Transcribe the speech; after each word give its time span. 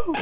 Olá, 0.00 0.16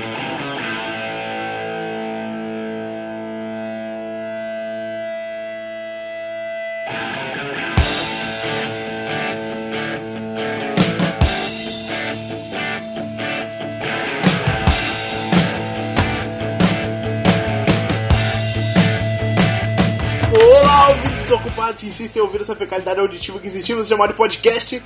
ouvintes 20.89 21.23
desocupados 21.23 21.81
que 21.81 21.87
insistem 21.87 22.21
em 22.21 22.25
ouvir 22.25 22.41
essa 22.41 22.57
fecalidade 22.57 22.99
auditiva 22.99 23.39
que 23.39 23.47
existimos 23.47 23.87
chamado 23.87 24.11
de 24.11 24.17
podcast. 24.17 24.83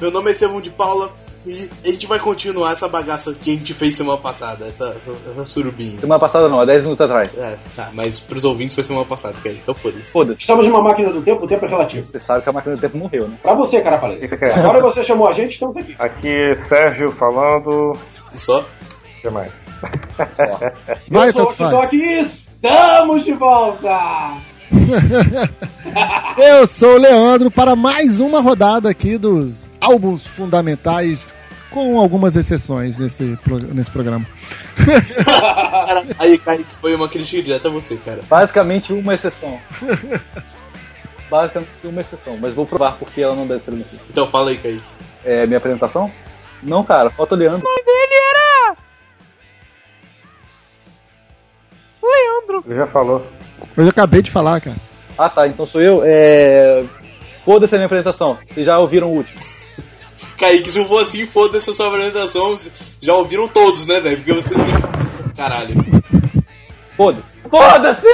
Meu 0.00 0.10
nome 0.10 0.30
é 0.30 0.32
Estevão 0.32 0.60
de 0.60 0.70
Paula 0.70 1.14
e 1.46 1.70
a 1.84 1.92
gente 1.92 2.06
vai 2.06 2.18
continuar 2.18 2.72
essa 2.72 2.88
bagaça 2.88 3.34
que 3.34 3.50
a 3.50 3.54
gente 3.54 3.74
fez 3.74 3.96
semana 3.96 4.18
passada, 4.18 4.66
essa, 4.66 4.84
essa, 4.96 5.10
essa 5.10 5.44
surubinha. 5.44 5.98
Semana 5.98 6.20
passada 6.20 6.48
não, 6.48 6.60
há 6.60 6.64
10 6.64 6.84
minutos 6.84 7.04
atrás. 7.04 7.36
É, 7.36 7.56
tá, 7.74 7.90
mas 7.92 8.20
pros 8.20 8.44
ouvintes 8.44 8.74
foi 8.74 8.84
semana 8.84 9.06
passada, 9.06 9.34
cara. 9.42 9.54
Então 9.54 9.74
foda-se. 9.74 10.10
Foda-se. 10.10 10.40
Estamos 10.40 10.66
numa 10.66 10.82
máquina 10.82 11.10
do 11.10 11.22
tempo, 11.22 11.44
o 11.44 11.48
tempo 11.48 11.64
é 11.66 11.68
relativo. 11.68 12.06
Você 12.10 12.20
sabe 12.20 12.42
que 12.42 12.48
a 12.48 12.52
máquina 12.52 12.76
do 12.76 12.80
tempo 12.80 12.96
morreu, 12.96 13.28
né? 13.28 13.36
Pra 13.42 13.54
você, 13.54 13.80
cara, 13.80 13.98
falei. 13.98 14.20
Agora 14.56 14.80
você 14.82 15.02
chamou 15.02 15.28
a 15.28 15.32
gente, 15.32 15.52
estamos 15.52 15.76
aqui. 15.76 15.96
Aqui 15.98 16.54
Sérgio 16.68 17.10
falando. 17.12 17.96
E 18.34 18.38
só? 18.38 18.60
O 18.60 19.20
que 19.20 19.30
mais? 19.30 19.52
Vai, 21.08 21.28
Eu 21.28 21.32
sou 21.32 21.46
o 21.46 21.50
faz. 21.50 21.92
e 21.92 22.20
estamos 22.20 23.24
de 23.24 23.32
volta! 23.32 24.32
Eu 26.38 26.66
sou 26.66 26.94
o 26.94 26.98
Leandro 26.98 27.50
para 27.50 27.76
mais 27.76 28.20
uma 28.20 28.40
rodada 28.40 28.88
aqui 28.88 29.18
dos 29.18 29.68
álbuns 29.80 30.26
fundamentais, 30.26 31.34
com 31.72 31.98
algumas 31.98 32.36
exceções 32.36 32.98
nesse, 32.98 33.36
pro- 33.42 33.58
nesse 33.58 33.90
programa. 33.90 34.24
Cara, 35.86 36.04
aí, 36.18 36.38
Kaique, 36.38 36.74
foi 36.76 36.94
uma 36.94 37.08
crítica 37.08 37.42
direta 37.42 37.68
a 37.68 37.70
você, 37.70 37.96
cara. 37.96 38.22
Basicamente 38.28 38.92
uma 38.92 39.14
exceção. 39.14 39.58
Basicamente 41.30 41.68
uma 41.84 42.00
exceção, 42.00 42.36
mas 42.38 42.54
vou 42.54 42.66
provar 42.66 42.92
porque 42.98 43.20
ela 43.22 43.34
não 43.34 43.46
deve 43.46 43.62
ser 43.64 43.70
uma 43.72 43.80
exceção. 43.80 44.04
Então 44.10 44.26
fala 44.26 44.50
aí, 44.50 44.58
Kaique. 44.58 44.82
É 45.24 45.46
minha 45.46 45.58
apresentação? 45.58 46.10
Não, 46.62 46.84
cara, 46.84 47.10
falta 47.10 47.34
o 47.34 47.38
Leandro. 47.38 47.62
Ele 52.66 52.78
já 52.78 52.86
falou. 52.86 53.26
Eu 53.76 53.84
já 53.84 53.90
acabei 53.90 54.22
de 54.22 54.30
falar, 54.30 54.60
cara. 54.60 54.76
Ah 55.18 55.28
tá, 55.28 55.46
então 55.46 55.66
sou 55.66 55.80
eu. 55.80 56.02
É. 56.04 56.82
Foda-se 57.44 57.74
a 57.74 57.78
minha 57.78 57.86
apresentação. 57.86 58.38
Vocês 58.52 58.66
já 58.66 58.78
ouviram 58.78 59.10
o 59.10 59.16
último. 59.16 59.40
Kaique, 60.42 60.72
se 60.72 60.78
eu 60.80 60.88
for 60.88 61.00
assim, 61.00 61.24
foda-se 61.24 61.70
a 61.70 61.72
sua 61.72 61.86
apresentação. 61.86 62.50
vocês 62.50 62.96
Já 63.00 63.14
ouviram 63.14 63.46
todos, 63.46 63.86
né, 63.86 64.00
velho? 64.00 64.16
Porque 64.16 64.32
você 64.32 64.58
sempre. 64.58 64.82
Caralho. 65.36 65.76
Foda-se. 66.96 67.42
Foda-se! 67.48 68.08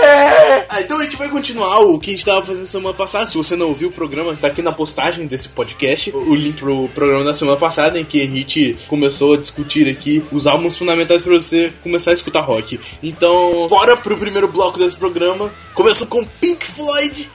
Ah, 0.68 0.80
então 0.80 0.98
a 0.98 1.04
gente 1.04 1.16
vai 1.16 1.30
continuar 1.30 1.78
o 1.80 1.98
que 1.98 2.10
a 2.10 2.12
gente 2.12 2.26
tava 2.26 2.44
fazendo 2.44 2.66
semana 2.66 2.94
passada. 2.94 3.30
Se 3.30 3.36
você 3.36 3.56
não 3.56 3.68
ouviu 3.68 3.88
o 3.88 3.92
programa, 3.92 4.36
tá 4.36 4.48
aqui 4.48 4.60
na 4.60 4.72
postagem 4.72 5.26
desse 5.26 5.48
podcast. 5.48 6.14
O 6.14 6.34
link 6.34 6.58
pro 6.58 6.88
programa 6.90 7.24
da 7.24 7.32
semana 7.32 7.56
passada, 7.56 7.98
em 7.98 8.04
que 8.04 8.20
a 8.20 8.26
gente 8.26 8.76
começou 8.88 9.32
a 9.32 9.38
discutir 9.38 9.88
aqui 9.88 10.22
os 10.30 10.46
álbuns 10.46 10.76
fundamentais 10.76 11.22
pra 11.22 11.32
você 11.32 11.72
começar 11.82 12.10
a 12.10 12.14
escutar 12.14 12.40
rock. 12.40 12.78
Então, 13.02 13.68
bora 13.68 13.96
pro 13.96 14.18
primeiro 14.18 14.48
bloco 14.48 14.78
desse 14.78 14.96
programa. 14.96 15.50
Começando 15.72 16.08
com 16.08 16.22
Pink 16.24 16.66
Floyd 16.66 17.30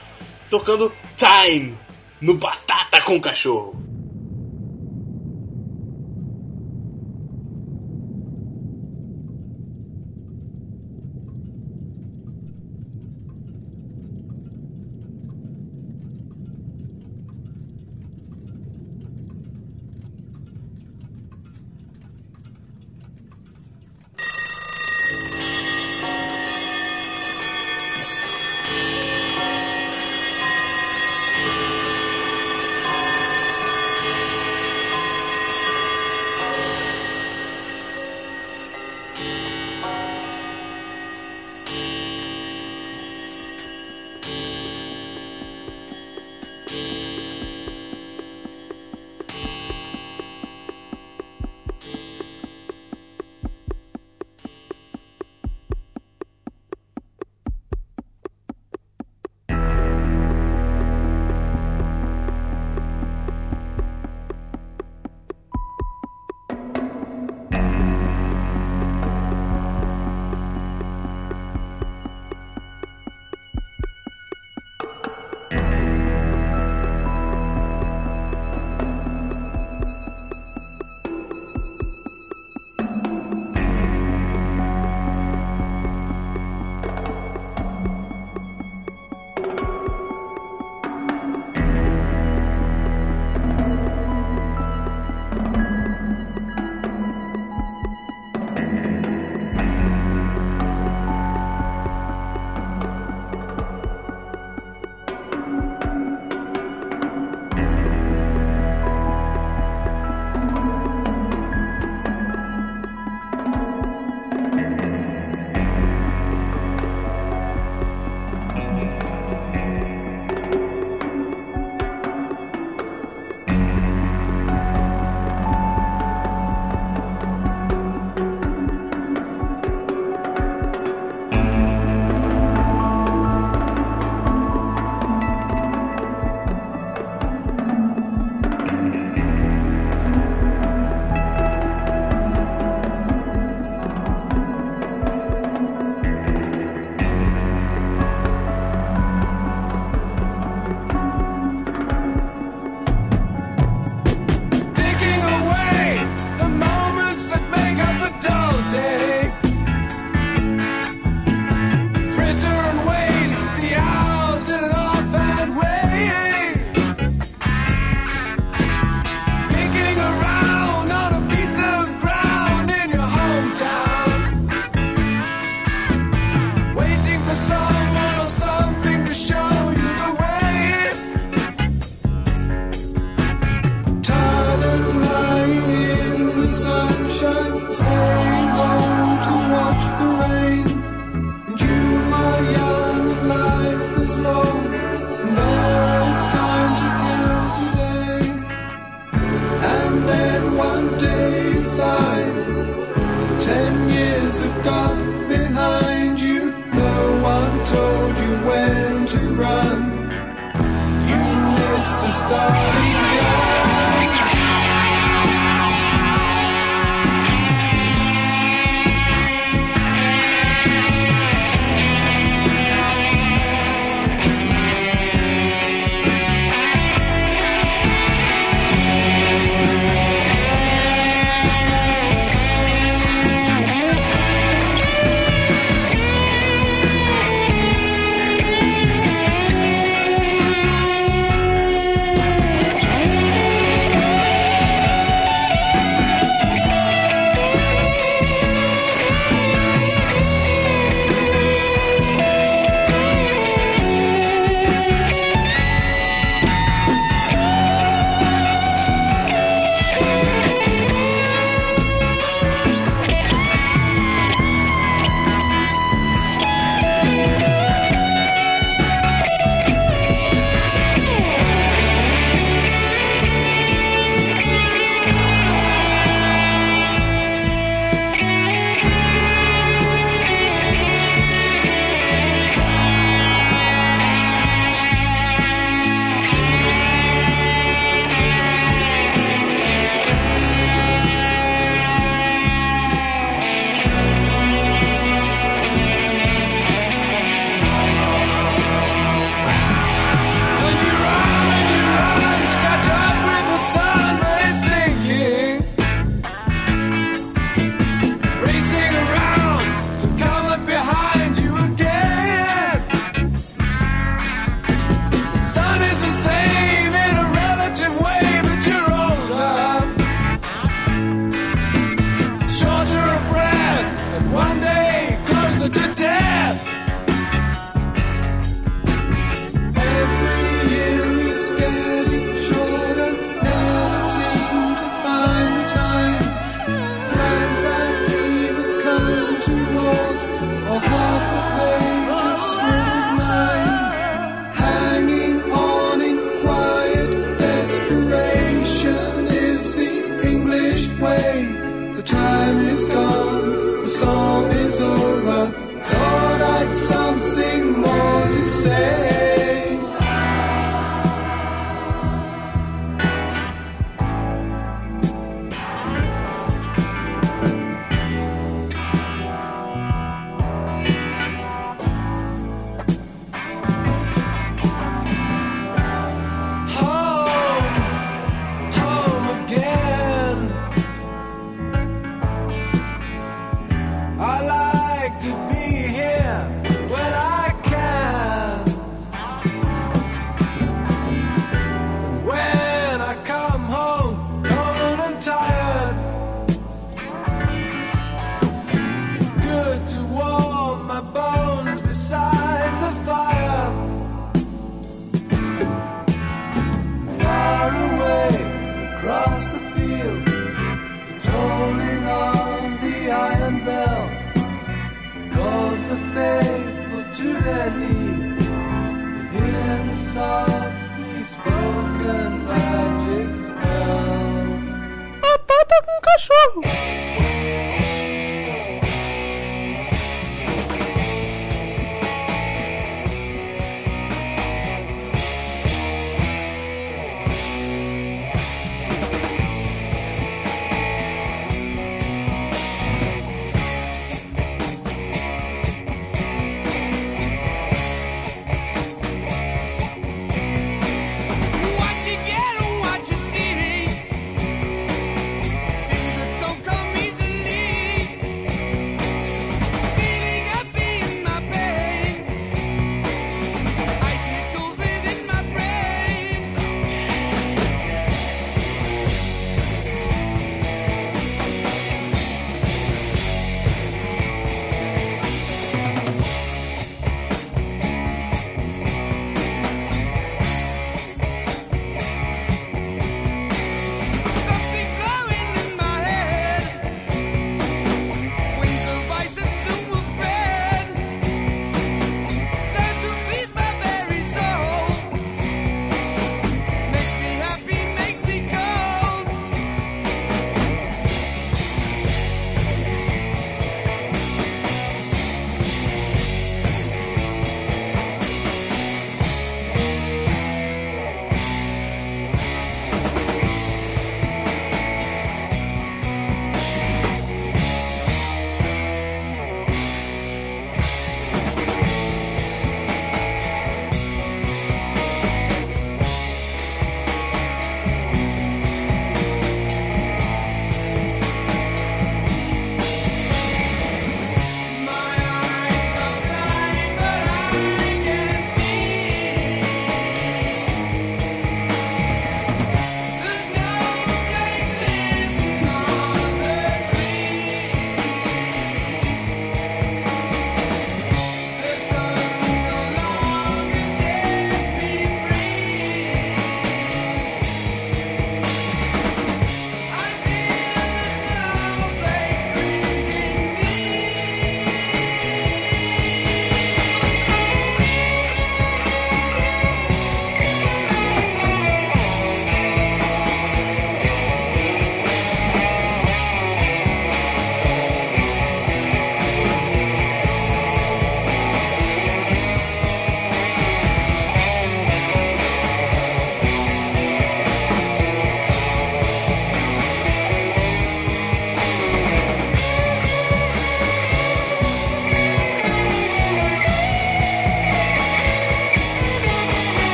tocando 0.48 0.92
Time 1.16 1.74
no 2.20 2.34
Batata 2.34 3.00
com 3.00 3.20
Cachorro. 3.20 3.93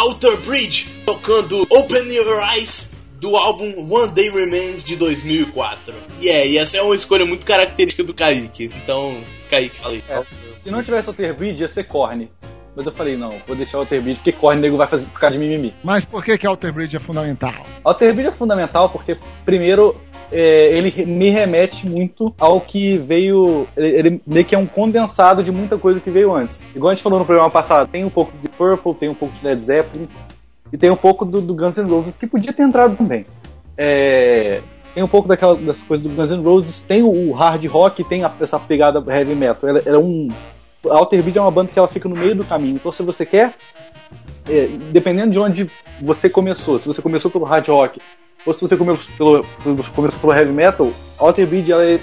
Outer 0.00 0.34
Bridge 0.46 0.88
tocando 1.04 1.66
Open 1.70 2.10
Your 2.10 2.42
Eyes 2.54 2.94
do 3.20 3.36
álbum 3.36 3.70
One 3.92 4.10
Day 4.12 4.30
Remains 4.30 4.82
de 4.82 4.96
2004. 4.96 5.94
E 6.22 6.30
é, 6.30 6.48
e 6.48 6.56
essa 6.56 6.78
é 6.78 6.82
uma 6.82 6.94
escolha 6.94 7.26
muito 7.26 7.44
característica 7.44 8.02
do 8.02 8.14
Kaique. 8.14 8.70
Então, 8.82 9.20
Kaique, 9.50 9.78
falei. 9.78 10.02
É, 10.08 10.24
se 10.58 10.70
não 10.70 10.82
tivesse 10.82 11.10
Alter 11.10 11.36
Bridge, 11.36 11.60
ia 11.60 11.68
ser 11.68 11.84
Korn. 11.84 12.30
Mas 12.74 12.86
eu 12.86 12.92
falei, 12.92 13.14
não, 13.14 13.34
vou 13.46 13.54
deixar 13.54 13.76
o 13.76 13.80
Alter 13.80 14.00
Bridge, 14.00 14.20
porque 14.24 14.32
Korn 14.32 14.58
nego 14.58 14.78
vai 14.78 14.86
fazer, 14.86 15.04
ficar 15.04 15.30
de 15.32 15.36
mimimi. 15.36 15.74
Mas 15.84 16.02
por 16.02 16.24
que 16.24 16.38
que 16.38 16.46
Alter 16.46 16.72
Bridge 16.72 16.96
é 16.96 17.00
fundamental? 17.00 17.66
Alter 17.84 18.14
Bridge 18.14 18.30
é 18.30 18.32
fundamental 18.32 18.88
porque, 18.88 19.18
primeiro, 19.44 20.00
é, 20.32 20.76
ele 20.76 21.04
me 21.04 21.30
remete 21.30 21.88
muito 21.88 22.32
ao 22.38 22.60
que 22.60 22.96
veio. 22.96 23.66
Ele, 23.76 23.88
ele 23.88 24.22
meio 24.26 24.44
que 24.44 24.54
é 24.54 24.58
um 24.58 24.66
condensado 24.66 25.42
de 25.42 25.50
muita 25.50 25.76
coisa 25.76 26.00
que 26.00 26.10
veio 26.10 26.34
antes. 26.34 26.62
Igual 26.74 26.92
a 26.92 26.94
gente 26.94 27.02
falou 27.02 27.18
no 27.18 27.24
programa 27.24 27.50
passado, 27.50 27.88
tem 27.88 28.04
um 28.04 28.10
pouco 28.10 28.32
de 28.38 28.48
Purple, 28.48 28.94
tem 28.94 29.08
um 29.08 29.14
pouco 29.14 29.34
de 29.36 29.44
Led 29.46 29.60
Zeppelin 29.60 30.08
e 30.72 30.78
tem 30.78 30.90
um 30.90 30.96
pouco 30.96 31.24
do, 31.24 31.40
do 31.40 31.54
Guns 31.54 31.76
N' 31.78 31.88
Roses 31.88 32.16
que 32.16 32.26
podia 32.26 32.52
ter 32.52 32.62
entrado 32.62 32.96
também. 32.96 33.26
É, 33.76 34.60
tem 34.94 35.02
um 35.02 35.08
pouco 35.08 35.28
daquela, 35.28 35.54
dessas 35.56 35.82
coisas 35.82 36.06
do 36.06 36.12
Guns 36.14 36.30
N' 36.30 36.42
Roses, 36.42 36.80
tem 36.80 37.02
o, 37.02 37.32
hard 37.32 37.64
rock, 37.66 38.04
tem 38.04 38.24
a- 38.24 38.32
essa 38.40 38.58
pegada 38.58 39.02
heavy 39.12 39.34
metal. 39.34 39.68
Ela, 39.68 39.82
ela 39.84 39.96
é 39.96 40.00
um. 40.00 40.28
É 40.82 41.40
uma 41.40 41.50
banda 41.50 41.70
que 41.72 41.78
ela 41.78 41.88
fica 41.88 42.08
no 42.08 42.16
meio 42.16 42.34
do 42.34 42.44
caminho. 42.44 42.76
Então, 42.76 42.90
se 42.90 43.02
você 43.02 43.26
quer, 43.26 43.52
é, 44.48 44.66
dependendo 44.90 45.30
de 45.30 45.38
onde 45.38 45.70
você 46.00 46.30
começou, 46.30 46.78
se 46.78 46.86
você 46.86 47.02
começou 47.02 47.30
pelo 47.30 47.44
hard 47.44 47.68
rock 47.68 48.00
ou 48.46 48.54
se 48.54 48.60
você 48.66 48.76
começou 48.76 49.04
pelo, 49.16 49.44
começou 49.94 50.20
pelo 50.20 50.32
heavy 50.32 50.52
metal, 50.52 50.90
a 51.18 51.24
Alter 51.24 51.46
Bridge 51.46 51.70
ela, 51.72 51.84
é- 51.84 52.00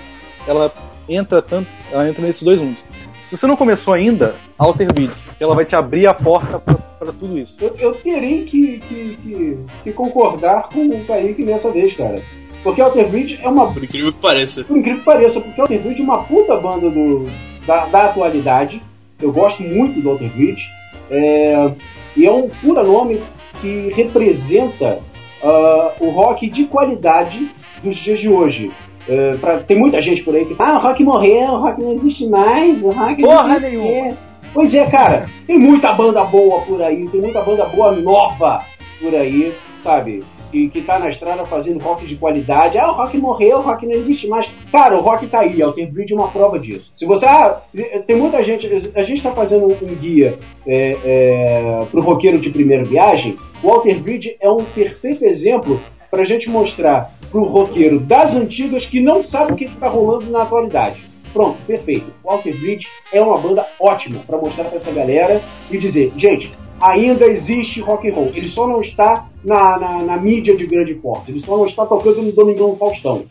ela 0.47 0.73
entra 1.09 1.41
tanto, 1.41 1.67
ela 1.91 2.07
entra 2.07 2.21
nesses 2.25 2.43
dois 2.43 2.61
mundos. 2.61 2.83
Se 3.25 3.35
você 3.37 3.45
não 3.47 3.57
começou 3.57 3.93
ainda, 3.93 4.35
a 4.57 4.63
Alter 4.63 4.93
Bridge, 4.93 5.13
ela 5.39 5.53
vai 5.53 5.65
te 5.65 5.75
abrir 5.75 6.07
a 6.07 6.13
porta 6.13 6.59
para 6.59 7.11
tudo 7.11 7.37
isso. 7.37 7.57
Eu, 7.59 7.73
eu 7.77 7.93
terei 7.95 8.43
que, 8.45 8.77
que, 8.79 9.17
que, 9.21 9.57
que 9.83 9.91
concordar 9.91 10.69
com 10.69 10.87
o 10.87 11.05
Kaique 11.05 11.43
nessa 11.43 11.69
vez, 11.69 11.93
cara. 11.93 12.21
Porque 12.63 12.81
Alter 12.81 13.07
Bridge 13.09 13.39
é 13.41 13.47
uma 13.47 13.71
Por 13.71 13.83
incrível 13.83 14.13
que 14.13 14.19
pareça. 14.19 14.63
por 14.63 14.77
incrível 14.77 14.99
que 14.99 15.05
pareça, 15.05 15.39
porque 15.41 15.59
Alter 15.61 15.79
Bridge 15.81 16.01
é 16.01 16.03
uma 16.03 16.23
puta 16.23 16.55
banda 16.57 16.89
do, 16.89 17.25
da, 17.65 17.85
da 17.85 18.05
atualidade. 18.05 18.81
Eu 19.21 19.31
gosto 19.31 19.61
muito 19.61 19.99
do 20.01 20.09
Alter 20.11 20.29
Bridge. 20.29 20.63
É, 21.11 21.71
e 22.15 22.25
é 22.25 22.31
um 22.31 22.47
puta 22.49 22.81
nome 22.83 23.21
que 23.61 23.89
representa 23.93 24.99
ah, 25.43 25.91
o 25.99 26.09
rock 26.09 26.49
de 26.49 26.65
qualidade 26.65 27.47
dos 27.83 27.95
dias 27.95 28.19
de 28.19 28.29
hoje. 28.29 28.71
É, 29.09 29.35
pra- 29.37 29.57
tem 29.59 29.77
muita 29.79 30.01
gente 30.01 30.21
por 30.21 30.35
aí 30.35 30.43
que 30.45 30.55
ah, 30.59 30.77
o 30.77 30.81
rock 30.81 31.03
morreu, 31.03 31.53
o 31.53 31.61
rock 31.61 31.81
não 31.81 31.91
existe 31.93 32.27
mais, 32.27 32.83
o 32.83 32.89
rock 32.91 33.21
não 33.21 33.29
Porra 33.29 33.59
nenhuma. 33.59 34.01
mais." 34.01 34.15
Pois 34.53 34.73
é, 34.73 34.85
cara, 34.89 35.25
tem 35.45 35.57
muita 35.59 35.91
banda 35.93 36.23
boa 36.23 36.61
por 36.61 36.81
aí, 36.81 37.07
tem 37.09 37.21
muita 37.21 37.41
banda 37.41 37.65
boa 37.65 37.91
nova 37.91 38.61
por 38.99 39.13
aí, 39.13 39.53
sabe? 39.83 40.21
Que, 40.51 40.69
que 40.69 40.81
tá 40.81 40.97
na 40.97 41.09
estrada 41.09 41.45
fazendo 41.45 41.83
rock 41.83 42.05
de 42.05 42.15
qualidade. 42.15 42.77
Ah, 42.77 42.89
o 42.91 42.95
rock 42.95 43.17
morreu, 43.17 43.57
o 43.57 43.61
rock 43.61 43.85
não 43.85 43.93
existe 43.93 44.27
mais. 44.27 44.47
Cara, 44.71 44.95
o 44.95 45.01
rock 45.01 45.27
tá 45.27 45.39
aí, 45.39 45.61
Alter 45.61 45.91
Bridge 45.91 46.13
é 46.13 46.15
uma 46.15 46.29
prova 46.29 46.57
disso. 46.57 46.91
Se 46.95 47.05
você. 47.05 47.25
Ah, 47.25 47.61
tem 48.05 48.15
muita 48.15 48.41
gente. 48.43 48.91
A 48.95 49.03
gente 49.03 49.21
tá 49.21 49.31
fazendo 49.31 49.65
um 49.65 49.95
guia 49.95 50.37
é, 50.65 50.97
é, 51.03 51.85
pro 51.91 52.01
roqueiro 52.01 52.39
de 52.39 52.49
primeira 52.49 52.83
viagem. 52.83 53.35
O 53.61 53.69
Alter 53.69 53.99
Bridge 53.99 54.37
é 54.39 54.49
um 54.49 54.63
perfeito 54.63 55.25
exemplo 55.25 55.79
pra 56.09 56.23
gente 56.23 56.49
mostrar 56.49 57.11
pro 57.29 57.43
roqueiro 57.43 57.99
das 57.99 58.33
antigas 58.33 58.85
que 58.85 59.01
não 59.01 59.21
sabe 59.21 59.53
o 59.53 59.55
que, 59.55 59.65
que 59.65 59.75
tá 59.75 59.87
rolando 59.87 60.31
na 60.31 60.43
atualidade. 60.43 61.03
Pronto, 61.33 61.57
perfeito. 61.65 62.11
O 62.23 62.31
Alter 62.31 62.55
Bridge 62.57 62.87
é 63.11 63.21
uma 63.21 63.37
banda 63.37 63.65
ótima 63.79 64.19
pra 64.25 64.37
mostrar 64.37 64.65
pra 64.65 64.77
essa 64.77 64.91
galera 64.91 65.41
e 65.69 65.77
dizer, 65.77 66.11
gente, 66.15 66.51
ainda 66.81 67.25
existe 67.25 67.81
rock 67.81 68.09
and 68.09 68.13
roll. 68.13 68.31
Ele 68.33 68.47
só 68.47 68.67
não 68.67 68.81
está 68.81 69.27
na, 69.47 69.79
na, 69.79 70.03
na 70.03 70.17
mídia 70.17 70.55
de 70.55 70.67
grande 70.67 70.93
porte. 70.95 71.31
Ele 71.31 71.39
só 71.39 71.55
não 71.57 71.65
está 71.65 71.85
tocando 71.85 72.21
no 72.21 72.31
Domingão 72.33 72.71
do 72.71 72.75
Faustão. 72.75 73.23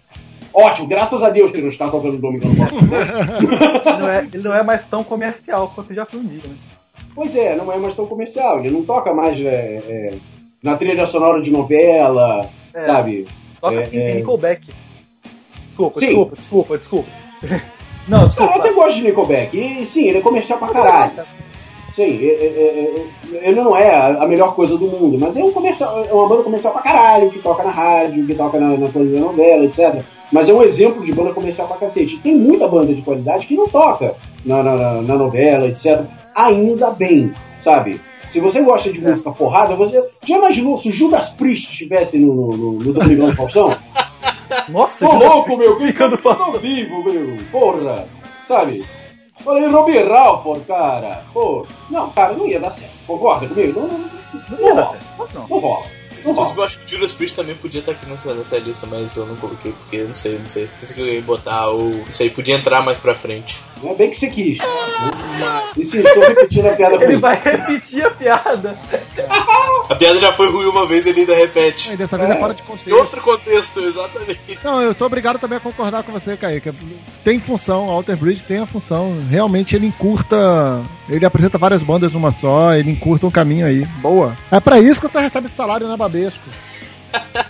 Ótimo, 0.54 0.88
graças 0.88 1.22
a 1.22 1.28
Deus 1.28 1.50
que 1.50 1.58
ele 1.58 1.64
não 1.64 1.72
está 1.72 1.86
tocando 1.88 2.14
no 2.14 2.18
Domingão 2.18 2.50
do 2.50 2.56
Faustão. 2.56 2.78
Ele 3.86 3.98
não, 4.00 4.08
é, 4.08 4.28
ele 4.32 4.42
não 4.42 4.54
é 4.54 4.62
mais 4.62 4.88
tão 4.88 5.04
comercial 5.04 5.70
quanto 5.74 5.92
já 5.94 6.06
foi 6.06 6.18
um 6.20 6.24
dia, 6.24 6.40
né? 6.48 6.54
pois 7.14 7.34
é, 7.36 7.54
não 7.56 7.70
é 7.72 7.76
mais 7.76 7.94
tão 7.94 8.06
comercial. 8.06 8.58
Ele 8.60 8.70
não 8.70 8.82
toca 8.82 9.12
mais 9.14 9.38
é, 9.38 9.44
é, 9.44 10.14
na 10.62 10.76
trilha 10.76 11.04
sonora 11.06 11.40
de 11.42 11.50
novela, 11.50 12.48
É. 12.74 12.80
sabe? 12.80 13.26
Toca 13.60 13.74
É, 13.76 13.78
assim, 13.78 13.98
é. 14.00 14.14
Nickelback. 14.16 14.68
Desculpa, 15.68 16.00
Sim. 16.00 16.06
desculpa, 16.06 16.36
desculpa, 16.36 16.78
desculpa. 16.78 17.08
Não, 18.08 18.18
Cara, 18.18 18.22
eu 18.22 18.28
desculpa. 18.28 18.54
até 18.58 18.72
gosto 18.72 18.96
de 18.96 19.02
Nickelback. 19.02 19.58
E 19.58 19.84
sim, 19.84 20.04
ele 20.08 20.18
é 20.18 20.20
comercial 20.22 20.58
pra 20.58 20.68
caralho. 20.68 21.12
Sim, 21.96 22.02
é- 22.02 22.26
é- 22.26 22.46
é- 22.46 23.36
é- 23.38 23.48
ele 23.48 23.58
não 23.62 23.74
é 23.74 23.90
a 23.90 24.26
melhor 24.26 24.54
coisa 24.54 24.76
do 24.76 24.86
mundo, 24.86 25.18
mas 25.18 25.34
é 25.34 25.42
um 25.42 25.50
comercial, 25.50 26.04
é 26.06 26.12
uma 26.12 26.28
banda 26.28 26.42
comercial 26.42 26.70
pra 26.74 26.82
caralho, 26.82 27.30
que 27.30 27.38
toca 27.38 27.62
na 27.64 27.70
rádio, 27.70 28.26
que 28.26 28.34
toca 28.34 28.60
na, 28.60 28.76
na 28.76 28.86
da 28.86 29.00
novela, 29.20 29.64
etc. 29.64 30.02
Mas 30.30 30.46
é 30.46 30.52
um 30.52 30.62
exemplo 30.62 31.02
de 31.02 31.10
banda 31.12 31.32
comercial 31.32 31.66
pra 31.66 31.78
cacete. 31.78 32.18
Tem 32.18 32.36
muita 32.36 32.68
banda 32.68 32.92
de 32.92 33.00
qualidade 33.00 33.46
que 33.46 33.56
não 33.56 33.66
toca 33.66 34.14
na, 34.44 34.62
na, 34.62 34.76
na- 35.00 35.16
novela, 35.16 35.66
etc. 35.68 36.02
Ainda 36.34 36.90
bem, 36.90 37.32
sabe? 37.62 37.98
Se 38.28 38.40
você 38.40 38.60
gosta 38.60 38.92
de 38.92 39.00
música 39.00 39.30
porrada, 39.30 39.74
você 39.74 40.04
já 40.26 40.36
imaginou 40.36 40.76
se 40.76 40.90
o 40.90 40.92
Judas 40.92 41.30
Priest 41.30 41.70
estivesse 41.72 42.18
no, 42.18 42.34
no, 42.34 42.56
no, 42.56 42.72
no 42.80 42.92
Domingão 42.92 43.30
do 43.30 43.36
Faustão? 43.36 43.74
Nossa, 44.68 45.06
Tô 45.08 45.14
louco, 45.16 45.56
meu, 45.56 45.78
ficando 45.78 46.18
ao 46.28 46.52
vivo, 46.58 47.02
meu, 47.04 47.38
porra, 47.50 48.06
sabe? 48.46 48.84
Falei, 49.46 49.68
Robbie 49.68 50.02
Ralford, 50.02 50.64
cara, 50.66 51.22
pô, 51.32 51.64
não, 51.88 52.10
cara, 52.10 52.32
não 52.32 52.48
ia 52.48 52.58
dar 52.58 52.70
certo, 52.70 52.90
concorda 53.06 53.46
comigo? 53.46 53.80
Não, 53.80 53.86
não, 53.86 53.98
não, 53.98 54.58
Não 54.58 54.66
ia 54.66 54.74
dar 54.74 54.86
certo. 54.86 55.06
Não. 55.32 55.48
não 55.48 55.60
rola, 55.60 55.86
não 56.24 56.32
Inclusive, 56.32 56.58
eu 56.58 56.64
acho 56.64 56.78
que 56.80 56.84
o 56.84 56.88
Judas 56.88 57.12
Priest 57.12 57.36
também 57.36 57.54
podia 57.54 57.78
estar 57.78 57.92
aqui 57.92 58.06
nessa, 58.06 58.34
nessa 58.34 58.58
lista, 58.58 58.88
mas 58.88 59.16
eu 59.16 59.24
não 59.24 59.36
coloquei 59.36 59.70
porque 59.70 60.02
não 60.02 60.14
sei, 60.14 60.38
não 60.40 60.48
sei. 60.48 60.68
Pensei 60.80 60.96
que 60.96 61.00
eu 61.00 61.06
ia 61.06 61.22
botar 61.22 61.70
o. 61.70 61.90
Isso 62.08 62.22
aí 62.24 62.30
podia 62.30 62.56
entrar 62.56 62.82
mais 62.82 62.98
pra 62.98 63.14
frente. 63.14 63.62
Não 63.82 63.90
é 63.92 63.94
bem 63.94 64.10
que 64.10 64.18
você 64.18 64.28
quis. 64.28 64.58
E 65.76 65.84
sim, 65.84 65.98
estou 65.98 66.22
repetindo 66.26 66.66
a 66.66 66.72
piada 66.76 67.04
Ele 67.04 67.16
vai 67.18 67.38
repetir 67.38 68.04
a 68.06 68.10
piada. 68.10 68.78
A 69.88 69.94
piada 69.94 70.18
já 70.20 70.32
foi 70.32 70.50
ruim 70.50 70.66
uma 70.66 70.86
vez, 70.86 71.06
ele 71.06 71.20
ainda 71.20 71.34
repete. 71.36 71.92
E 71.92 71.96
dessa 71.96 72.16
vez 72.16 72.30
é 72.30 72.36
fora 72.38 72.54
de 72.54 72.62
Em 72.62 72.64
contexto. 72.64 72.94
outro 72.94 73.20
contexto, 73.20 73.80
exatamente. 73.80 74.58
Não, 74.64 74.80
eu 74.82 74.94
sou 74.94 75.06
obrigado 75.06 75.38
também 75.38 75.58
a 75.58 75.60
concordar 75.60 76.02
com 76.02 76.12
você, 76.12 76.36
Kaique. 76.36 76.72
Tem 77.24 77.38
função, 77.38 77.88
Alter 77.90 78.16
Bridge 78.16 78.44
tem 78.44 78.58
a 78.58 78.66
função. 78.66 79.18
Realmente 79.28 79.74
ele 79.76 79.86
encurta. 79.86 80.82
Ele 81.08 81.24
apresenta 81.24 81.58
várias 81.58 81.82
bandas 81.82 82.14
numa 82.14 82.30
só, 82.30 82.74
ele 82.74 82.90
encurta 82.90 83.26
um 83.26 83.30
caminho 83.30 83.66
aí. 83.66 83.84
Boa. 84.00 84.36
É 84.50 84.58
pra 84.60 84.78
isso 84.80 85.00
que 85.00 85.08
você 85.08 85.20
recebe 85.20 85.48
salário 85.48 85.86
na 85.88 85.96
Babesco. 85.96 86.42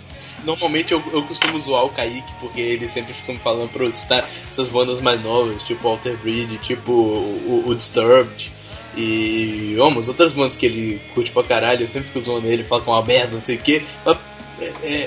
Normalmente 0.46 0.92
eu, 0.92 1.02
eu 1.12 1.22
costumo 1.24 1.58
zoar 1.60 1.84
o 1.84 1.90
Kaique, 1.90 2.32
porque 2.40 2.60
ele 2.60 2.88
sempre 2.88 3.12
fica 3.12 3.32
me 3.32 3.38
falando 3.40 3.68
pra 3.68 3.84
eu 3.84 3.92
citar 3.92 4.20
essas 4.50 4.68
bandas 4.70 5.00
mais 5.00 5.20
novas, 5.22 5.62
tipo 5.64 5.86
Alter 5.88 6.16
Bridge, 6.18 6.56
tipo 6.58 6.92
o, 6.92 7.64
o- 7.66 7.74
Disturbed. 7.74 8.52
E 8.96 9.74
vamos, 9.76 10.08
outras 10.08 10.32
bandas 10.32 10.56
que 10.56 10.64
ele 10.64 11.00
curte 11.14 11.30
pra 11.32 11.42
caralho, 11.42 11.82
eu 11.82 11.88
sempre 11.88 12.06
fico 12.08 12.20
zoando 12.20 12.46
ele, 12.48 12.64
falo 12.64 12.80
que 12.82 12.88
é 12.88 12.92
uma 12.92 13.02
merda, 13.02 13.32
não 13.34 13.40
sei 13.40 13.56
o 13.56 13.58
que. 13.58 13.82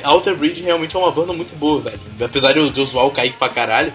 Alter 0.03 0.35
Bridge 0.35 0.61
realmente 0.61 0.95
é 0.95 0.99
uma 0.99 1.11
banda 1.11 1.33
muito 1.33 1.55
boa, 1.55 1.81
velho. 1.81 1.99
Apesar 2.21 2.51
de 2.53 2.59
eu, 2.59 2.69
de 2.69 2.79
eu 2.79 2.85
zoar 2.85 3.05
o 3.07 3.11
Kaique 3.11 3.37
pra 3.37 3.49
caralho, 3.49 3.91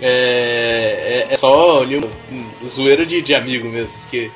é, 0.00 1.24
é, 1.28 1.32
é 1.34 1.36
só 1.36 1.82
ali 1.82 1.98
um 1.98 2.48
zoeira 2.66 3.04
de, 3.04 3.20
de 3.20 3.34
amigo 3.34 3.68
mesmo, 3.68 3.98
porque 4.02 4.30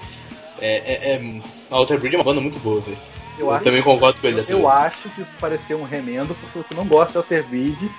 é, 0.60 0.76
é, 0.76 1.12
é, 1.14 1.40
Alter 1.70 1.98
Bridge 1.98 2.16
é 2.16 2.18
uma 2.18 2.24
banda 2.24 2.40
muito 2.40 2.58
boa, 2.58 2.80
velho. 2.80 2.98
Eu, 3.40 3.46
Eu 3.46 3.52
acho, 3.52 3.64
também 3.64 3.82
concordo 3.82 4.20
com 4.20 4.26
ele 4.26 4.36
dessa 4.36 4.52
eu 4.52 4.58
vez. 4.60 4.74
acho 4.74 5.08
que 5.10 5.22
isso 5.22 5.32
pareceu 5.40 5.80
um 5.80 5.84
remendo 5.84 6.34
porque 6.34 6.58
você 6.58 6.74
não 6.74 6.86
gosta 6.86 7.12
de 7.12 7.18
Alter 7.18 7.44
Bridge, 7.46 7.90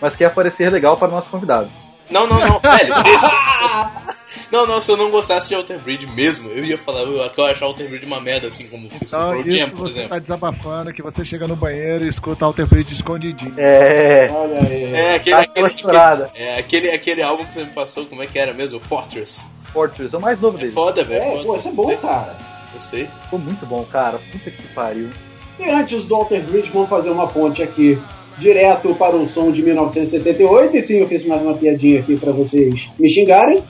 mas 0.00 0.14
quer 0.14 0.32
parecer 0.34 0.70
legal 0.70 0.96
para 0.96 1.08
nossos 1.08 1.30
convidados. 1.30 1.72
Não, 2.10 2.26
não, 2.26 2.38
não, 2.40 2.58
velho. 2.60 2.92
não, 4.50 4.66
não, 4.66 4.80
se 4.80 4.90
eu 4.90 4.96
não 4.96 5.10
gostasse 5.12 5.48
de 5.48 5.54
Alter 5.54 5.78
Bridge 5.78 6.06
mesmo, 6.08 6.50
eu 6.50 6.64
ia 6.64 6.76
falar 6.76 7.02
eu- 7.02 7.30
que 7.30 7.40
eu 7.40 7.46
acho 7.46 7.64
Alter 7.64 7.88
Bridge 7.88 8.04
uma 8.04 8.20
merda, 8.20 8.48
assim 8.48 8.66
como 8.68 8.90
fiz 8.90 8.98
com 9.10 9.16
o 9.16 9.20
Então, 9.20 9.28
Pearl 9.28 9.48
isso 9.48 9.56
Jam, 9.56 9.70
por 9.70 9.78
você 9.80 9.92
exemplo. 9.92 10.08
tá 10.08 10.18
desabafando, 10.18 10.92
que 10.92 11.02
você 11.02 11.24
chega 11.24 11.46
no 11.46 11.54
banheiro 11.56 12.04
e 12.04 12.08
escuta 12.08 12.44
Alter 12.44 12.66
Bridge 12.66 12.94
escondidinho. 12.94 13.54
É. 13.56 14.28
Olha 14.32 14.58
aí. 14.60 14.84
É, 14.92 15.14
aquele, 15.14 15.36
Tá 15.36 15.42
aquele, 15.42 15.66
aquele, 15.66 16.28
é, 16.34 16.58
aquele, 16.58 16.90
aquele 16.90 17.22
álbum 17.22 17.44
que 17.44 17.52
você 17.52 17.64
me 17.64 17.70
passou, 17.70 18.04
como 18.06 18.22
é 18.22 18.26
que 18.26 18.38
era 18.38 18.52
mesmo? 18.52 18.78
O 18.78 18.80
Fortress. 18.80 19.46
Fortress, 19.72 20.12
é 20.14 20.18
o 20.18 20.20
mais 20.20 20.40
novo 20.40 20.58
É 20.58 20.62
dele. 20.62 20.72
foda, 20.72 21.04
velho. 21.04 21.22
É, 21.22 21.30
foda. 21.30 21.44
pô, 21.44 21.56
isso 21.56 21.68
é 21.68 21.72
bom, 21.72 21.96
cara. 21.98 22.36
Eu 22.72 22.80
sei. 22.80 23.08
Ficou 23.24 23.38
muito 23.38 23.64
bom, 23.66 23.84
cara. 23.84 24.20
Puta 24.32 24.50
que 24.50 24.62
pariu. 24.68 25.10
E 25.58 25.68
antes 25.68 26.04
do 26.04 26.14
Alter 26.14 26.44
Bridge, 26.44 26.70
vamos 26.72 26.88
fazer 26.88 27.10
uma 27.10 27.28
ponte 27.28 27.62
aqui 27.62 28.00
direto 28.38 28.94
para 28.94 29.16
o 29.16 29.28
som 29.28 29.52
de 29.52 29.62
1978. 29.62 30.76
E 30.76 30.82
sim, 30.82 30.94
eu 30.98 31.08
fiz 31.08 31.24
mais 31.26 31.42
uma 31.42 31.54
piadinha 31.54 32.00
aqui 32.00 32.18
para 32.18 32.32
vocês 32.32 32.88
me 32.98 33.08
xingarem. 33.08 33.62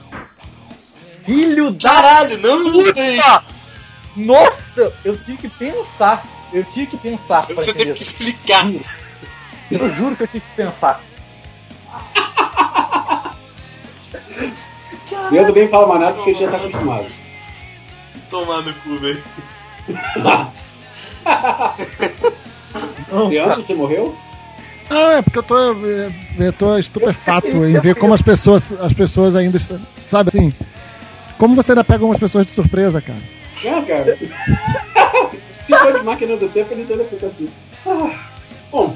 Filho 1.25 1.71
da 1.71 1.89
Caralho, 1.89 2.37
não, 2.39 2.71
puta! 2.71 3.43
Nossa, 4.15 4.93
eu 5.05 5.15
tive 5.17 5.37
que 5.37 5.49
pensar. 5.49 6.25
Eu 6.51 6.63
tive 6.65 6.87
que 6.87 6.97
pensar. 6.97 7.45
Você 7.47 7.71
entender 7.71 7.85
teve 7.85 7.93
que 7.93 8.03
explicar. 8.03 8.65
Eu 9.69 9.89
juro 9.89 10.15
que 10.15 10.23
eu 10.23 10.27
tive 10.27 10.41
que 10.41 10.55
pensar. 10.55 11.01
Bem 15.53 15.67
fala 15.69 15.87
mais 15.87 16.01
nada 16.01 16.13
porque 16.13 16.31
ele 16.31 16.39
já 16.39 16.51
tá 16.51 16.57
acostumado. 16.57 17.05
Tomar 18.31 18.61
no 18.61 18.73
cu, 18.75 18.97
velho. 18.97 19.21
Leandro, 23.29 23.61
você 23.61 23.73
morreu? 23.73 24.15
Ah, 24.89 25.17
é 25.17 25.21
porque 25.21 25.39
eu 25.39 25.43
tô, 25.43 25.57
é, 25.85 26.11
eu 26.39 26.53
tô 26.53 26.77
estupefato 26.77 27.47
em 27.47 27.79
ver 27.79 27.95
como 27.95 28.13
as 28.13 28.21
pessoas, 28.21 28.71
as 28.79 28.93
pessoas 28.93 29.35
ainda 29.35 29.57
estão. 29.57 29.81
Sabe 30.07 30.29
assim? 30.29 30.53
Como 31.37 31.55
você 31.55 31.73
ainda 31.73 31.83
pega 31.83 32.05
umas 32.05 32.19
pessoas 32.19 32.45
de 32.45 32.51
surpresa, 32.51 33.01
cara? 33.01 33.19
É, 33.63 33.81
cara. 33.81 34.17
Se 35.61 35.77
for 35.77 35.97
de 35.97 36.03
máquina 36.03 36.37
do 36.37 36.47
tempo, 36.49 36.73
eles 36.73 36.89
ainda 36.89 37.03
ficam 37.05 37.29
assim. 37.29 37.49
Ah, 37.85 38.29
bom, 38.71 38.95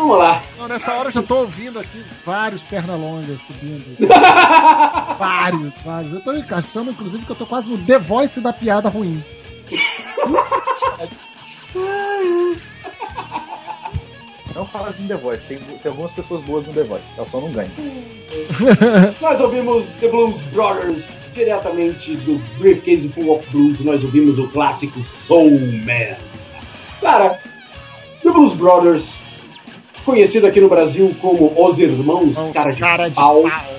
vamos 0.00 0.18
lá. 0.18 0.42
Não, 0.58 0.66
nessa 0.66 0.94
hora 0.94 1.08
eu 1.08 1.12
já 1.12 1.22
tô 1.22 1.40
ouvindo 1.40 1.78
aqui 1.78 2.04
vários 2.24 2.62
pernalongas 2.62 3.40
subindo. 3.42 3.96
vários, 5.18 5.72
vários. 5.84 6.14
Eu 6.14 6.20
tô 6.20 6.30
achando, 6.54 6.90
inclusive, 6.90 7.24
que 7.24 7.32
eu 7.32 7.36
tô 7.36 7.46
quase 7.46 7.70
no 7.70 7.78
The 7.78 7.98
Voice 7.98 8.40
da 8.40 8.52
piada 8.52 8.88
ruim. 8.88 9.22
Não 14.54 14.66
fala 14.66 14.92
de 14.92 15.06
The 15.06 15.16
Voice. 15.16 15.44
Tem, 15.46 15.58
tem 15.58 15.90
algumas 15.90 16.12
pessoas 16.12 16.42
boas 16.42 16.66
no 16.66 16.72
The 16.72 16.82
Voice. 16.82 17.04
Elas 17.16 17.30
só 17.30 17.40
não 17.40 17.52
ganham. 17.52 17.70
Nós 19.20 19.40
ouvimos 19.40 19.88
The 20.00 20.08
Blues 20.08 20.38
Brothers 20.52 21.16
diretamente 21.32 22.16
do 22.16 22.38
Briefcase 22.58 23.08
Full 23.10 23.30
of 23.32 23.48
Blues. 23.50 23.80
Nós 23.80 24.02
ouvimos 24.02 24.38
o 24.38 24.48
clássico 24.48 25.02
Soul 25.04 25.52
Man. 25.84 26.16
Cara, 27.00 27.40
The 28.22 28.30
Blues 28.30 28.54
Brothers, 28.54 29.20
conhecido 30.04 30.46
aqui 30.46 30.60
no 30.60 30.68
Brasil 30.68 31.14
como 31.20 31.52
Os 31.56 31.78
Irmãos 31.78 32.36
Os 32.36 32.52
Cara 32.52 32.72
de, 32.72 32.80
cara 32.80 33.08
de 33.08 33.16
Pau, 33.16 33.42
pau. 33.42 33.74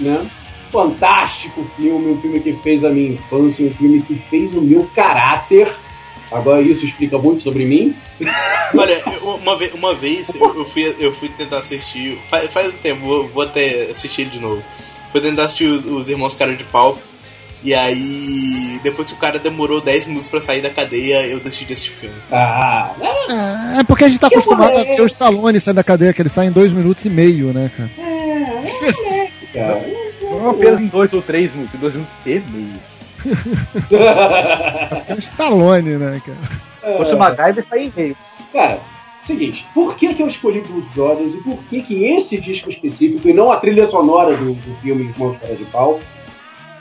né? 0.00 0.30
Fantástico 0.72 1.64
filme, 1.76 2.12
um 2.12 2.20
filme 2.20 2.40
que 2.40 2.52
fez 2.54 2.84
a 2.84 2.90
minha 2.90 3.10
infância, 3.12 3.64
um 3.64 3.72
filme 3.72 4.02
que 4.02 4.16
fez 4.28 4.54
o 4.54 4.60
meu 4.60 4.84
caráter. 4.94 5.72
Agora 6.32 6.60
isso 6.60 6.84
explica 6.84 7.16
muito 7.16 7.42
sobre 7.42 7.64
mim. 7.64 7.94
Olha, 8.76 9.00
eu- 9.22 9.28
uma, 9.36 9.56
ve 9.56 9.70
uma 9.74 9.94
vez 9.94 10.34
eu, 10.34 10.54
eu 10.56 10.64
fui, 10.64 10.82
eu 10.98 11.12
fui 11.12 11.28
tentar 11.28 11.58
assistir. 11.58 12.18
Faz, 12.26 12.52
faz 12.52 12.74
um 12.74 12.76
tempo, 12.78 13.02
vou, 13.02 13.28
vou 13.28 13.42
até 13.44 13.82
assistir 13.90 14.22
ele 14.22 14.30
de 14.30 14.40
novo. 14.40 14.62
Fui 15.12 15.20
tentar 15.20 15.44
assistir 15.44 15.66
os, 15.66 15.84
os 15.86 16.08
Irmãos 16.08 16.34
Cara 16.34 16.56
de 16.56 16.64
Pau. 16.64 16.98
E 17.64 17.72
aí, 17.74 18.78
depois 18.82 19.08
que 19.08 19.14
o 19.14 19.16
cara 19.16 19.38
demorou 19.38 19.80
10 19.80 20.08
minutos 20.08 20.28
pra 20.28 20.38
sair 20.38 20.60
da 20.60 20.68
cadeia, 20.68 21.26
eu 21.28 21.40
decidi 21.40 21.72
assistir 21.72 21.92
o 21.92 21.94
filme. 21.94 22.16
Ah, 22.30 22.90
É, 23.76 23.80
é 23.80 23.84
porque 23.84 24.04
a 24.04 24.08
gente 24.08 24.20
tá 24.20 24.26
acostumado 24.26 24.76
a 24.76 24.82
ver 24.84 25.00
o 25.00 25.06
Stallone 25.06 25.58
sair 25.58 25.72
da 25.72 25.82
cadeia, 25.82 26.12
que 26.12 26.20
ele 26.20 26.28
sai 26.28 26.48
em 26.48 26.52
dois 26.52 26.74
minutos 26.74 27.02
e 27.06 27.10
meio, 27.10 27.54
né, 27.54 27.70
cara? 27.74 27.90
cara. 29.54 29.80
Não 30.20 30.50
apenas 30.50 30.80
em 30.80 30.86
dois 30.88 31.10
ou 31.14 31.22
três 31.22 31.54
minutos, 31.54 31.74
em 31.74 31.78
dois 31.78 31.94
minutos 31.94 32.14
e 32.26 32.28
meio. 32.28 32.80
É 35.08 35.14
o 35.14 35.18
Stallone, 35.18 35.96
né, 35.96 36.20
cara? 36.24 36.94
O 36.94 36.98
outro 36.98 37.18
MacGyver 37.18 37.64
sai 37.68 37.84
em 37.84 37.92
meio. 37.96 38.16
Cara, 38.52 38.80
seguinte, 39.22 39.64
por 39.72 39.96
que, 39.96 40.12
que 40.12 40.22
eu 40.22 40.26
escolhi 40.26 40.60
Blues 40.60 40.84
Brothers 40.94 41.32
e 41.32 41.38
por 41.38 41.56
que, 41.70 41.80
que 41.82 42.04
esse 42.04 42.38
disco 42.38 42.68
específico, 42.68 43.26
e 43.26 43.32
não 43.32 43.50
a 43.50 43.56
trilha 43.56 43.88
sonora 43.88 44.36
do, 44.36 44.52
do 44.52 44.76
filme 44.82 45.04
Irmãos 45.04 45.38
Cara 45.38 45.54
de 45.54 45.64
Pau, 45.64 45.98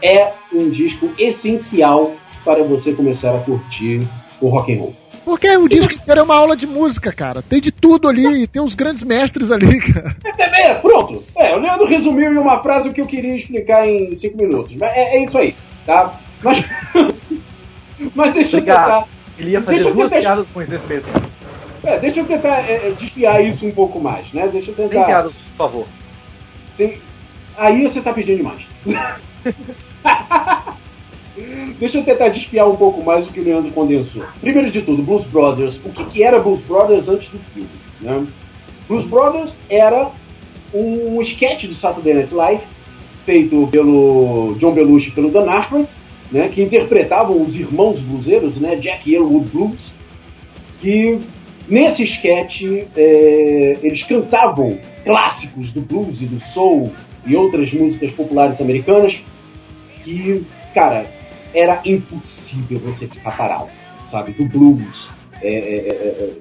é 0.04 0.34
um 0.52 0.70
disco 0.70 1.10
essencial 1.18 2.14
para 2.44 2.64
você 2.64 2.94
começar 2.94 3.34
a 3.34 3.40
curtir 3.40 4.02
o 4.42 4.50
rock 4.50 4.74
and 4.74 4.78
roll? 4.80 4.96
Porque 5.24 5.50
o 5.56 5.70
disco 5.70 5.94
inteiro 5.94 6.20
é 6.20 6.24
uma 6.24 6.36
aula 6.36 6.54
de 6.58 6.68
música, 6.68 7.14
cara. 7.14 7.42
Tem 7.42 7.62
de 7.62 7.72
tudo 7.72 8.10
ali, 8.10 8.44
e 8.44 8.48
tem 8.48 8.62
uns 8.62 8.76
grandes 8.76 9.04
mestres 9.04 9.50
ali, 9.52 9.80
cara. 9.94 10.14
É, 10.38 10.62
é, 10.72 10.74
pronto. 10.76 11.24
É, 11.38 11.56
o 11.56 11.60
Leandro 11.60 11.88
resumiu 11.88 12.34
em 12.34 12.38
uma 12.38 12.62
frase 12.62 12.90
o 12.90 12.94
que 12.94 13.00
eu 13.00 13.08
queria 13.08 13.38
explicar 13.38 13.88
em 13.88 14.14
cinco 14.16 14.36
minutos. 14.38 14.76
Mas 14.76 14.92
é, 14.94 15.16
é 15.16 15.24
isso 15.24 15.38
aí, 15.38 15.56
tá? 15.86 16.20
Mas, 16.44 16.66
mas 18.14 18.34
deixa 18.34 18.58
eu 18.58 18.60
Obrigado. 18.60 18.84
tentar, 18.84 19.08
Ele 19.40 19.52
ia 19.52 19.62
Deixa 19.62 19.72
fazer 19.84 19.90
eu 19.90 19.94
duas 19.94 20.10
tentar- 20.12 20.22
piadas 20.44 20.68
nesse 20.68 20.88
meio 20.88 21.02
tempo. 21.04 21.22
é, 21.86 22.00
deixa 22.00 22.20
eu 22.20 22.26
tentar 22.26 22.70
é, 22.70 22.88
é, 22.88 22.92
desfiar 22.92 23.42
isso 23.46 23.66
um 23.66 23.72
pouco 23.72 24.02
mais, 24.02 24.30
né? 24.34 24.50
Deixa 24.52 24.72
eu 24.72 24.76
tentar. 24.76 25.06
piadas, 25.06 25.32
por 25.56 25.58
favor. 25.58 25.88
Sim. 26.76 26.98
Aí 27.56 27.82
você 27.84 28.02
tá 28.02 28.12
pedindo 28.12 28.38
demais. 28.38 28.62
Deixa 31.80 31.98
eu 31.98 32.04
tentar 32.04 32.30
desfiar 32.30 32.68
um 32.68 32.76
pouco 32.76 33.04
mais 33.04 33.28
o 33.28 33.32
que 33.32 33.40
o 33.40 33.44
Leandro 33.44 33.72
condensou. 33.72 34.24
Primeiro 34.40 34.70
de 34.70 34.82
tudo, 34.82 35.02
Blues 35.02 35.26
Brothers. 35.26 35.80
O 35.84 35.90
que, 35.90 36.06
que 36.06 36.24
era 36.24 36.40
Blues 36.40 36.62
Brothers 36.62 37.10
antes 37.10 37.30
do 37.30 37.40
filme? 37.54 37.70
Né? 38.00 38.26
Blues 38.88 39.06
Brothers 39.06 39.58
era 39.70 40.12
um 40.74 41.22
sketch 41.22 41.66
do 41.66 41.76
Saturday 41.76 42.14
Night 42.14 42.34
Live 42.34 42.64
feito 43.26 43.68
pelo 43.72 44.56
John 44.58 44.74
Belushi 44.74 45.10
e 45.10 45.12
pelo 45.12 45.30
Dan 45.30 45.50
Aykroyd, 45.50 45.88
né, 46.32 46.50
que 46.50 46.62
interpretavam 46.62 47.42
os 47.42 47.56
irmãos 47.56 48.00
bluseiros, 48.00 48.58
né, 48.58 48.76
Jack 48.76 49.10
e 49.10 49.16
Elwood 49.16 49.50
Blues, 49.50 49.94
que 50.82 51.20
nesse 51.68 52.04
sketch 52.04 52.64
é, 52.96 53.78
eles 53.82 54.04
cantavam 54.04 54.78
clássicos 55.06 55.72
do 55.72 55.82
blues 55.82 56.22
e 56.22 56.26
do 56.26 56.42
soul 56.42 56.92
e 57.26 57.36
outras 57.36 57.72
músicas 57.72 58.12
populares 58.12 58.60
americanas 58.60 59.22
que, 60.04 60.46
cara, 60.74 61.06
era 61.54 61.80
impossível 61.86 62.80
você 62.80 63.08
ficar 63.08 63.38
parado, 63.38 63.70
sabe? 64.10 64.32
Do 64.34 64.46
blues, 64.46 65.08
é, 65.42 65.48
é, 65.48 65.52
é, 65.52 65.92
é, 65.92 66.34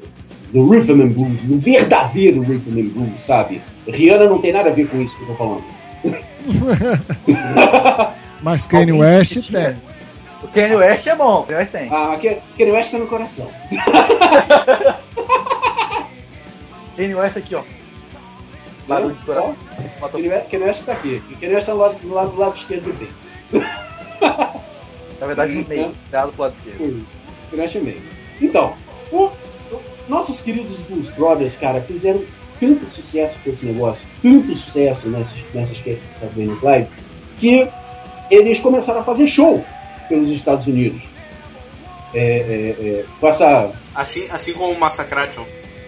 do 0.53 0.69
rhythm 0.69 1.03
and 1.03 1.09
blues, 1.09 1.41
do 1.43 1.59
verdadeiro 1.59 2.41
rhythm 2.43 2.79
and 2.79 2.89
blues, 2.89 3.21
sabe? 3.21 3.61
Rihanna 3.87 4.27
não 4.27 4.39
tem 4.39 4.53
nada 4.53 4.71
a 4.71 4.73
ver 4.73 4.89
com 4.89 5.01
isso 5.01 5.17
que 5.17 5.23
eu 5.23 5.29
tô 5.29 5.35
falando. 5.35 5.63
Mas 8.43 8.67
Kanye 8.67 8.93
West 8.93 9.51
tem. 9.51 9.77
O 10.43 10.49
Kanye 10.49 10.75
West 10.75 11.07
é 11.07 11.15
bom, 11.15 11.41
o 11.41 11.45
Kanye 11.45 11.61
West 11.61 11.73
tem. 11.73 11.89
Ah, 11.91 12.19
Kanye 12.59 12.73
West 12.73 12.91
tá 12.91 12.99
no 12.99 13.07
coração. 13.07 13.49
Kanye 16.97 17.15
West 17.15 17.37
aqui, 17.37 17.55
ó. 17.55 17.63
Barulho 18.89 19.15
de 19.15 19.25
coração. 19.25 19.55
Kanye 20.11 20.29
West, 20.65 20.85
tá 20.85 20.93
aqui. 20.93 21.23
Kanye 21.41 21.55
West 21.55 21.67
tá 21.67 21.73
do 21.73 21.79
lado, 21.79 21.95
do 22.01 22.13
lado, 22.13 22.31
do 22.31 22.39
lado 22.39 22.57
esquerdo 22.57 22.83
do 22.85 22.93
peito. 22.99 23.15
Na 25.21 25.27
verdade, 25.27 25.53
no 25.53 25.69
meio, 25.69 25.93
lado 26.13 26.55
esquerdo. 26.57 27.07
Kanye 27.51 27.63
West 27.63 27.77
é 27.77 27.81
meio. 27.81 28.03
Então, 28.41 28.75
o- 29.13 29.27
o- 29.27 29.81
nossos 30.09 30.41
queridos 30.41 30.81
Blues 30.81 31.09
Brothers, 31.15 31.55
cara, 31.57 31.81
fizeram 31.83 32.23
tanto 32.59 32.87
sucesso 32.93 33.37
com 33.45 33.51
esse 33.51 33.65
negócio, 33.65 34.07
tanto 34.23 34.57
sucesso 34.57 35.09
nessas, 35.09 35.35
nessas 35.55 35.79
que 35.79 35.95
tá 36.21 36.27
vendo 36.35 36.59
live, 36.63 36.89
que 37.39 37.69
eles 38.31 38.59
começaram 38.61 39.01
a 39.01 39.05
fazer 39.05 39.27
show 39.27 39.65
pelos 40.09 40.31
Estados 40.31 40.67
Unidos. 40.67 41.03
É, 42.15 42.19
é, 42.19 42.87
é, 43.01 43.05
com 43.21 43.27
essa, 43.29 43.71
Assim, 43.95 44.29
assim 44.31 44.53
como 44.55 44.73
o 44.73 44.79
Massacration. 44.81 45.45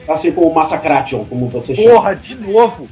assim 0.09 0.33
como 0.33 0.49
o 0.49 0.55
Massacration, 0.55 1.25
como 1.27 1.49
você 1.49 1.75
chama. 1.75 1.91
Porra, 1.91 2.15
de 2.17 2.35
novo! 2.37 2.89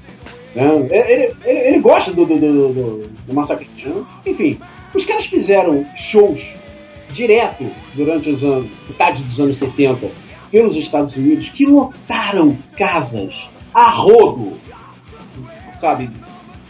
Né? 0.55 0.65
Ele, 0.91 1.35
ele, 1.45 1.59
ele- 1.69 1.79
gosta 1.81 2.13
do, 2.13 2.25
do, 2.25 2.39
do, 2.39 2.73
do, 2.73 3.09
do 3.27 3.35
Massacre. 3.35 3.67
Enfim, 4.27 4.59
os 4.95 5.05
caras 5.05 5.27
fizeram 5.27 5.87
shows 5.97 6.43
direto 7.13 7.65
durante 7.95 8.31
os 8.31 8.43
anos, 8.43 8.71
metade 8.89 9.23
dos 9.23 9.39
anos 9.41 9.59
70 9.59 10.09
pelos 10.51 10.77
Estados 10.77 11.15
Unidos 11.17 11.49
que 11.49 11.65
lotaram 11.67 12.57
casas 12.77 13.35
a 13.73 13.91
rodo, 13.91 14.53
sabe, 15.81 16.11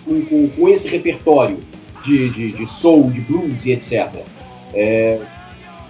com, 0.05 0.23
com, 0.23 0.49
com 0.49 0.69
esse 0.69 0.89
repertório 0.89 1.59
de, 2.05 2.31
de, 2.31 2.53
de 2.53 2.67
soul, 2.69 3.11
de 3.11 3.21
blues 3.21 3.65
e 3.65 3.73
etc. 3.73 4.09
É, 4.75 5.21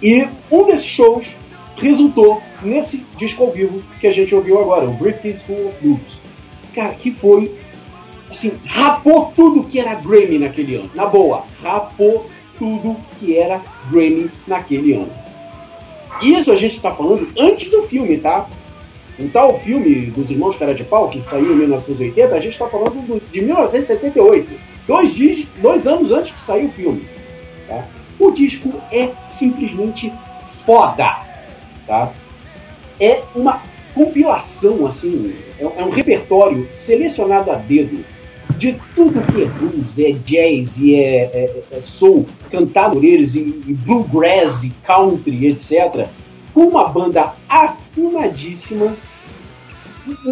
e 0.01 0.27
um 0.51 0.65
desses 0.65 0.85
shows 0.87 1.25
resultou 1.77 2.41
nesse 2.61 3.03
disco 3.17 3.43
ao 3.43 3.51
vivo 3.51 3.81
que 3.99 4.07
a 4.07 4.11
gente 4.11 4.33
ouviu 4.33 4.59
agora, 4.59 4.85
o 4.87 4.93
Briefcase 4.93 5.43
Full 5.43 5.67
of 5.67 5.75
Blues. 5.81 6.19
Cara, 6.75 6.93
que 6.93 7.11
foi 7.11 7.51
assim, 8.33 8.53
rapou 8.65 9.31
tudo 9.35 9.63
que 9.63 9.79
era 9.79 9.95
Grammy 9.95 10.39
naquele 10.39 10.75
ano. 10.75 10.89
Na 10.93 11.05
boa, 11.05 11.43
rapou 11.61 12.29
tudo 12.57 12.95
que 13.19 13.37
era 13.37 13.61
Grammy 13.89 14.29
naquele 14.47 14.93
ano. 14.93 15.09
Isso 16.21 16.51
a 16.51 16.55
gente 16.55 16.79
tá 16.79 16.93
falando 16.93 17.27
antes 17.39 17.69
do 17.69 17.83
filme, 17.83 18.17
tá? 18.17 18.47
O 19.19 19.27
tal 19.29 19.59
filme 19.59 20.07
dos 20.07 20.29
Irmãos 20.29 20.55
Cara 20.55 20.73
de 20.73 20.83
Pau, 20.83 21.09
que 21.09 21.21
saiu 21.29 21.53
em 21.53 21.55
1980, 21.55 22.33
a 22.35 22.39
gente 22.39 22.57
tá 22.57 22.67
falando 22.67 22.95
do- 23.05 23.21
de 23.31 23.41
1978. 23.41 24.49
Dois, 24.87 25.13
dias, 25.13 25.45
dois 25.61 25.85
anos 25.87 26.11
antes 26.11 26.31
que 26.33 26.41
saiu 26.41 26.67
o 26.67 26.71
filme. 26.71 27.07
Tá? 27.67 27.85
O 28.19 28.31
disco 28.31 28.73
é 28.91 29.09
simplesmente 29.29 30.11
foda. 30.65 31.19
Tá? 31.87 32.11
É 32.99 33.21
uma 33.35 33.61
compilação, 33.93 34.87
assim, 34.87 35.33
é 35.59 35.83
um 35.83 35.89
repertório 35.91 36.67
selecionado 36.73 37.51
a 37.51 37.55
dedo 37.55 38.03
de 38.57 38.75
tudo 38.95 39.21
que 39.31 39.43
é 39.43 39.45
blues, 39.45 39.97
é 39.99 40.11
jazz 40.11 40.77
e 40.77 40.95
é, 40.95 41.23
é- 41.23 41.63
é 41.71 41.81
soul, 41.81 42.25
cantado 42.51 42.95
por 42.95 43.03
eles, 43.05 43.35
e, 43.35 43.39
e 43.39 43.73
bluegrass, 43.73 44.63
e 44.63 44.71
country, 44.85 45.47
etc. 45.47 46.07
Com 46.53 46.67
uma 46.67 46.85
banda 46.87 47.33
afinadíssima 47.49 48.93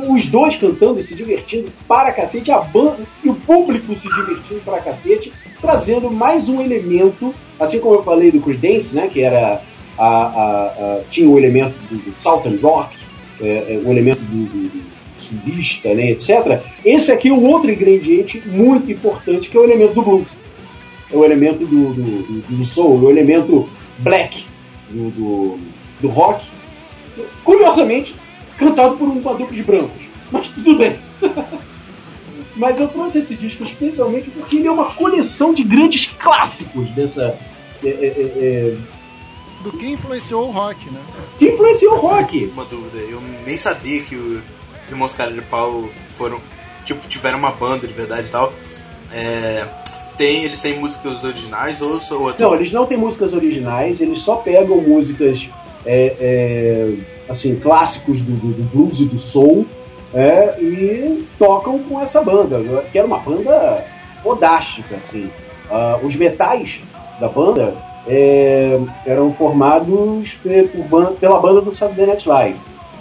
os 0.09 0.25
dois 0.25 0.57
cantando 0.57 0.99
e 0.99 1.03
se 1.03 1.15
divertindo 1.15 1.69
para 1.87 2.11
cacete, 2.11 2.51
a 2.51 2.59
banda 2.59 2.97
e 3.23 3.29
o 3.29 3.33
público 3.35 3.95
se 3.95 4.07
divertindo 4.13 4.59
para 4.65 4.81
cacete, 4.81 5.31
trazendo 5.61 6.11
mais 6.11 6.49
um 6.49 6.59
elemento, 6.61 7.33
assim 7.57 7.79
como 7.79 7.95
eu 7.95 8.03
falei 8.03 8.31
do 8.31 8.41
Creedence, 8.41 8.93
né, 8.93 9.07
que 9.07 9.21
era 9.21 9.61
a, 9.97 10.05
a- 10.05 10.65
a- 10.67 11.01
tinha 11.09 11.29
o 11.29 11.37
elemento 11.37 11.73
do, 11.89 11.95
do 11.97 12.15
Southern 12.17 12.57
Rock, 12.57 12.97
é, 13.39 13.47
é, 13.75 13.81
o 13.85 13.89
elemento 13.91 14.19
do, 14.19 14.45
do, 14.45 14.90
do 15.31 15.41
sulista, 15.49 15.93
né, 15.93 16.11
etc. 16.11 16.61
Esse 16.85 17.11
aqui 17.11 17.29
é 17.29 17.33
um 17.33 17.45
outro 17.45 17.71
ingrediente 17.71 18.41
muito 18.47 18.91
importante, 18.91 19.49
que 19.49 19.57
é 19.57 19.59
o 19.59 19.63
elemento 19.63 19.93
do 19.93 20.01
blues. 20.01 20.27
É 21.11 21.15
o 21.17 21.25
elemento 21.25 21.65
do, 21.65 21.93
do, 21.93 22.03
do, 22.03 22.57
do 22.57 22.65
soul, 22.65 22.99
o 23.01 23.09
elemento 23.09 23.67
black 23.99 24.45
do, 24.89 25.09
do, 25.11 25.59
do 26.01 26.07
rock. 26.07 26.45
Curiosamente, 27.43 28.15
cantado 28.57 28.95
por 28.97 29.07
um 29.09 29.15
dupla 29.19 29.45
de 29.47 29.63
brancos. 29.63 30.03
Mas 30.31 30.47
tudo 30.49 30.77
bem. 30.77 30.95
Mas 32.55 32.79
eu 32.79 32.87
trouxe 32.89 33.19
esse 33.19 33.35
disco 33.35 33.63
especialmente 33.63 34.29
porque 34.29 34.57
ele 34.57 34.67
é 34.67 34.71
uma 34.71 34.93
coleção 34.93 35.53
de 35.53 35.63
grandes 35.63 36.05
clássicos 36.19 36.89
dessa. 36.91 37.37
é, 37.83 37.87
é, 37.87 37.89
é, 37.89 38.75
é, 38.75 38.77
Do 39.63 39.71
que 39.71 39.87
influenciou 39.87 40.47
o 40.49 40.51
rock, 40.51 40.85
né? 40.89 40.99
que 41.39 41.45
influenciou 41.49 41.93
o 41.95 41.99
rock. 41.99 42.45
Uma 42.53 42.65
dúvida, 42.65 42.97
eu 43.03 43.21
nem 43.45 43.57
sabia 43.57 44.01
que 44.03 44.15
o- 44.15 44.41
irmãos 44.91 45.13
Cara 45.13 45.31
de 45.31 45.41
Pau 45.41 45.85
foram. 46.09 46.39
Tipo, 46.85 47.07
tiveram 47.07 47.37
uma 47.39 47.51
banda 47.51 47.87
de 47.87 47.93
verdade 47.93 48.27
e 48.27 48.31
tal. 48.31 48.51
É, 49.13 49.65
tem, 50.17 50.43
eles 50.43 50.61
têm 50.61 50.79
músicas 50.79 51.23
originais 51.23 51.81
ou 51.81 51.93
outra? 52.21 52.45
Não, 52.45 52.55
eles 52.55 52.71
não 52.71 52.85
têm 52.85 52.97
músicas 52.97 53.33
originais, 53.33 53.99
eles 54.01 54.19
só 54.19 54.35
pegam 54.37 54.77
músicas 54.81 55.47
é, 55.85 56.15
é, 56.19 56.93
assim 57.29 57.55
clássicos 57.55 58.19
do, 58.21 58.31
do- 58.31 58.63
blues 58.73 58.99
e 58.99 59.05
do 59.05 59.19
soul 59.19 59.65
é, 60.13 60.55
e 60.61 61.27
tocam 61.37 61.79
com 61.79 62.01
essa 62.01 62.21
banda, 62.21 62.57
que 62.91 62.97
era 62.97 63.05
uma 63.07 63.17
banda 63.19 63.83
fodástica, 64.23 64.95
assim. 64.97 65.29
Ah, 65.69 65.99
os 66.03 66.15
metais 66.15 66.79
da 67.19 67.27
banda 67.29 67.73
é, 68.07 68.79
eram 69.05 69.33
formados 69.33 70.37
pe- 70.43 70.63
por 70.89 71.13
pela 71.13 71.39
banda 71.39 71.61
do 71.61 71.73
Saturday 71.75 72.07
Night 72.07 72.27
Live, 72.27 72.59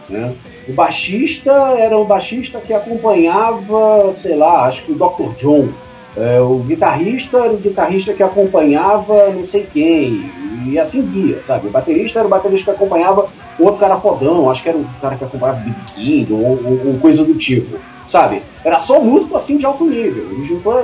né? 0.09 0.35
O 0.71 0.73
baixista 0.73 1.51
era 1.79 1.99
um 1.99 2.05
baixista 2.05 2.61
que 2.61 2.73
acompanhava, 2.73 4.15
sei 4.15 4.37
lá, 4.37 4.67
acho 4.67 4.85
que 4.85 4.93
o 4.93 4.95
Dr. 4.95 5.35
John. 5.37 5.69
É, 6.17 6.41
o 6.41 6.59
guitarrista 6.59 7.39
era 7.39 7.53
o 7.53 7.57
guitarrista 7.57 8.13
que 8.13 8.23
acompanhava 8.23 9.31
não 9.31 9.47
sei 9.47 9.65
quem, 9.73 10.31
e 10.67 10.79
assim 10.79 11.03
guia, 11.03 11.41
sabe? 11.47 11.69
O 11.69 11.71
baterista 11.71 12.19
era 12.19 12.27
o 12.27 12.31
baterista 12.31 12.65
que 12.73 12.77
acompanhava 12.77 13.27
outro 13.59 13.77
cara 13.81 13.97
fodão, 13.97 14.51
acho 14.51 14.63
que 14.63 14.69
era 14.69 14.79
o 14.79 14.85
cara 15.01 15.17
que 15.17 15.25
acompanhava 15.25 15.61
Big 15.61 15.77
King 15.95 16.33
ou, 16.33 16.41
ou- 16.41 16.81
ou 16.89 16.99
coisa 17.01 17.25
do 17.25 17.35
tipo, 17.35 17.79
sabe? 18.09 18.43
Era 18.65 18.81
só 18.81 19.01
músico 19.01 19.37
assim 19.37 19.57
de 19.57 19.65
alto 19.67 19.85
nível. 19.85 20.45
Juntou, 20.45 20.83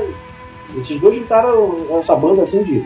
esses 0.78 1.00
dois 1.00 1.16
juntaram 1.16 1.76
essa 1.98 2.14
banda 2.14 2.42
assim 2.44 2.62
de 2.62 2.84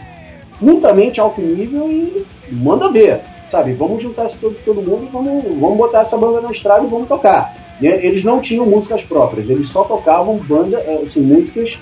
muitamente 0.61 1.21
alto 1.21 1.41
nível 1.43 1.91
e 1.91 2.25
manda 2.53 2.91
ver, 2.91 3.21
sabe? 3.51 3.73
Vamos 3.73 4.03
juntar 4.03 4.27
esse 4.27 4.39
todo, 4.39 4.57
todo 4.65 4.83
mundo 4.83 5.05
e 5.05 5.09
vamos, 5.09 5.45
vamos 5.59 5.77
botar 5.77 6.01
essa 6.01 6.17
banda 6.17 6.41
na 6.41 6.51
estrada 6.51 6.85
e 6.85 6.89
vamos 6.89 7.09
tocar. 7.09 7.55
Né? 7.81 8.05
Eles 8.05 8.23
não 8.23 8.41
tinham 8.41 8.67
músicas 8.67 9.03
próprias, 9.03 9.49
eles 9.49 9.69
só 9.69 9.85
tocavam 9.85 10.37
banda, 10.37 10.79
eh, 10.79 11.03
assim, 11.05 11.21
músicas 11.21 11.79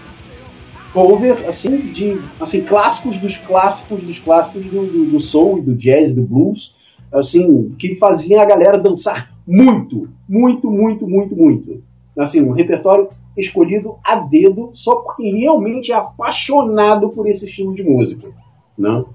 cover 0.93 1.47
assim 1.47 1.77
de 1.93 2.19
assim 2.41 2.63
clássicos 2.63 3.19
dos 3.19 3.37
clássicos 3.37 4.03
dos 4.03 4.19
clássicos 4.19 4.65
do, 4.65 4.87
do, 4.87 5.11
do 5.11 5.21
soul 5.21 5.59
e 5.59 5.61
do 5.61 5.75
jazz 5.75 6.11
e 6.11 6.15
do 6.15 6.23
blues 6.23 6.75
assim 7.13 7.75
que 7.79 7.95
faziam 7.97 8.41
a 8.41 8.47
galera 8.47 8.79
dançar 8.79 9.31
muito 9.47 10.09
muito 10.27 10.71
muito 10.71 11.07
muito 11.07 11.37
muito 11.37 11.83
assim 12.19 12.41
um 12.41 12.53
repertório 12.53 13.09
escolhido 13.37 13.97
a 14.03 14.17
dedo 14.17 14.71
só 14.73 14.97
porque 14.97 15.29
realmente 15.29 15.93
é 15.93 15.95
apaixonado 15.95 17.11
por 17.11 17.29
esse 17.29 17.45
estilo 17.45 17.75
de 17.75 17.85
música 17.85 18.27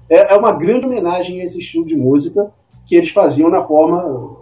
é, 0.08 0.34
é 0.34 0.36
uma 0.36 0.52
grande 0.52 0.86
homenagem 0.86 1.40
a 1.40 1.44
esse 1.44 1.58
estilo 1.58 1.86
de 1.86 1.96
música 1.96 2.52
que 2.86 2.94
eles 2.96 3.10
faziam 3.10 3.48
na 3.48 3.62
forma 3.62 4.36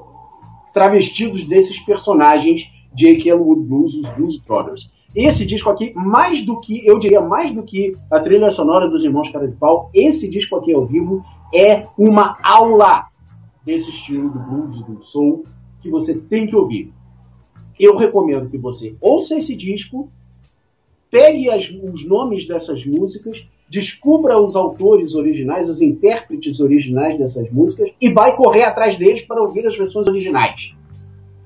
travestidos 0.72 1.44
desses 1.44 1.78
personagens 1.80 2.68
Jake 2.94 3.28
Elwood 3.28 3.62
Blues, 3.62 3.94
os 3.94 4.08
Blues 4.10 4.36
Brothers. 4.38 4.92
Esse 5.14 5.44
disco 5.44 5.68
aqui, 5.70 5.92
mais 5.94 6.44
do 6.44 6.58
que, 6.60 6.86
eu 6.86 6.98
diria, 6.98 7.20
mais 7.20 7.52
do 7.52 7.62
que 7.62 7.92
a 8.10 8.18
trilha 8.18 8.50
sonora 8.50 8.88
dos 8.88 9.04
Irmãos 9.04 9.28
Cara 9.30 9.46
de 9.46 9.54
Pau, 9.54 9.90
esse 9.92 10.26
disco 10.28 10.56
aqui 10.56 10.72
ao 10.72 10.86
vivo 10.86 11.22
é 11.54 11.82
uma 11.98 12.38
aula 12.42 13.06
desse 13.64 13.90
estilo 13.90 14.30
do 14.30 14.38
blues 14.38 14.82
do 14.82 15.02
soul 15.02 15.44
que 15.82 15.90
você 15.90 16.14
tem 16.14 16.46
que 16.46 16.56
ouvir. 16.56 16.90
Eu 17.78 17.96
recomendo 17.96 18.48
que 18.48 18.56
você 18.56 18.94
ouça 19.00 19.36
esse 19.36 19.54
disco, 19.54 20.10
pegue 21.10 21.50
as- 21.50 21.68
os 21.70 22.06
nomes 22.06 22.46
dessas 22.46 22.84
músicas, 22.86 23.46
descubra 23.72 24.38
os 24.38 24.54
autores 24.54 25.14
originais, 25.14 25.70
os 25.70 25.80
intérpretes 25.80 26.60
originais 26.60 27.18
dessas 27.18 27.50
músicas 27.50 27.88
e 27.98 28.12
vai 28.12 28.36
correr 28.36 28.64
atrás 28.64 28.98
deles 28.98 29.22
para 29.22 29.40
ouvir 29.40 29.66
as 29.66 29.74
versões 29.74 30.06
originais. 30.06 30.74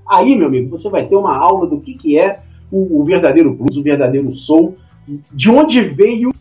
Aí, 0.08 0.34
meu 0.34 0.48
amigo, 0.48 0.68
você 0.68 0.90
vai 0.90 1.06
ter 1.06 1.14
uma 1.14 1.36
aula 1.36 1.68
do 1.68 1.80
que, 1.80 1.94
que 1.94 2.18
é 2.18 2.40
o, 2.70 3.00
o 3.00 3.04
verdadeiro 3.04 3.54
blues, 3.54 3.76
o 3.76 3.82
verdadeiro 3.82 4.32
soul, 4.32 4.76
de 5.32 5.48
onde 5.48 5.80
veio 5.80 6.32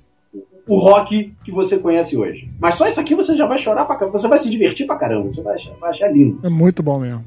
o 0.67 0.79
rock 0.79 1.31
que 1.43 1.51
você 1.51 1.77
conhece 1.77 2.17
hoje. 2.17 2.49
Mas 2.59 2.73
só 2.73 2.88
isso 2.88 2.99
aqui 2.99 3.13
você 3.13 3.38
já 3.38 3.45
vai 3.45 3.59
chorar 3.59 3.86
pra 3.86 3.95
caramba, 3.95 4.17
você 4.17 4.27
vai 4.27 4.39
se 4.39 4.49
divertir 4.49 4.88
pra 4.88 4.95
caramba, 4.95 5.31
você 5.31 5.43
vai 5.43 5.53
achar, 5.53 5.75
vai 5.75 5.91
achar 5.91 6.11
lindo. 6.11 6.39
É 6.43 6.49
muito 6.49 6.81
bom 6.81 6.97
mesmo. 6.97 7.23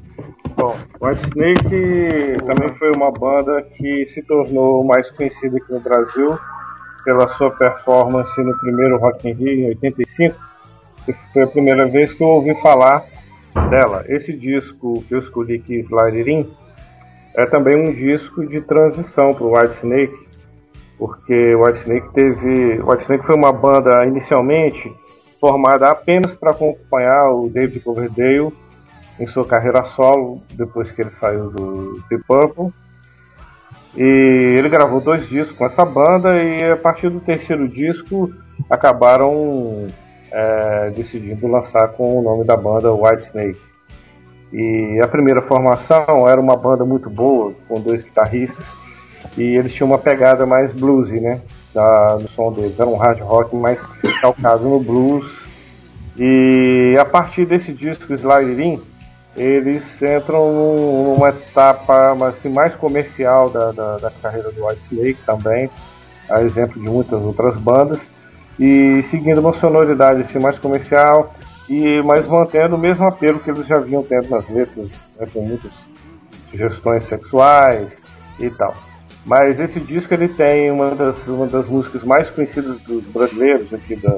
Bom, 0.57 0.75
White 1.01 1.21
Snake 1.27 2.45
também 2.45 2.75
foi 2.77 2.91
uma 2.91 3.09
banda 3.09 3.61
que 3.77 4.05
se 4.07 4.21
tornou 4.23 4.83
mais 4.83 5.09
conhecida 5.11 5.55
aqui 5.55 5.71
no 5.71 5.79
Brasil 5.79 6.37
pela 7.09 7.27
sua 7.37 7.49
performance 7.49 8.39
no 8.39 8.55
primeiro 8.59 8.99
Rock 8.99 9.27
in 9.27 9.33
Rio 9.33 9.61
em 9.61 9.67
85. 9.69 10.35
que 11.05 11.15
Foi 11.33 11.41
a 11.41 11.47
primeira 11.47 11.87
vez 11.87 12.13
que 12.13 12.21
eu 12.21 12.27
ouvi 12.27 12.53
falar 12.61 13.03
dela. 13.71 14.05
Esse 14.07 14.31
disco 14.31 15.03
que 15.07 15.15
eu 15.15 15.19
escolhi 15.19 15.55
aqui, 15.55 15.79
Slide 15.79 16.47
é 17.35 17.45
também 17.47 17.75
um 17.75 17.91
disco 17.91 18.45
de 18.45 18.61
transição 18.61 19.33
para 19.33 19.43
o 19.43 19.57
White 19.57 19.79
Snake, 19.83 20.27
porque 20.99 21.55
o 21.55 21.65
White 21.65 21.79
Snake 21.79 22.13
teve, 22.13 22.79
o 22.79 22.91
White 22.91 23.03
Snake 23.05 23.25
foi 23.25 23.35
uma 23.35 23.51
banda 23.51 24.05
inicialmente 24.05 24.93
formada 25.41 25.89
apenas 25.89 26.35
para 26.35 26.51
acompanhar 26.51 27.31
o 27.31 27.49
David 27.49 27.79
Coverdale 27.79 28.53
em 29.19 29.25
sua 29.27 29.47
carreira 29.47 29.83
solo, 29.95 30.43
depois 30.51 30.91
que 30.91 31.01
ele 31.01 31.11
saiu 31.19 31.49
do 31.49 32.03
The 32.07 32.19
Purple. 32.27 32.71
E 33.95 34.55
ele 34.57 34.69
gravou 34.69 35.01
dois 35.01 35.27
discos 35.27 35.57
com 35.57 35.65
essa 35.65 35.83
banda 35.83 36.41
e 36.41 36.71
a 36.71 36.77
partir 36.77 37.09
do 37.09 37.19
terceiro 37.19 37.67
disco 37.67 38.31
acabaram 38.69 39.87
é, 40.31 40.91
decidindo 40.95 41.47
lançar 41.47 41.87
com 41.89 42.19
o 42.19 42.21
nome 42.21 42.45
da 42.45 42.55
banda 42.55 42.93
White 42.93 43.27
Snake. 43.27 43.59
E 44.51 44.99
a 45.01 45.07
primeira 45.07 45.41
formação 45.41 46.27
era 46.27 46.39
uma 46.39 46.55
banda 46.55 46.83
muito 46.83 47.09
boa, 47.09 47.53
com 47.67 47.79
dois 47.79 48.01
guitarristas, 48.01 48.65
e 49.37 49.43
eles 49.43 49.73
tinham 49.73 49.87
uma 49.89 49.99
pegada 49.99 50.45
mais 50.45 50.71
bluesy, 50.71 51.19
né? 51.19 51.41
Da, 51.73 52.17
do 52.17 52.27
som 52.29 52.51
deles. 52.51 52.79
Era 52.79 52.89
um 52.89 52.97
hard 52.97 53.19
rock 53.21 53.55
mais 53.55 53.79
calcado 54.19 54.67
no 54.67 54.79
blues. 54.79 55.25
E 56.17 56.97
a 56.99 57.05
partir 57.05 57.45
desse 57.45 57.71
disco 57.71 58.11
Slide 58.11 58.61
In, 58.61 58.81
eles 59.35 59.83
entram 60.01 60.51
num- 60.51 61.13
numa 61.13 61.29
etapa 61.29 62.13
assim, 62.27 62.49
mais 62.49 62.75
comercial 62.75 63.49
da, 63.49 63.71
da, 63.71 63.97
da 63.97 64.11
carreira 64.11 64.51
do 64.51 64.65
White 64.65 64.81
Snake 64.91 65.19
também, 65.25 65.69
a 66.29 66.41
exemplo 66.41 66.81
de 66.81 66.87
muitas 66.89 67.21
outras 67.21 67.55
bandas, 67.55 67.99
e 68.59 69.03
seguindo 69.09 69.39
uma 69.39 69.57
sonoridade 69.59 70.21
assim, 70.21 70.39
mais 70.39 70.57
comercial, 70.57 71.33
e 71.69 72.01
mas 72.03 72.25
mantendo 72.25 72.75
o 72.75 72.79
mesmo 72.79 73.05
apelo 73.05 73.39
que 73.39 73.49
eles 73.49 73.65
já 73.67 73.77
vinham 73.77 74.03
tendo 74.03 74.29
nas 74.29 74.47
letras, 74.49 74.89
né, 75.17 75.27
com 75.31 75.41
muitas 75.41 75.71
sugestões 76.49 77.05
sexuais 77.05 77.87
e 78.39 78.49
tal. 78.49 78.75
Mas 79.25 79.59
esse 79.59 79.79
disco 79.79 80.13
ele 80.13 80.27
tem 80.27 80.71
uma 80.71 80.91
das, 80.91 81.27
uma 81.27 81.45
das 81.45 81.65
músicas 81.67 82.03
mais 82.03 82.29
conhecidas 82.29 82.79
dos 82.81 83.03
brasileiros 83.05 83.71
aqui 83.73 83.95
da, 83.95 84.17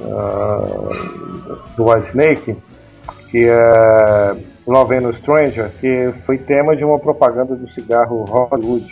ah, 0.00 0.88
do 1.76 1.90
White 1.90 2.08
Snake, 2.08 2.56
que 3.32 3.46
é 3.48 4.36
Love 4.66 4.94
and 4.94 5.12
Stranger, 5.14 5.70
que 5.80 6.12
foi 6.24 6.38
tema 6.38 6.76
de 6.76 6.84
uma 6.84 6.98
propaganda 7.00 7.56
do 7.56 7.68
cigarro 7.72 8.24
Hollywood. 8.24 8.86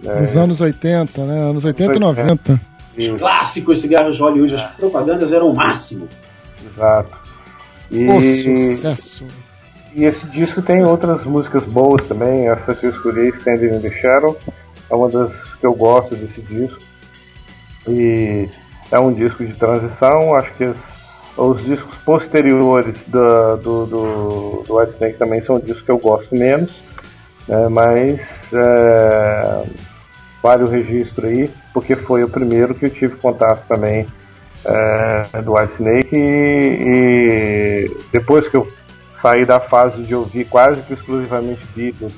Dos 0.00 0.36
anos 0.36 0.60
80, 0.60 1.24
né? 1.24 1.40
Anos 1.50 1.64
80 1.64 1.94
e 1.94 1.98
90. 2.00 2.60
E- 2.96 3.16
Clássico 3.16 3.72
esse 3.72 3.82
cigarros 3.82 4.18
Hollywood, 4.18 4.54
as 4.56 4.70
propagandas 4.74 5.32
eram 5.32 5.50
o 5.50 5.54
máximo. 5.54 6.08
Exato. 6.74 7.16
E, 7.90 8.06
Pô, 8.06 8.20
sucesso. 8.22 9.26
e 9.94 10.04
esse 10.04 10.26
disco 10.26 10.60
tem 10.62 10.82
outras 10.84 11.22
músicas 11.24 11.62
boas 11.64 12.06
também. 12.06 12.48
Essa 12.48 12.74
que 12.74 12.86
eu 12.86 12.90
escolhi, 12.90 13.28
Standing 13.28 13.76
in 13.76 13.80
the 13.80 13.90
Shadow, 13.90 14.36
é 14.90 14.94
uma 14.94 15.08
das 15.08 15.32
que 15.54 15.66
eu 15.66 15.74
gosto 15.74 16.16
desse 16.16 16.40
disco. 16.42 16.78
E 17.86 18.48
é 18.90 18.98
um 18.98 19.12
disco 19.12 19.44
de 19.44 19.52
transição. 19.52 20.34
Acho 20.34 20.52
que 20.54 20.64
as- 20.64 20.97
os 21.38 21.64
discos 21.64 21.96
posteriores 21.98 22.96
da- 23.06 23.54
do, 23.56 23.86
do, 23.86 24.64
do 24.66 24.76
White 24.78 24.92
Snake 24.94 25.18
também 25.18 25.40
são 25.42 25.58
discos 25.58 25.82
que 25.82 25.90
eu 25.90 25.98
gosto 25.98 26.34
menos. 26.34 26.70
né, 27.48 27.68
mas 27.68 28.20
é, 28.52 29.64
vale 30.42 30.64
o 30.64 30.68
registro 30.68 31.26
aí, 31.26 31.50
porque 31.72 31.96
foi 31.96 32.22
o 32.24 32.28
primeiro 32.28 32.74
que 32.74 32.86
eu 32.86 32.90
tive 32.90 33.16
contato 33.16 33.62
também 33.68 34.06
é, 34.64 35.40
do 35.42 35.54
White 35.54 35.74
Snake 35.74 36.08
e, 36.16 37.86
e 37.86 37.96
depois 38.12 38.48
que 38.48 38.56
eu 38.56 38.66
saí 39.22 39.44
da 39.46 39.58
fase 39.60 40.02
de 40.02 40.14
ouvir 40.14 40.44
quase 40.44 40.82
que 40.82 40.92
exclusivamente 40.94 41.66
Beatles 41.74 42.12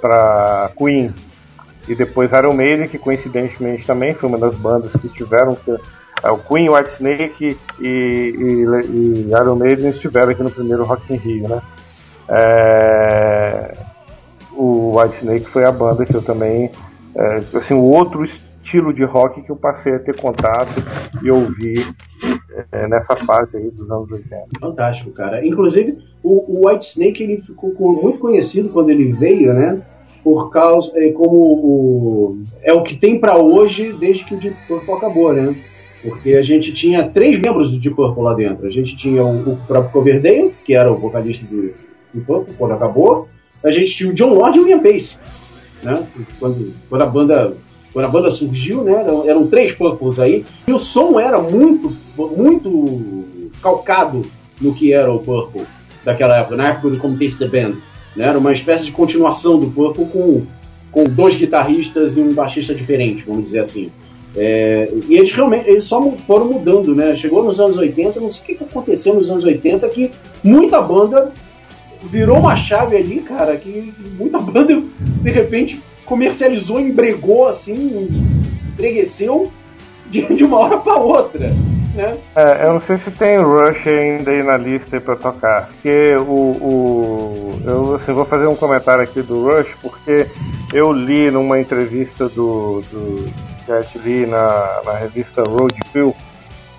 para 0.00 0.70
Queen 0.76 1.12
e 1.88 1.94
depois 1.94 2.30
Iron 2.32 2.54
Maiden, 2.54 2.86
que 2.88 2.98
coincidentemente 2.98 3.84
também 3.86 4.14
foi 4.14 4.28
uma 4.28 4.38
das 4.38 4.54
bandas 4.54 4.92
que 4.92 5.06
estiveram 5.08 5.56
é, 5.68 5.76
o 6.30 6.38
Queen, 6.38 6.68
White 6.68 6.90
Snake 6.94 7.56
e, 7.80 7.86
e, 7.86 8.64
e 8.90 9.30
Iron 9.30 9.56
Maiden 9.56 9.90
estiveram 9.90 10.30
aqui 10.32 10.42
no 10.42 10.50
primeiro 10.50 10.84
Rock 10.84 11.12
in 11.12 11.16
Rio, 11.16 11.48
né? 11.48 11.60
É, 12.28 13.74
o 14.52 14.98
White 14.98 15.16
Snake 15.18 15.44
foi 15.46 15.64
a 15.64 15.72
banda 15.72 16.04
que 16.06 16.14
eu 16.14 16.22
também 16.22 16.70
é, 17.14 17.36
assim, 17.56 17.74
o 17.74 17.82
outro 17.82 18.24
estilo 18.24 18.92
de 18.92 19.04
rock 19.04 19.42
que 19.42 19.50
eu 19.50 19.56
passei 19.56 19.94
a 19.94 19.98
ter 19.98 20.18
contato 20.18 20.72
e 21.22 21.30
ouvir 21.30 21.94
é, 22.70 22.86
nessa 22.86 23.16
fase 23.16 23.56
aí 23.56 23.70
dos 23.70 23.90
anos 23.90 24.10
80. 24.10 24.36
Fantástico, 24.60 25.10
cara. 25.10 25.44
Inclusive, 25.46 25.98
o, 26.22 26.60
o 26.62 26.68
White 26.68 26.86
Snake 26.90 27.22
ele 27.22 27.42
ficou 27.42 27.72
com- 27.72 28.00
muito 28.00 28.18
conhecido 28.18 28.68
quando 28.70 28.90
ele 28.90 29.12
veio, 29.12 29.52
né? 29.52 29.82
Por 30.22 30.50
causa. 30.50 30.92
É, 30.96 31.10
como 31.10 31.36
o. 31.36 32.42
É 32.62 32.72
o 32.72 32.82
que 32.84 32.96
tem 32.96 33.18
pra 33.18 33.36
hoje 33.36 33.92
desde 33.94 34.24
que 34.24 34.34
o 34.34 34.38
Deep 34.38 34.56
Purple 34.68 34.94
acabou, 34.94 35.32
né? 35.32 35.54
Porque 36.02 36.34
a 36.34 36.42
gente 36.42 36.72
tinha 36.72 37.08
três 37.08 37.40
membros 37.40 37.70
do 37.70 37.78
Deep 37.78 37.94
Purple 37.94 38.22
lá 38.22 38.34
dentro. 38.34 38.66
A 38.66 38.70
gente 38.70 38.96
tinha 38.96 39.24
o, 39.24 39.52
o 39.52 39.56
próprio 39.68 39.92
Coverdale, 39.92 40.52
que 40.64 40.74
era 40.74 40.90
o 40.90 40.96
vocalista 40.96 41.44
do 41.46 41.72
Deep 42.12 42.26
Purple 42.26 42.54
quando 42.54 42.72
acabou. 42.72 43.28
A 43.62 43.70
gente 43.70 43.94
tinha 43.94 44.10
o 44.10 44.14
John 44.14 44.34
Lord 44.34 44.58
e 44.58 44.60
o 44.62 44.68
Ian 44.68 44.80
Pace, 44.80 45.16
né? 45.82 46.04
Quando, 46.40 46.74
quando 46.88 47.02
a 47.02 47.06
banda 47.06 47.56
quando 47.92 48.06
a 48.06 48.08
banda 48.08 48.30
surgiu, 48.30 48.82
né? 48.82 48.92
Eram, 48.92 49.28
eram 49.28 49.46
três 49.46 49.72
Purples 49.72 50.18
aí. 50.18 50.44
E 50.66 50.72
o 50.72 50.78
som 50.78 51.20
era 51.20 51.38
muito, 51.40 51.92
muito 52.16 53.50
calcado 53.62 54.22
no 54.60 54.74
que 54.74 54.92
era 54.92 55.12
o 55.12 55.18
Purple 55.18 55.62
daquela 56.04 56.38
época, 56.38 56.56
na 56.56 56.68
época 56.68 56.90
do 56.90 56.98
Como 56.98 57.18
Taste 57.18 57.38
the 57.38 57.46
Band. 57.46 57.74
Né? 58.16 58.26
Era 58.26 58.38
uma 58.38 58.52
espécie 58.52 58.84
de 58.84 58.92
continuação 58.92 59.58
do 59.58 59.70
Purple 59.70 60.06
com, 60.06 60.46
com 60.90 61.04
dois 61.04 61.34
guitarristas 61.34 62.16
e 62.16 62.20
um 62.20 62.32
baixista 62.32 62.74
diferente, 62.74 63.24
vamos 63.26 63.44
dizer 63.44 63.60
assim. 63.60 63.90
É, 64.36 64.88
e 65.08 65.16
eles 65.16 65.32
realmente 65.32 65.68
eles 65.68 65.84
só 65.84 66.00
foram 66.26 66.46
mudando, 66.46 66.94
né? 66.94 67.14
Chegou 67.16 67.44
nos 67.44 67.60
anos 67.60 67.76
80, 67.76 68.20
não 68.20 68.32
sei 68.32 68.54
o 68.54 68.58
que 68.58 68.64
aconteceu 68.64 69.14
nos 69.14 69.28
anos 69.28 69.44
80, 69.44 69.88
que 69.90 70.10
muita 70.42 70.80
banda 70.80 71.32
virou 72.04 72.38
uma 72.38 72.56
chave 72.56 72.96
ali, 72.96 73.20
cara, 73.20 73.56
que 73.56 73.92
muita 74.18 74.38
banda 74.40 74.82
de 74.96 75.30
repente 75.30 75.80
comercializou, 76.04 76.80
embregou 76.80 77.48
assim, 77.48 78.08
embregueceu 78.72 79.50
de, 80.10 80.22
de 80.34 80.44
uma 80.44 80.58
hora 80.58 80.78
pra 80.78 80.96
outra, 80.96 81.52
né? 81.94 82.16
É, 82.34 82.66
eu 82.66 82.72
não 82.74 82.80
sei 82.80 82.96
se 82.98 83.10
tem 83.10 83.38
Rush 83.38 83.86
ainda 83.86 84.30
aí 84.30 84.42
na 84.42 84.56
lista 84.56 84.98
pra 85.00 85.14
tocar. 85.14 85.68
Porque 85.68 86.16
o. 86.16 86.56
o 86.60 87.50
eu 87.64 87.94
assim, 87.96 88.12
vou 88.12 88.24
fazer 88.24 88.46
um 88.46 88.56
comentário 88.56 89.04
aqui 89.04 89.20
do 89.20 89.44
Rush, 89.44 89.68
porque 89.82 90.26
eu 90.72 90.90
li 90.90 91.30
numa 91.30 91.60
entrevista 91.60 92.28
do, 92.30 92.82
do 92.90 93.51
Jet 93.66 93.98
Li 93.98 94.26
na, 94.26 94.80
na 94.84 94.92
revista 94.94 95.42
Roadkill, 95.42 96.14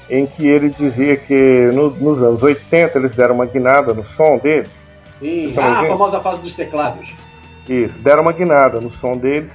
em 0.10 0.26
que 0.26 0.48
ele 0.48 0.70
dizia 0.70 1.16
que 1.18 1.72
no- 1.74 1.90
nos 1.92 2.22
anos 2.22 2.44
80 2.44 2.98
eles 3.00 3.16
deram 3.16 3.36
uma 3.36 3.46
guinada 3.46 3.94
no 3.94 4.04
som 4.16 4.38
deles. 4.38 4.70
Sim. 5.20 5.52
Tá 5.56 5.64
Ah, 5.64 5.72
a 5.78 5.82
vendo? 5.82 5.92
famosa 5.92 6.20
fase 6.20 6.42
dos 6.42 6.54
teclados. 6.54 7.14
Isso, 7.70 7.98
deram 8.00 8.24
uma 8.24 8.34
guinada 8.34 8.82
no 8.82 8.92
som 8.96 9.16
deles 9.18 9.50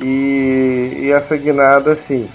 e, 0.00 0.92
e 1.04 1.10
essa 1.12 1.36
guinada, 1.36 1.92
assim, 1.92 2.28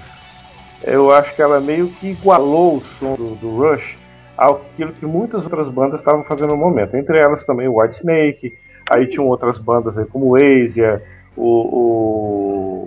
eu 0.83 1.11
acho 1.13 1.35
que 1.35 1.41
ela 1.41 1.59
meio 1.59 1.87
que 1.89 2.07
igualou 2.07 2.77
o 2.77 2.83
som 2.99 3.13
do, 3.13 3.35
do 3.35 3.57
Rush 3.57 3.97
àquilo 4.35 4.93
que 4.93 5.05
muitas 5.05 5.43
outras 5.43 5.69
bandas 5.69 5.99
estavam 5.99 6.23
fazendo 6.23 6.49
no 6.51 6.57
momento. 6.57 6.95
Entre 6.97 7.19
elas 7.19 7.43
também 7.45 7.67
o 7.67 7.79
White 7.79 7.97
Snake, 7.97 8.53
aí 8.89 9.05
tinham 9.07 9.27
outras 9.27 9.59
bandas 9.59 9.95
aí 9.95 10.05
como 10.05 10.31
o 10.31 10.35
Asia, 10.35 11.03
o. 11.37 11.45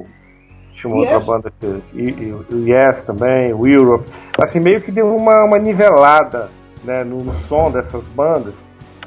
o 0.00 0.06
tinha 0.88 0.94
uma 0.94 1.04
Yes. 1.04 1.14
outra 1.28 1.32
banda 1.34 1.52
que. 1.60 2.34
O 2.54 2.58
Yes 2.68 3.02
também, 3.04 3.52
o 3.52 3.66
Europe. 3.66 4.04
Assim, 4.38 4.60
meio 4.60 4.80
que 4.80 4.90
deu 4.92 5.14
uma, 5.14 5.44
uma 5.44 5.58
nivelada 5.58 6.50
né, 6.84 7.02
no, 7.04 7.22
som 7.44 7.70
dessas 7.70 8.02
bandas. 8.14 8.54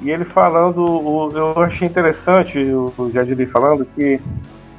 E 0.02 0.10
ele 0.12 0.26
falando, 0.26 0.80
o- 0.84 1.32
eu 1.36 1.62
achei 1.64 1.88
interessante 1.88 2.58
o, 2.60 2.94
o 2.98 3.12
Jadili 3.12 3.46
falando 3.48 3.86
que 3.96 4.20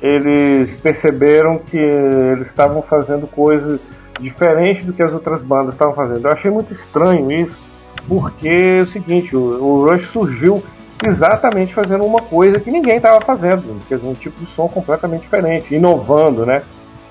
eles 0.01 0.77
perceberam 0.81 1.59
que 1.59 1.77
eles 1.77 2.47
estavam 2.47 2.83
fazendo 2.83 3.27
coisas 3.27 3.81
diferentes 4.21 4.87
do 4.87 4.93
que 4.93 5.03
as 5.03 5.13
outras 5.13 5.43
bandas 5.43 5.75
estavam 5.75 5.95
fazendo. 5.95 6.25
Eu 6.27 6.33
achei 6.33 6.51
muito 6.51 6.73
estranho 6.73 7.31
isso, 7.33 7.59
porque 8.07 8.49
é 8.49 8.83
o 8.83 8.87
seguinte, 8.87 9.35
o, 9.35 9.41
o 9.41 9.91
Rush 9.91 10.09
surgiu 10.13 10.63
exatamente 11.05 11.75
fazendo 11.75 12.05
uma 12.05 12.21
coisa 12.21 12.59
que 12.61 12.71
ninguém 12.71 12.97
estava 12.97 13.21
fazendo, 13.25 13.63
quer 13.89 13.97
dizer, 13.97 14.09
um 14.09 14.15
tipo 14.15 14.45
de 14.45 14.51
som 14.53 14.69
completamente 14.69 15.23
diferente, 15.23 15.75
inovando, 15.75 16.45
né? 16.47 16.63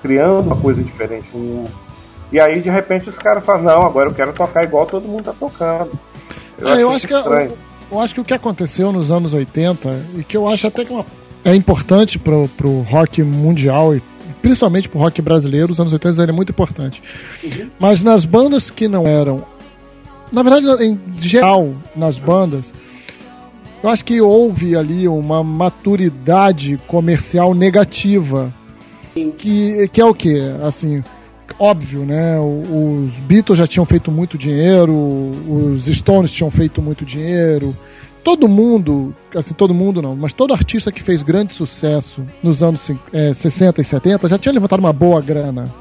Criando 0.02 0.40
uma 0.40 0.56
coisa 0.56 0.82
diferente. 0.82 1.26
E 2.30 2.38
aí, 2.38 2.60
de 2.60 2.68
repente, 2.70 3.08
os 3.08 3.16
caras 3.16 3.44
falam, 3.44 3.62
não, 3.62 3.86
agora 3.86 4.08
eu 4.10 4.14
quero 4.14 4.32
tocar 4.32 4.62
igual 4.64 4.86
todo 4.86 5.08
mundo 5.08 5.24
tá 5.24 5.32
tocando. 5.38 5.90
É, 6.60 6.82
eu 6.82 6.90
acho 6.90 7.06
que 7.06 7.14
estranho. 7.14 7.50
eu, 7.50 7.58
eu 7.92 8.00
acho 8.00 8.14
que 8.14 8.20
o 8.20 8.24
que 8.24 8.34
aconteceu 8.34 8.92
nos 8.92 9.10
anos 9.10 9.32
80 9.32 9.88
e 10.18 10.24
que 10.24 10.36
eu 10.36 10.46
acho 10.46 10.66
até 10.66 10.84
que 10.84 10.92
é 10.92 10.96
uma- 10.96 11.06
é 11.44 11.54
importante 11.54 12.18
pro, 12.18 12.46
pro 12.48 12.80
rock 12.82 13.22
mundial 13.22 13.94
e 13.96 14.02
principalmente 14.42 14.88
pro 14.88 14.98
rock 14.98 15.22
brasileiro, 15.22 15.72
os 15.72 15.80
anos 15.80 15.92
80 15.92 16.22
ele 16.22 16.32
é 16.32 16.34
muito 16.34 16.50
importante. 16.50 17.02
Mas 17.78 18.02
nas 18.02 18.24
bandas 18.24 18.70
que 18.70 18.88
não 18.88 19.06
eram, 19.06 19.44
na 20.30 20.42
verdade, 20.42 20.66
em 20.84 21.00
geral, 21.18 21.70
nas 21.96 22.18
bandas, 22.18 22.72
eu 23.82 23.88
acho 23.88 24.04
que 24.04 24.20
houve 24.20 24.76
ali 24.76 25.08
uma 25.08 25.42
maturidade 25.42 26.78
comercial 26.86 27.54
negativa. 27.54 28.52
Que, 29.36 29.88
que 29.88 30.00
é 30.00 30.04
o 30.04 30.14
que? 30.14 30.38
Assim, 30.66 31.02
óbvio, 31.58 32.04
né? 32.04 32.38
Os 32.40 33.18
Beatles 33.20 33.58
já 33.58 33.66
tinham 33.66 33.84
feito 33.84 34.10
muito 34.10 34.36
dinheiro, 34.38 34.92
os 34.94 35.84
Stones 35.86 36.32
tinham 36.32 36.50
feito 36.50 36.80
muito 36.82 37.04
dinheiro. 37.04 37.74
Todo 38.24 38.48
mundo, 38.48 39.14
assim, 39.34 39.54
todo 39.54 39.72
mundo 39.72 40.02
não, 40.02 40.14
mas 40.14 40.32
todo 40.32 40.52
artista 40.52 40.92
que 40.92 41.02
fez 41.02 41.22
grande 41.22 41.54
sucesso 41.54 42.22
nos 42.42 42.62
anos 42.62 42.90
eh, 43.12 43.32
60 43.32 43.80
e 43.80 43.84
70 43.84 44.28
já 44.28 44.36
tinha 44.38 44.52
levantado 44.52 44.80
uma 44.80 44.92
boa 44.92 45.20
grana. 45.22 45.72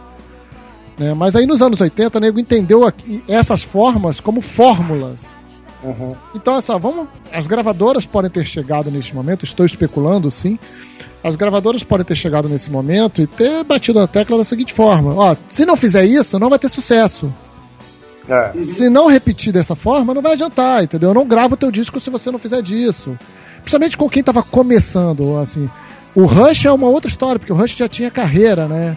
né? 0.97 1.13
Mas 1.13 1.35
aí 1.35 1.45
nos 1.45 1.61
anos 1.61 1.81
80, 1.81 2.17
o 2.17 2.21
nego 2.21 2.39
entendeu 2.39 2.85
aqui- 2.85 3.21
essas 3.27 3.63
formas 3.63 4.19
como 4.21 4.39
fórmulas. 4.39 5.35
Uhum. 5.83 6.15
Então, 6.35 6.55
assim, 6.55 6.71
ó, 6.71 6.79
vamos, 6.79 7.07
as 7.33 7.45
gravadoras 7.47 8.05
podem 8.05 8.31
ter 8.31 8.45
chegado 8.45 8.89
neste 8.89 9.13
momento, 9.15 9.43
estou 9.43 9.65
especulando, 9.65 10.31
sim. 10.31 10.57
As 11.27 11.35
gravadoras 11.35 11.83
podem 11.83 12.05
ter 12.05 12.15
chegado 12.15 12.47
nesse 12.47 12.71
momento 12.71 13.21
e 13.21 13.27
ter 13.27 13.61
batido 13.65 13.99
a 13.99 14.07
tecla 14.07 14.37
da 14.37 14.45
seguinte 14.45 14.73
forma: 14.73 15.13
ó, 15.13 15.35
se 15.49 15.65
não 15.65 15.75
fizer 15.75 16.05
isso, 16.05 16.39
não 16.39 16.49
vai 16.49 16.57
ter 16.57 16.69
sucesso. 16.69 17.33
É. 18.29 18.57
Se 18.57 18.89
não 18.89 19.09
repetir 19.09 19.51
dessa 19.51 19.75
forma, 19.75 20.13
não 20.13 20.21
vai 20.21 20.33
adiantar, 20.33 20.83
entendeu? 20.83 21.09
Eu 21.09 21.13
não 21.13 21.27
gravo 21.27 21.55
o 21.55 21.57
teu 21.57 21.69
disco 21.69 21.99
se 21.99 22.09
você 22.09 22.31
não 22.31 22.39
fizer 22.39 22.61
disso. 22.61 23.17
Principalmente 23.57 23.97
com 23.97 24.09
quem 24.09 24.23
tava 24.23 24.41
começando, 24.41 25.37
assim. 25.37 25.69
O 26.15 26.23
Rush 26.23 26.65
é 26.65 26.71
uma 26.71 26.87
outra 26.87 27.09
história, 27.09 27.37
porque 27.37 27.51
o 27.51 27.55
Rush 27.55 27.75
já 27.75 27.89
tinha 27.89 28.09
carreira, 28.09 28.65
né? 28.65 28.95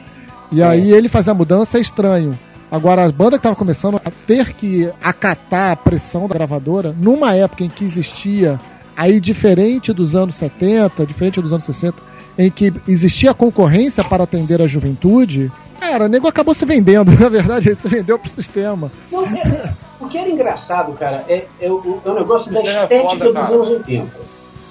E 0.53 0.63
aí 0.63 0.93
ele 0.93 1.09
fazer 1.09 1.33
a 1.33 1.35
mudança 1.35 1.79
é 1.79 1.81
estranho. 1.81 2.39
Agora, 2.71 3.05
a 3.05 3.11
banda 3.11 3.37
que 3.37 3.43
tava 3.43 3.57
começando 3.57 3.97
a 4.05 4.11
ter 4.25 4.53
que 4.55 4.89
acatar 5.03 5.73
a 5.73 5.77
pressão 5.77 6.29
da 6.29 6.35
gravadora, 6.35 6.95
numa 6.97 7.35
época 7.35 7.65
em 7.65 7.69
que 7.69 7.85
existia, 7.85 8.59
aí 8.97 9.21
diferente 9.21 9.93
dos 9.93 10.15
anos 10.15 10.37
70, 10.37 11.05
diferente 11.05 11.41
dos 11.41 11.53
anos 11.53 11.65
60, 11.65 12.10
em 12.39 12.51
que 12.51 12.73
existia 12.89 13.35
concorrência 13.35 14.03
para 14.05 14.25
atender 14.25 14.61
a 14.63 14.67
juventude, 14.67 15.51
cara, 15.81 16.05
o 16.07 16.09
nego 16.09 16.29
acabou 16.29 16.55
se 16.55 16.65
vendendo. 16.65 17.11
Na 17.19 17.29
verdade, 17.29 17.69
ele 17.69 17.77
se 17.77 17.89
vendeu 17.89 18.19
pro 18.19 18.31
sistema. 18.31 18.91
Não, 19.11 19.25
é- 19.27 19.73
o 20.01 20.07
que 20.09 20.17
era 20.17 20.31
engraçado, 20.31 20.93
cara, 20.95 21.25
é, 21.29 21.45
é 21.61 21.71
o, 21.71 22.01
é 22.05 22.09
o 22.11 22.15
negócio 22.15 22.51
da 22.53 22.61
Isso 22.61 22.69
é 22.71 22.83
estética 22.85 23.09
foda, 23.11 23.25
dos 23.27 23.33
cara. 23.35 23.55
anos 23.55 23.69
80. 23.69 24.07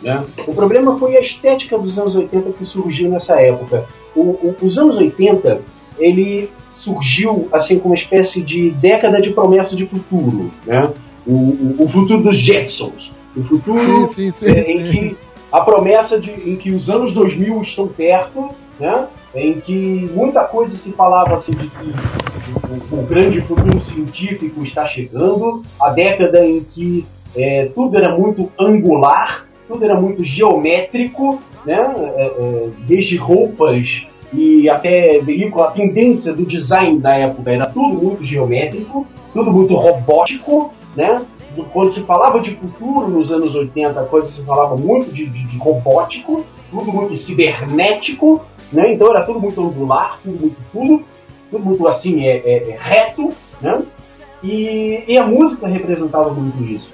Né? 0.02 0.24
O 0.48 0.54
problema 0.56 0.98
foi 0.98 1.18
a 1.18 1.22
estética 1.22 1.78
dos 1.78 2.00
anos 2.00 2.16
80 2.16 2.52
que 2.54 2.66
surgiu 2.66 3.10
nessa 3.10 3.40
época. 3.40 3.86
O- 4.16 4.22
o- 4.22 4.56
os 4.62 4.78
anos 4.78 4.98
80, 4.98 5.62
ele 6.00 6.50
surgiu 6.72 7.48
assim 7.52 7.78
como 7.78 7.94
uma 7.94 8.00
espécie 8.00 8.42
de 8.42 8.72
década 8.72 9.22
de 9.22 9.30
promessa 9.32 9.76
de 9.76 9.86
futuro. 9.86 10.50
Né? 10.66 10.90
O, 11.28 11.34
o- 11.34 11.76
o 11.80 11.90
futuro 11.90 12.24
dos 12.24 12.36
Jetsons. 12.38 13.12
O 13.36 13.44
futuro 13.44 14.08
Sim, 14.08 14.32
sim, 14.32 14.32
sim, 14.32 14.46
é, 14.52 14.72
em 14.72 14.88
que 14.90 15.18
a 15.52 15.62
promessa 15.62 16.20
de 16.20 16.32
em 16.50 16.56
que 16.56 16.72
os 16.72 16.90
anos 16.90 17.14
2000 17.14 17.62
estão 17.62 17.88
perto, 17.88 18.50
né? 18.80 19.08
Em 19.36 19.60
que 19.60 20.10
muita 20.14 20.44
coisa 20.44 20.76
se 20.76 20.92
falava 20.94 21.36
assim 21.36 21.52
de 21.52 21.68
que 21.68 21.94
o, 22.92 23.00
o 23.00 23.04
grande 23.04 23.42
futuro 23.42 23.84
científico 23.84 24.64
está 24.64 24.86
chegando, 24.86 25.64
a 25.80 25.90
década 25.90 26.46
em 26.46 26.64
que 26.64 27.06
é, 27.36 27.66
tudo 27.76 27.98
era 27.98 28.18
muito 28.18 28.52
angular, 28.60 29.46
tudo 29.68 29.84
era 29.84 30.00
muito 30.00 30.24
geométrico, 30.24 31.42
né? 31.66 31.94
É, 32.16 32.26
é, 32.26 32.70
desde 32.88 33.18
roupas 33.18 34.04
e 34.32 34.70
até 34.70 35.20
veículo, 35.20 35.64
a 35.64 35.72
tendência 35.72 36.34
do 36.34 36.46
design 36.46 37.00
da 37.00 37.16
época 37.16 37.52
era 37.52 37.66
tudo 37.66 38.02
muito 38.02 38.24
geométrico, 38.24 39.06
tudo 39.34 39.52
muito 39.52 39.76
robótico, 39.76 40.74
né? 40.96 41.16
Quando 41.66 41.90
se 41.92 42.02
falava 42.04 42.40
de 42.40 42.56
futuro 42.56 43.08
nos 43.08 43.32
anos 43.32 43.54
80, 43.56 44.00
a 44.00 44.06
coisa 44.06 44.28
se 44.30 44.44
falava 44.44 44.76
muito 44.76 45.12
de, 45.12 45.26
de, 45.26 45.44
de 45.46 45.58
robótico, 45.58 46.46
tudo 46.72 46.92
muito 46.92 47.16
cibernético, 47.18 48.42
né? 48.72 48.94
Então 48.94 49.10
era 49.10 49.26
tudo 49.26 49.40
muito 49.40 49.62
angular, 49.62 50.18
tudo 50.24 50.40
muito 50.40 50.58
puro, 50.72 51.04
tudo 51.50 51.64
muito 51.66 51.88
assim, 51.88 52.26
é, 52.26 52.38
é- 52.38 52.70
é 52.72 52.78
reto, 52.80 53.30
né? 53.62 53.82
E, 54.44 55.04
e 55.08 55.18
a 55.18 55.26
música 55.26 55.68
representava 55.68 56.30
muito 56.30 56.64
isso. 56.64 56.92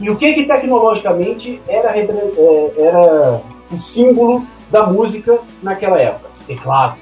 E 0.00 0.08
o 0.08 0.16
que 0.16 0.32
que 0.32 0.44
tecnologicamente 0.46 1.60
era, 1.68 1.96
é, 1.96 2.08
era 2.78 3.42
o 3.70 3.80
símbolo 3.80 4.44
da 4.70 4.86
música 4.86 5.38
naquela 5.62 5.98
época? 6.00 6.30
Teclado, 6.46 6.96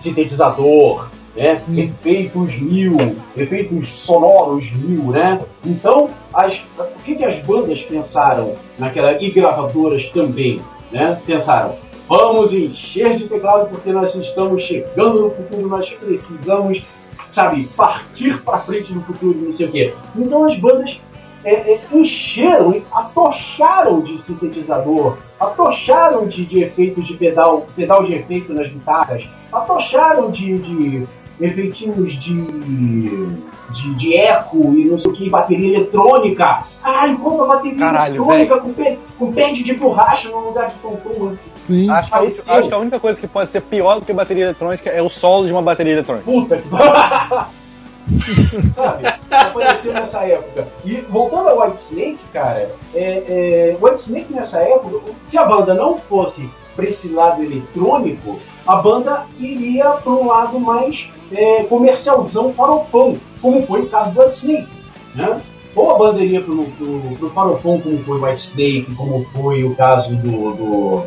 sintetizador, 0.00 1.08
né? 1.36 1.56
efeitos 1.76 2.60
mil, 2.60 2.96
efeitos 3.36 3.88
sonoros 3.88 4.70
mil, 4.72 5.12
né? 5.12 5.40
Então, 5.64 6.10
as, 6.34 6.60
o 6.78 7.02
que, 7.04 7.14
que 7.14 7.24
as 7.24 7.38
bandas 7.40 7.80
pensaram 7.82 8.54
naquela 8.78 9.22
e 9.22 9.30
gravadoras 9.30 10.08
também, 10.10 10.60
né? 10.90 11.20
Pensaram, 11.26 11.76
vamos 12.08 12.52
encher 12.52 13.16
de 13.16 13.28
teclado 13.28 13.70
porque 13.70 13.92
nós 13.92 14.14
estamos 14.14 14.62
chegando 14.62 15.22
no 15.22 15.30
futuro, 15.30 15.68
nós 15.68 15.88
precisamos, 15.90 16.82
sabe, 17.30 17.64
partir 17.76 18.42
para 18.42 18.58
frente 18.58 18.92
no 18.92 19.02
futuro, 19.02 19.38
não 19.40 19.52
sei 19.52 19.66
o 19.66 19.72
quê. 19.72 19.94
Então 20.16 20.44
as 20.44 20.58
bandas 20.58 21.00
é, 21.44 21.72
é, 21.72 21.80
encheram, 21.92 22.82
atocharam 22.92 24.00
de 24.02 24.20
sintetizador, 24.22 25.16
atocharam 25.38 26.26
de, 26.26 26.44
de 26.44 26.60
efeitos 26.60 27.06
de 27.06 27.14
pedal, 27.14 27.66
pedal 27.74 28.02
de 28.02 28.14
efeito 28.14 28.52
nas 28.52 28.68
guitarras, 28.68 29.24
atocharam 29.52 30.30
de, 30.30 30.58
de 30.58 31.06
efeitinhos 31.40 32.12
de, 32.20 32.44
de, 32.44 33.94
de 33.94 34.16
eco 34.16 34.74
e 34.74 34.84
não 34.86 34.98
sei 34.98 35.10
o 35.10 35.14
que, 35.14 35.30
bateria 35.30 35.76
eletrônica. 35.76 36.64
Caralho, 36.82 37.18
compra 37.18 37.46
bateria 37.46 37.78
Caralho, 37.78 38.16
eletrônica 38.16 38.58
com, 38.60 38.72
pé, 38.74 38.98
com 39.18 39.32
pad 39.32 39.62
de 39.62 39.74
borracha 39.74 40.28
no 40.28 40.40
lugar 40.40 40.68
de 40.68 40.74
tom 40.76 40.98
Sim. 41.56 41.90
Acho 41.90 42.08
que, 42.10 42.14
a, 42.16 42.20
única- 42.20 42.52
acho 42.52 42.68
que 42.68 42.74
a 42.74 42.78
única 42.78 43.00
coisa 43.00 43.20
que 43.20 43.26
pode 43.26 43.50
ser 43.50 43.62
pior 43.62 44.00
do 44.00 44.06
que 44.06 44.12
bateria 44.12 44.44
eletrônica 44.44 44.90
é 44.90 45.00
o 45.02 45.08
solo 45.08 45.46
de 45.46 45.52
uma 45.52 45.62
bateria 45.62 45.94
eletrônica. 45.94 46.24
Puta 46.30 46.56
que 46.56 46.68
Sabe? 48.74 49.06
Apareceu 49.30 49.92
nessa 49.92 50.18
época. 50.24 50.68
E 50.84 50.96
voltando 51.02 51.48
ao 51.48 51.60
White 51.60 51.80
Snake, 51.80 52.18
cara, 52.32 52.70
é, 52.94 53.74
é, 53.74 53.76
White 53.80 54.02
Snake 54.02 54.32
nessa 54.32 54.58
época, 54.58 55.12
se 55.22 55.38
a 55.38 55.44
banda 55.44 55.74
não 55.74 55.96
fosse 55.96 56.48
para 56.80 56.88
esse 56.88 57.08
lado 57.08 57.42
eletrônico, 57.42 58.40
a 58.66 58.76
banda 58.76 59.26
iria 59.38 59.90
para 59.90 60.12
um 60.12 60.26
lado 60.26 60.58
mais 60.58 61.06
é, 61.30 61.64
comercialzão 61.64 62.54
farofão, 62.54 63.12
como 63.42 63.62
foi 63.66 63.82
o 63.82 63.88
caso 63.88 64.12
do 64.12 64.20
White 64.20 64.36
Snake. 64.36 64.68
Né? 65.14 65.42
Ou 65.76 65.94
a 65.94 65.98
banda 65.98 66.24
iria 66.24 66.40
pro, 66.40 66.64
pro 66.64 67.30
farofão, 67.30 67.78
como 67.80 67.98
foi 67.98 68.18
o 68.18 68.24
White 68.24 68.40
Snake, 68.40 68.94
como 68.94 69.24
foi 69.26 69.64
o 69.64 69.74
caso 69.76 70.16
do, 70.16 70.52
do, 70.52 71.02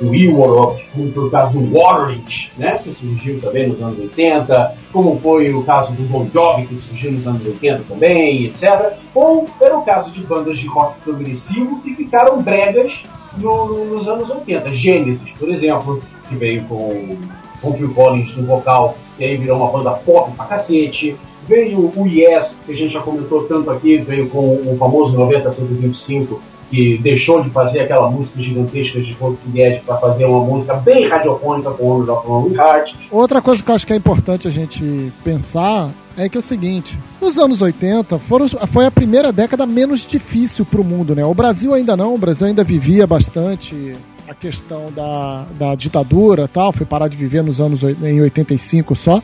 do 0.00 0.14
Europe, 0.14 0.82
como 0.94 1.12
foi 1.12 1.24
o 1.26 1.30
caso 1.30 1.58
do 1.58 1.76
Warrant, 1.78 2.48
né, 2.56 2.78
que 2.82 2.90
surgiu 2.94 3.38
também 3.40 3.68
nos 3.68 3.82
anos 3.82 3.98
80, 3.98 4.74
como 4.92 5.18
foi 5.18 5.52
o 5.52 5.62
caso 5.62 5.92
do 5.92 6.02
Bon 6.04 6.26
Jovi, 6.32 6.66
que 6.66 6.78
surgiu 6.80 7.12
nos 7.12 7.26
anos 7.26 7.46
80 7.46 7.82
também, 7.86 8.46
etc. 8.46 8.94
Ou 9.14 9.46
era 9.60 9.76
o 9.76 9.82
caso 9.82 10.10
de 10.10 10.22
bandas 10.22 10.58
de 10.58 10.66
rock 10.66 11.00
progressivo 11.04 11.80
que 11.82 11.94
ficaram 11.94 12.40
bregas 12.40 13.02
no- 13.36 13.84
nos 13.86 14.08
anos 14.08 14.30
80. 14.30 14.72
Genesis, 14.72 15.28
por 15.38 15.48
exemplo, 15.50 16.00
que 16.28 16.34
veio 16.34 16.64
com, 16.64 17.16
com 17.60 17.72
Phil 17.74 17.92
Collins 17.92 18.34
no 18.36 18.44
vocal, 18.44 18.96
e 19.18 19.24
aí 19.24 19.36
virou 19.36 19.58
uma 19.58 19.70
banda 19.70 19.90
pop 19.92 20.32
pra 20.36 20.46
cacete. 20.46 21.14
Veio 21.46 21.92
o 21.96 22.06
Yes, 22.06 22.54
que 22.64 22.72
a 22.72 22.76
gente 22.76 22.92
já 22.92 23.00
comentou 23.00 23.42
tanto 23.44 23.70
aqui, 23.70 23.96
veio 23.98 24.28
com 24.30 24.38
o 24.38 24.76
famoso 24.78 25.16
90-125, 25.16 26.38
que 26.70 26.96
deixou 26.98 27.42
de 27.42 27.50
fazer 27.50 27.80
aquela 27.80 28.08
música 28.08 28.40
gigantesca 28.40 29.00
de 29.00 29.12
Cold 29.14 29.38
Dead 29.46 29.82
para 29.82 29.96
fazer 29.96 30.24
uma 30.24 30.44
música 30.44 30.74
bem 30.74 31.08
radiofônica 31.08 31.70
com 31.72 31.84
o 31.84 31.88
Honor 31.88 32.18
of 32.18 32.28
Lonely 32.28 32.56
Heart. 32.56 32.94
Outra 33.10 33.42
coisa 33.42 33.62
que 33.62 33.70
eu 33.70 33.74
acho 33.74 33.86
que 33.86 33.92
é 33.92 33.96
importante 33.96 34.46
a 34.46 34.50
gente 34.50 35.12
pensar 35.24 35.90
é 36.16 36.28
que 36.28 36.36
é 36.36 36.40
o 36.40 36.42
seguinte: 36.42 36.98
nos 37.20 37.38
anos 37.38 37.60
80 37.60 38.18
foram, 38.18 38.48
foi 38.48 38.86
a 38.86 38.90
primeira 38.90 39.32
década 39.32 39.66
menos 39.66 40.06
difícil 40.06 40.64
para 40.64 40.80
o 40.80 40.84
mundo, 40.84 41.14
né? 41.14 41.24
O 41.24 41.34
Brasil 41.34 41.74
ainda 41.74 41.96
não, 41.96 42.14
o 42.14 42.18
Brasil 42.18 42.46
ainda 42.46 42.62
vivia 42.62 43.06
bastante 43.06 43.94
a 44.28 44.34
questão 44.34 44.92
da, 44.94 45.44
da 45.58 45.74
ditadura 45.74 46.46
tal, 46.46 46.72
foi 46.72 46.86
parar 46.86 47.08
de 47.08 47.16
viver 47.16 47.42
nos 47.42 47.60
anos 47.60 47.82
em 47.82 48.20
85 48.20 48.94
só. 48.94 49.20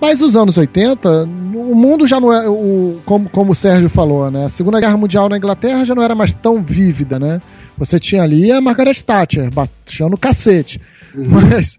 Mas 0.00 0.20
nos 0.20 0.36
anos 0.36 0.56
80, 0.58 1.24
o 1.24 1.74
mundo 1.74 2.06
já 2.06 2.20
não 2.20 2.32
é, 2.32 2.48
o, 2.48 3.00
como, 3.06 3.28
como 3.30 3.52
o 3.52 3.54
Sérgio 3.54 3.88
falou, 3.88 4.30
né? 4.30 4.44
A 4.44 4.48
Segunda 4.48 4.78
Guerra 4.78 4.96
Mundial 4.96 5.28
na 5.28 5.36
Inglaterra 5.38 5.84
já 5.84 5.94
não 5.94 6.02
era 6.02 6.14
mais 6.14 6.34
tão 6.34 6.62
vívida, 6.62 7.18
né? 7.18 7.40
Você 7.78 7.98
tinha 7.98 8.22
ali 8.22 8.52
a 8.52 8.60
Margaret 8.60 8.94
Thatcher 9.02 9.50
baixando 9.50 10.14
o 10.14 10.18
cacete. 10.18 10.80
Mas, 11.14 11.78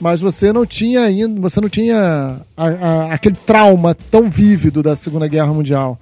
mas 0.00 0.20
você 0.20 0.52
não 0.52 0.66
tinha 0.66 1.02
ainda, 1.02 1.40
você 1.40 1.60
não 1.60 1.68
tinha 1.68 2.40
a- 2.56 2.68
a- 2.68 3.12
aquele 3.14 3.36
trauma 3.36 3.94
tão 4.10 4.28
vívido 4.28 4.82
da 4.82 4.96
Segunda 4.96 5.28
Guerra 5.28 5.52
Mundial. 5.52 5.98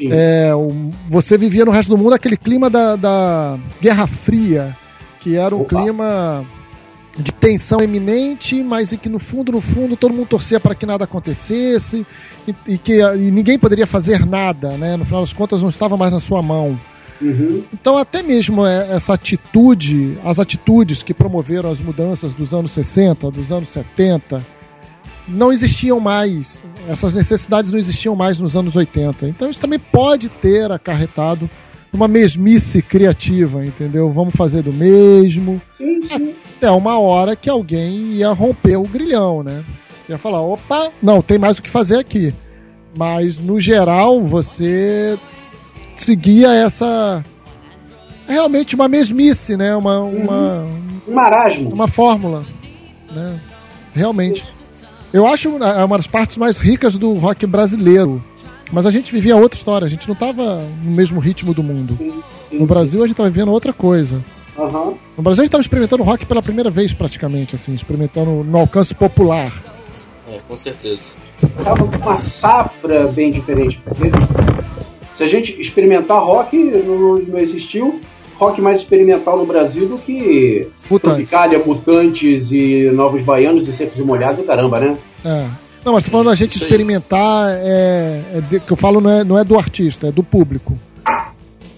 É, 0.00 0.54
o- 0.54 0.90
você 1.08 1.38
vivia 1.38 1.64
no 1.64 1.70
resto 1.70 1.88
do 1.88 1.96
mundo 1.98 2.12
aquele 2.14 2.36
clima 2.36 2.68
da, 2.68 2.96
da 2.96 3.58
Guerra 3.80 4.06
Fria, 4.06 4.76
que 5.18 5.36
era 5.36 5.56
um 5.56 5.62
Opa. 5.62 5.80
clima 5.82 6.44
de 7.20 7.32
tensão 7.32 7.80
eminente, 7.80 8.62
mas 8.62 8.92
em 8.92 8.96
que 8.96 9.08
no 9.08 9.18
fundo, 9.18 9.52
no 9.52 9.60
fundo, 9.60 9.96
todo 9.96 10.12
mundo 10.14 10.28
torcia 10.28 10.58
para 10.58 10.74
que 10.74 10.86
nada 10.86 11.04
acontecesse 11.04 12.06
e, 12.46 12.54
e 12.66 12.78
que 12.78 13.00
e 13.00 13.30
ninguém 13.30 13.58
poderia 13.58 13.86
fazer 13.86 14.26
nada, 14.26 14.76
né? 14.76 14.96
No 14.96 15.04
final 15.04 15.20
das 15.20 15.32
contas, 15.32 15.62
não 15.62 15.68
estava 15.68 15.96
mais 15.96 16.12
na 16.12 16.20
sua 16.20 16.42
mão. 16.42 16.80
Uhum. 17.20 17.64
Então, 17.72 17.98
até 17.98 18.22
mesmo 18.22 18.66
é, 18.66 18.90
essa 18.92 19.12
atitude, 19.12 20.18
as 20.24 20.38
atitudes 20.38 21.02
que 21.02 21.12
promoveram 21.12 21.70
as 21.70 21.80
mudanças 21.80 22.32
dos 22.32 22.54
anos 22.54 22.72
60, 22.72 23.30
dos 23.30 23.52
anos 23.52 23.68
70, 23.68 24.42
não 25.28 25.52
existiam 25.52 26.00
mais. 26.00 26.64
Essas 26.88 27.14
necessidades 27.14 27.70
não 27.70 27.78
existiam 27.78 28.16
mais 28.16 28.40
nos 28.40 28.56
anos 28.56 28.74
80. 28.74 29.28
Então, 29.28 29.50
isso 29.50 29.60
também 29.60 29.78
pode 29.78 30.28
ter 30.28 30.72
acarretado 30.72 31.48
uma 31.92 32.06
mesmice 32.08 32.82
criativa, 32.82 33.64
entendeu? 33.64 34.10
Vamos 34.10 34.34
fazer 34.34 34.62
do 34.62 34.72
mesmo. 34.72 35.60
Até 36.56 36.70
uma 36.70 36.98
hora 36.98 37.34
que 37.34 37.48
alguém 37.50 37.92
ia 38.12 38.30
romper 38.30 38.76
o 38.76 38.84
grilhão, 38.84 39.42
né? 39.42 39.64
Ia 40.08 40.18
falar: 40.18 40.42
opa, 40.42 40.90
não, 41.02 41.22
tem 41.22 41.38
mais 41.38 41.58
o 41.58 41.62
que 41.62 41.70
fazer 41.70 41.98
aqui. 41.98 42.34
Mas, 42.96 43.38
no 43.38 43.60
geral, 43.60 44.22
você 44.22 45.18
seguia 45.96 46.52
essa. 46.52 47.24
Realmente 48.26 48.74
uma 48.74 48.88
mesmice, 48.88 49.56
né? 49.56 49.74
Uma, 49.74 50.00
uma, 50.00 50.66
Um 51.06 51.14
marasmo. 51.14 51.72
uma 51.72 51.88
fórmula. 51.88 52.44
Né? 53.10 53.40
Realmente. 53.92 54.44
Eu 55.12 55.26
acho 55.26 55.48
uma 55.48 55.84
uma 55.84 55.96
das 55.96 56.06
partes 56.06 56.36
mais 56.36 56.56
ricas 56.56 56.96
do 56.96 57.12
rock 57.14 57.44
brasileiro. 57.46 58.24
Mas 58.72 58.86
a 58.86 58.90
gente 58.90 59.12
vivia 59.12 59.36
outra 59.36 59.56
história, 59.56 59.84
a 59.84 59.88
gente 59.88 60.06
não 60.06 60.14
estava 60.14 60.62
no 60.82 60.90
mesmo 60.92 61.18
ritmo 61.20 61.52
do 61.52 61.62
mundo. 61.62 61.96
Sim, 61.98 62.22
sim. 62.48 62.58
No 62.58 62.66
Brasil 62.66 63.02
a 63.02 63.06
gente 63.06 63.14
estava 63.14 63.28
vivendo 63.28 63.50
outra 63.50 63.72
coisa. 63.72 64.24
Aham. 64.58 64.94
No 65.16 65.22
Brasil 65.22 65.42
a 65.42 65.44
gente 65.44 65.48
estava 65.48 65.62
experimentando 65.62 66.02
rock 66.02 66.26
pela 66.26 66.42
primeira 66.42 66.70
vez, 66.70 66.92
praticamente, 66.92 67.54
assim, 67.54 67.74
experimentando 67.74 68.44
no 68.44 68.58
alcance 68.58 68.94
popular. 68.94 69.52
É, 70.30 70.38
com 70.46 70.56
certeza. 70.56 71.16
Tava 71.64 71.86
com 71.86 71.96
uma 71.96 72.16
safra 72.18 73.08
bem 73.08 73.32
diferente. 73.32 73.80
porque 73.84 74.10
Se 75.16 75.24
a 75.24 75.26
gente 75.26 75.60
experimentar 75.60 76.22
rock, 76.22 76.56
não, 76.56 77.18
não 77.18 77.38
existiu 77.38 78.00
rock 78.36 78.60
mais 78.60 78.80
experimental 78.80 79.36
no 79.36 79.44
Brasil 79.44 79.86
do 79.86 79.98
que 79.98 80.66
Mutantes. 80.90 81.28
Tropicália, 81.28 81.58
Mutantes 81.58 82.50
e 82.50 82.90
Novos 82.90 83.22
Baianos 83.22 83.68
e 83.68 83.72
Secos 83.72 83.98
e 83.98 84.02
Molhados 84.02 84.40
e 84.40 84.44
caramba, 84.44 84.80
né? 84.80 84.96
É. 85.24 85.46
Não, 85.84 85.94
mas 85.94 86.04
tô 86.04 86.10
falando 86.10 86.30
a 86.30 86.34
gente 86.34 86.54
Isso 86.54 86.64
experimentar, 86.64 87.48
é, 87.62 88.22
é 88.34 88.40
de- 88.40 88.60
que 88.60 88.70
eu 88.70 88.76
falo 88.76 89.00
não 89.00 89.10
é, 89.10 89.24
não 89.24 89.38
é 89.38 89.44
do 89.44 89.56
artista, 89.58 90.08
é 90.08 90.12
do 90.12 90.22
público. 90.22 90.74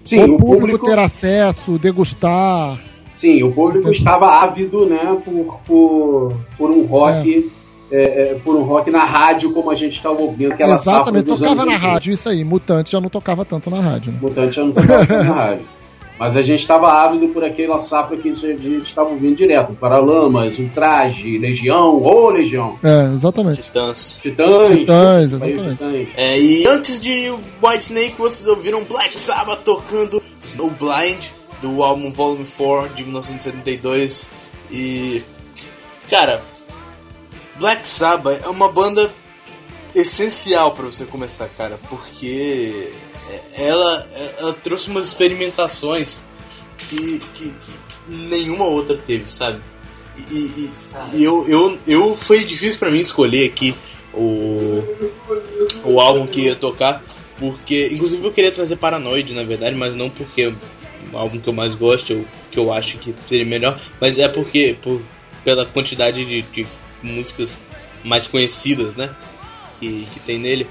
Sim, 0.05 0.24
o, 0.24 0.36
público, 0.36 0.84
ter 0.84 0.98
acesso, 0.98 1.78
degustar. 1.78 2.78
Sim, 3.18 3.42
o 3.44 3.53
público 3.53 3.88
estava 3.90 4.42
ávido, 4.42 4.84
né, 4.84 4.98
por, 5.24 5.61
por, 5.64 6.36
por 6.59 6.70
um 6.70 6.84
rock, 6.84 7.48
é, 7.92 8.03
é, 8.32 8.34
por 8.34 8.57
um 8.57 8.64
rock 8.64 8.90
na 8.90 9.05
rádio 9.05 9.53
como 9.53 9.70
a 9.70 9.74
gente 9.76 9.94
estava 9.94 10.20
ouvindo 10.20 10.53
aquela 10.53 10.74
Exatamente, 10.74 11.05
safra 11.07 11.22
dos 11.22 11.38
tocava 11.38 11.64
na 11.64 11.72
80. 11.74 11.86
rádio, 11.86 12.12
isso 12.12 12.28
aí. 12.28 12.42
Mutante 12.44 12.90
já 12.90 13.00
não 13.00 13.09
tocava 13.09 13.44
tanto 13.44 13.70
na 13.70 13.80
rádio, 13.80 14.12
né? 14.12 14.18
Mutante 14.20 14.57
já 14.57 14.64
não 14.64 14.72
tocava 14.72 15.07
tanto 15.07 15.24
na 15.24 15.32
rádio. 15.32 15.62
Mas 16.22 16.36
a 16.36 16.40
gente 16.40 16.60
estava 16.60 16.88
ávido 16.88 17.26
por 17.30 17.42
aquela 17.42 17.80
safra 17.80 18.16
que 18.16 18.28
a 18.28 18.32
gente 18.32 18.86
estava 18.86 19.08
ouvindo 19.08 19.34
direto. 19.34 19.72
Paralamas, 19.74 20.56
Ultraje, 20.56 21.36
Legião, 21.36 21.96
ô 22.00 22.30
Legião, 22.30 22.78
É, 22.80 23.12
exatamente. 23.12 23.62
Titãs. 23.62 24.20
Titãs. 24.22 24.68
Titãs, 24.78 25.22
exatamente. 25.24 25.72
Titãs. 25.72 26.08
É, 26.16 26.38
e 26.38 26.64
antes 26.68 27.00
de 27.00 27.28
White 27.60 27.80
Snake, 27.86 28.14
vocês 28.16 28.46
ouviram 28.46 28.84
Black 28.84 29.18
Sabbath 29.18 29.64
tocando 29.64 30.22
Snowblind. 30.44 31.30
do 31.60 31.82
álbum 31.82 32.08
Volume 32.12 32.46
4 32.46 32.94
de 32.94 33.02
1972 33.02 34.30
e 34.70 35.24
cara, 36.08 36.40
Black 37.58 37.84
Sabbath 37.84 38.40
é 38.44 38.48
uma 38.48 38.70
banda 38.70 39.10
essencial 39.92 40.70
pra 40.70 40.84
você 40.84 41.04
começar, 41.04 41.48
cara, 41.48 41.80
porque 41.90 42.92
ela, 43.57 44.07
ela 44.39 44.53
trouxe 44.55 44.91
umas 44.91 45.07
experimentações 45.07 46.24
que, 46.78 47.20
que, 47.35 47.51
que 47.51 47.78
nenhuma 48.09 48.64
outra 48.64 48.97
teve, 48.97 49.30
sabe? 49.30 49.61
E, 50.30 50.35
e- 50.35 50.70
e 51.14 51.24
eu, 51.24 51.45
eu, 51.49 51.78
eu 51.87 52.16
foi 52.16 52.45
difícil 52.45 52.78
pra 52.78 52.91
mim 52.91 52.99
escolher 53.01 53.47
aqui 53.49 53.74
o, 54.12 54.83
o 55.85 56.01
álbum 56.01 56.26
que 56.26 56.43
ia 56.43 56.55
tocar, 56.55 57.03
porque 57.39 57.89
inclusive 57.93 58.24
eu 58.24 58.33
queria 58.33 58.53
trazer 58.53 58.76
Paranoid, 58.76 59.33
na 59.35 59.43
verdade, 59.43 59.74
mas 59.74 59.95
não 59.95 60.11
porque 60.11 60.43
é 60.43 60.53
o 61.12 61.18
álbum 61.18 61.41
que 61.41 61.49
eu 61.49 61.53
mais 61.53 61.74
gosto, 61.74 62.14
ou 62.14 62.24
que 62.51 62.59
eu 62.59 62.72
acho 62.72 62.99
que 62.99 63.14
seria 63.28 63.47
melhor, 63.47 63.80
mas 64.01 64.18
é 64.18 64.28
porque 64.28 64.76
por, 64.83 65.01
pela 65.45 65.64
quantidade 65.64 66.24
de, 66.24 66.43
de 66.43 66.66
músicas 67.03 67.59
mais 68.05 68.26
conhecidas, 68.26 68.95
né? 68.95 69.11
Que, 69.80 70.07
que 70.12 70.20
tem 70.20 70.39
nele. 70.39 70.68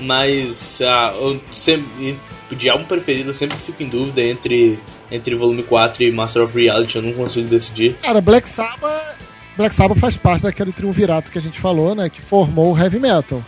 Mas 0.00 0.80
ah, 0.82 1.12
eu 1.14 1.40
sempre, 1.50 2.18
de 2.50 2.68
álbum 2.68 2.84
preferido 2.84 3.30
eu 3.30 3.34
sempre 3.34 3.56
fico 3.56 3.82
em 3.82 3.88
dúvida 3.88 4.22
entre, 4.22 4.78
entre 5.10 5.34
Volume 5.34 5.62
4 5.62 6.02
e 6.02 6.12
Master 6.12 6.42
of 6.42 6.58
Reality, 6.58 6.96
eu 6.96 7.02
não 7.02 7.12
consigo 7.12 7.48
decidir. 7.48 7.96
Cara, 8.02 8.20
Black 8.20 8.48
Sabbath, 8.48 9.16
Black 9.56 9.74
Sabbath 9.74 9.98
faz 9.98 10.16
parte 10.16 10.42
daquele 10.42 10.72
triunvirato 10.72 11.30
que 11.30 11.38
a 11.38 11.42
gente 11.42 11.60
falou, 11.60 11.94
né? 11.94 12.08
Que 12.08 12.22
formou 12.22 12.72
o 12.72 12.78
heavy 12.78 12.98
metal. 12.98 13.44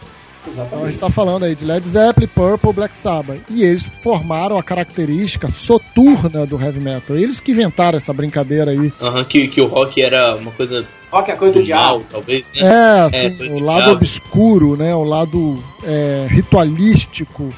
Então 0.47 0.63
a 0.63 0.65
gente 0.65 0.69
Exatamente. 0.69 0.99
tá 0.99 1.11
falando 1.11 1.45
aí 1.45 1.55
de 1.55 1.65
Led 1.65 1.89
Zeppelin, 1.89 2.27
Purple, 2.27 2.73
Black 2.73 2.95
Sabbath. 2.95 3.41
E 3.49 3.63
eles 3.63 3.83
formaram 4.03 4.57
a 4.57 4.63
característica 4.63 5.49
soturna 5.51 6.47
do 6.47 6.61
heavy 6.61 6.81
metal. 6.81 7.17
Eles 7.17 7.41
que 7.41 7.53
inventaram 7.53 7.97
essa 7.97 8.13
brincadeira 8.13 8.71
aí. 8.71 8.93
Aham, 9.01 9.25
que, 9.25 9.49
que 9.49 9.61
o 9.61 9.67
rock 9.67 10.03
era 10.03 10.37
uma 10.37 10.51
coisa 10.53 10.87
Rock 11.15 11.31
é 11.31 11.37
coisa 11.37 11.55
do 11.61 11.63
do 11.65 11.71
mal, 11.71 11.99
diabo. 11.99 12.05
talvez, 12.11 12.53
né? 12.55 12.61
É, 12.67 13.01
assim, 13.01 13.37
coisa 13.37 13.57
o 13.57 13.61
lado 13.61 13.79
diabo. 13.85 13.93
obscuro, 13.97 14.77
né? 14.77 14.95
O 14.95 15.05
lado 15.05 15.63
é, 15.85 16.27
ritualístico. 16.29 17.49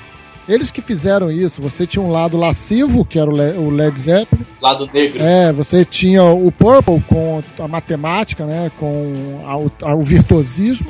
Eles 0.49 0.71
que 0.71 0.81
fizeram 0.81 1.29
isso. 1.31 1.61
Você 1.61 1.87
tinha 1.87 2.05
um 2.05 2.11
lado 2.11 2.37
lascivo, 2.37 3.05
que 3.05 3.19
era 3.19 3.29
o 3.29 3.35
Le- 3.35 3.59
o 3.59 3.69
Led 3.71 3.99
Zeppelin. 3.99 4.45
Lado 4.63 4.89
negro. 4.95 5.21
É, 5.23 5.53
você 5.53 5.85
tinha 5.85 6.23
o 6.23 6.53
Purple 6.53 7.01
com 7.09 7.43
a 7.59 7.67
matemática, 7.67 8.45
né? 8.47 8.71
Com 8.79 9.41
a- 9.45 9.57
o, 9.57 9.73
a- 9.83 9.95
o 9.97 10.03
virtuosismo. 10.03 10.87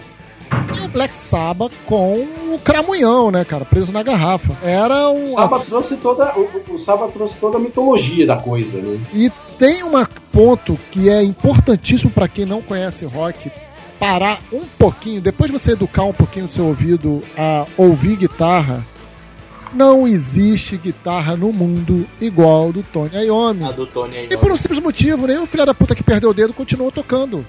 E 0.79 0.85
o 0.85 0.89
Black 0.89 1.15
Sabbath 1.15 1.73
com 1.87 2.25
o 2.53 2.59
cramunhão, 2.63 3.31
né, 3.33 3.45
cara? 3.45 3.65
Preso 3.65 3.93
na 3.93 4.03
garrafa. 4.03 4.53
Era 4.63 5.09
um. 5.11 5.33
O 5.35 5.41
Saba 5.49 5.61
trouxe 5.65 5.97
toda, 5.97 6.33
o, 6.37 6.43
o 6.43 7.09
trouxe 7.13 7.35
toda 7.41 7.57
a 7.57 7.61
mitologia 7.61 8.27
da 8.27 8.37
coisa, 8.37 8.79
né? 8.79 9.01
E 9.13 9.31
tem 9.59 9.83
um 9.83 9.93
ponto 10.33 10.79
que 10.91 11.09
é 11.09 11.23
importantíssimo 11.23 12.11
para 12.11 12.29
quem 12.29 12.45
não 12.45 12.61
conhece 12.63 13.05
rock 13.05 13.51
parar 13.99 14.43
um 14.53 14.65
pouquinho, 14.79 15.21
depois 15.21 15.51
de 15.51 15.59
você 15.59 15.73
educar 15.73 16.05
um 16.05 16.13
pouquinho 16.13 16.47
o 16.47 16.49
seu 16.49 16.67
ouvido 16.67 17.23
a 17.37 17.67
ouvir 17.77 18.17
guitarra. 18.17 18.85
Não 19.73 20.07
existe 20.07 20.77
guitarra 20.77 21.37
no 21.37 21.53
mundo 21.53 22.07
igual 22.21 22.73
do 22.73 22.83
Tony 22.83 23.17
Iommi. 23.27 23.65
A 23.65 23.73
do 23.73 23.87
Tony 23.87 24.17
aí. 24.17 24.29
E 24.31 24.37
por 24.37 24.51
um 24.53 24.57
simples 24.57 24.79
motivo, 24.79 25.27
nenhum 25.27 25.45
filho 25.45 25.67
da 25.67 25.75
puta 25.75 25.95
que 25.95 26.03
perdeu 26.03 26.31
o 26.31 26.35
dedo 26.35 26.55
continuou 26.55 26.91
tocando. 26.91 27.45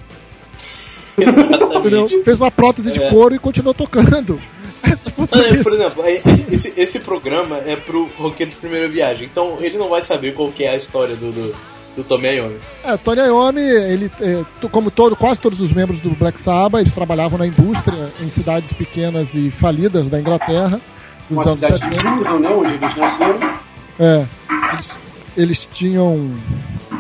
Entendeu? 1.17 2.07
Fez 2.23 2.37
uma 2.37 2.51
prótese 2.51 2.91
de 2.91 3.01
É. 3.01 3.09
couro 3.09 3.33
e 3.35 3.39
continuou 3.39 3.73
tocando. 3.73 4.39
Isso. 4.85 5.11
Por 5.11 5.73
exemplo, 5.73 6.03
esse, 6.05 6.79
esse 6.79 6.99
programa 6.99 7.57
é 7.57 7.75
pro 7.75 8.09
roqueiro 8.17 8.51
de 8.51 8.57
primeira 8.57 8.87
viagem, 8.87 9.27
então 9.29 9.57
ele 9.59 9.77
não 9.77 9.89
vai 9.89 10.01
saber 10.01 10.33
qual 10.33 10.49
que 10.51 10.63
é 10.63 10.69
a 10.71 10.75
história 10.75 11.15
do, 11.15 11.31
do, 11.31 11.55
do 11.97 12.03
Tommy 12.03 12.27
Iommi. 12.35 12.59
É, 12.83 12.95
Tony 12.95 13.21
Iommi, 13.21 13.61
ele, 13.61 14.11
é, 14.21 14.45
como 14.71 14.91
todo, 14.91 15.15
quase 15.15 15.41
todos 15.41 15.59
os 15.59 15.71
membros 15.71 15.99
do 15.99 16.11
Black 16.11 16.39
Sabbath, 16.39 16.81
eles 16.81 16.93
trabalhavam 16.93 17.39
na 17.39 17.47
indústria 17.47 18.13
em 18.21 18.29
cidades 18.29 18.71
pequenas 18.71 19.33
e 19.33 19.49
falidas 19.49 20.07
da 20.07 20.19
Inglaterra 20.19 20.79
dos 21.27 21.43
Uma 21.43 21.51
anos 21.51 21.63
cidade 21.63 21.89
de 21.89 21.95
70. 21.95 22.17
Susan, 22.17 22.39
né? 22.39 22.49
Onde 22.49 22.73
eles 22.73 22.95
nasceram. 22.95 23.59
É, 23.99 24.25
eles, 24.73 24.99
eles 25.35 25.65
tinham, 25.71 26.35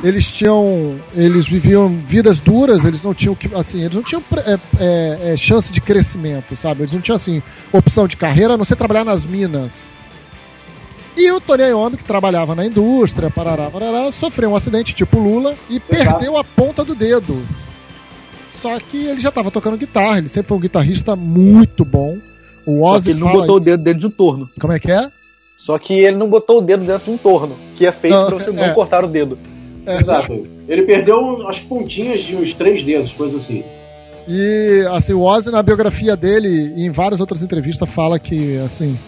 eles 0.03 0.31
tinham, 0.31 0.99
eles 1.13 1.47
viviam 1.47 1.89
vidas 1.89 2.39
duras. 2.39 2.83
Eles 2.83 3.03
não 3.03 3.13
tinham 3.13 3.35
que, 3.35 3.53
assim, 3.53 3.81
eles 3.81 3.95
não 3.95 4.03
tinham 4.03 4.23
é, 4.45 4.59
é, 4.79 5.33
é, 5.33 5.37
chance 5.37 5.71
de 5.71 5.79
crescimento, 5.79 6.55
sabe? 6.55 6.81
Eles 6.81 6.93
não 6.93 7.01
tinham 7.01 7.15
assim 7.15 7.41
opção 7.71 8.07
de 8.07 8.17
carreira, 8.17 8.55
a 8.55 8.57
não 8.57 8.65
ser 8.65 8.75
trabalhar 8.75 9.05
nas 9.05 9.25
minas. 9.25 9.91
E 11.17 11.31
o 11.31 11.41
Tony 11.41 11.63
Iommi, 11.63 11.97
que 11.97 12.05
trabalhava 12.05 12.53
na 12.53 12.63
indústria, 12.65 13.31
parará, 13.31 13.71
parará, 13.71 14.11
sofreu 14.11 14.51
um 14.51 14.55
acidente 14.55 14.93
tipo 14.93 15.17
Lula 15.19 15.55
e 15.67 15.79
perdeu 15.79 16.37
a 16.37 16.43
ponta 16.43 16.83
do 16.85 16.93
dedo. 16.93 17.43
Só 18.55 18.79
que 18.79 19.07
ele 19.07 19.19
já 19.19 19.29
estava 19.29 19.49
tocando 19.49 19.77
guitarra, 19.77 20.19
ele 20.19 20.27
sempre 20.27 20.47
foi 20.49 20.57
um 20.57 20.61
guitarrista 20.61 21.15
muito 21.15 21.83
bom. 21.83 22.17
O 22.65 22.83
Só 22.83 22.91
Ozzy 22.91 23.05
que 23.05 23.09
ele 23.11 23.19
não 23.19 23.31
botou 23.31 23.55
o 23.55 23.57
isso. 23.57 23.65
dedo 23.65 23.83
dentro 23.83 23.99
de 23.99 24.07
um 24.07 24.09
torno. 24.11 24.49
Como 24.59 24.73
é 24.73 24.79
que 24.79 24.91
é? 24.91 25.09
Só 25.55 25.77
que 25.79 25.93
ele 25.93 26.17
não 26.17 26.29
botou 26.29 26.59
o 26.59 26.61
dedo 26.61 26.85
dentro 26.85 27.05
de 27.05 27.11
um 27.11 27.17
torno, 27.17 27.55
que 27.75 27.85
é 27.85 27.91
feito 27.91 28.13
Não, 28.13 28.27
pra 28.27 28.37
você 28.37 28.51
é. 28.51 28.53
não 28.53 28.73
cortar 28.75 29.03
o 29.03 29.07
dedo. 29.07 29.39
É, 29.87 30.01
Exato. 30.01 30.47
Ele 30.67 30.83
perdeu 30.83 31.47
as 31.47 31.57
pontinhas 31.59 32.19
de 32.19 32.35
uns 32.35 32.53
três 32.53 32.83
dedos, 32.83 33.11
coisa 33.13 33.37
assim. 33.37 33.63
E 34.27 34.85
assim, 34.91 35.13
o 35.13 35.21
Ozzy 35.21 35.49
na 35.49 35.63
biografia 35.63 36.15
dele 36.15 36.73
e 36.75 36.85
em 36.85 36.91
várias 36.91 37.19
outras 37.21 37.41
entrevistas 37.41 37.89
fala 37.89 38.19
que 38.19 38.57
assim, 38.57 38.99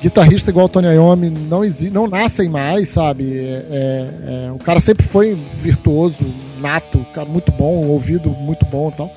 guitarrista 0.00 0.50
igual 0.50 0.66
o 0.66 0.68
Tony 0.68 0.88
Iommi 0.88 1.30
não 1.30 1.64
existe, 1.64 1.92
não 1.92 2.06
nascem 2.06 2.48
mais, 2.48 2.88
sabe? 2.88 3.38
É, 3.38 3.66
é, 3.70 4.46
é, 4.46 4.52
o 4.52 4.58
cara 4.58 4.80
sempre 4.80 5.06
foi 5.06 5.34
virtuoso, 5.34 6.24
nato, 6.58 7.04
cara 7.12 7.28
muito 7.28 7.52
bom, 7.52 7.86
ouvido 7.86 8.30
muito 8.30 8.64
bom, 8.64 8.90
e 8.90 8.92
tal. 8.92 9.10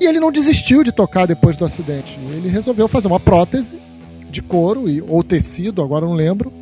E 0.00 0.06
ele 0.06 0.18
não 0.18 0.32
desistiu 0.32 0.82
de 0.82 0.92
tocar 0.92 1.26
depois 1.26 1.56
do 1.56 1.64
acidente. 1.64 2.18
Ele 2.30 2.48
resolveu 2.48 2.88
fazer 2.88 3.06
uma 3.06 3.20
prótese 3.20 3.80
de 4.30 4.40
couro 4.40 4.88
e, 4.88 5.02
ou 5.02 5.22
tecido, 5.22 5.82
agora 5.82 6.06
não 6.06 6.14
lembro. 6.14 6.52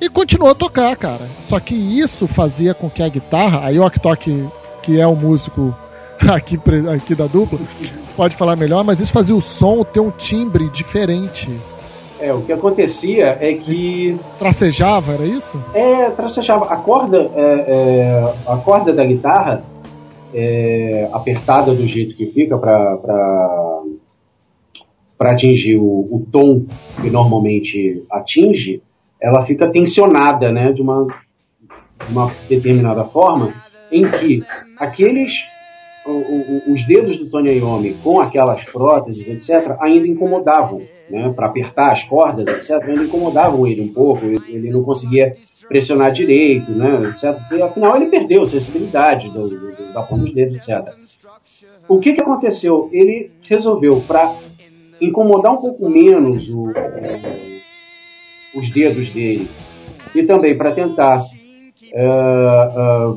E 0.00 0.08
continuou 0.08 0.50
a 0.50 0.54
tocar, 0.54 0.94
cara. 0.96 1.28
Só 1.38 1.58
que 1.60 1.74
isso 1.74 2.26
fazia 2.26 2.74
com 2.74 2.90
que 2.90 3.02
a 3.02 3.08
guitarra, 3.08 3.64
a 3.64 3.70
York 3.70 4.00
que 4.82 5.00
é 5.00 5.06
o 5.06 5.16
músico 5.16 5.74
aqui, 6.28 6.58
aqui 6.92 7.14
da 7.14 7.26
dupla, 7.26 7.58
pode 8.16 8.36
falar 8.36 8.56
melhor, 8.56 8.84
mas 8.84 9.00
isso 9.00 9.12
fazia 9.12 9.34
o 9.34 9.40
som 9.40 9.82
ter 9.82 10.00
um 10.00 10.10
timbre 10.10 10.68
diferente. 10.70 11.48
É, 12.18 12.32
o 12.32 12.42
que 12.42 12.52
acontecia 12.52 13.36
é 13.40 13.52
que 13.54 14.18
Tracejava, 14.38 15.12
era 15.12 15.24
isso? 15.24 15.62
é, 15.74 16.10
tracejava. 16.10 16.64
A 16.66 16.76
corda, 16.76 17.30
é, 17.34 17.64
é, 17.68 18.34
a 18.46 18.56
corda 18.56 18.92
da 18.92 19.04
guitarra 19.04 19.62
é, 20.32 21.08
apertada 21.12 21.74
do 21.74 21.86
jeito 21.86 22.16
que 22.16 22.26
fica 22.26 22.56
para 22.58 23.82
atingir 25.20 25.76
o, 25.76 25.84
o 25.84 26.26
tom 26.30 26.64
que 27.00 27.10
normalmente 27.10 28.04
atinge, 28.10 28.82
ela 29.20 29.44
fica 29.44 29.70
tensionada, 29.70 30.50
né, 30.52 30.72
de 30.72 30.82
uma, 30.82 31.06
de 32.06 32.12
uma 32.12 32.32
determinada 32.48 33.04
forma, 33.04 33.52
em 33.90 34.08
que 34.10 34.42
aqueles 34.78 35.44
os 36.10 36.86
dedos 36.86 37.18
do 37.18 37.28
Tony 37.28 37.52
Iommi 37.58 37.94
com 38.02 38.20
aquelas 38.20 38.64
próteses, 38.64 39.26
etc., 39.26 39.76
ainda 39.80 40.06
incomodavam, 40.06 40.82
né, 41.10 41.32
para 41.34 41.46
apertar 41.46 41.92
as 41.92 42.04
cordas, 42.04 42.46
etc., 42.46 42.82
ainda 42.88 43.04
incomodavam 43.04 43.66
ele 43.66 43.80
um 43.80 43.88
pouco, 43.92 44.24
ele, 44.24 44.70
não 44.70 44.82
conseguia 44.84 45.36
pressionar 45.68 46.12
direito, 46.12 46.70
né, 46.72 47.10
etc., 47.10 47.36
porque 47.48 47.62
afinal 47.62 47.96
ele 47.96 48.06
perdeu 48.06 48.46
sensibilidade 48.46 49.28
do, 49.30 49.48
do, 49.48 49.92
da 49.92 50.02
ponta 50.02 50.22
dos 50.22 50.32
dedos, 50.34 50.56
etc. 50.56 50.94
O 51.88 51.98
que, 51.98 52.12
que 52.12 52.22
aconteceu? 52.22 52.88
Ele 52.92 53.30
resolveu, 53.42 54.02
para 54.06 54.34
incomodar 55.00 55.52
um 55.52 55.58
pouco 55.58 55.88
menos 55.88 56.48
o- 56.48 56.72
os 58.54 58.70
dedos 58.70 59.10
dele 59.10 59.48
e 60.14 60.22
também 60.22 60.56
para 60.56 60.72
tentar 60.72 61.22
ah, 61.94 63.14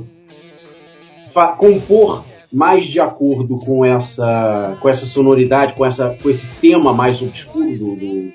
fa- 1.34 1.54
compor 1.54 2.24
mais 2.52 2.86
de 2.86 3.00
acordo 3.00 3.58
com 3.58 3.86
essa, 3.86 4.78
com 4.82 4.90
essa 4.90 5.06
sonoridade, 5.06 5.74
com, 5.74 5.86
essa, 5.86 6.18
com 6.22 6.30
esse 6.30 6.48
tema 6.60 6.92
mais 6.94 7.22
obscuro 7.22 7.70
do, 7.78 7.96
do- 7.96 8.32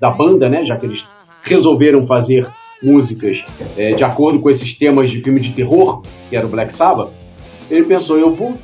da 0.00 0.10
banda, 0.10 0.48
né? 0.48 0.64
Já 0.64 0.76
que 0.76 0.86
eles 0.86 1.04
resolveram 1.42 2.06
fazer 2.06 2.46
músicas 2.82 3.44
eh, 3.76 3.92
de 3.94 4.04
acordo 4.04 4.38
com 4.38 4.48
esses 4.48 4.72
temas 4.74 5.10
de 5.10 5.20
filme 5.22 5.40
de 5.40 5.52
terror, 5.52 6.02
que 6.30 6.36
era 6.36 6.46
o 6.46 6.48
Black 6.48 6.72
Sabbath, 6.74 7.10
ele 7.70 7.84
pensou, 7.84 8.16
eu 8.18 8.32
vou 8.34 8.54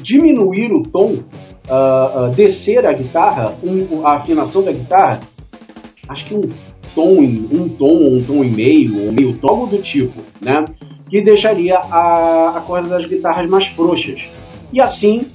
diminuir 0.00 0.72
o 0.72 0.82
tom, 0.84 1.16
ah, 1.68 2.12
ah, 2.14 2.28
descer 2.34 2.86
a 2.86 2.92
guitarra, 2.92 3.56
um- 3.62 4.06
a 4.06 4.16
afinação 4.16 4.62
da 4.62 4.72
guitarra, 4.72 5.20
acho 6.08 6.24
que 6.24 6.34
um 6.34 6.42
tom, 6.94 7.20
um 7.20 7.68
tom 7.68 8.14
um 8.16 8.22
tom 8.22 8.44
e 8.44 8.48
meio, 8.48 9.06
ou 9.06 9.12
meio 9.12 9.36
tom 9.38 9.66
do 9.66 9.78
tipo, 9.78 10.20
né? 10.40 10.64
Que 11.08 11.20
deixaria 11.22 11.78
a, 11.78 12.54
a 12.56 12.60
corda 12.60 12.88
das 12.88 13.06
guitarras 13.06 13.48
mais 13.48 13.66
frouxas. 13.66 14.20
E 14.72 14.80
assim, 14.80 15.26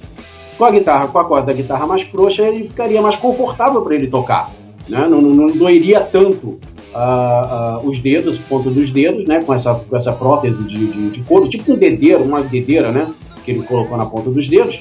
com 0.56 0.64
a 0.64 0.70
guitarra, 0.70 1.08
com 1.08 1.18
a 1.18 1.24
corda 1.24 1.46
da 1.46 1.52
guitarra 1.52 1.86
mais 1.86 2.02
frouxa, 2.02 2.42
ele 2.42 2.68
ficaria 2.68 3.02
mais 3.02 3.16
confortável 3.16 3.82
para 3.82 3.94
ele 3.96 4.06
tocar, 4.06 4.50
né? 4.88 5.06
Não, 5.10 5.20
não, 5.20 5.30
não 5.34 5.46
doeria 5.48 6.00
tanto 6.00 6.60
ah, 6.94 7.78
ah, 7.80 7.80
os 7.82 7.98
dedos, 7.98 8.38
ponta 8.48 8.70
dos 8.70 8.90
dedos, 8.92 9.24
né? 9.26 9.42
Com 9.42 9.52
essa, 9.52 9.74
com 9.74 9.96
essa 9.96 10.12
prótese 10.12 10.62
de, 10.62 10.86
de, 10.86 11.10
de 11.10 11.20
couro, 11.22 11.48
tipo 11.48 11.72
um 11.72 11.76
dedeiro, 11.76 12.22
uma 12.22 12.40
dedeira, 12.40 12.92
né? 12.92 13.12
Que 13.44 13.50
ele 13.50 13.62
colocou 13.64 13.96
na 13.96 14.06
ponta 14.06 14.30
dos 14.30 14.46
dedos, 14.46 14.78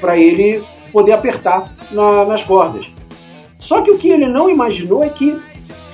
para 0.00 0.16
ele 0.18 0.60
poder 0.92 1.12
apertar 1.12 1.72
na- 1.92 2.24
nas 2.24 2.42
cordas. 2.42 2.84
Só 3.60 3.80
que 3.82 3.90
o 3.92 3.98
que 3.98 4.08
ele 4.10 4.26
não 4.26 4.50
imaginou 4.50 5.02
é 5.04 5.08
que 5.08 5.38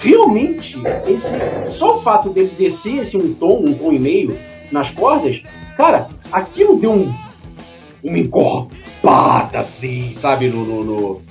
realmente 0.01 0.77
esse, 1.07 1.31
só 1.71 1.99
o 1.99 2.03
fato 2.03 2.31
dele 2.31 2.53
descer 2.59 2.99
esse 2.99 3.17
um 3.17 3.33
tom, 3.35 3.63
um 3.67 3.75
tom 3.75 3.93
e 3.93 3.99
meio 3.99 4.37
nas 4.73 4.91
cordas, 4.91 5.43
cara, 5.77 6.09
aquilo 6.33 6.77
deu 6.79 6.93
um, 6.93 7.13
uma 8.03 8.19
encorpada 8.19 9.59
assim, 9.61 10.15
sabe, 10.17 10.49
no, 10.49 10.65
no- 10.65 10.85
no- 10.85 11.23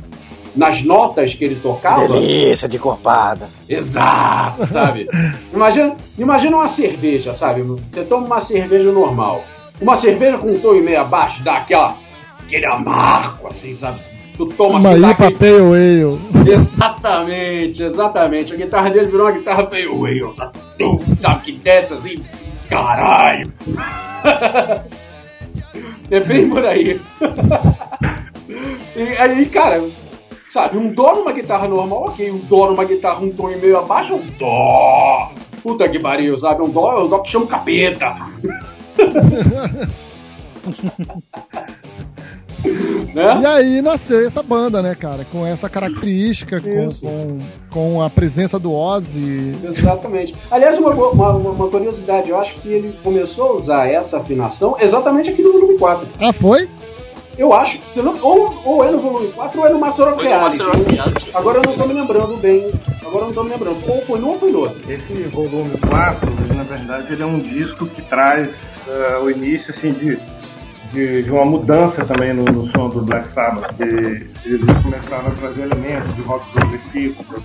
nas 0.55 0.83
notas 0.83 1.33
que 1.35 1.45
ele 1.45 1.55
tocava. 1.55 2.07
Delícia 2.07 2.67
de 2.67 2.79
corpada. 2.79 3.47
Exato, 3.69 4.67
sabe? 4.73 5.07
Imagina, 5.53 5.95
imagina 6.17 6.57
uma 6.57 6.67
cerveja, 6.67 7.35
sabe? 7.35 7.61
Você 7.61 8.03
toma 8.03 8.25
uma 8.25 8.41
cerveja 8.41 8.91
normal. 8.91 9.43
Uma 9.79 9.95
cerveja 9.95 10.37
com 10.39 10.47
um 10.51 10.59
tom 10.59 10.73
e 10.75 10.81
meio 10.81 10.99
abaixo 11.01 11.43
dá 11.43 11.57
aquela, 11.57 11.95
aquele 12.39 12.65
amargo, 12.65 13.47
assim, 13.47 13.73
sabe? 13.75 13.99
Assim, 14.45 15.01
dá 15.01 15.11
IPA 15.11 15.27
aquele- 15.27 15.37
Pale 15.37 15.61
Ale. 15.61 16.19
Exatamente, 16.51 17.83
exatamente. 17.83 18.53
A 18.53 18.57
guitarra 18.57 18.89
dele 18.89 19.07
virou 19.07 19.25
uma 19.27 19.31
guitarra 19.33 19.67
whale, 19.91 20.33
sabe? 20.35 20.53
Tum, 20.77 20.97
sabe? 21.19 21.41
Que 21.43 21.51
desce 21.53 21.93
assim, 21.93 22.23
caralho. 22.69 23.51
é 26.11 26.19
bem 26.21 26.49
por 26.49 26.65
aí. 26.65 26.99
e 28.95 29.01
aí, 29.17 29.45
cara, 29.47 29.83
sabe, 30.49 30.77
um 30.77 30.93
dó 30.93 31.13
numa 31.15 31.33
guitarra 31.33 31.67
normal, 31.67 32.05
ok. 32.05 32.31
Um 32.31 32.37
dó 32.39 32.71
numa 32.71 32.85
guitarra 32.85 33.19
um 33.19 33.31
tom 33.31 33.49
e 33.49 33.57
meio 33.57 33.77
abaixo 33.77 34.13
é 34.13 34.15
um 34.15 34.25
dó. 34.37 35.31
Puta 35.61 35.89
que 35.89 35.99
pariu, 35.99 36.37
sabe? 36.37 36.61
Um 36.61 36.69
dó 36.69 36.93
é 36.93 37.03
um 37.03 37.09
dó 37.09 37.19
que 37.19 37.29
chama 37.29 37.45
o 37.45 37.47
capeta. 37.47 38.15
né? 43.13 43.39
E 43.41 43.45
aí 43.45 43.81
nasceu 43.81 44.25
essa 44.25 44.43
banda, 44.43 44.81
né, 44.81 44.95
cara? 44.95 45.25
Com 45.31 45.45
essa 45.45 45.69
característica, 45.69 46.61
com, 46.61 46.87
com, 46.93 47.39
com 47.69 48.01
a 48.01 48.09
presença 48.09 48.59
do 48.59 48.73
Ozzy. 48.73 49.53
Exatamente. 49.63 50.35
Aliás, 50.51 50.77
uma, 50.77 50.91
uma, 50.91 51.31
uma 51.31 51.67
curiosidade, 51.67 52.29
eu 52.29 52.39
acho 52.39 52.55
que 52.55 52.69
ele 52.69 52.97
começou 53.03 53.47
a 53.47 53.53
usar 53.53 53.87
essa 53.87 54.17
afinação 54.17 54.75
exatamente 54.79 55.29
aqui 55.29 55.41
no 55.41 55.53
volume 55.53 55.77
4. 55.77 56.07
Ah, 56.21 56.33
foi? 56.33 56.67
Eu 57.37 57.53
acho 57.53 57.79
que 57.79 57.89
se 57.89 58.01
não, 58.01 58.19
ou, 58.21 58.53
ou 58.65 58.83
é 58.83 58.91
no 58.91 58.99
volume 58.99 59.29
4 59.29 59.61
ou 59.61 59.65
é 59.65 59.69
no 59.69 59.79
Master 59.79 60.09
of 60.09 60.21
Reality. 60.21 60.61
Agora 61.33 61.59
eu 61.59 61.63
não 61.65 61.73
tô 61.73 61.87
me 61.87 61.93
lembrando 61.93 62.35
bem. 62.35 62.69
Agora 63.01 63.23
eu 63.23 63.27
não 63.27 63.33
tô 63.33 63.43
me 63.43 63.51
lembrando. 63.51 63.77
Ou 63.87 64.01
foi 64.01 64.19
num 64.19 64.29
ou 64.31 64.39
foi 64.39 64.51
no 64.51 64.59
outro. 64.59 64.81
Esse 64.91 65.13
volume 65.29 65.77
4, 65.87 66.29
ele, 66.29 66.53
na 66.53 66.63
verdade, 66.63 67.13
ele 67.13 67.23
é 67.23 67.25
um 67.25 67.39
disco 67.39 67.85
que 67.85 68.01
traz 68.01 68.53
eh, 68.85 69.19
o 69.23 69.31
início 69.31 69.73
assim, 69.73 69.93
de, 69.93 70.19
de, 70.91 71.23
de 71.23 71.31
uma 71.31 71.45
mudança 71.45 72.05
também 72.05 72.33
no, 72.33 72.43
no 72.45 72.71
som 72.71 72.89
do 72.89 73.01
Black 73.01 73.31
Sabbath. 73.33 73.75
Que 73.75 73.83
eles 73.83 74.77
começaram 74.83 75.27
a 75.27 75.31
trazer 75.31 75.61
elementos 75.63 76.15
de 76.15 76.21
rock 76.21 76.49
progressivo 76.51 77.23
para 77.25 77.39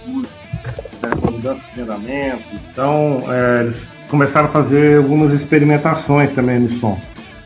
né, 1.09 1.17
com 1.21 1.31
mudança 1.31 1.63
de 1.75 1.81
andamento. 1.81 2.43
Então, 2.71 3.25
eh, 3.29 3.61
eles 3.65 3.77
começaram 4.09 4.49
a 4.49 4.53
fazer 4.53 4.99
algumas 4.99 5.33
experimentações 5.41 6.33
também 6.33 6.61
no 6.61 6.71
som. 6.79 6.99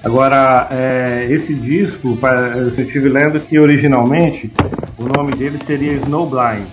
Agora, 0.05 0.68
eh, 0.70 1.26
esse 1.30 1.55
disco, 1.55 2.18
eu 2.57 2.68
estive 2.68 3.09
lendo 3.09 3.40
que 3.40 3.59
originalmente 3.59 4.51
o 4.99 5.05
nome 5.05 5.32
dele 5.32 5.59
seria 5.66 5.94
Snowblind. 5.94 6.68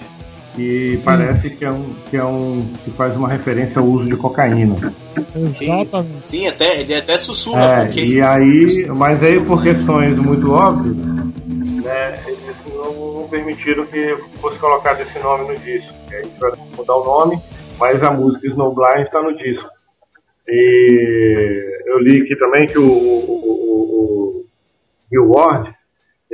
Que 0.55 0.95
Sim. 0.95 1.03
parece 1.03 1.49
que 1.49 1.65
é, 1.65 1.71
um, 1.71 1.93
que 2.09 2.15
é 2.15 2.23
um. 2.23 2.65
que 2.83 2.91
faz 2.91 3.13
uma 3.15 3.27
referência 3.27 3.79
ao 3.79 3.85
uso 3.85 4.05
de 4.05 4.15
cocaína. 4.15 4.75
Exatamente. 5.59 6.25
Sim, 6.25 6.47
até, 6.47 6.79
ele 6.79 6.95
até 6.95 7.17
sussurra, 7.17 7.61
É, 7.61 7.85
porque 7.85 8.01
e 8.01 8.21
aí, 8.21 8.85
mas 8.87 9.21
aí 9.21 9.43
por 9.43 9.61
questões 9.61 10.17
muito 10.17 10.53
óbvias, 10.53 10.95
né, 10.95 12.15
eles 12.25 12.55
não, 12.73 13.19
não 13.19 13.27
permitiram 13.27 13.85
que 13.85 14.15
fosse 14.39 14.57
colocado 14.57 15.01
esse 15.01 15.19
nome 15.19 15.49
no 15.51 15.59
disco. 15.59 15.93
E 16.09 16.15
aí 16.15 16.31
vai 16.39 16.51
mudar 16.77 16.95
o 16.95 17.03
nome, 17.03 17.41
mas 17.77 18.01
a 18.01 18.11
música 18.11 18.47
Snowblind 18.47 19.01
está 19.07 19.21
no 19.21 19.35
disco. 19.35 19.67
E 20.47 21.83
eu 21.85 21.99
li 21.99 22.21
aqui 22.21 22.35
também 22.37 22.65
que 22.65 22.79
o, 22.79 22.87
o, 22.87 22.87
o, 22.87 24.39
o 24.41 24.45
Bill 25.11 25.29
Ward, 25.31 25.74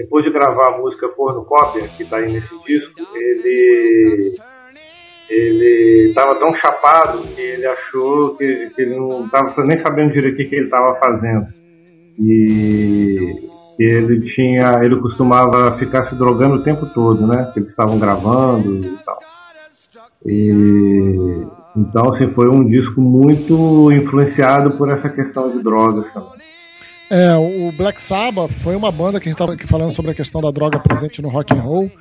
depois 0.02 0.26
de 0.26 0.32
gravar 0.32 0.70
a 0.70 0.78
música 0.80 1.08
Cornucópia, 1.10 1.88
que 1.96 2.04
está 2.04 2.18
aí 2.18 2.32
nesse 2.32 2.64
disco, 2.64 2.94
ele 3.16 4.36
ele 5.30 6.10
estava 6.10 6.36
tão 6.36 6.54
chapado 6.56 7.22
que 7.34 7.40
ele 7.40 7.66
achou 7.66 8.36
que, 8.36 8.70
que 8.72 8.82
ele 8.82 8.96
não 8.96 9.26
estava 9.26 9.64
nem 9.64 9.78
sabendo 9.78 10.12
direito 10.12 10.34
o 10.34 10.38
que, 10.38 10.56
ele 10.56 10.66
estava 10.66 10.96
fazendo. 10.96 11.48
E 12.20 13.50
ele 13.80 14.22
tinha, 14.34 14.82
ele 14.84 14.98
costumava 14.98 15.78
ficar 15.78 16.10
se 16.10 16.16
drogando 16.16 16.56
o 16.56 16.64
tempo 16.64 16.86
todo, 16.88 17.26
né? 17.26 17.50
Que 17.54 17.60
eles 17.60 17.70
estavam 17.70 17.98
gravando 17.98 18.86
e 18.86 18.98
tal. 19.06 19.20
E 20.26 21.48
então 21.78 22.14
assim 22.14 22.28
foi 22.34 22.50
um 22.50 22.68
disco 22.68 23.00
muito 23.00 23.90
influenciado 23.92 24.72
por 24.72 24.90
essa 24.90 25.08
questão 25.08 25.50
de 25.50 25.64
drogas 25.64 26.12
também. 26.12 26.41
É, 27.14 27.36
o 27.36 27.74
Black 27.74 28.00
Sabbath 28.00 28.52
foi 28.52 28.74
uma 28.76 28.90
banda 28.90 29.20
que 29.20 29.28
a 29.28 29.32
gente 29.32 29.42
estava 29.42 29.58
falando 29.68 29.92
sobre 29.92 30.12
a 30.12 30.14
questão 30.16 30.40
da 30.42 30.50
droga 30.50 30.80
presente 30.80 31.22
no 31.22 31.28
rock 31.28 31.54
and 31.54 31.60
roll. 31.62 31.92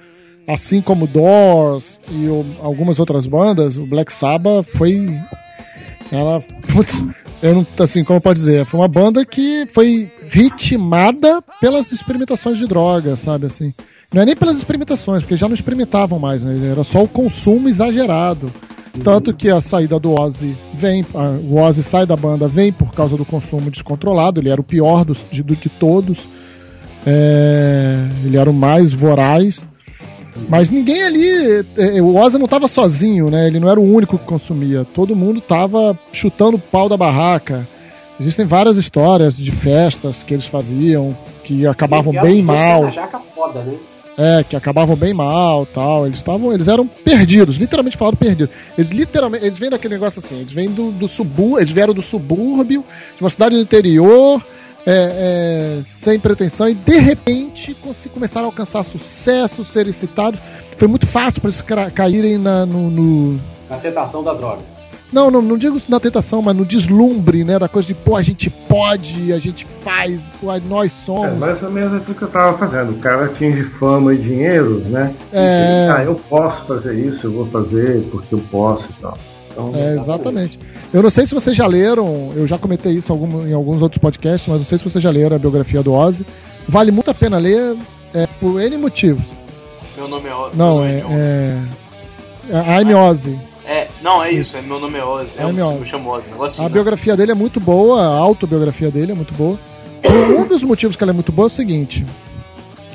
Assim 0.46 0.80
como 0.80 1.06
Doors 1.06 1.98
e 2.08 2.28
o- 2.28 2.46
algumas 2.62 2.98
outras 3.00 3.26
bandas, 3.26 3.76
o 3.76 3.84
Black 3.86 4.12
Sabbath 4.12 4.64
foi. 4.66 5.08
Ela. 6.12 6.40
Putz, 6.72 7.04
eu 7.42 7.54
não. 7.56 7.66
Assim, 7.80 8.04
como 8.04 8.20
pode 8.20 8.38
dizer? 8.38 8.64
Foi 8.66 8.78
uma 8.78 8.88
banda 8.88 9.24
que 9.26 9.66
foi 9.72 10.10
ritmada 10.28 11.42
pelas 11.60 11.90
experimentações 11.90 12.56
de 12.58 12.66
droga, 12.68 13.16
sabe? 13.16 13.46
Assim. 13.46 13.74
Não 14.12 14.22
é 14.22 14.24
nem 14.24 14.36
pelas 14.36 14.56
experimentações, 14.56 15.22
porque 15.22 15.36
já 15.36 15.46
não 15.48 15.54
experimentavam 15.54 16.18
mais, 16.18 16.44
né? 16.44 16.70
Era 16.70 16.82
só 16.84 17.02
o 17.02 17.08
consumo 17.08 17.68
exagerado. 17.68 18.52
Tanto 19.04 19.32
que 19.32 19.48
a 19.48 19.60
saída 19.60 19.98
do 20.00 20.20
Ozzy 20.20 20.54
vem, 20.74 21.04
a- 21.14 21.38
o 21.48 21.56
Ozzy 21.58 21.82
sai 21.82 22.04
da 22.06 22.16
banda, 22.16 22.48
vem 22.48 22.72
por 22.72 22.92
causa 22.92 23.16
do 23.16 23.24
consumo 23.24 23.70
descontrolado, 23.70 24.40
ele 24.40 24.50
era 24.50 24.60
o 24.60 24.64
pior 24.64 25.04
dos, 25.04 25.24
de, 25.30 25.42
de 25.42 25.68
todos, 25.68 26.18
É, 27.06 27.96
ele 28.26 28.36
era 28.36 28.50
o 28.50 28.52
mais 28.52 28.92
voraz, 28.92 29.64
mas 30.50 30.68
ninguém 30.70 31.02
ali, 31.02 31.64
é, 31.78 32.02
o 32.02 32.14
Ozzy 32.16 32.36
não 32.36 32.44
estava 32.44 32.68
sozinho, 32.68 33.30
né? 33.30 33.46
Ele 33.46 33.58
não 33.58 33.70
era 33.70 33.80
o 33.80 33.82
único 33.82 34.18
que 34.18 34.24
consumia, 34.26 34.84
todo 34.84 35.16
mundo 35.16 35.38
estava 35.38 35.98
chutando 36.12 36.56
o 36.58 36.60
pau 36.60 36.88
da 36.90 36.96
barraca. 36.98 37.66
Existem 38.20 38.44
várias 38.44 38.76
histórias 38.76 39.34
de 39.38 39.50
festas 39.50 40.22
que 40.22 40.34
eles 40.34 40.44
faziam, 40.44 41.16
que 41.42 41.66
acabavam 41.66 42.12
bem 42.12 42.42
mal. 42.42 42.90
jaca 42.92 43.18
foda, 43.34 43.62
né? 43.62 43.76
É, 44.18 44.44
que 44.44 44.54
acabavam 44.54 44.94
bem 44.96 45.14
mal 45.14 45.64
tal. 45.66 46.04
Eles 46.06 46.18
estavam. 46.18 46.52
Eles 46.52 46.68
eram 46.68 46.86
perdidos, 46.86 47.56
literalmente 47.56 47.96
falando 47.96 48.16
perdidos. 48.16 48.54
Eles 48.76 48.90
literalmente. 48.90 49.44
Eles 49.46 49.58
vêm 49.58 49.70
daquele 49.70 49.94
negócio 49.94 50.18
assim, 50.18 50.40
eles 50.40 50.52
vêm 50.52 50.68
do, 50.70 50.90
do 50.90 51.08
subúrbio. 51.08 51.58
Eles 51.58 51.70
vieram 51.70 51.94
do 51.94 52.02
subúrbio, 52.02 52.84
de 53.16 53.22
uma 53.22 53.30
cidade 53.30 53.54
do 53.56 53.62
interior, 53.62 54.44
é, 54.86 55.78
é, 55.78 55.82
sem 55.84 56.18
pretensão, 56.18 56.68
e 56.68 56.74
de 56.74 56.98
repente 56.98 57.76
começaram 58.12 58.46
a 58.46 58.48
alcançar 58.48 58.82
sucesso, 58.82 59.64
serem 59.64 59.92
citados. 59.92 60.40
Foi 60.76 60.88
muito 60.88 61.06
fácil 61.06 61.40
para 61.40 61.48
eles 61.48 61.62
caírem 61.94 62.36
na- 62.38 62.66
no- 62.66 62.90
no, 62.90 63.40
Na 63.68 63.76
tentação 63.76 64.22
da 64.24 64.34
droga. 64.34 64.62
Não, 65.12 65.30
não, 65.30 65.42
não 65.42 65.56
digo 65.58 65.76
na 65.88 65.98
tentação, 65.98 66.40
mas 66.42 66.54
no 66.56 66.64
deslumbre, 66.64 67.44
né? 67.44 67.58
Da 67.58 67.68
coisa 67.68 67.88
de, 67.88 67.94
pô, 67.94 68.16
a 68.16 68.22
gente 68.22 68.48
pode, 68.50 69.32
a 69.32 69.38
gente 69.38 69.66
faz, 69.82 70.30
pô, 70.40 70.46
nós 70.68 70.86
É, 70.92 71.04
somos. 71.04 71.38
mais 71.38 71.62
ou 71.62 71.70
menos 71.70 71.92
aquilo 71.94 72.14
que 72.14 72.22
eu 72.22 72.28
estava 72.28 72.56
fazendo. 72.58 72.92
O 72.92 72.98
cara 72.98 73.24
atinge 73.26 73.62
fama 73.78 74.14
e 74.14 74.18
dinheiro, 74.18 74.80
né? 74.88 75.12
É. 75.32 75.86
E, 75.88 75.90
ah, 75.90 76.04
eu 76.04 76.14
posso 76.28 76.64
fazer 76.66 76.94
isso, 76.94 77.26
eu 77.26 77.32
vou 77.32 77.46
fazer 77.46 78.02
porque 78.10 78.34
eu 78.34 78.42
posso 78.50 78.84
e 78.84 79.00
tal. 79.02 79.18
Então, 79.52 79.72
É, 79.74 79.94
exatamente. 79.94 80.58
Eu 80.92 81.02
não 81.02 81.10
sei 81.10 81.26
se 81.26 81.34
vocês 81.34 81.56
já 81.56 81.66
leram, 81.66 82.32
eu 82.36 82.46
já 82.46 82.56
comentei 82.56 82.92
isso 82.92 83.12
em, 83.12 83.16
algum- 83.16 83.46
em 83.48 83.52
alguns 83.52 83.82
outros 83.82 83.98
podcasts, 84.00 84.48
mas 84.48 84.58
não 84.58 84.64
sei 84.64 84.78
se 84.78 84.84
vocês 84.84 85.02
já 85.02 85.10
leram 85.10 85.34
a 85.36 85.38
biografia 85.38 85.82
do 85.82 85.92
Ozzy. 85.92 86.24
Vale 86.68 86.90
muito 86.92 87.10
a 87.10 87.14
pena 87.14 87.36
ler 87.38 87.76
é, 88.14 88.28
por 88.40 88.60
N 88.60 88.76
motivos. 88.76 89.24
meu 89.96 90.06
nome 90.08 90.28
é 90.28 90.34
Ozzy. 90.34 90.56
Não, 90.56 90.84
é. 90.84 90.96
John. 90.98 91.08
é, 91.10 91.58
é 92.50 92.80
I'm 92.82 92.94
Ozzy. 92.94 93.36
É, 93.70 93.86
não, 94.02 94.20
é 94.20 94.32
isso, 94.32 94.56
é 94.56 94.62
meu 94.62 94.80
nome 94.80 94.98
é 94.98 95.04
Ozzy. 95.04 95.38
É, 95.38 95.42
I'm 95.42 95.52
um, 95.52 95.60
Ozzy. 95.60 95.78
eu 95.78 95.84
chamo 95.84 96.18
negócio 96.18 96.44
assim. 96.44 96.60
A 96.60 96.64
né? 96.64 96.70
biografia 96.70 97.16
dele 97.16 97.30
é 97.30 97.34
muito 97.36 97.60
boa, 97.60 98.02
a 98.02 98.18
autobiografia 98.18 98.90
dele 98.90 99.12
é 99.12 99.14
muito 99.14 99.32
boa. 99.32 99.56
Um 100.36 100.44
dos 100.44 100.64
motivos 100.64 100.96
que 100.96 101.04
ela 101.04 101.12
é 101.12 101.14
muito 101.14 101.30
boa 101.30 101.46
é 101.46 101.46
o 101.46 101.50
seguinte: 101.50 102.04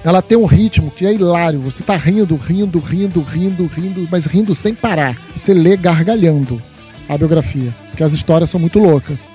ela 0.04 0.22
tem 0.22 0.38
um 0.38 0.44
ritmo 0.44 0.92
que 0.92 1.06
é 1.06 1.14
hilário. 1.14 1.62
Você 1.62 1.82
tá 1.82 1.96
rindo, 1.96 2.36
rindo, 2.36 2.78
rindo, 2.80 3.22
rindo, 3.22 3.68
rindo, 3.68 4.06
mas 4.12 4.26
rindo 4.26 4.54
sem 4.54 4.76
parar. 4.76 5.16
Você 5.34 5.54
lê 5.54 5.78
gargalhando 5.78 6.62
a 7.08 7.18
biografia, 7.18 7.74
porque 7.92 8.04
as 8.04 8.12
histórias 8.12 8.50
são 8.50 8.60
muito 8.60 8.78
loucas. 8.78 9.26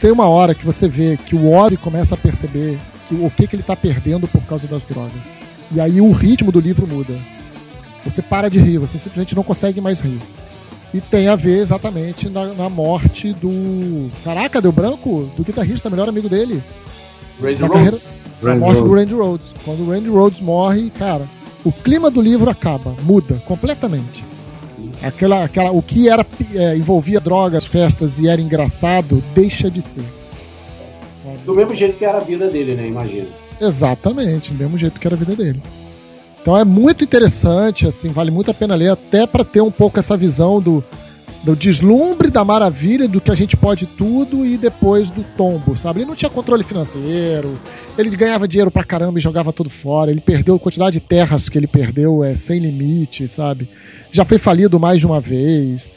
Tem 0.00 0.10
uma 0.10 0.26
hora 0.26 0.54
que 0.54 0.64
você 0.64 0.88
vê 0.88 1.18
que 1.18 1.36
o 1.36 1.52
Ozzy 1.52 1.76
começa 1.76 2.14
a 2.14 2.18
perceber 2.18 2.78
que 3.06 3.14
o 3.14 3.30
que, 3.30 3.46
que 3.46 3.56
ele 3.56 3.62
tá 3.62 3.76
perdendo 3.76 4.26
por 4.26 4.42
causa 4.44 4.66
das 4.66 4.86
drogas. 4.86 5.22
E 5.70 5.78
aí 5.78 6.00
o 6.00 6.12
ritmo 6.12 6.50
do 6.50 6.60
livro 6.60 6.86
muda. 6.86 7.14
Você 8.06 8.22
para 8.22 8.48
de 8.48 8.58
rir, 8.58 8.78
você 8.78 8.98
simplesmente 8.98 9.36
não 9.36 9.42
consegue 9.42 9.78
mais 9.78 10.00
rir. 10.00 10.18
E 10.94 11.00
tem 11.00 11.28
a 11.28 11.36
ver 11.36 11.58
exatamente 11.58 12.28
na, 12.28 12.52
na 12.52 12.68
morte 12.68 13.32
do. 13.32 14.10
Caraca, 14.22 14.60
deu 14.60 14.72
branco? 14.72 15.30
Do 15.36 15.42
guitarrista, 15.42 15.88
melhor 15.88 16.08
amigo 16.08 16.28
dele. 16.28 16.62
Randy 17.40 17.60
Na 17.62 17.66
Rhoads. 17.66 18.02
carreira, 18.42 18.60
morte 18.60 18.82
do. 18.82 18.94
Randy 18.94 19.14
Rhodes. 19.14 19.54
Quando 19.64 19.80
o 19.80 19.90
Randy 19.90 20.08
Rhodes 20.08 20.40
morre, 20.40 20.90
cara, 20.98 21.26
o 21.64 21.72
clima 21.72 22.10
do 22.10 22.20
livro 22.20 22.50
acaba, 22.50 22.94
muda 23.02 23.36
completamente. 23.46 24.24
Aquela, 25.02 25.44
aquela, 25.44 25.70
o 25.72 25.82
que 25.82 26.08
era 26.08 26.26
é, 26.54 26.76
envolvia 26.76 27.18
drogas, 27.20 27.64
festas 27.64 28.18
e 28.18 28.28
era 28.28 28.40
engraçado, 28.40 29.22
deixa 29.34 29.70
de 29.70 29.80
ser. 29.80 30.04
Do 31.44 31.54
mesmo 31.54 31.74
jeito 31.74 31.96
que 31.96 32.04
era 32.04 32.18
a 32.18 32.20
vida 32.20 32.48
dele, 32.48 32.74
né? 32.74 32.86
Imagina. 32.86 33.26
Exatamente, 33.60 34.52
do 34.52 34.58
mesmo 34.58 34.76
jeito 34.76 35.00
que 35.00 35.06
era 35.06 35.16
a 35.16 35.18
vida 35.18 35.34
dele. 35.34 35.62
Então 36.42 36.58
é 36.58 36.64
muito 36.64 37.04
interessante, 37.04 37.86
assim, 37.86 38.08
vale 38.08 38.32
muito 38.32 38.50
a 38.50 38.54
pena 38.54 38.74
ler, 38.74 38.90
até 38.90 39.26
para 39.28 39.44
ter 39.44 39.60
um 39.60 39.70
pouco 39.70 40.00
essa 40.00 40.16
visão 40.16 40.60
do, 40.60 40.82
do 41.44 41.54
deslumbre 41.54 42.32
da 42.32 42.44
maravilha 42.44 43.06
do 43.06 43.20
que 43.20 43.30
a 43.30 43.34
gente 43.36 43.56
pode 43.56 43.86
tudo 43.86 44.44
e 44.44 44.58
depois 44.58 45.08
do 45.08 45.22
tombo, 45.36 45.76
sabe? 45.76 46.00
Ele 46.00 46.08
não 46.08 46.16
tinha 46.16 46.28
controle 46.28 46.64
financeiro, 46.64 47.56
ele 47.96 48.10
ganhava 48.10 48.48
dinheiro 48.48 48.72
pra 48.72 48.82
caramba 48.82 49.20
e 49.20 49.22
jogava 49.22 49.52
tudo 49.52 49.70
fora, 49.70 50.10
ele 50.10 50.20
perdeu 50.20 50.56
a 50.56 50.58
quantidade 50.58 50.98
de 50.98 51.06
terras 51.06 51.48
que 51.48 51.56
ele 51.56 51.68
perdeu 51.68 52.24
é 52.24 52.34
sem 52.34 52.58
limite, 52.58 53.28
sabe? 53.28 53.70
Já 54.10 54.24
foi 54.24 54.38
falido 54.38 54.80
mais 54.80 54.98
de 54.98 55.06
uma 55.06 55.20
vez. 55.20 55.88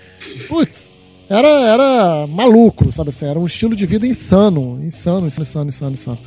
Putz, 0.47 0.87
era, 1.27 1.47
era 1.47 2.27
maluco, 2.27 2.91
sabe 2.91 3.09
assim? 3.09 3.25
Era 3.25 3.39
um 3.39 3.47
estilo 3.47 3.75
de 3.75 3.85
vida 3.87 4.05
insano, 4.05 4.79
insano, 4.83 5.25
insano, 5.25 5.69
insano, 5.69 5.93
insano. 5.93 6.19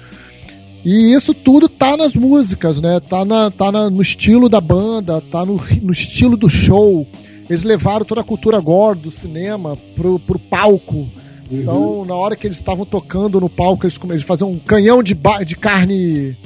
E 0.85 1.13
isso 1.15 1.35
tudo 1.35 1.69
tá 1.69 1.97
nas 1.97 2.15
músicas, 2.15 2.81
né? 2.81 3.01
Tá, 3.01 3.25
na, 3.25 3.51
tá 3.51 3.71
na- 3.73 3.91
no 3.91 4.01
estilo 4.01 4.49
da 4.49 4.61
banda, 4.61 5.21
tá 5.21 5.45
no, 5.45 5.61
no 5.83 5.93
estilo 5.93 6.37
do 6.37 6.49
show. 6.49 7.07
Eles 7.51 7.63
levaram 7.65 8.05
toda 8.05 8.21
a 8.21 8.25
cultura 8.25 8.61
gore 8.61 8.99
do 8.99 9.11
cinema 9.11 9.77
pro, 9.97 10.19
pro 10.19 10.39
palco. 10.39 11.09
Então, 11.51 12.05
na 12.05 12.15
hora 12.15 12.37
que 12.37 12.47
eles 12.47 12.59
estavam 12.59 12.85
tocando 12.85 13.41
no 13.41 13.49
palco, 13.49 13.85
eles, 13.87 13.99
eles 14.11 14.23
faziam 14.23 14.51
um 14.53 14.59
canhão 14.59 15.03
de, 15.03 15.17
de 15.47 15.57
carne. 15.57 16.37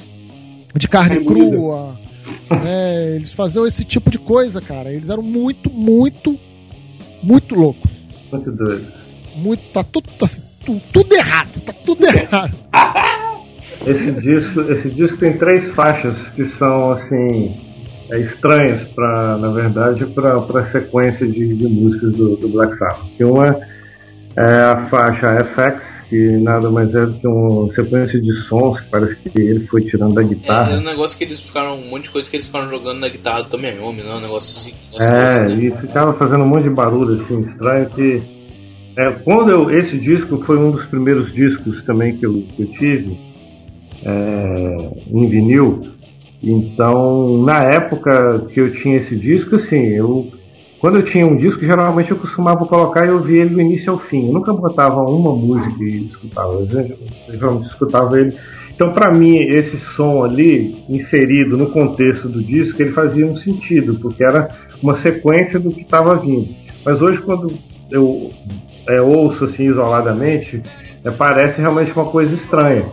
de 0.76 0.88
carne 0.88 1.18
moída. 1.20 1.26
crua. 1.50 2.00
né? 2.62 3.16
Eles 3.16 3.32
faziam 3.32 3.66
esse 3.66 3.84
tipo 3.84 4.10
de 4.10 4.18
coisa, 4.18 4.60
cara. 4.60 4.92
Eles 4.92 5.08
eram 5.08 5.22
muito, 5.22 5.70
muito, 5.70 6.38
muito 7.22 7.54
loucos. 7.54 7.90
Muito 8.30 8.50
doido. 8.52 8.86
Muito. 9.36 9.62
Tá 9.72 9.82
tudo, 9.82 10.08
tá, 10.18 10.26
tu- 10.64 10.80
tudo 10.92 11.12
errado. 11.14 11.60
Tá 11.66 11.72
tudo 11.72 12.04
errado. 12.06 12.56
Esse 13.86 14.12
disco, 14.12 14.60
esse 14.72 14.90
disco 14.90 15.16
tem 15.16 15.36
três 15.36 15.70
faixas 15.74 16.14
que 16.34 16.44
são 16.56 16.92
assim 16.92 17.56
é, 18.10 18.18
estranhas 18.20 18.82
para, 18.94 19.36
na 19.38 19.48
verdade, 19.48 20.04
para 20.06 20.36
a 20.36 20.72
sequência 20.72 21.26
de, 21.26 21.54
de 21.54 21.66
músicas 21.66 22.12
do, 22.12 22.36
do 22.36 22.48
Black 22.48 22.76
Sabbath. 22.76 23.02
Que 23.16 23.24
uma 23.24 23.58
é 24.36 24.62
a 24.64 24.84
faixa 24.86 25.44
FX, 25.44 25.82
que 26.08 26.36
nada 26.38 26.70
mais 26.70 26.94
é 26.94 27.06
do 27.06 27.14
que 27.14 27.26
uma 27.26 27.72
sequência 27.72 28.20
de 28.20 28.32
sons 28.48 28.80
que 28.80 28.90
parece 28.90 29.16
que 29.16 29.40
ele 29.40 29.66
foi 29.66 29.82
tirando 29.82 30.14
da 30.14 30.22
É, 30.22 30.24
é 30.24 30.28
guitarra. 30.28 30.76
um 30.76 30.84
negócio 30.84 31.18
que 31.18 31.24
eles 31.24 31.40
ficaram. 31.40 31.74
Um 31.74 31.90
monte 31.90 32.04
de 32.04 32.10
coisa 32.10 32.30
que 32.30 32.36
eles 32.36 32.46
ficaram 32.46 32.68
jogando 32.68 32.98
na 33.00 33.08
guitarra 33.08 33.42
do 33.42 33.48
Tommy 33.48 33.68
Iommi, 33.68 34.02
né? 34.02 34.14
Um 34.14 34.20
negócio 34.20 34.70
assim. 34.70 35.02
É, 35.02 35.44
desse, 35.46 35.56
né? 35.56 35.64
e 35.64 35.80
ficava 35.86 36.12
fazendo 36.14 36.44
um 36.44 36.46
monte 36.46 36.64
de 36.64 36.70
barulho 36.70 37.22
assim 37.22 37.40
estranho 37.42 37.88
que 37.90 38.22
é, 38.96 39.10
quando 39.24 39.50
eu 39.50 39.70
esse 39.70 39.96
disco 39.98 40.42
foi 40.44 40.58
um 40.58 40.70
dos 40.70 40.84
primeiros 40.86 41.32
discos 41.32 41.82
também 41.84 42.16
que 42.16 42.26
eu, 42.26 42.44
que 42.54 42.62
eu 42.62 42.66
tive 42.72 43.31
é, 44.04 44.90
em 45.10 45.28
vinil. 45.28 45.92
Então, 46.42 47.42
na 47.42 47.62
época 47.62 48.46
que 48.52 48.60
eu 48.60 48.72
tinha 48.74 48.98
esse 48.98 49.16
disco, 49.16 49.56
assim, 49.56 49.76
eu 49.76 50.28
quando 50.82 50.96
eu 50.96 51.04
tinha 51.04 51.24
um 51.24 51.36
disco, 51.36 51.60
geralmente 51.60 52.10
eu 52.10 52.16
costumava 52.16 52.66
colocar 52.66 53.06
e 53.06 53.10
ouvir 53.10 53.42
ele 53.42 53.50
do 53.50 53.60
início 53.60 53.92
ao 53.92 54.00
fim. 54.00 54.26
Eu 54.26 54.32
nunca 54.32 54.52
botava 54.52 55.00
uma 55.00 55.32
música 55.32 55.80
e 55.80 56.06
escutava. 56.06 56.54
Eu 56.54 56.66
geralmente 57.38 57.68
escutava 57.68 58.20
ele. 58.20 58.36
Então, 58.74 58.92
para 58.92 59.14
mim, 59.14 59.38
esse 59.48 59.76
som 59.94 60.24
ali, 60.24 60.74
inserido 60.88 61.56
no 61.56 61.70
contexto 61.70 62.28
do 62.28 62.42
disco, 62.42 62.82
ele 62.82 62.90
fazia 62.90 63.24
um 63.24 63.36
sentido, 63.36 63.94
porque 64.02 64.24
era 64.24 64.50
uma 64.82 65.00
sequência 65.00 65.60
do 65.60 65.70
que 65.70 65.82
estava 65.82 66.16
vindo. 66.16 66.48
Mas 66.84 67.00
hoje, 67.00 67.22
quando 67.22 67.52
eu 67.88 68.30
é, 68.88 69.00
ouço 69.00 69.44
assim 69.44 69.68
isoladamente, 69.68 70.60
é, 71.04 71.10
parece 71.12 71.60
realmente 71.60 71.92
uma 71.92 72.06
coisa 72.06 72.34
estranha. 72.34 72.86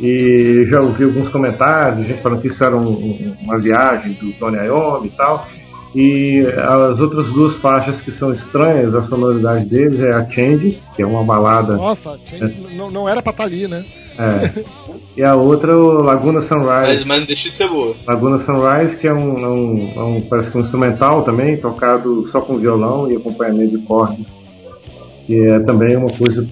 E 0.00 0.64
já 0.68 0.80
ouvi 0.80 1.04
alguns 1.04 1.28
comentários, 1.28 2.06
gente 2.08 2.20
falando 2.22 2.40
que 2.40 2.48
isso 2.48 2.62
era 2.64 2.76
um- 2.76 2.88
um- 2.90 3.36
uma 3.42 3.58
viagem 3.58 4.12
do 4.14 4.32
Tony 4.32 4.56
Iommi 4.58 5.08
e 5.08 5.10
tal. 5.10 5.46
E 5.94 6.40
as 6.56 6.98
outras 6.98 7.26
duas 7.26 7.56
faixas 7.56 8.00
que 8.00 8.10
são 8.12 8.32
estranhas, 8.32 8.94
a 8.94 9.06
sonoridade 9.06 9.66
deles 9.66 10.00
é 10.00 10.10
a 10.12 10.26
Change, 10.28 10.78
que 10.96 11.02
é 11.02 11.06
uma 11.06 11.22
balada, 11.22 11.76
Nossa, 11.76 12.18
James 12.30 12.56
não, 12.74 12.90
não 12.90 13.06
era 13.08 13.20
pra 13.20 13.30
estar 13.30 13.44
ali, 13.44 13.68
né? 13.68 13.84
é, 14.18 14.64
e 15.18 15.22
a 15.22 15.34
outra 15.36 15.76
o 15.76 16.00
Laguna 16.00 16.40
Sunrise. 16.40 16.64
Mas, 16.66 17.04
mas 17.04 17.18
não 17.20 17.26
deixa 17.26 17.50
de 17.50 17.56
ser 17.58 17.68
boa. 17.68 17.94
Laguna 18.06 18.42
Sunrise, 18.44 18.96
que 18.96 19.06
é 19.06 19.12
um, 19.12 19.38
é 19.38 19.48
um, 19.48 19.92
é 19.94 20.00
um- 20.02 20.20
parece 20.22 20.50
que 20.50 20.56
um 20.56 20.60
instrumental 20.62 21.22
também, 21.24 21.58
tocado 21.58 22.26
só 22.32 22.40
com 22.40 22.54
violão 22.54 23.10
e 23.12 23.16
acompanhamento 23.16 23.76
de 23.76 23.84
cordas. 23.84 24.18
Que 25.26 25.46
é 25.46 25.60
também 25.60 25.94
uma 25.96 26.08
coisa 26.08 26.46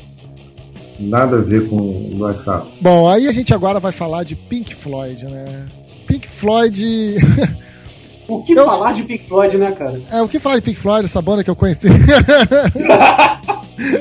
nada 1.00 1.36
a 1.38 1.40
ver 1.40 1.68
com 1.68 1.76
o 1.76 2.10
Black 2.14 2.44
Sabbath. 2.44 2.68
Bom, 2.80 3.08
aí 3.08 3.26
a 3.28 3.32
gente 3.32 3.52
agora 3.54 3.80
vai 3.80 3.92
falar 3.92 4.22
de 4.24 4.36
Pink 4.36 4.74
Floyd, 4.74 5.24
né? 5.26 5.66
Pink 6.06 6.28
Floyd. 6.28 7.16
O 8.28 8.44
que 8.44 8.52
Eu- 8.52 8.64
falar 8.64 8.92
de 8.92 9.02
Pink 9.02 9.26
Floyd, 9.26 9.58
né, 9.58 9.72
cara? 9.72 10.00
É, 10.08 10.22
o 10.22 10.28
que 10.28 10.38
falar 10.38 10.54
de 10.54 10.62
Pink 10.62 10.78
Floyd, 10.78 11.04
essa 11.04 11.20
banda 11.20 11.42
que 11.42 11.50
eu 11.50 11.56
conheci? 11.56 11.88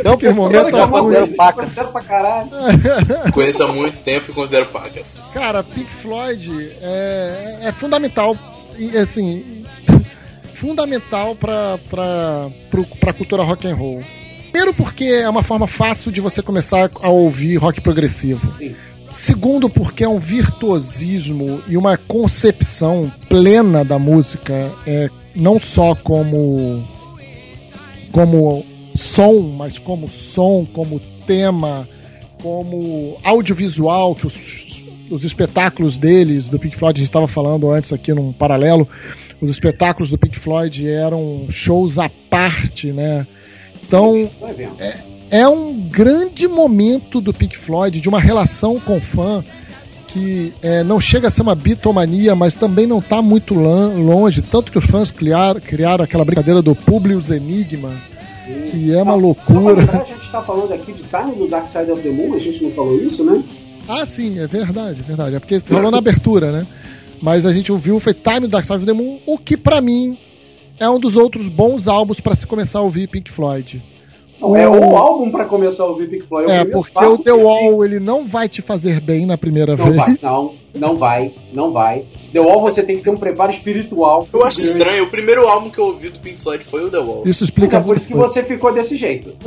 Não, 0.05 0.11
Naquele 0.11 0.33
momento 0.33 0.67
eu 0.69 0.85
ruim. 0.87 1.01
considero 1.01 1.35
pacas. 1.35 1.75
Conheço 3.33 3.63
há 3.63 3.67
muito 3.69 3.97
tempo 4.03 4.29
e 4.29 4.33
considero 4.35 4.67
pacas. 4.67 5.19
Cara, 5.33 5.63
Pink 5.63 5.89
Floyd 5.89 6.71
é, 6.81 7.57
é 7.63 7.71
fundamental, 7.71 8.37
assim, 9.01 9.63
fundamental 10.53 11.35
pra, 11.35 11.79
pra, 11.89 12.49
pro, 12.69 12.85
pra 12.99 13.13
cultura 13.13 13.41
rock 13.43 13.67
and 13.67 13.75
roll. 13.75 14.01
Primeiro 14.51 14.73
porque 14.73 15.05
é 15.05 15.29
uma 15.29 15.43
forma 15.43 15.67
fácil 15.67 16.11
de 16.11 16.19
você 16.19 16.41
começar 16.41 16.89
a 17.01 17.09
ouvir 17.09 17.57
rock 17.57 17.81
progressivo. 17.81 18.51
Sim. 18.57 18.75
Segundo 19.09 19.69
porque 19.69 20.03
é 20.03 20.09
um 20.09 20.19
virtuosismo 20.19 21.61
e 21.67 21.75
uma 21.75 21.97
concepção 21.97 23.11
plena 23.27 23.83
da 23.83 23.97
música, 23.97 24.71
é, 24.85 25.09
não 25.35 25.59
só 25.59 25.95
como 25.95 26.83
como 28.11 28.65
som, 28.95 29.53
mas 29.55 29.79
como 29.79 30.07
som, 30.07 30.65
como 30.71 30.99
tema, 31.25 31.87
como 32.41 33.17
audiovisual, 33.23 34.15
que 34.15 34.27
os, 34.27 34.81
os 35.09 35.23
espetáculos 35.23 35.97
deles, 35.97 36.49
do 36.49 36.59
Pink 36.59 36.75
Floyd, 36.75 36.99
a 36.99 37.01
gente 37.01 37.09
estava 37.09 37.27
falando 37.27 37.71
antes 37.71 37.93
aqui 37.93 38.13
num 38.13 38.31
paralelo, 38.31 38.87
os 39.41 39.49
espetáculos 39.49 40.09
do 40.11 40.17
Pink 40.17 40.37
Floyd 40.37 40.87
eram 40.87 41.47
shows 41.49 41.97
à 41.97 42.09
parte, 42.09 42.91
né? 42.91 43.25
Então, 43.87 44.29
vendo. 44.55 44.71
é 45.29 45.47
um 45.47 45.73
grande 45.73 46.47
momento 46.47 47.19
do 47.21 47.33
Pink 47.33 47.57
Floyd, 47.57 47.99
de 47.99 48.09
uma 48.09 48.19
relação 48.19 48.79
com 48.79 48.97
o 48.97 49.01
fã 49.01 49.43
que 50.07 50.51
é, 50.63 50.83
não 50.83 50.99
chega 50.99 51.27
a 51.27 51.31
ser 51.31 51.43
uma 51.43 51.53
bitomania, 51.53 52.35
mas 52.35 52.55
também 52.55 52.87
não 52.87 52.97
está 52.97 53.21
muito 53.21 53.53
longe. 53.53 54.41
Tanto 54.41 54.71
que 54.71 54.77
os 54.77 54.85
fãs 54.85 55.11
criaram, 55.11 55.59
criaram 55.61 56.03
aquela 56.03 56.25
brincadeira 56.25 56.61
do 56.63 56.73
Publius 56.73 57.29
Enigma, 57.29 57.91
que 58.71 58.91
é 58.91 58.97
uma 59.03 59.11
Na 59.11 59.17
loucura. 59.17 59.75
verdade, 59.75 60.11
a 60.11 60.15
gente 60.15 60.31
tá 60.31 60.41
falando 60.41 60.73
aqui 60.73 60.93
de 60.93 61.03
Time 61.03 61.35
do 61.35 61.47
Dark 61.47 61.67
Side 61.67 61.91
of 61.91 62.01
the 62.01 62.09
Moon, 62.09 62.33
a 62.33 62.39
gente 62.39 62.63
não 62.63 62.71
falou 62.71 62.99
isso, 62.99 63.23
né? 63.23 63.43
Ah, 63.87 64.03
sim, 64.05 64.39
é 64.39 64.47
verdade, 64.47 65.01
é 65.01 65.03
verdade. 65.03 65.35
É 65.35 65.39
porque 65.39 65.59
falou 65.59 65.91
na 65.91 65.99
abertura, 65.99 66.51
né? 66.51 66.65
Mas 67.21 67.45
a 67.45 67.53
gente 67.53 67.71
ouviu, 67.71 67.99
foi 67.99 68.13
Time 68.15 68.47
Dark 68.47 68.63
Side 68.65 68.77
of 68.77 68.85
the 68.87 68.93
Moon, 68.93 69.19
o 69.27 69.37
que 69.37 69.55
pra 69.55 69.79
mim 69.79 70.17
é 70.79 70.89
um 70.89 70.99
dos 70.99 71.15
outros 71.15 71.47
bons 71.47 71.87
álbuns 71.87 72.19
pra 72.19 72.35
se 72.35 72.47
começar 72.47 72.79
a 72.79 72.81
ouvir 72.83 73.07
Pink 73.07 73.29
Floyd. 73.29 73.83
Não, 74.39 74.55
é 74.55 74.69
o 74.69 74.95
álbum 74.95 75.29
pra 75.29 75.43
começar 75.45 75.83
a 75.83 75.87
ouvir 75.87 76.09
Pink 76.09 76.25
Floyd. 76.27 76.49
É, 76.49 76.61
o 76.61 76.65
primeiro 76.65 76.81
porque 76.93 77.05
o 77.05 77.17
The 77.17 77.31
Wall 77.33 77.83
ele 77.83 77.99
não 77.99 78.25
vai 78.25 78.47
te 78.47 78.61
fazer 78.61 79.01
bem 79.01 79.25
na 79.25 79.37
primeira 79.37 79.75
Não 79.75 79.91
vai, 79.91 80.05
vez. 80.05 80.21
não, 80.21 80.53
não 80.79 80.95
vai, 80.95 81.33
não 81.53 81.73
vai. 81.73 82.05
The 82.31 82.39
Wall 82.39 82.61
você 82.61 82.81
tem 82.81 82.95
que 82.95 83.03
ter 83.03 83.09
um 83.09 83.17
preparo 83.17 83.51
espiritual. 83.51 84.25
Eu 84.31 84.45
acho 84.45 84.61
estranho, 84.61 85.03
o 85.03 85.07
primeiro 85.07 85.45
álbum 85.45 85.69
que 85.69 85.77
eu 85.77 85.87
ouvi 85.87 86.09
do 86.09 86.19
Pink 86.19 86.39
Floyd 86.39 86.63
foi 86.63 86.85
o 86.85 86.89
The 86.89 86.99
Wall. 86.99 87.23
Isso 87.27 87.43
explica 87.43 87.77
é 87.77 87.79
por 87.81 87.97
isso 87.97 88.07
que 88.07 88.13
você 88.15 88.41
ficou 88.43 88.73
desse 88.73 88.95
jeito. 88.95 89.33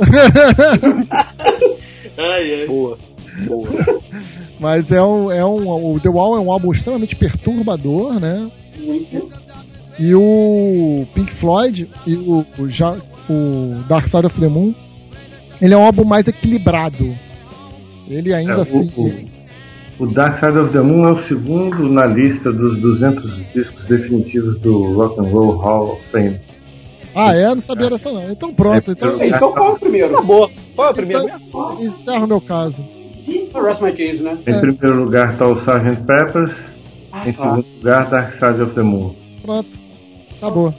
Ai, 2.15 2.59
ai. 2.61 2.67
Boa. 2.67 2.97
Boa. 3.47 3.67
Mas 4.59 4.91
é 4.91 5.01
um, 5.01 5.31
é 5.31 5.43
um. 5.43 5.95
O 5.95 5.99
The 5.99 6.09
Wall 6.09 6.37
é 6.37 6.39
um 6.39 6.51
álbum 6.51 6.71
extremamente 6.71 7.15
perturbador, 7.15 8.19
né? 8.19 8.49
Muito. 8.77 9.31
E 9.99 10.13
o 10.15 11.05
Pink 11.13 11.31
Floyd 11.31 11.89
e 12.07 12.15
o, 12.15 12.45
o, 12.57 12.69
já, 12.69 12.95
o 13.29 13.83
Dark 13.87 14.07
Side 14.07 14.25
of 14.25 14.39
the 14.39 14.47
Moon, 14.47 14.73
ele 15.61 15.73
é 15.73 15.77
um 15.77 15.83
álbum 15.83 16.03
mais 16.03 16.27
equilibrado. 16.27 17.13
Ele 18.09 18.33
ainda 18.33 18.53
É, 18.53 18.61
assim. 18.61 18.91
o- 18.97 19.33
O 19.99 20.07
Dark 20.07 20.39
Side 20.39 20.57
of 20.57 20.73
the 20.73 20.81
Moon 20.81 21.07
é 21.07 21.11
o 21.11 21.27
segundo 21.27 21.87
na 21.87 22.05
lista 22.07 22.51
dos 22.51 22.79
200 22.81 23.35
discos 23.53 23.85
definitivos 23.87 24.59
do 24.59 24.93
Rock 24.95 25.19
and 25.19 25.29
Roll 25.29 25.51
Hall 25.57 25.91
of 25.93 26.01
Fame. 26.11 26.35
Ah, 27.15 27.35
é? 27.35 27.47
Não 27.49 27.59
sabia 27.59 27.91
dessa 27.91 28.11
não. 28.11 28.31
Então 28.31 28.51
pronto. 28.53 28.91
Então, 28.91 29.21
É, 29.21 29.27
Então 29.27 29.51
qual 29.51 29.67
é 29.67 29.71
o 29.73 29.79
primeiro? 29.79 30.11
Acabou. 30.11 30.51
Qual 30.75 30.87
é 30.87 30.91
o 30.91 30.93
primeiro? 30.95 31.23
então 31.23 31.77
encerra 31.83 32.25
o 32.25 32.27
meu 32.27 32.41
caso. 32.41 32.83
Rest 33.53 33.81
My 33.81 33.93
Case, 33.93 34.23
né? 34.23 34.35
Em 34.47 34.59
primeiro 34.59 35.03
lugar 35.03 35.37
tá 35.37 35.47
o 35.47 35.59
Sgt. 35.59 36.01
Peppers. 36.07 36.51
Ah, 37.11 37.29
Em 37.29 37.31
tá. 37.31 37.43
segundo 37.43 37.65
lugar, 37.77 38.09
Dark 38.09 38.33
Side 38.33 38.63
of 38.63 38.73
the 38.73 38.81
Moon. 38.81 39.13
Pronto. 39.43 39.69
Acabou. 40.43 40.73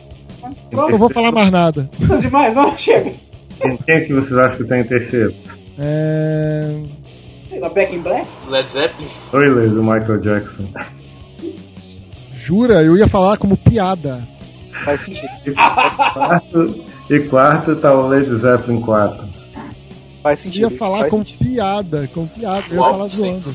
Pronto. 0.70 0.90
Não 0.90 0.98
vou 0.98 1.10
falar 1.10 1.32
mais 1.32 1.50
nada. 1.50 1.88
Não 2.00 2.18
demais, 2.18 2.54
não, 2.54 2.76
chega. 2.76 3.12
Quem, 3.60 3.76
quem 3.78 4.04
que 4.06 4.12
vocês 4.12 4.36
acham 4.36 4.58
que 4.58 4.64
tá 4.64 4.78
em 4.78 4.84
terceiro? 4.84 5.32
É... 5.78 6.74
Sei 7.48 7.58
lá, 7.60 7.68
Back 7.70 7.94
in 7.94 8.00
Black? 8.00 8.26
Led 8.48 8.70
Zeppelin? 8.70 9.08
Thriller, 9.30 9.70
do 9.70 9.82
Michael 9.82 10.18
Jackson. 10.20 10.64
Jura? 12.34 12.82
Eu 12.82 12.96
ia 12.96 13.08
falar 13.08 13.36
como 13.38 13.56
piada. 13.56 14.20
Faz 14.84 15.00
sentido. 15.02 15.28
E 15.46 15.50
quarto, 15.52 16.84
e 17.10 17.20
quarto 17.20 17.76
tá 17.76 17.94
o 17.94 18.06
Led 18.08 18.28
Zeppelin 18.38 18.80
4. 18.80 19.24
Faz 20.22 20.40
Eu 20.40 20.52
sentido. 20.52 20.70
ia 20.72 20.78
falar 20.78 20.98
faz 21.00 21.10
como 21.10 21.24
sentido. 21.24 21.48
piada. 21.50 22.10
Com 22.12 22.26
piada. 22.26 22.64
Eu 22.70 22.74
ia 22.74 22.80
falar 22.82 23.08
zoando. 23.08 23.54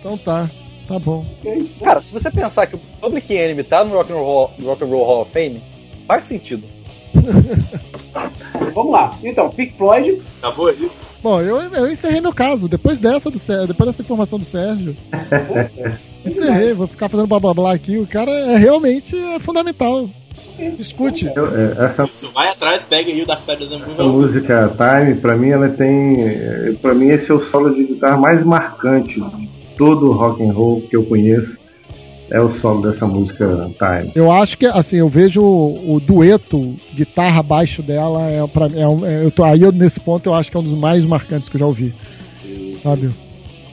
Então 0.00 0.18
tá. 0.18 0.50
Tá 0.86 0.98
bom. 0.98 1.24
Cara, 1.82 2.00
se 2.00 2.12
você 2.12 2.30
pensar 2.30 2.66
que 2.66 2.76
o 2.76 2.80
Public 3.00 3.32
Enemy 3.34 3.62
tá 3.64 3.84
no 3.84 3.94
Rock 3.94 4.12
and 4.12 4.16
Roll, 4.16 4.50
Rock 4.62 4.84
and 4.84 4.86
Roll 4.88 5.04
Hall 5.04 5.22
of 5.22 5.30
Fame, 5.32 5.60
faz 6.06 6.24
sentido. 6.24 6.64
Vamos 8.74 8.92
lá. 8.92 9.10
Então, 9.22 9.48
Pink 9.48 9.74
Floyd, 9.76 10.20
Acabou 10.38 10.68
é 10.68 10.72
isso? 10.74 11.10
Bom, 11.22 11.40
eu, 11.40 11.56
eu 11.60 11.90
encerrei 11.90 12.20
meu 12.20 12.32
caso. 12.32 12.68
Depois 12.68 12.98
dessa 12.98 13.30
do 13.30 13.38
Sérgio, 13.38 13.68
depois 13.68 13.88
dessa 13.88 14.02
informação 14.02 14.38
do 14.38 14.44
Sérgio. 14.44 14.96
encerrei, 16.26 16.72
vou 16.74 16.86
ficar 16.86 17.08
fazendo 17.08 17.26
blá 17.26 17.38
blá 17.40 17.54
blá 17.54 17.72
aqui. 17.72 17.98
O 17.98 18.06
cara 18.06 18.30
é 18.30 18.56
realmente 18.56 19.16
é 19.16 19.38
fundamental. 19.38 20.08
Escute. 20.78 21.30
Eu- 21.34 21.46
é, 21.56 21.86
essa 21.86 22.02
Isso, 22.04 22.30
vai 22.32 22.48
atrás, 22.48 22.82
pega 22.82 23.10
aí 23.10 23.22
o 23.22 23.26
Dark 23.26 23.42
Side 23.42 23.64
of 23.64 23.68
the 23.72 23.78
Moon. 23.78 23.92
essa 23.92 24.02
música 24.04 24.76
Time, 24.76 25.14
pra 25.16 25.36
mim, 25.36 25.50
ela 25.50 25.68
tem. 25.70 26.20
é, 26.20 26.74
Pra 26.80 26.94
mim, 26.94 27.08
esse 27.08 27.30
é 27.30 27.34
o 27.34 27.50
solo 27.50 27.74
de 27.74 27.84
guitarra 27.84 28.16
mais 28.16 28.44
marcante 28.44 29.20
todo 29.76 30.12
rock 30.12 30.42
and 30.42 30.52
roll 30.52 30.82
que 30.82 30.96
eu 30.96 31.04
conheço. 31.04 31.56
É 32.30 32.40
o 32.40 32.58
solo 32.58 32.90
dessa 32.90 33.06
música 33.06 33.70
Time. 33.78 34.10
Eu 34.14 34.32
acho 34.32 34.56
que, 34.56 34.64
assim, 34.64 34.96
eu 34.96 35.08
vejo 35.10 35.42
o, 35.42 35.94
o 35.96 36.00
dueto 36.00 36.74
guitarra 36.94 37.42
baixo 37.42 37.82
dela. 37.82 38.28
É, 38.30 38.44
pra, 38.46 38.66
mim, 38.68 38.80
é, 38.80 38.88
um- 38.88 39.04
é, 39.06 39.24
eu 39.24 39.30
tô, 39.30 39.44
aí, 39.44 39.60
eu, 39.60 39.70
nesse 39.70 40.00
ponto, 40.00 40.26
eu 40.26 40.34
acho 40.34 40.50
que 40.50 40.56
é 40.56 40.60
um 40.60 40.62
dos 40.62 40.72
mais 40.72 41.04
marcantes 41.04 41.48
que 41.50 41.56
eu 41.56 41.60
já 41.60 41.66
ouvi. 41.66 41.92
Sabe? 42.82 43.10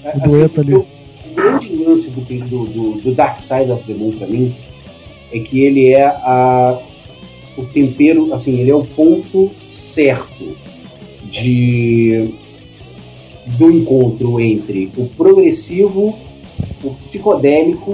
é, 0.04 0.18
O 0.18 0.20
dueto 0.20 0.60
ali. 0.62 0.76
O, 0.76 0.80
o 0.80 1.34
grande 1.36 1.76
lance 1.78 2.10
do, 2.10 2.22
do, 2.22 2.66
do, 2.66 3.02
do 3.02 3.16
Dark 3.16 3.40
Side 3.40 3.72
of 3.72 3.84
the 3.86 3.94
Moon 3.94 4.12
pra 4.12 4.28
mim 4.28 4.54
é 5.32 5.40
que 5.40 5.62
ele 5.64 5.94
é 5.94 6.06
a, 6.06 6.78
o 7.58 7.64
tempero, 7.64 8.34
assim, 8.34 8.60
ele 8.60 8.70
é 8.70 8.76
o 8.76 8.84
ponto 8.84 9.50
certo 9.66 10.58
de 11.24 12.30
do 13.46 13.72
encontro 13.72 14.40
entre 14.40 14.92
o 14.98 15.08
progressivo, 15.10 16.18
o 16.84 16.94
psicodélico, 16.96 17.92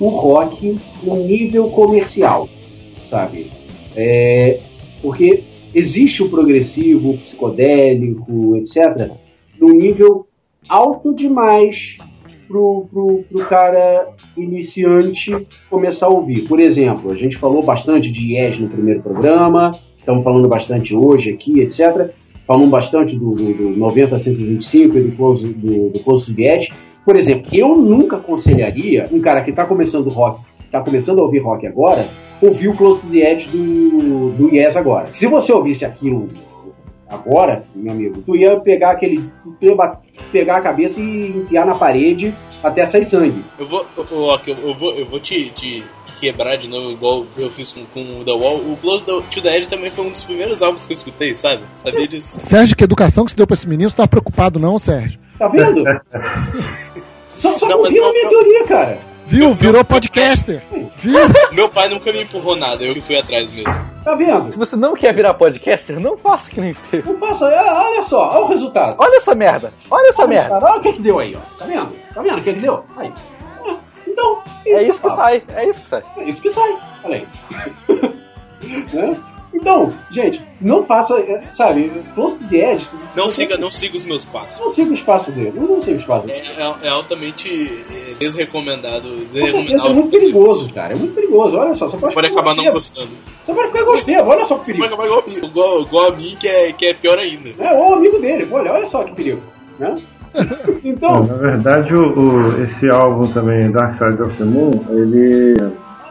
o 0.00 0.08
rock 0.08 0.76
no 1.02 1.16
nível 1.16 1.68
comercial, 1.70 2.48
sabe? 3.08 3.46
É, 3.94 4.58
porque 5.02 5.42
existe 5.74 6.22
o 6.22 6.28
progressivo, 6.28 7.10
o 7.10 7.18
psicodélico, 7.18 8.56
etc., 8.56 9.10
no 9.58 9.68
nível 9.68 10.26
alto 10.68 11.14
demais 11.14 11.98
pro, 12.48 12.86
pro, 12.90 13.24
pro 13.30 13.48
cara 13.48 14.08
iniciante 14.36 15.46
começar 15.68 16.06
a 16.06 16.10
ouvir. 16.10 16.42
Por 16.42 16.58
exemplo, 16.58 17.12
a 17.12 17.16
gente 17.16 17.36
falou 17.36 17.62
bastante 17.62 18.10
de 18.10 18.34
Yes 18.34 18.58
no 18.58 18.68
primeiro 18.68 19.02
programa, 19.02 19.78
estamos 19.98 20.24
falando 20.24 20.48
bastante 20.48 20.94
hoje 20.94 21.30
aqui, 21.30 21.60
etc. 21.60 22.10
Falamos 22.50 22.68
bastante 22.68 23.16
do, 23.16 23.30
do, 23.30 23.54
do 23.54 23.70
90 23.76 24.16
a 24.16 24.18
125 24.18 24.98
e 24.98 25.02
do 25.02 25.16
Close, 25.16 25.46
do, 25.46 25.90
do 25.90 26.00
Close 26.00 26.26
to 26.26 26.34
the 26.34 26.52
Edge. 26.52 26.72
Por 27.04 27.16
exemplo, 27.16 27.48
eu 27.52 27.76
nunca 27.76 28.16
aconselharia 28.16 29.06
um 29.12 29.20
cara 29.20 29.40
que 29.42 29.50
está 29.50 29.64
começando 29.64 30.10
rock, 30.10 30.40
está 30.64 30.80
começando 30.80 31.20
a 31.20 31.22
ouvir 31.22 31.38
rock 31.38 31.64
agora, 31.64 32.08
ouvir 32.42 32.66
o 32.66 32.76
Close 32.76 33.02
to 33.02 33.06
the 33.06 33.18
Edge 33.18 33.46
do, 33.50 34.30
do 34.30 34.52
Yes 34.52 34.74
agora. 34.74 35.06
Se 35.14 35.28
você 35.28 35.52
ouvisse 35.52 35.84
aquilo 35.84 36.28
agora, 37.08 37.62
meu 37.72 37.92
amigo, 37.92 38.20
tu 38.22 38.34
ia 38.34 38.58
pegar 38.58 38.90
aquele. 38.90 39.30
Tu 39.60 39.66
ia 39.66 39.76
pegar 40.32 40.56
a 40.56 40.60
cabeça 40.60 41.00
e 41.00 41.28
enfiar 41.28 41.64
na 41.64 41.76
parede 41.76 42.34
até 42.64 42.84
sair 42.84 43.04
sangue. 43.04 43.44
Eu 43.60 43.66
vou, 43.66 43.84
que 43.84 44.50
eu, 44.50 44.58
eu 44.58 44.74
vou, 44.74 44.92
eu 44.94 45.06
vou 45.06 45.20
te, 45.20 45.50
te 45.50 45.84
quebrar 46.20 46.56
de 46.56 46.68
novo, 46.68 46.90
igual 46.92 47.26
eu 47.36 47.50
fiz 47.50 47.72
com, 47.72 47.84
com 47.86 48.20
o 48.20 48.24
The 48.24 48.32
Wall. 48.32 48.56
O 48.58 48.76
Close 48.80 49.04
to 49.04 49.42
the 49.42 49.56
Edge 49.56 49.68
também 49.68 49.90
foi 49.90 50.04
um 50.06 50.10
dos 50.10 50.22
primeiros 50.24 50.62
álbuns 50.62 50.84
que 50.86 50.92
eu 50.92 50.96
escutei, 50.96 51.34
sabe? 51.34 51.62
Sabia 51.76 52.06
disso? 52.06 52.38
Sérgio, 52.40 52.76
que 52.76 52.84
educação 52.84 53.24
que 53.24 53.30
você 53.30 53.36
deu 53.36 53.46
pra 53.46 53.54
esse 53.54 53.68
menino, 53.68 53.88
você 53.90 53.96
tá 53.96 54.06
preocupado 54.06 54.58
não, 54.60 54.78
Sérgio? 54.78 55.18
Tá 55.38 55.48
vendo? 55.48 55.82
só 57.28 57.50
só 57.52 57.68
Não, 57.68 57.78
confia 57.78 58.00
na 58.00 58.12
minha 58.12 58.24
não- 58.24 58.30
teoria, 58.30 58.64
cara. 58.66 58.98
Viu? 59.26 59.54
Virou 59.54 59.84
podcaster. 59.84 60.60
Viu? 60.98 61.20
Meu 61.52 61.68
pai 61.68 61.88
nunca 61.88 62.12
me 62.12 62.22
empurrou 62.22 62.56
nada, 62.56 62.82
eu 62.82 62.92
que 62.94 63.00
fui 63.00 63.16
atrás 63.16 63.48
mesmo. 63.50 63.72
Tá 64.04 64.14
vendo? 64.16 64.50
Se 64.50 64.58
você 64.58 64.74
não 64.74 64.94
quer 64.94 65.14
virar 65.14 65.34
podcaster, 65.34 66.00
não 66.00 66.18
faça 66.18 66.50
que 66.50 66.60
nem 66.60 66.74
você. 66.74 67.00
Não 67.06 67.16
faça. 67.16 67.46
ah, 67.46 67.90
Olha 67.92 68.02
só, 68.02 68.28
olha 68.30 68.44
o 68.46 68.48
resultado. 68.48 68.96
Olha 68.98 69.16
essa 69.18 69.32
merda. 69.34 69.72
Olha 69.88 70.08
essa 70.08 70.22
Olha 70.22 70.28
merda. 70.28 70.56
Olha 70.60 70.78
o 70.78 70.82
que 70.82 70.94
que 70.94 71.00
deu 71.02 71.18
aí, 71.20 71.36
ó. 71.36 71.58
Tá 71.58 71.64
vendo? 71.64 71.92
Tá 72.12 72.22
vendo 72.22 72.38
o 72.38 72.42
que 72.42 72.52
que 72.54 72.60
deu? 72.60 72.84
Aí. 72.96 73.12
Então, 74.10 74.42
É 74.66 74.82
isso 74.82 75.00
que 75.00 75.06
eu 75.06 75.10
falo. 75.10 75.22
sai. 75.24 75.42
É 75.54 75.68
isso 75.68 75.80
que 75.80 75.86
sai. 75.86 76.02
É 76.18 76.28
isso 76.28 76.42
que 76.42 76.50
sai. 76.50 76.78
Olha 77.04 77.16
aí. 77.88 78.84
Né? 78.92 79.16
Então, 79.52 79.92
gente, 80.12 80.40
não 80.60 80.84
faça, 80.86 81.18
é, 81.18 81.50
sabe, 81.50 81.90
close 82.14 82.36
to 82.36 82.48
the 82.48 82.72
edge. 82.72 82.88
Não 83.16 83.24
você- 83.28 83.42
siga, 83.42 83.58
não 83.58 83.68
siga 83.68 83.96
os 83.96 84.04
meus 84.06 84.24
passos. 84.24 84.60
Não 84.60 84.70
siga 84.70 84.90
o 84.90 84.94
espaço 84.94 85.32
dele. 85.32 85.52
Não, 85.56 85.66
não 85.66 85.80
siga 85.80 85.96
o 85.96 86.00
espaço 86.00 86.26
dele. 86.28 86.40
É, 86.56 86.62
é- 86.62 86.86
é 86.86 86.88
altamente 86.88 87.48
é, 87.48 88.14
desrecomendado. 88.14 89.08
Desrecomendado. 89.26 89.88
é 89.88 89.92
muito 89.92 90.10
perigoso, 90.10 90.72
cara. 90.72 90.92
É 90.92 90.96
muito 90.96 91.14
perigoso. 91.16 91.56
Olha 91.56 91.74
só, 91.74 91.86
você 91.88 91.96
pode, 91.98 92.00
Você 92.00 92.14
pode 92.14 92.28
ficar 92.28 92.40
acabar 92.42 92.62
não 92.62 92.72
gostando. 92.72 93.10
Você 93.44 93.52
pode 93.52 93.68
ficar 93.72 93.84
gosteiro. 93.84 94.26
Olha 94.28 94.44
só 94.44 94.56
que 94.56 94.66
Você 94.66 94.72
perigo. 94.74 94.96
pode 94.96 95.10
acabar 95.10 95.20
igual, 95.20 95.20
a 95.20 95.28
mim, 95.40 95.46
igual, 95.50 95.80
igual 95.82 96.06
a 96.06 96.10
mim, 96.12 96.36
que 96.38 96.46
é, 96.48 96.72
que 96.72 96.86
é 96.86 96.94
pior 96.94 97.18
ainda. 97.18 97.50
É, 97.58 97.72
ou 97.72 97.94
amigo 97.94 98.20
dele. 98.20 98.48
Olha, 98.52 98.72
olha 98.72 98.86
só 98.86 99.02
que 99.02 99.12
perigo. 99.16 99.42
Né? 99.80 100.00
Então, 100.84 101.24
Na 101.24 101.34
verdade, 101.34 101.94
o, 101.94 102.18
o- 102.18 102.62
esse 102.62 102.88
álbum 102.88 103.26
também, 103.32 103.70
Dark 103.70 103.94
Side 103.94 104.22
of 104.22 104.36
the 104.36 104.44
Moon, 104.44 104.70
ele, 104.90 105.54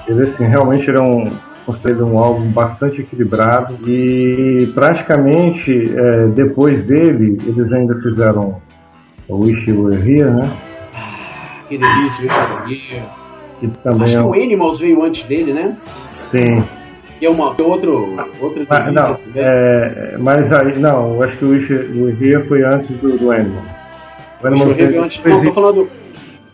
ele 0.07 0.23
assim, 0.23 0.45
realmente 0.45 0.87
ele 0.89 0.97
é 0.97 1.01
um, 1.01 1.29
considerado 1.65 2.05
um 2.05 2.17
álbum 2.17 2.47
bastante 2.51 3.01
equilibrado 3.01 3.75
e 3.87 4.71
praticamente 4.75 5.93
é, 5.97 6.27
depois 6.27 6.83
dele 6.85 7.37
eles 7.45 7.71
ainda 7.71 7.95
fizeram 8.01 8.55
o 9.27 9.37
Wish 9.37 9.69
You 9.69 9.83
Were 9.85 9.95
Here, 10.11 10.31
né? 10.31 10.51
que 11.67 11.77
delícia, 11.77 12.21
Richard 12.23 12.67
Gere. 12.75 13.03
Que 13.59 13.67
também 13.83 14.03
Acho 14.03 14.17
é 14.17 14.21
que 14.21 14.25
o 14.27 14.33
Animals 14.33 14.79
veio 14.79 15.03
antes 15.03 15.23
dele, 15.25 15.53
né? 15.53 15.75
sim. 15.81 16.63
Que 17.19 17.25
é 17.25 17.29
uma, 17.29 17.53
que 17.53 17.61
é 17.61 17.65
outro, 17.65 18.15
outra 18.41 18.65
Mas, 18.69 18.79
delícia 18.85 18.91
não, 18.93 19.17
é, 19.35 20.15
mas 20.17 20.51
aí, 20.53 20.79
não, 20.79 21.15
eu 21.15 21.23
acho 21.23 21.37
que 21.37 21.45
o 21.45 21.49
Wish 21.49 21.71
You 21.71 22.05
Were 22.05 22.17
Here 22.29 22.47
foi 22.47 22.63
antes 22.63 22.89
do, 22.97 23.17
do 23.17 23.31
Animal. 23.31 23.61
O 24.41 24.47
Animal 24.47 24.67
o 24.69 24.75
veio 24.75 25.03
antes. 25.03 25.17
depois 25.17 25.35
Não, 25.43 25.45
tô 25.45 25.53
falando. 25.53 25.89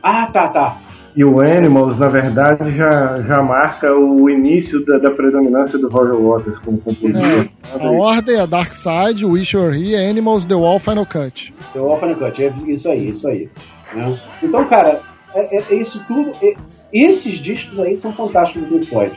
Ah, 0.02 0.28
tá, 0.28 0.48
tá. 0.48 0.78
E 1.16 1.24
o 1.24 1.40
Animals, 1.40 1.98
na 1.98 2.10
verdade, 2.10 2.76
já, 2.76 3.22
já 3.22 3.42
marca 3.42 3.94
o 3.96 4.30
início 4.30 4.86
da, 4.86 4.98
da 4.98 5.12
predominância 5.12 5.80
do 5.80 5.88
Roger 5.88 6.16
Waters 6.16 6.60
como 6.60 6.78
compositor. 6.80 7.48
A 7.80 7.88
ordem 7.90 8.38
é 8.38 8.46
Dark 8.46 8.74
Side, 8.74 9.26
Wish 9.26 9.56
You 9.56 9.64
Were 9.64 9.78
Here, 9.94 10.06
Animals, 10.10 10.46
The 10.46 10.56
Wall, 10.56 10.78
Final 10.78 11.06
Cut. 11.06 11.54
The 11.72 11.80
Orphan 11.80 12.16
Cut, 12.16 12.44
é 12.44 12.54
isso 12.68 12.90
aí, 12.90 13.08
isso 13.08 13.28
aí. 13.30 13.50
né? 13.94 14.20
Então, 14.44 14.66
cara, 14.66 15.00
é, 15.34 15.58
é- 15.58 15.64
é 15.70 15.76
isso 15.76 16.04
tudo. 16.06 16.34
é- 16.44 16.56
esses 16.92 17.36
discos 17.40 17.80
aí 17.80 17.96
são 17.96 18.12
fantásticos 18.14 18.68
do 18.68 18.76
Pink 18.76 18.88
Floyd. 18.88 19.14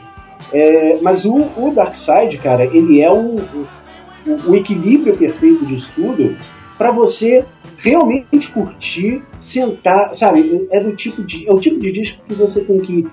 É, 0.53 0.99
mas 1.01 1.25
o, 1.25 1.35
o 1.57 1.73
Dark 1.75 1.95
Side, 1.95 2.37
cara, 2.37 2.63
ele 2.63 3.01
é 3.01 3.11
um, 3.11 3.39
o, 3.41 3.67
o 4.51 4.55
equilíbrio 4.55 5.17
perfeito 5.17 5.65
disso 5.65 5.91
tudo 5.93 6.37
para 6.77 6.91
você 6.91 7.43
realmente 7.79 8.51
curtir, 8.51 9.21
sentar, 9.39 10.13
sabe? 10.13 10.67
É 10.71 10.79
do 10.81 10.95
tipo 10.95 11.23
de 11.23 11.47
é 11.47 11.53
o 11.53 11.59
tipo 11.59 11.79
de 11.79 11.91
disco 11.91 12.17
que 12.27 12.33
você 12.33 12.61
tem 12.61 12.79
que 12.79 13.07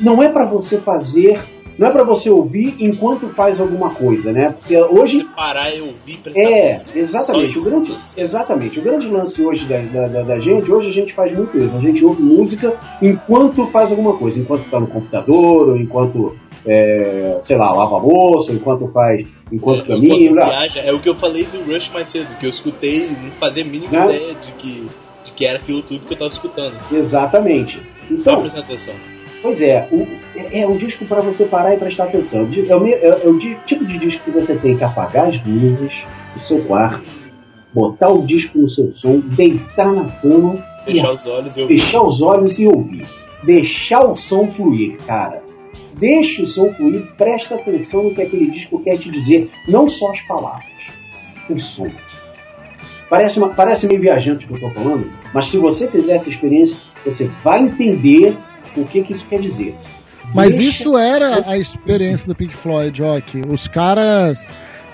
não 0.00 0.22
é 0.22 0.28
para 0.28 0.44
você 0.46 0.78
fazer, 0.78 1.38
não 1.78 1.88
é 1.88 1.90
para 1.90 2.02
você 2.02 2.30
ouvir 2.30 2.74
enquanto 2.80 3.28
faz 3.28 3.60
alguma 3.60 3.90
coisa, 3.90 4.32
né? 4.32 4.54
Porque 4.58 4.74
hoje 4.80 5.18
Você 5.18 5.24
parar 5.36 5.70
e 5.74 5.82
ouvir, 5.82 6.16
prestar 6.22 6.40
é, 6.40 6.64
atenção. 6.68 6.92
exatamente. 6.96 7.58
O 7.58 7.64
grande, 7.64 7.96
exatamente. 8.16 8.78
O 8.78 8.82
grande 8.82 9.06
lance 9.08 9.42
hoje 9.42 9.66
da, 9.66 9.78
da, 9.80 10.06
da- 10.08 10.22
da 10.22 10.38
gente, 10.38 10.72
hoje 10.72 10.88
a 10.88 10.92
gente 10.92 11.12
faz 11.12 11.30
muito 11.32 11.58
isso. 11.58 11.76
A 11.76 11.80
gente 11.80 12.02
ouve 12.02 12.22
música 12.22 12.74
enquanto 13.02 13.66
faz 13.66 13.90
alguma 13.90 14.14
coisa, 14.16 14.40
enquanto 14.40 14.64
está 14.64 14.80
no 14.80 14.86
computador, 14.86 15.68
ou 15.68 15.76
enquanto, 15.76 16.34
é, 16.66 17.38
sei 17.40 17.56
lá, 17.56 17.72
lava 17.72 17.94
a 17.96 17.98
louça, 17.98 18.50
ou 18.50 18.56
enquanto 18.56 18.88
faz, 18.88 19.26
enquanto 19.52 19.82
É, 19.82 19.94
caminha. 19.94 20.30
enquanto 20.30 20.48
viaja, 20.48 20.80
é 20.80 20.92
o 20.92 21.00
que 21.00 21.08
eu 21.08 21.14
falei 21.14 21.44
do 21.44 21.62
Rush 21.72 21.90
mais 21.90 22.08
cedo, 22.08 22.36
que 22.38 22.46
eu 22.46 22.50
escutei 22.50 23.06
e 23.06 23.10
não 23.22 23.30
fazia 23.30 23.62
a 23.62 23.66
mínima 23.66 23.90
Né? 23.92 24.04
ideia 24.16 24.34
de 24.34 24.52
que, 24.52 24.88
de 25.24 25.32
que 25.32 25.46
era 25.46 25.58
aquilo 25.58 25.82
tudo 25.82 26.06
que 26.06 26.12
eu 26.12 26.18
tava 26.18 26.30
escutando. 26.30 26.74
Exatamente. 26.92 27.80
Então, 28.10 28.40
prestar 28.40 28.60
atenção. 28.60 28.94
Pois 29.42 29.60
é, 29.60 29.86
o- 29.92 30.06
é, 30.34 30.60
é 30.62 30.66
um 30.66 30.76
disco 30.76 31.04
para 31.04 31.20
você 31.20 31.44
parar 31.44 31.74
e 31.74 31.76
prestar 31.76 32.04
atenção. 32.04 32.48
É 32.68 32.76
o, 32.76 32.86
é- 32.86 33.20
é 33.24 33.28
o 33.28 33.38
tipo 33.64 33.84
de 33.84 33.98
disco 33.98 34.24
que 34.24 34.30
você 34.30 34.56
tem 34.56 34.76
que 34.76 34.82
apagar 34.82 35.28
as 35.28 35.44
luzes 35.46 35.92
do 36.34 36.40
seu 36.40 36.64
quarto, 36.64 37.04
botar 37.72 38.08
o 38.08 38.26
disco 38.26 38.58
no 38.58 38.68
seu 38.68 38.92
som, 38.96 39.20
deitar 39.36 39.92
na 39.92 40.08
cama 40.20 40.58
Fechar 40.84 41.10
e 41.10 41.14
os 41.14 41.26
olhos 41.26 41.56
e 41.56 41.62
ouvir. 41.62 41.78
fechar 41.80 42.02
os 42.02 42.22
olhos 42.22 42.58
e 42.58 42.66
ouvir. 42.66 43.06
Deixar 43.44 44.04
o 44.04 44.14
som 44.14 44.48
fluir, 44.50 44.96
cara. 45.06 45.42
Deixa 45.98 46.42
o 46.42 46.46
som 46.46 46.72
fluir, 46.72 47.06
presta 47.16 47.54
atenção 47.54 48.02
no 48.04 48.14
que 48.14 48.20
aquele 48.22 48.50
disco 48.50 48.80
quer 48.80 48.98
te 48.98 49.10
dizer, 49.10 49.50
não 49.66 49.88
só 49.88 50.10
as 50.12 50.20
palavras, 50.22 50.64
o 51.48 51.56
som. 51.58 51.88
Parece, 53.08 53.38
uma- 53.38 53.50
parece 53.50 53.86
meio 53.86 54.00
viajante 54.00 54.44
o 54.44 54.48
que 54.48 54.54
eu 54.54 54.68
estou 54.68 54.70
falando, 54.82 55.10
mas 55.32 55.46
se 55.46 55.56
você 55.58 55.86
fizer 55.88 56.16
essa 56.16 56.28
experiência, 56.28 56.76
você 57.04 57.30
vai 57.42 57.60
entender 57.62 58.36
o 58.76 58.84
que, 58.84 59.00
que 59.02 59.12
isso 59.12 59.24
quer 59.26 59.40
dizer. 59.40 59.74
Mas 60.34 60.58
Deixa- 60.58 60.80
isso 60.82 60.98
era 60.98 61.48
a 61.48 61.56
experiência 61.56 62.26
do 62.26 62.34
Pink 62.34 62.54
Floyd, 62.54 62.96
Jock. 62.98 63.42
Os 63.48 63.68
caras. 63.68 64.44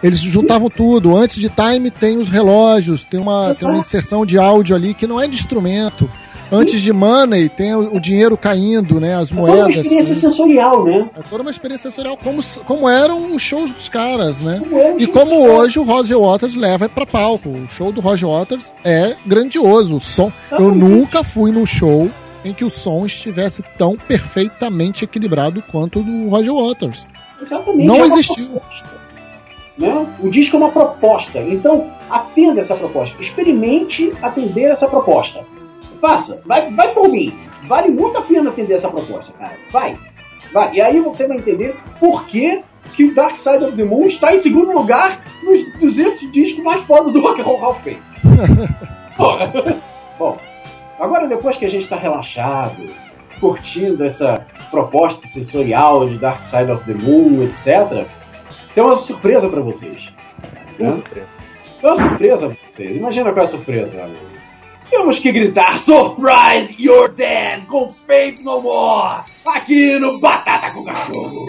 Eles 0.02 0.18
juntavam 0.18 0.68
tudo. 0.68 1.16
Antes 1.16 1.36
de 1.36 1.48
Time 1.48 1.88
tem 1.90 2.18
os 2.18 2.28
relógios, 2.28 3.02
tem 3.04 3.18
uma, 3.20 3.54
tem 3.54 3.66
uma 3.68 3.78
inserção 3.78 4.26
de 4.26 4.36
áudio 4.36 4.74
ali 4.76 4.92
que 4.94 5.06
não 5.06 5.18
é 5.20 5.26
de 5.28 5.36
instrumento. 5.36 6.10
Antes 6.52 6.82
de 6.82 6.92
Money 6.92 7.48
tem 7.48 7.74
o, 7.74 7.96
o 7.96 8.00
dinheiro 8.00 8.36
caindo, 8.36 9.00
né? 9.00 9.14
As 9.14 9.32
É 9.32 9.34
toda 9.34 9.50
uma 9.50 9.56
moedas. 9.64 9.76
experiência 9.86 10.14
sensorial, 10.14 10.84
né? 10.84 11.10
É 11.18 11.22
toda 11.22 11.42
uma 11.42 11.50
experiência 11.50 11.90
sensorial, 11.90 12.16
como, 12.18 12.40
como 12.66 12.88
eram 12.88 13.34
os 13.34 13.40
shows 13.40 13.72
dos 13.72 13.88
caras, 13.88 14.42
né? 14.42 14.58
Como 14.60 14.76
é 14.78 14.96
E 14.98 15.06
como 15.06 15.34
hoje 15.48 15.78
o 15.78 15.82
Roger 15.82 16.18
Waters 16.20 16.54
leva 16.54 16.88
pra 16.88 17.06
palco. 17.06 17.48
O 17.48 17.66
show 17.68 17.90
do 17.90 18.00
Roger 18.02 18.28
Waters 18.28 18.74
é 18.84 19.16
grandioso. 19.26 19.96
O 19.96 20.00
som. 20.00 20.30
Eu 20.50 20.58
Exatamente. 20.58 20.78
nunca 20.84 21.24
fui 21.24 21.50
num 21.50 21.64
show 21.64 22.10
em 22.44 22.52
que 22.52 22.64
o 22.64 22.70
som 22.70 23.06
estivesse 23.06 23.64
tão 23.78 23.96
perfeitamente 23.96 25.04
equilibrado 25.04 25.62
quanto 25.70 26.00
o 26.00 26.02
do 26.02 26.28
Roger 26.28 26.52
Waters. 26.52 27.06
Exatamente. 27.40 27.86
Não 27.86 27.96
é 27.96 28.06
existiu. 28.08 28.60
né? 29.78 30.06
O 30.20 30.28
disco 30.28 30.56
é 30.56 30.58
uma 30.58 30.70
proposta. 30.70 31.38
Então, 31.38 31.86
atenda 32.10 32.60
essa 32.60 32.74
proposta. 32.74 33.14
Experimente 33.22 34.12
atender 34.20 34.70
essa 34.70 34.86
proposta. 34.86 35.40
Faça. 36.02 36.42
Vai, 36.44 36.68
vai 36.72 36.92
por 36.92 37.08
mim. 37.08 37.32
Vale 37.68 37.88
muito 37.88 38.18
a 38.18 38.22
pena 38.22 38.50
atender 38.50 38.74
essa 38.74 38.90
proposta, 38.90 39.32
cara. 39.38 39.56
Vai. 39.70 39.96
Vai. 40.52 40.74
E 40.74 40.82
aí 40.82 41.00
você 41.00 41.28
vai 41.28 41.36
entender 41.36 41.76
por 42.00 42.26
que, 42.26 42.60
que 42.94 43.04
o 43.04 43.14
Dark 43.14 43.36
Side 43.36 43.64
of 43.64 43.76
the 43.76 43.84
Moon 43.84 44.06
está 44.06 44.34
em 44.34 44.38
segundo 44.38 44.72
lugar 44.72 45.22
nos 45.44 45.78
200 45.78 46.32
discos 46.32 46.64
mais 46.64 46.82
fodas 46.82 47.12
do 47.12 47.20
Rock 47.20 47.40
and 47.40 47.44
Roll 47.44 47.58
Hall 47.58 47.70
of 47.70 47.82
Fame. 47.82 48.02
Bom, 50.18 50.36
agora 50.98 51.28
depois 51.28 51.56
que 51.56 51.64
a 51.64 51.68
gente 51.68 51.82
está 51.82 51.96
relaxado, 51.96 52.82
curtindo 53.38 54.04
essa 54.04 54.34
proposta 54.72 55.28
sensorial 55.28 56.08
de 56.08 56.18
Dark 56.18 56.42
Side 56.42 56.70
of 56.72 56.84
the 56.84 56.94
Moon, 56.94 57.44
etc., 57.44 58.06
tem 58.74 58.82
uma 58.82 58.96
surpresa 58.96 59.48
para 59.48 59.60
vocês. 59.60 60.10
Né? 60.80 60.94
surpresa. 60.94 61.36
Tem 61.80 61.90
uma 61.90 61.96
surpresa 61.96 62.48
pra 62.48 62.56
vocês. 62.72 62.96
Imagina 62.96 63.32
qual 63.32 63.44
é 63.44 63.48
a 63.48 63.50
surpresa, 63.50 64.02
amigo. 64.02 64.41
Temos 64.93 65.19
que 65.19 65.32
gritar 65.32 65.78
Surprise, 65.78 66.77
you're 66.78 67.09
dead! 67.09 67.64
Com 67.66 67.94
Faith 68.06 68.43
No 68.43 68.60
More! 68.60 69.23
Aqui 69.47 69.98
no 69.98 70.20
Batata 70.20 70.70
com 70.70 70.85
Cachorro! 70.85 71.48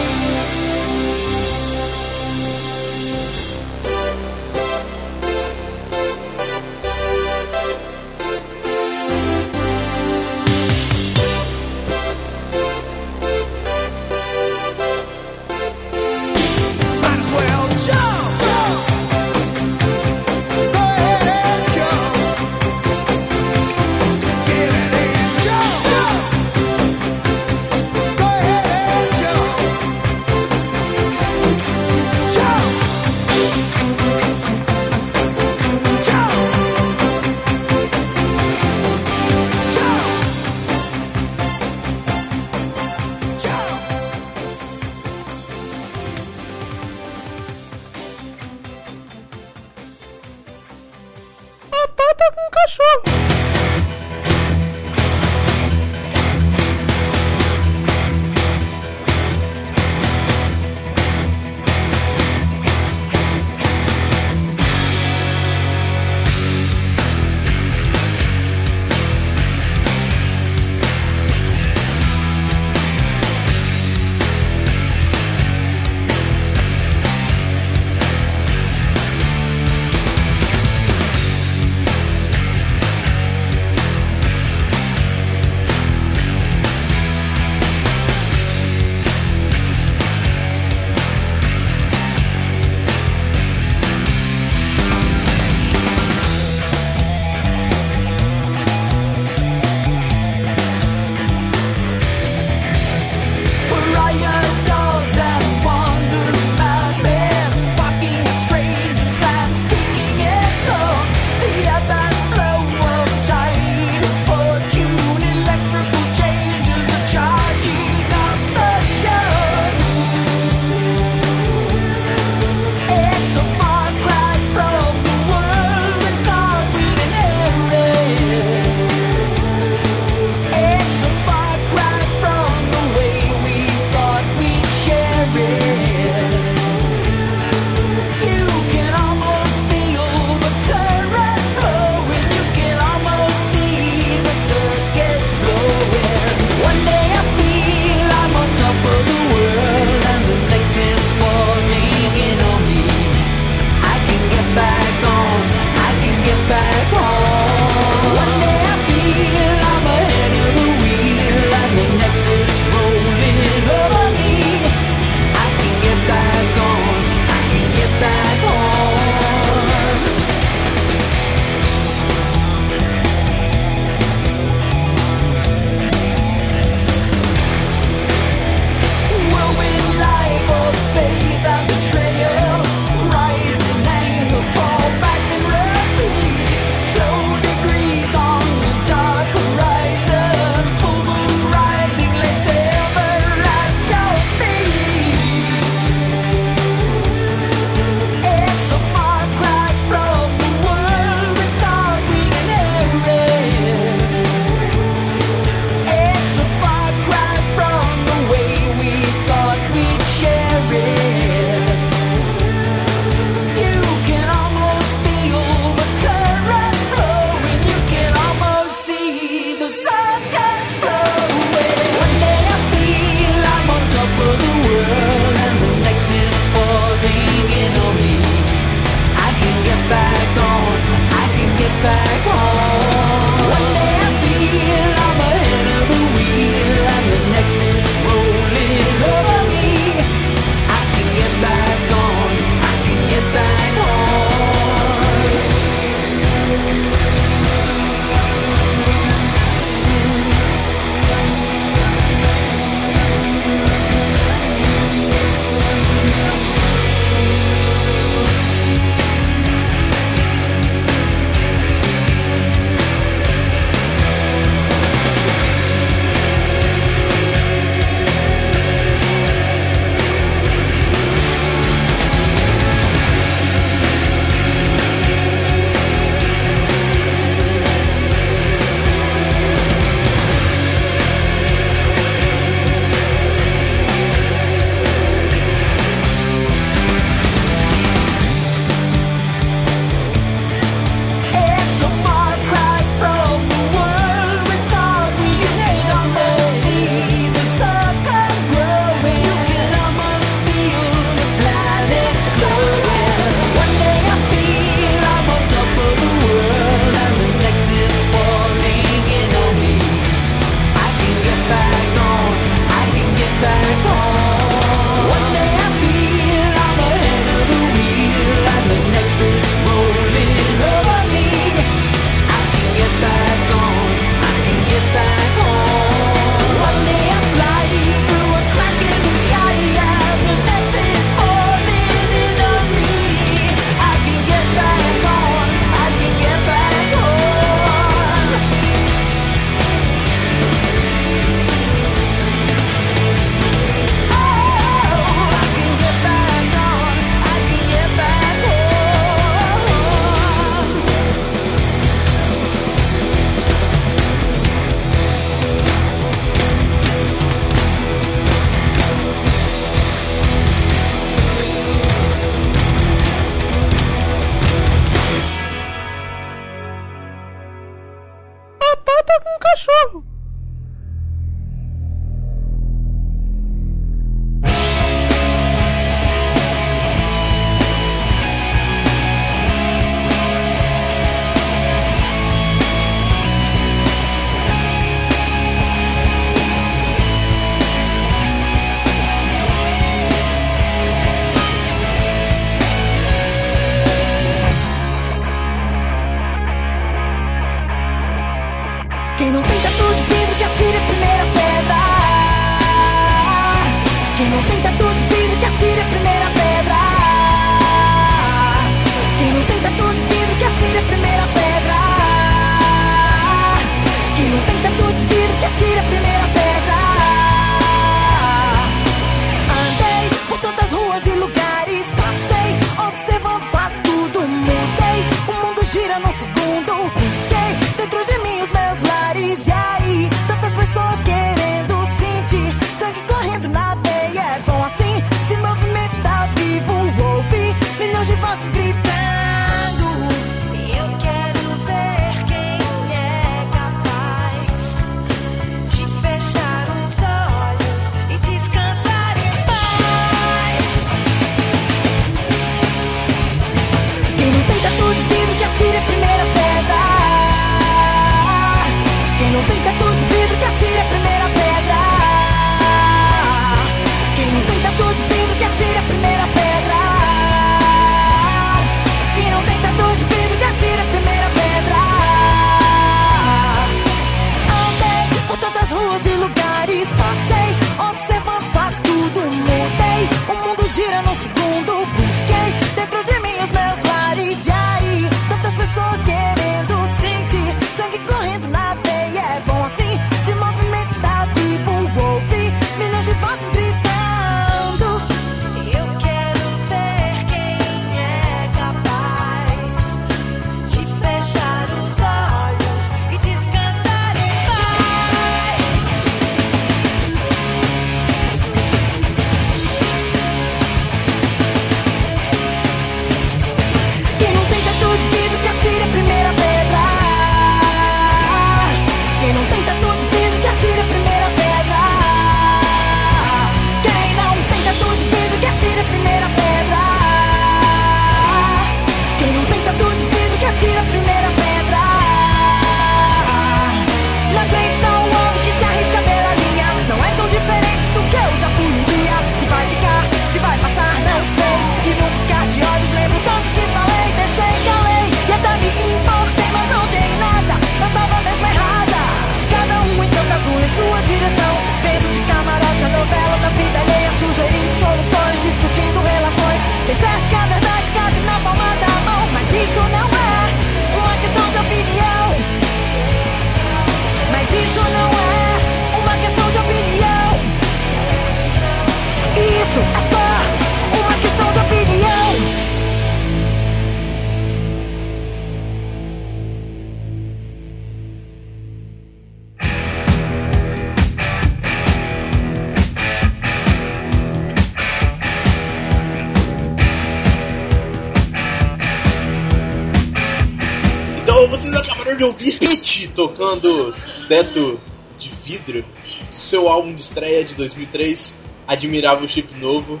Álbum 596.90 596.94
de 596.94 597.02
estreia 597.02 597.44
de 597.44 597.54
2003, 597.54 598.38
Admirável 598.66 599.28
Chip 599.28 599.54
Novo. 599.60 600.00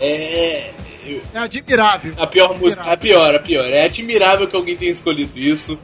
É. 0.00 0.70
eu- 1.06 1.22
É 1.34 1.38
admirável. 1.38 2.12
A 2.18 2.26
pior 2.26 2.58
música, 2.58 2.92
a 2.92 2.96
pior, 2.96 3.34
a 3.34 3.38
pior. 3.38 3.66
É 3.72 3.84
admirável 3.84 4.46
que 4.46 4.54
alguém 4.56 4.76
tenha 4.76 4.90
escolhido 4.90 5.38
isso. 5.38 5.78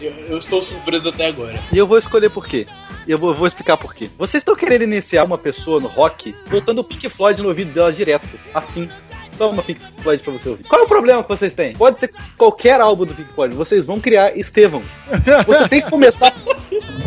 Eu, 0.00 0.10
eu 0.30 0.38
estou 0.38 0.62
surpreso 0.62 1.08
até 1.08 1.26
agora. 1.26 1.60
E 1.72 1.78
eu 1.78 1.86
vou 1.86 1.98
escolher 1.98 2.30
por 2.30 2.46
quê? 2.46 2.66
E 3.06 3.12
eu 3.12 3.18
vou, 3.18 3.34
vou 3.34 3.46
explicar 3.46 3.76
por 3.76 3.94
quê. 3.94 4.08
Vocês 4.18 4.40
estão 4.40 4.56
querendo 4.56 4.82
iniciar 4.82 5.24
uma 5.24 5.36
pessoa 5.38 5.80
no 5.80 5.88
rock 5.88 6.34
botando 6.48 6.78
o 6.78 6.84
Pink 6.84 7.08
Floyd 7.08 7.42
no 7.42 7.48
ouvido 7.48 7.72
dela 7.72 7.92
direto, 7.92 8.26
assim. 8.54 8.88
Toma 9.36 9.62
Pink 9.64 9.80
Floyd 10.00 10.22
pra 10.22 10.32
você 10.32 10.48
ouvir. 10.48 10.62
Qual 10.64 10.80
é 10.80 10.84
o 10.84 10.88
problema 10.88 11.22
que 11.22 11.28
vocês 11.28 11.52
têm? 11.52 11.74
Pode 11.74 11.98
ser 11.98 12.12
qualquer 12.38 12.80
álbum 12.80 13.04
do 13.04 13.14
Pink 13.14 13.32
Floyd. 13.34 13.54
Vocês 13.54 13.84
vão 13.84 13.98
criar 14.00 14.36
Estevãos. 14.36 15.02
Você 15.46 15.68
tem 15.68 15.82
que 15.82 15.90
começar. 15.90 16.32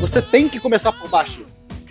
Você 0.02 0.22
tem 0.22 0.50
que 0.50 0.60
começar 0.60 0.92
por 0.92 1.10
baixo. 1.10 1.46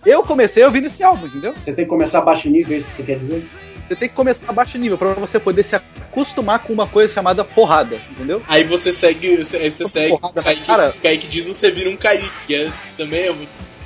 Eu 0.06 0.22
comecei 0.22 0.64
ouvindo 0.64 0.86
esse 0.86 1.02
álbum, 1.02 1.26
entendeu? 1.26 1.52
Você 1.52 1.72
tem 1.72 1.84
que 1.84 1.88
começar 1.90 2.20
baixo 2.22 2.48
nível, 2.48 2.76
é 2.76 2.78
isso 2.80 2.88
que 2.88 2.96
você 2.96 3.02
quer 3.02 3.18
dizer? 3.18 3.46
Você 3.86 3.94
tem 3.94 4.08
que 4.08 4.14
começar 4.14 4.48
a 4.48 4.52
baixo 4.52 4.78
nível 4.78 4.96
pra 4.98 5.14
você 5.14 5.38
poder 5.38 5.62
se 5.62 5.76
acostumar 5.76 6.60
com 6.60 6.72
uma 6.72 6.86
coisa 6.86 7.12
chamada 7.12 7.44
porrada, 7.44 8.00
entendeu? 8.10 8.42
Aí 8.48 8.64
você 8.64 8.92
segue, 8.92 9.36
você, 9.36 9.58
aí 9.58 9.70
você 9.70 9.86
segue 9.86 10.10
Porrada, 10.10 10.42
Kaique, 10.42 10.62
cara. 10.66 10.94
Kaique 11.02 11.28
diz 11.28 11.46
você 11.46 11.70
vira 11.70 11.90
um 11.90 11.96
Kaique, 11.96 12.30
que 12.46 12.54
é, 12.54 12.72
também 12.96 13.20
é 13.20 13.34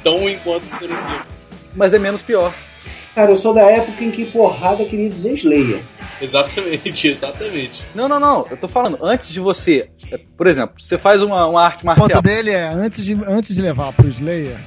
tão 0.02 0.18
ruim 0.20 0.38
quanto 0.44 0.66
ser 0.66 0.90
um. 0.90 0.96
Mas 1.74 1.92
é 1.92 1.98
menos 1.98 2.22
pior. 2.22 2.52
Cara, 3.14 3.30
eu 3.32 3.36
sou 3.36 3.52
da 3.52 3.62
época 3.62 4.02
em 4.04 4.10
que 4.10 4.24
porrada 4.26 4.84
queria 4.84 5.10
dizer 5.10 5.34
Slayer. 5.34 5.80
Exatamente, 6.22 7.08
exatamente. 7.08 7.84
Não, 7.94 8.08
não, 8.08 8.20
não. 8.20 8.46
Eu 8.50 8.56
tô 8.56 8.68
falando, 8.68 8.98
antes 9.02 9.30
de 9.30 9.40
você. 9.40 9.90
é, 10.10 10.18
Por 10.36 10.46
exemplo, 10.46 10.76
você 10.78 10.96
faz 10.96 11.22
uma, 11.22 11.46
uma 11.46 11.62
arte 11.62 11.82
O 11.82 11.86
ponto 11.86 11.98
marcial. 11.98 12.22
dele 12.22 12.50
é, 12.52 12.68
antes 12.68 13.04
de, 13.04 13.18
antes 13.26 13.54
de 13.54 13.60
levar 13.60 13.92
pro 13.92 14.08
Slayer, 14.08 14.58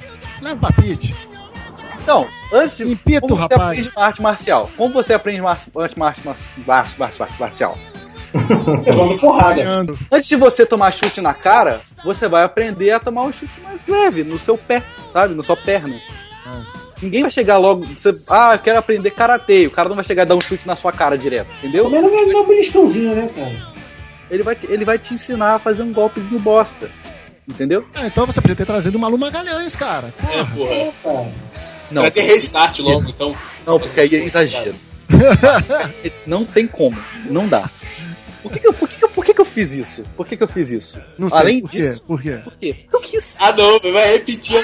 leva 0.42 0.60
pra 0.60 0.72
Pete. 0.74 1.16
Não, 2.06 2.28
antes 2.52 2.78
de. 2.78 2.92
Impito, 2.92 3.22
como 3.22 3.36
você 3.36 3.42
rapaz. 3.42 3.70
aprende 3.72 3.90
uma 3.96 4.06
arte 4.06 4.22
marcial? 4.22 4.70
Como 4.78 4.94
você 4.94 5.14
aprende 5.14 5.42
uma 5.42 5.52
arte, 5.52 5.70
arte, 5.76 6.00
arte, 6.00 6.22
arte, 6.68 7.02
arte, 7.04 7.24
arte 7.24 7.40
marcial? 7.40 7.78
Levando 8.86 9.20
porrada. 9.20 9.56
Ganhando. 9.56 10.00
Antes 10.12 10.28
de 10.28 10.36
você 10.36 10.66
tomar 10.66 10.92
chute 10.92 11.22
na 11.22 11.34
cara, 11.34 11.82
você 12.04 12.28
vai 12.28 12.44
aprender 12.44 12.92
a 12.92 13.00
tomar 13.00 13.24
um 13.24 13.32
chute 13.32 13.60
mais 13.62 13.86
leve, 13.88 14.24
no 14.24 14.40
seu 14.40 14.58
pé, 14.58 14.84
sabe? 15.08 15.36
Na 15.36 15.44
sua 15.44 15.56
perna. 15.56 16.00
Ninguém 17.02 17.22
vai 17.22 17.32
chegar 17.32 17.58
logo. 17.58 17.86
Você, 17.86 18.18
ah, 18.30 18.54
eu 18.54 18.60
quero 18.60 18.80
aprender 18.80 19.12
karatê. 19.12 19.68
O 19.68 19.72
cara 19.72 19.90
não 19.90 19.96
vai 19.96 20.06
chegar 20.06 20.22
a 20.24 20.26
dar 20.26 20.36
um 20.36 20.42
chute 20.42 20.66
na 20.66 20.76
sua 20.76 20.92
cara 20.92 21.18
direto, 21.18 21.50
entendeu? 21.60 21.84
Também 21.86 22.02
não 22.02 22.10
vai 22.10 22.26
dar 22.28 22.40
um 22.40 22.48
beliscãozinho, 22.48 23.14
né, 23.14 23.30
cara? 23.36 23.74
Ele 24.32 24.42
vai, 24.42 24.56
te- 24.56 24.68
ele 24.72 24.86
vai 24.86 24.98
te 24.98 25.14
ensinar 25.14 25.56
a 25.56 25.60
fazer 25.60 25.84
um 25.84 25.92
golpezinho 25.94 26.40
bosta. 26.40 26.90
Entendeu? 27.48 27.86
Ah, 27.94 28.08
então 28.08 28.26
você 28.26 28.40
podia 28.40 28.56
ter 28.56 28.66
trazido 28.66 28.98
o 28.98 29.02
Malu 29.02 29.18
Magalhães, 29.18 29.76
cara. 29.76 30.14
É, 30.32 30.44
porra. 30.56 30.92
Cara, 31.04 31.28
Não, 31.94 32.02
Trazer 32.02 32.22
restart 32.24 32.80
logo, 32.80 33.08
então. 33.10 33.36
não 33.66 33.80
porque 33.80 34.00
aí 34.02 34.16
é 34.16 34.24
exagero. 34.26 34.76
Não 36.26 36.44
tem 36.46 36.68
como. 36.68 36.98
Não 37.26 37.48
dá. 37.48 37.70
Por 38.42 38.52
que, 38.52 38.60
que, 38.60 38.68
eu, 38.68 38.74
por, 38.74 38.90
que, 38.90 38.96
que, 38.98 39.06
eu- 39.06 39.10
por 39.10 39.24
que, 39.26 39.34
que 39.34 39.40
eu 39.42 39.46
fiz 39.46 39.72
isso? 39.72 40.04
Por 40.18 40.28
que, 40.28 40.36
que 40.36 40.44
eu 40.44 40.48
fiz 40.50 40.70
isso? 40.72 41.00
Não 41.18 41.30
sei 41.30 41.40
Além 41.40 41.62
por 41.62 41.70
quê. 41.70 41.78
disso. 41.90 42.04
Por 42.04 42.22
quê? 42.22 42.32
Por 42.44 42.54
quê? 42.58 42.74
Porque 42.92 42.96
eu 42.98 43.00
quis. 43.22 43.38
Ah 43.40 43.54
não, 43.54 43.80
vai 43.94 44.12
repetir 44.14 44.62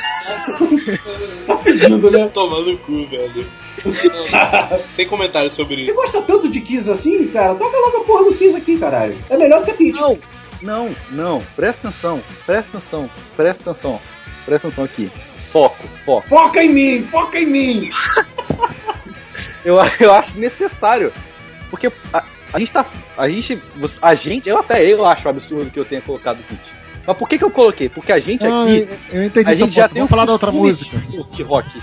tá 1.48 1.56
pedindo, 1.58 2.12
né? 2.12 2.28
tomando 2.34 2.74
o 2.74 2.78
cu, 2.80 3.06
velho. 3.08 3.48
Não, 3.86 4.80
Sem 4.90 5.08
comentários 5.08 5.54
sobre 5.54 5.76
Você 5.86 5.92
isso. 5.92 6.02
gosta 6.02 6.22
tanto 6.22 6.50
de 6.50 6.60
Kiss 6.60 6.90
assim, 6.90 7.28
cara? 7.30 7.56
Toca 7.56 7.78
logo 7.78 7.98
a 7.98 8.04
porra 8.04 8.24
do 8.26 8.34
Kiss 8.36 8.56
aqui, 8.58 8.78
caralho. 8.78 9.18
É 9.30 9.38
melhor 9.38 9.64
que 9.64 9.72
a 9.72 9.74
Peach. 9.74 9.98
Não, 9.98 10.20
não, 10.62 10.96
não. 11.12 11.42
Presta 11.56 11.88
atenção. 11.88 12.22
Presta 12.46 12.78
atenção. 12.78 13.10
Presta 13.38 13.70
atenção. 13.72 14.02
Presta 14.46 14.68
atenção 14.68 14.84
aqui. 14.84 15.10
Foco, 15.52 15.88
foco. 16.06 16.28
Foca 16.30 16.64
em 16.64 16.70
mim, 16.70 17.08
foca 17.12 17.40
em 17.40 17.46
mim. 17.46 17.90
Eu, 19.66 19.76
eu 20.00 20.14
acho 20.14 20.38
necessário. 20.40 21.12
Porque 21.70 21.92
a, 22.14 22.24
a 22.54 22.60
gente 22.60 22.72
tá. 22.72 22.86
A 23.18 23.28
gente. 23.30 23.62
você- 23.78 24.00
A 24.02 24.16
gente. 24.16 24.48
Eu 24.48 24.58
até 24.60 24.84
eu 24.86 25.06
acho 25.06 25.28
absurdo 25.28 25.70
que 25.70 25.78
eu 25.80 25.84
tenha 25.86 26.02
colocado 26.02 26.40
o 26.40 26.44
Hit. 26.50 26.74
Mas 27.06 27.18
por 27.18 27.28
que, 27.28 27.38
que 27.38 27.44
eu 27.44 27.52
coloquei? 27.52 27.90
Porque 27.90 28.12
a 28.14 28.20
gente 28.20 28.46
Ah, 28.46 28.64
aqui. 28.64 28.88
eu, 29.12 29.20
eu 29.20 29.24
entendi 29.26 29.50
A 29.52 29.54
gente 29.54 29.74
já 29.74 29.84
ponto. 29.84 29.94
tem 29.94 30.00
Vamos 30.02 30.08
o 30.08 30.10
falar 30.10 30.26
da 30.26 30.32
outra 30.32 30.52
música. 30.52 30.98
de 31.32 31.44
rock. 31.44 31.82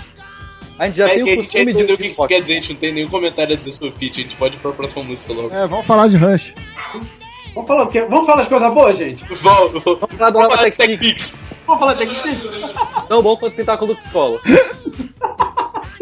A 0.79 0.85
gente 0.87 0.97
já 0.97 1.05
É 1.07 1.09
tem 1.15 1.23
o 1.23 1.25
a 1.25 1.29
gente 1.29 1.35
já 1.37 1.41
costume 1.43 1.65
de 1.65 1.71
entendeu 1.71 1.95
o 1.95 1.97
que 1.97 2.07
isso 2.07 2.21
rock. 2.21 2.33
quer 2.33 2.41
dizer, 2.41 2.53
a 2.53 2.55
gente 2.55 2.73
não 2.73 2.79
tem 2.79 2.91
nenhum 2.93 3.09
comentário 3.09 3.53
a 3.53 3.57
dizer 3.57 3.71
sobre 3.71 3.89
o 3.89 3.91
Pitch, 3.93 4.17
a 4.17 4.21
gente 4.21 4.35
pode 4.35 4.55
ir 4.55 4.59
pra 4.59 4.71
próxima 4.71 5.03
música 5.03 5.33
logo. 5.33 5.53
É, 5.55 5.67
vamos 5.67 5.85
falar 5.85 6.07
de 6.07 6.17
Rush. 6.17 6.53
Vamos 7.53 7.67
falar 7.67 7.83
o 7.83 7.87
quê? 7.87 8.01
Vamos 8.01 8.25
falar 8.25 8.41
as 8.43 8.47
coisas 8.49 8.73
boas, 8.73 8.97
gente? 8.97 9.25
Vamos, 9.41 9.83
vamos 9.83 9.99
falar 9.99 10.29
da 10.31 10.39
nova 10.39 10.55
falar 10.55 10.69
de 10.69 10.75
Tech 10.75 10.97
Pix. 10.97 11.43
Vamos 11.65 11.79
falar 11.79 11.93
de 11.95 12.05
Tech 12.05 12.47
Tão 13.07 13.23
bom 13.23 13.35
quanto 13.37 13.55
pintar 13.55 13.77
com 13.77 13.85
o 13.85 13.87
Lux 13.89 14.07
Colo. 14.07 14.39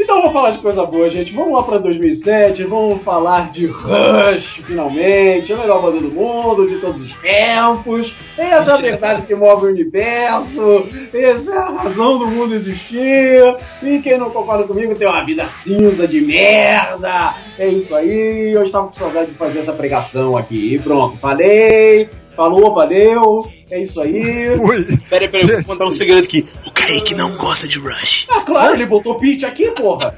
Então 0.05 0.17
vamos 0.17 0.33
falar 0.33 0.51
de 0.51 0.59
coisa 0.59 0.85
boa, 0.85 1.09
gente. 1.09 1.33
Vamos 1.33 1.53
lá 1.53 1.63
pra 1.63 1.79
2007, 1.79 2.63
vamos 2.65 3.01
falar 3.01 3.49
de 3.49 3.65
Rush, 3.65 4.61
finalmente. 4.63 5.51
A 5.51 5.57
melhor 5.57 5.81
banda 5.81 5.99
do 5.99 6.11
mundo, 6.11 6.67
de 6.67 6.77
todos 6.77 7.01
os 7.01 7.15
tempos. 7.15 8.13
Essa 8.37 8.73
é 8.73 8.73
a 8.75 8.77
verdade 8.77 9.23
que 9.23 9.33
move 9.33 9.65
o 9.65 9.69
universo. 9.69 10.87
Essa 11.11 11.55
é 11.55 11.57
a 11.57 11.69
razão 11.71 12.19
do 12.19 12.27
mundo 12.27 12.53
existir. 12.53 13.57
E 13.81 13.97
quem 13.97 14.19
não 14.19 14.29
concorda 14.29 14.65
comigo 14.65 14.93
tem 14.93 15.07
uma 15.07 15.25
vida 15.25 15.47
cinza 15.47 16.07
de 16.07 16.21
merda. 16.21 17.33
É 17.57 17.67
isso 17.67 17.95
aí. 17.95 18.51
Eu 18.53 18.63
estava 18.63 18.85
com 18.85 18.93
saudade 18.93 19.31
de 19.31 19.37
fazer 19.37 19.57
essa 19.57 19.73
pregação 19.73 20.37
aqui. 20.37 20.75
E 20.75 20.77
pronto, 20.77 21.17
falei. 21.17 22.11
Falou, 22.35 22.73
valeu. 22.73 23.49
É 23.71 23.81
isso 23.81 23.99
aí. 24.01 24.49
Ui. 24.59 24.97
Peraí, 25.09 25.27
peraí, 25.29 25.49
eu 25.49 25.55
vou 25.57 25.65
contar 25.65 25.85
um 25.85 25.91
segredo 25.91 26.23
aqui. 26.23 26.45
O 26.67 26.71
Kaique 26.71 27.15
não 27.15 27.35
gosta 27.37 27.67
de 27.67 27.79
Rush. 27.79 28.27
Ah, 28.29 28.41
claro, 28.41 28.75
ele 28.75 28.85
botou 28.85 29.17
pitch 29.17 29.43
aqui, 29.43 29.71
porra. 29.71 30.13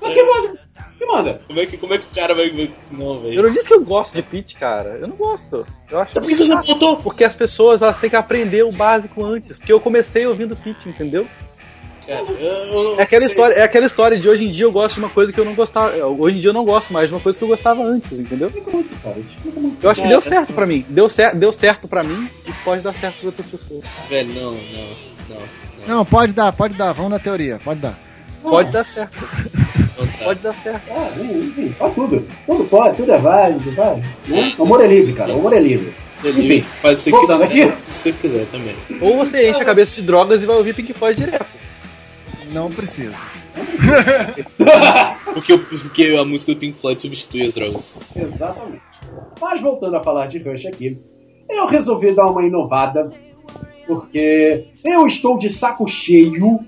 Mas 0.00 0.12
que 0.12 0.22
manda? 0.22 0.58
Que 0.98 1.06
manda? 1.06 1.40
Como 1.46 1.60
é 1.60 1.66
que, 1.66 1.76
como 1.76 1.94
é 1.94 1.98
que 1.98 2.04
o 2.10 2.14
cara 2.14 2.34
vai. 2.34 2.50
Não, 2.90 3.14
Eu 3.16 3.20
velho. 3.22 3.42
não 3.42 3.50
disse 3.50 3.68
que 3.68 3.74
eu 3.74 3.84
gosto 3.84 4.14
de 4.14 4.22
pitch, 4.22 4.54
cara. 4.54 4.98
Eu 5.00 5.08
não 5.08 5.16
gosto. 5.16 5.66
Eu 5.90 6.00
acho 6.00 6.12
Então 6.12 6.22
por 6.22 6.28
que 6.28 6.36
que 6.36 6.44
você 6.44 6.54
não 6.54 6.60
botou? 6.62 6.96
Porque 6.98 7.24
as 7.24 7.34
pessoas 7.34 7.82
elas 7.82 7.98
têm 7.98 8.10
que 8.10 8.16
aprender 8.16 8.62
o 8.64 8.72
básico 8.72 9.24
antes. 9.24 9.58
Porque 9.58 9.72
eu 9.72 9.80
comecei 9.80 10.26
ouvindo 10.26 10.56
pitch, 10.56 10.86
entendeu? 10.86 11.26
Cara, 12.06 12.20
É 12.98 13.02
aquela, 13.02 13.20
sei. 13.22 13.28
história, 13.30 13.54
é 13.54 13.62
aquela 13.64 13.86
história 13.86 14.18
de 14.18 14.28
hoje 14.28 14.44
em 14.46 14.50
dia 14.50 14.64
eu 14.64 14.72
gosto 14.72 14.94
de 14.94 15.00
uma 15.00 15.10
coisa 15.10 15.32
que 15.32 15.40
eu 15.40 15.44
não 15.44 15.54
gostava. 15.54 15.96
Hoje 16.06 16.36
em 16.36 16.40
dia 16.40 16.50
eu 16.50 16.54
não 16.54 16.64
gosto 16.64 16.92
mais 16.92 17.08
de 17.08 17.14
uma 17.14 17.20
coisa 17.20 17.36
que 17.36 17.42
eu 17.44 17.48
gostava 17.48 17.82
antes, 17.82 18.20
entendeu? 18.20 18.50
Eu 19.82 19.90
acho 19.90 20.00
que 20.00 20.06
É, 20.06 20.10
deu 20.10 20.18
é. 20.18 20.22
certo 20.22 20.52
pra 20.52 20.66
mim. 20.66 20.84
Deu, 20.88 21.08
cer 21.10 21.34
deu 21.34 21.52
certo 21.52 21.88
pra 21.88 22.02
mim 22.04 22.28
e 22.46 22.52
pode 22.64 22.82
dar 22.82 22.92
certo 22.94 23.16
pra 23.18 23.26
outras 23.26 23.46
pessoas. 23.46 23.82
Velho, 24.08 24.32
não, 24.34 24.52
não, 24.52 24.52
não. 25.30 25.36
Não, 25.88 25.96
Não, 25.96 26.04
pode 26.04 26.32
dar, 26.32 26.52
pode 26.52 26.74
dar. 26.74 26.92
Vamos 26.92 27.10
na 27.10 27.18
teoria, 27.18 27.60
pode 27.64 27.80
dar. 27.80 27.98
Pode 28.42 28.70
dar 28.72 28.84
certo. 28.84 29.16
não 29.98 30.06
tá. 30.06 30.24
Pode 30.24 30.40
dar 30.40 30.54
certo. 30.54 30.82
Ah, 30.90 31.10
enfim, 31.20 31.74
faz 31.76 31.94
tudo. 31.94 32.24
Tudo 32.46 32.64
pode, 32.66 32.96
tudo 32.96 33.12
é 33.12 33.18
válido, 33.18 33.70
vai. 33.72 34.02
O 34.58 34.62
amor 34.62 34.84
é 34.84 34.86
livre, 34.86 35.12
cara. 35.12 35.32
O 35.32 35.38
amor 35.40 35.52
é 35.56 35.60
livre. 35.60 35.92
Enfim, 36.24 36.60
faz 36.60 37.02
o 37.02 37.04
que 37.04 37.10
você 37.10 37.20
quiser. 37.46 37.64
aqui. 37.68 37.72
Se 37.88 37.92
você 37.92 38.12
quiser 38.12 38.46
também. 38.46 38.74
Ou 39.00 39.16
você 39.16 39.50
enche 39.50 39.60
a 39.60 39.64
cabeça 39.64 39.94
de 39.96 40.02
drogas 40.02 40.42
e 40.42 40.46
vai 40.46 40.56
ouvir 40.56 40.74
Pink 40.74 40.92
Floyd 40.92 41.20
direto. 41.22 41.46
Não 42.52 42.70
precisa. 42.70 43.14
Porque, 45.34 45.56
porque 45.58 46.16
a 46.18 46.24
música 46.24 46.52
do 46.54 46.58
Pink 46.60 46.78
Floyd 46.78 47.00
substitui 47.00 47.46
as 47.46 47.54
drogas. 47.54 47.96
Exatamente. 48.16 48.80
Mas 49.40 49.60
voltando 49.60 49.96
a 49.96 50.02
falar 50.02 50.26
de 50.26 50.38
Rush 50.38 50.66
aqui, 50.66 50.98
eu 51.48 51.66
resolvi 51.66 52.12
dar 52.12 52.26
uma 52.26 52.42
inovada, 52.42 53.10
porque 53.86 54.68
eu 54.84 55.06
estou 55.06 55.36
de 55.38 55.50
saco 55.50 55.86
cheio 55.86 56.58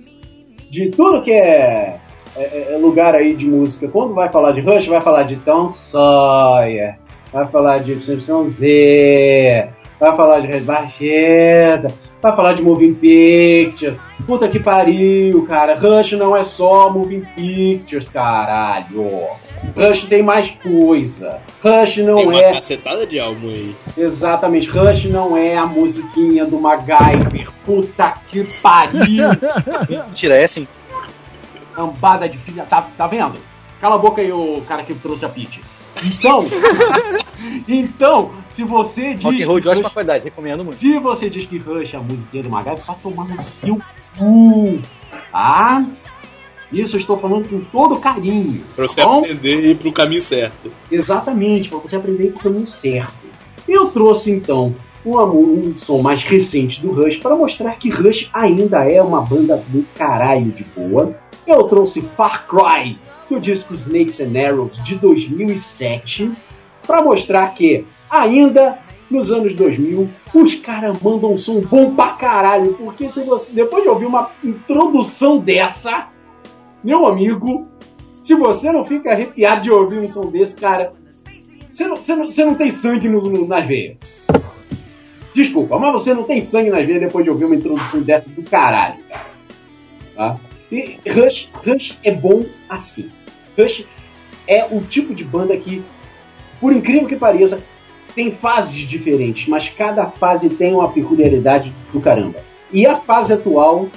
de 0.70 0.90
tudo 0.90 1.22
que 1.22 1.32
é, 1.32 1.98
é- 2.36 2.74
é 2.74 2.76
lugar 2.78 3.14
aí 3.14 3.34
de 3.34 3.46
música. 3.46 3.88
Quando 3.88 4.14
vai 4.14 4.30
falar 4.30 4.52
de 4.52 4.60
Rush, 4.60 4.86
vai 4.86 5.00
falar 5.00 5.22
de 5.24 5.36
Tom 5.36 5.70
Sawyer, 5.70 6.98
vai 7.32 7.46
falar 7.46 7.78
de 7.78 7.94
Simpson 8.04 8.50
Z, 8.50 9.68
vai 9.98 10.14
falar 10.16 10.40
de 10.40 10.46
Red 10.46 10.60
Barcheta, 10.60 11.88
vai 12.20 12.34
falar 12.34 12.52
de 12.52 12.62
Moving 12.62 12.94
Pictures. 12.94 13.96
Puta 14.26 14.48
que 14.48 14.58
pariu, 14.58 15.46
cara. 15.46 15.74
Rush 15.74 16.12
não 16.12 16.36
é 16.36 16.42
só 16.42 16.90
Moving 16.90 17.24
Pictures, 17.36 18.08
caralho. 18.08 19.28
Rush 19.76 20.04
tem 20.04 20.22
mais 20.22 20.50
coisa. 20.50 21.38
Rush 21.62 21.98
não 21.98 22.16
Tem 22.16 22.26
uma 22.26 22.40
é. 22.40 22.52
cacetada 22.52 23.06
de 23.06 23.18
álbum 23.18 23.48
aí. 23.48 23.74
Exatamente, 23.96 24.68
Rush 24.68 25.04
não 25.06 25.36
é 25.36 25.56
a 25.56 25.66
musiquinha 25.66 26.44
do 26.44 26.60
MacGyver. 26.60 27.48
Puta 27.64 28.14
que 28.28 28.44
pariu. 28.60 29.28
Mentira, 29.88 30.36
é 30.36 30.44
assim. 30.44 30.66
Cambada 31.74 32.28
de 32.28 32.36
filha. 32.38 32.64
Tá, 32.64 32.88
tá 32.96 33.06
vendo? 33.06 33.38
Cala 33.80 33.94
a 33.94 33.98
boca 33.98 34.20
aí, 34.20 34.32
o 34.32 34.60
cara 34.66 34.82
que 34.82 34.94
trouxe 34.94 35.24
a 35.24 35.28
Peach. 35.28 35.60
Então, 36.04 36.44
então, 37.68 38.30
se 38.50 38.64
você 38.64 39.14
diz. 39.14 39.24
Rock 39.24 39.42
and 39.42 39.46
roll 39.46 39.56
que 39.56 39.62
de 39.62 39.68
ótima 39.68 39.84
Rush- 39.84 39.92
qualidade, 39.94 40.24
recomendo 40.24 40.64
muito. 40.64 40.78
se 40.78 40.98
você 40.98 41.28
diz 41.30 41.44
que 41.46 41.58
Rush 41.58 41.94
é 41.94 41.96
a 41.96 42.00
musiquinha 42.00 42.42
do 42.42 42.50
MacGyver, 42.50 42.84
pra 42.84 42.94
tomar 42.94 43.26
no 43.28 43.42
seu 43.42 43.78
cu, 44.18 44.78
tá? 45.32 45.86
Isso 46.72 46.96
eu 46.96 47.00
estou 47.00 47.16
falando 47.18 47.48
com 47.48 47.60
todo 47.60 47.98
carinho. 47.98 48.62
Pra 48.76 48.86
você 48.86 49.02
Bom? 49.02 49.20
aprender 49.20 49.60
e 49.60 49.70
ir 49.72 49.76
pro 49.76 49.90
caminho 49.92 50.22
certo. 50.22 50.70
Exatamente, 50.90 51.68
para 51.68 51.78
você 51.78 51.96
aprender 51.96 52.28
o 52.36 52.38
caminho 52.38 52.66
certo. 52.66 53.14
Eu 53.66 53.86
trouxe 53.86 54.30
então 54.30 54.74
um, 55.04 55.16
um 55.18 55.78
som 55.78 56.02
mais 56.02 56.22
recente 56.24 56.80
do 56.82 56.92
Rush 56.92 57.16
para 57.18 57.34
mostrar 57.34 57.72
que 57.76 57.88
Rush 57.88 58.28
ainda 58.34 58.84
é 58.84 59.00
uma 59.02 59.22
banda 59.22 59.56
do 59.68 59.82
caralho 59.96 60.50
de 60.52 60.64
boa. 60.76 61.16
Eu 61.46 61.64
trouxe 61.64 62.02
Far 62.16 62.46
Cry 62.46 62.98
do 63.28 63.40
disco 63.40 63.74
Snakes 63.74 64.20
and 64.20 64.38
Arrows 64.38 64.82
de 64.82 64.94
2007 64.96 66.32
para 66.86 67.02
mostrar 67.02 67.48
que 67.54 67.84
ainda 68.10 68.78
nos 69.10 69.30
anos 69.30 69.54
2000, 69.54 70.08
os 70.34 70.54
caras 70.56 71.00
mandam 71.00 71.32
um 71.32 71.38
som 71.38 71.60
bom 71.60 71.94
pra 71.94 72.10
caralho, 72.10 72.74
porque 72.74 73.08
se 73.08 73.22
você, 73.22 73.52
depois 73.52 73.82
de 73.82 73.88
ouvir 73.88 74.06
uma 74.06 74.30
introdução 74.44 75.38
dessa, 75.38 76.08
meu 76.84 77.06
amigo, 77.06 77.66
se 78.22 78.34
você 78.34 78.70
não 78.70 78.84
fica 78.84 79.10
arrepiado 79.10 79.62
de 79.62 79.70
ouvir 79.70 79.98
um 79.98 80.08
som 80.08 80.30
desse, 80.30 80.54
cara, 80.54 80.92
você 81.70 81.86
não, 81.86 81.96
você 81.96 82.14
não, 82.14 82.30
você 82.30 82.44
não 82.44 82.54
tem 82.54 82.70
sangue 82.70 83.08
no, 83.08 83.22
no, 83.22 83.46
nas 83.46 83.66
veias. 83.66 83.96
Desculpa, 85.34 85.78
mas 85.78 85.92
você 85.92 86.12
não 86.12 86.24
tem 86.24 86.42
sangue 86.42 86.70
nas 86.70 86.84
veias 86.84 87.00
depois 87.00 87.24
de 87.24 87.30
ouvir 87.30 87.46
uma 87.46 87.56
introdução 87.56 88.00
dessa 88.02 88.28
do 88.30 88.42
caralho, 88.42 89.02
cara. 89.08 89.26
Tá? 90.14 90.36
E 90.70 90.98
Rush, 91.08 91.48
Rush 91.64 91.96
é 92.02 92.12
bom 92.12 92.42
assim. 92.68 93.10
Rush 93.58 93.84
é 94.46 94.64
o 94.70 94.80
tipo 94.80 95.14
de 95.14 95.24
banda 95.24 95.56
que, 95.56 95.82
por 96.60 96.72
incrível 96.72 97.08
que 97.08 97.16
pareça, 97.16 97.60
tem 98.14 98.32
fases 98.32 98.80
diferentes, 98.88 99.48
mas 99.48 99.68
cada 99.68 100.06
fase 100.06 100.48
tem 100.48 100.72
uma 100.72 100.90
peculiaridade 100.90 101.74
do 101.92 102.00
caramba. 102.00 102.38
E 102.72 102.86
a 102.86 102.96
fase 102.96 103.32
atual, 103.32 103.88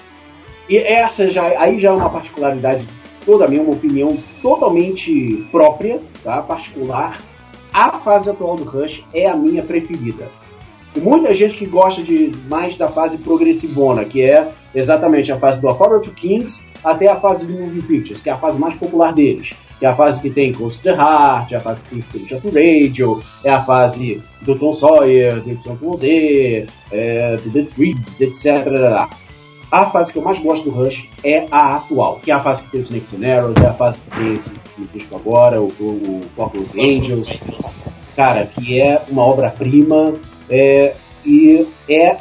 e 0.68 0.78
essa 0.78 1.30
já 1.30 1.44
aí 1.60 1.80
já 1.80 1.90
é 1.90 1.92
uma 1.92 2.10
particularidade 2.10 2.86
toda 3.26 3.48
minha, 3.48 3.62
uma 3.62 3.74
opinião 3.74 4.18
totalmente 4.42 5.46
própria, 5.52 6.02
tá? 6.24 6.42
particular. 6.42 7.20
A 7.74 8.00
fase 8.00 8.30
atual 8.30 8.56
do 8.56 8.64
Rush 8.64 9.04
é 9.14 9.30
a 9.30 9.36
minha 9.36 9.64
preferida. 9.64 10.28
Tem 10.94 11.02
muita 11.02 11.34
gente 11.34 11.56
que 11.56 11.66
gosta 11.66 12.04
de 12.04 12.32
mais 12.50 12.76
da 12.76 12.90
fase 12.90 13.18
progressivona, 13.18 14.04
que 14.04 14.22
é 14.22 14.52
exatamente 14.76 15.32
a 15.32 15.38
fase 15.38 15.62
do 15.62 15.70
A 15.70 15.76
Power 15.76 16.02
to 16.02 16.12
Kings 16.12 16.62
até 16.84 17.08
a 17.08 17.16
fase 17.16 17.46
do 17.46 17.54
Movie 17.54 17.82
Pictures, 17.82 18.22
que 18.22 18.30
é 18.30 18.34
a 18.34 18.38
fase 18.38 18.60
mais 18.60 18.76
popular 18.76 19.14
deles. 19.14 19.54
Que 19.80 19.86
é 19.86 19.90
a 19.90 19.96
fase 19.96 20.20
que 20.20 20.30
tem 20.30 20.52
Close 20.52 20.78
to 20.78 20.84
the 20.84 20.92
Heart, 20.92 21.52
é 21.52 21.56
a 21.56 21.60
fase 21.60 21.82
que 21.84 21.90
tem 21.90 22.02
Finish 22.02 22.42
to 22.42 22.50
Radio, 22.50 23.24
é 23.44 23.50
a 23.50 23.62
fase 23.64 24.22
do 24.42 24.56
Tom 24.56 24.74
Sawyer, 24.74 25.42
do 25.42 25.50
Y 25.50 26.68
é, 26.92 27.36
do 27.38 27.52
The 27.52 27.64
Trees, 27.64 28.22
etc. 28.22 29.08
A 29.72 29.86
fase 29.86 30.12
que 30.12 30.20
eu 30.20 30.24
mais 30.24 30.38
gosto 30.38 30.70
do 30.70 30.72
Rush 30.72 31.10
é 31.24 31.48
a 31.50 31.78
atual, 31.78 32.20
que 32.22 32.30
é 32.30 32.34
a 32.34 32.42
fase 32.42 32.62
que 32.64 32.72
tem 32.72 32.82
o 32.82 32.84
Snakes 32.84 33.14
and 33.14 33.38
Arrows, 33.38 33.56
é 33.64 33.68
a 33.68 33.74
fase 33.74 34.00
que 34.00 34.18
tem 34.18 34.28
esse 34.36 34.50
último 34.50 34.88
disco 34.94 35.16
agora, 35.16 35.62
o, 35.62 35.68
o, 35.80 36.22
o 36.38 36.52
Angels, 36.78 37.82
cara, 38.16 38.46
que 38.46 38.80
é 38.80 39.02
uma 39.08 39.24
obra-prima 39.24 40.14
é, 40.50 40.94
e 41.26 41.66
é 41.88 42.18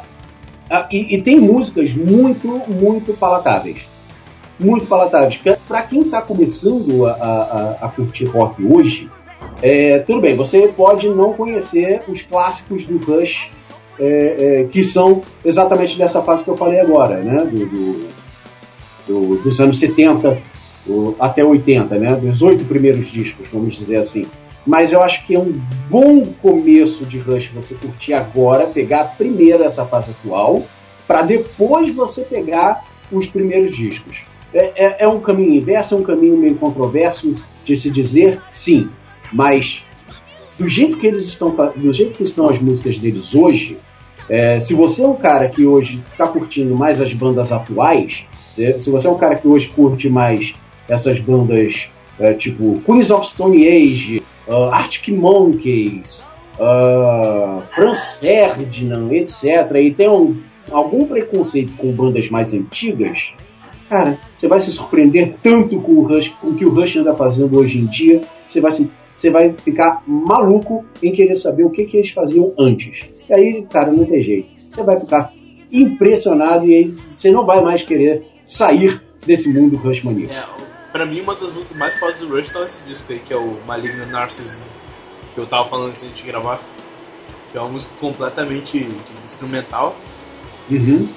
e, 0.89 1.15
e 1.15 1.21
tem 1.21 1.37
músicas 1.37 1.93
muito, 1.93 2.47
muito 2.69 3.13
palatáveis. 3.17 3.90
Muito 4.61 4.85
palatáveis. 4.85 5.39
Para 5.67 5.81
quem 5.83 6.01
está 6.01 6.21
começando 6.21 7.07
a, 7.07 7.11
a, 7.11 7.85
a, 7.85 7.89
curtir 7.89 8.25
rock 8.25 8.63
hoje, 8.63 9.09
é, 9.61 9.99
tudo 9.99 10.21
bem, 10.21 10.35
você 10.35 10.67
pode 10.67 11.09
não 11.09 11.33
conhecer 11.33 12.03
os 12.07 12.21
clássicos 12.21 12.85
do 12.85 12.97
Rush, 12.97 13.49
é, 13.99 14.61
é, 14.61 14.63
que 14.65 14.83
são 14.83 15.21
exatamente 15.43 15.97
dessa 15.97 16.21
fase 16.21 16.43
que 16.43 16.49
eu 16.49 16.57
falei 16.57 16.79
agora, 16.79 17.17
né? 17.17 17.43
Do, 17.43 17.65
do, 17.65 18.09
do, 19.07 19.43
dos 19.43 19.59
anos 19.59 19.79
70 19.79 20.37
o, 20.87 21.15
até 21.19 21.43
80, 21.43 21.95
né? 21.97 22.15
Dos 22.15 22.41
oito 22.41 22.65
primeiros 22.65 23.11
discos, 23.11 23.47
vamos 23.51 23.75
dizer 23.75 23.97
assim. 23.97 24.25
Mas 24.65 24.91
eu 24.93 25.01
acho 25.01 25.25
que 25.25 25.35
é 25.35 25.39
um 25.39 25.59
bom 25.89 26.23
começo 26.41 27.03
de 27.05 27.17
Rush 27.17 27.49
você 27.53 27.73
curtir 27.73 28.13
agora, 28.13 28.67
pegar 28.67 29.15
primeiro 29.17 29.63
essa 29.63 29.85
fase 29.85 30.11
atual, 30.11 30.63
para 31.07 31.23
depois 31.23 31.93
você 31.93 32.21
pegar 32.21 32.85
os 33.11 33.27
primeiros 33.27 33.75
discos. 33.75 34.23
É, 34.53 34.71
é, 34.75 34.95
é, 34.99 35.07
um 35.07 35.19
caminho 35.19 35.55
inverso, 35.55 35.95
é 35.95 35.97
um 35.97 36.03
caminho 36.03 36.37
meio 36.37 36.55
controverso 36.55 37.35
de 37.63 37.77
se 37.77 37.89
dizer, 37.89 38.41
sim, 38.51 38.89
mas 39.31 39.83
do 40.59 40.67
jeito 40.67 40.97
que 40.97 41.07
eles 41.07 41.25
estão, 41.25 41.55
do 41.75 41.93
jeito 41.93 42.17
que 42.17 42.23
estão 42.23 42.49
as 42.49 42.59
músicas 42.59 42.97
deles 42.97 43.33
hoje, 43.33 43.77
é, 44.29 44.59
se 44.59 44.73
você 44.73 45.03
é 45.03 45.07
um 45.07 45.15
cara 45.15 45.49
que 45.49 45.65
hoje 45.65 46.03
está 46.11 46.27
curtindo 46.27 46.75
mais 46.75 47.01
as 47.01 47.13
bandas 47.13 47.51
atuais, 47.51 48.23
se 48.55 48.89
você 48.89 49.07
é 49.07 49.09
um 49.09 49.17
cara 49.17 49.35
que 49.35 49.47
hoje 49.47 49.69
curte 49.69 50.09
mais 50.09 50.53
essas 50.87 51.19
bandas 51.19 51.89
é, 52.21 52.33
tipo 52.33 52.79
Queens 52.85 53.09
of 53.09 53.27
Stone 53.27 53.67
Age, 53.67 54.21
uh, 54.47 54.69
Arctic 54.71 55.09
Monkeys, 55.09 56.25
uh, 56.59 57.61
Franz 57.73 58.17
Ferdinand, 58.19 59.11
etc., 59.11 59.75
e 59.75 59.91
tem 59.91 60.07
um, 60.07 60.39
algum 60.71 61.05
preconceito 61.07 61.73
com 61.77 61.91
bandas 61.91 62.29
mais 62.29 62.53
antigas, 62.53 63.33
cara, 63.91 64.17
você 64.33 64.47
vai 64.47 64.61
se 64.61 64.71
surpreender 64.71 65.35
tanto 65.43 65.77
com 65.81 65.91
o 65.91 66.07
Rush, 66.07 66.29
com 66.39 66.47
o 66.47 66.55
que 66.55 66.65
o 66.65 66.73
Rush 66.73 66.95
anda 66.95 67.13
fazendo 67.13 67.59
hoje 67.59 67.77
em 67.77 67.85
dia, 67.85 68.21
você 68.47 68.61
vai 68.61 68.71
se 68.71 68.89
você 69.11 69.29
vai 69.29 69.53
ficar 69.53 70.01
maluco 70.07 70.85
em 71.03 71.11
querer 71.11 71.35
saber 71.35 71.65
o 71.65 71.69
que, 71.69 71.83
que 71.83 71.97
eles 71.97 72.11
faziam 72.11 72.53
antes. 72.57 73.03
E 73.29 73.33
aí, 73.33 73.67
cara, 73.69 73.91
não 73.91 74.05
tem 74.05 74.23
jeito. 74.23 74.47
Você 74.71 74.81
vai 74.81 74.97
ficar 74.97 75.33
impressionado 75.69 76.65
e 76.65 76.73
aí 76.73 76.95
você 77.17 77.29
não 77.29 77.45
vai 77.45 77.61
mais 77.61 77.83
querer 77.83 78.25
sair 78.47 79.01
desse 79.25 79.49
mundo 79.49 79.75
Rush 79.75 80.01
maníaco. 80.03 80.33
É, 80.33 80.43
pra 80.93 81.05
mim, 81.05 81.19
uma 81.19 81.35
das 81.35 81.53
músicas 81.53 81.77
mais 81.77 81.93
fodas 81.95 82.21
do 82.21 82.29
Rush 82.29 82.53
tá 82.53 82.61
nesse 82.61 82.81
disco 82.83 83.11
aí, 83.11 83.19
que 83.19 83.33
é 83.33 83.37
o 83.37 83.57
Maligno 83.67 84.05
Narcissus, 84.05 84.69
que 85.35 85.41
eu 85.41 85.45
tava 85.45 85.67
falando 85.67 85.89
antes 85.89 86.09
de 86.15 86.23
gravar. 86.23 86.61
Que 87.51 87.57
é 87.57 87.61
uma 87.61 87.71
música 87.71 87.93
completamente 87.99 88.87
instrumental. 89.25 89.93
Uhum. 90.69 91.09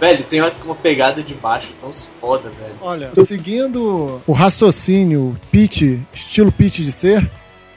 Velho, 0.00 0.24
tem 0.24 0.40
uma, 0.40 0.50
pegada 0.74 1.22
de 1.22 1.34
baixo 1.34 1.72
tão 1.80 1.92
foda, 1.92 2.50
velho. 2.50 2.74
Olha, 2.80 3.12
seguindo 3.24 4.20
o 4.26 4.32
raciocínio 4.32 5.36
pitch, 5.50 5.98
estilo 6.12 6.50
pitch 6.52 6.78
de 6.80 6.90
ser, 6.92 7.30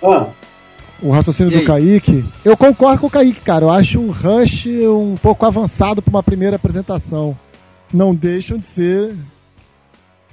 Ah, 0.03 0.25
o 1.01 1.11
raciocínio 1.11 1.51
E 1.51 1.55
do 1.55 1.59
aí? 1.59 1.65
Kaique, 1.99 2.25
eu 2.43 2.57
concordo 2.57 2.99
com 3.01 3.07
o 3.07 3.09
Kaique, 3.09 3.41
cara. 3.41 3.65
Eu 3.65 3.69
acho 3.69 3.99
o 3.99 4.11
Rush 4.11 4.65
um 4.67 5.15
pouco 5.15 5.45
avançado 5.45 6.01
pra 6.01 6.09
uma 6.09 6.23
primeira 6.23 6.55
apresentação. 6.55 7.37
Não 7.93 8.13
deixam 8.15 8.57
de 8.57 8.65
ser. 8.65 9.15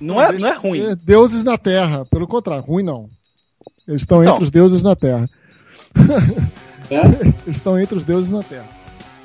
Não 0.01 0.20
é, 0.20 0.28
deixam 0.32 0.40
não 0.40 0.48
é 0.48 0.56
de 0.59 0.66
ruim. 0.66 0.81
ser 0.81 0.97
deuses 0.97 1.44
na 1.44 1.56
Terra. 1.59 2.05
Pelo 2.06 2.27
contrário, 2.27 2.65
ruim 2.65 2.82
não. 2.82 3.09
Eles 3.86 4.02
estão 4.02 4.23
Não. 4.23 4.32
entre 4.32 4.44
os 4.44 4.51
deuses 4.51 4.82
na 4.82 4.97
Terra. 4.97 5.28
é? 6.90 7.01
Eles 7.44 7.56
estão 7.56 7.78
entre 7.78 7.97
os 7.97 8.05
deuses 8.05 8.32
na 8.32 8.43
Terra. 8.43 8.69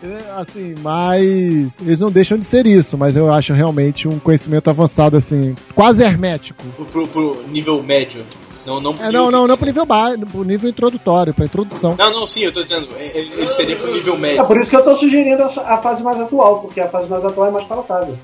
É, 0.02 0.32
Assim, 0.40 0.76
mas 0.82 1.78
eles 1.82 2.00
não 2.00 2.10
deixam 2.12 2.38
de 2.38 2.46
ser 2.46 2.66
isso, 2.66 2.98
mas 2.98 3.16
eu 3.16 3.32
acho 3.32 3.54
realmente 3.54 4.08
um 4.08 4.18
conhecimento 4.20 4.70
avançado, 4.70 5.18
assim, 5.18 5.54
quase 5.76 6.02
hermético. 6.04 6.64
Pro, 6.76 6.86
pro, 6.86 7.08
pro 7.08 7.44
nível 7.50 7.84
médio. 7.84 8.22
Não, 8.66 8.80
não 8.80 8.94
pro 8.94 9.04
É, 9.04 9.08
nível 9.08 9.24
não, 9.24 9.32
não, 9.32 9.48
não 9.48 9.58
pro 9.58 9.66
nível 9.66 9.86
baixo, 9.86 10.20
pro 10.28 10.44
nível 10.44 10.70
introdutório, 10.70 11.34
pra 11.34 11.46
introdução. 11.46 11.96
Não, 11.98 12.12
não, 12.12 12.28
sim, 12.28 12.42
eu 12.44 12.52
tô 12.52 12.62
dizendo, 12.64 12.88
é- 12.98 13.18
ele, 13.18 13.30
ele 13.40 13.50
seria 13.50 13.76
pro 13.76 13.94
nível 13.94 14.16
É 14.16 14.18
médio. 14.18 14.46
por 14.46 14.60
isso 14.62 14.70
que 14.70 14.76
eu 14.78 14.84
tô 14.84 14.96
sugerindo 14.96 15.42
a, 15.44 15.46
a 15.48 15.78
fase 15.82 16.02
mais 16.04 16.20
atual, 16.20 16.60
porque 16.62 16.80
a 16.80 16.88
fase 16.88 17.08
mais 17.10 17.26
atual 17.26 17.48
é 17.48 17.52
mais 17.52 17.66
palatável. 17.66 18.18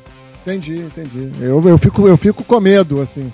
Entendi, 0.45 0.76
entendi. 0.80 1.31
Eu, 1.41 1.61
eu, 1.68 1.77
fico, 1.77 2.07
eu 2.07 2.15
fico 2.18 2.43
com 2.43 2.60
medo, 2.60 3.02
assim. 3.02 3.34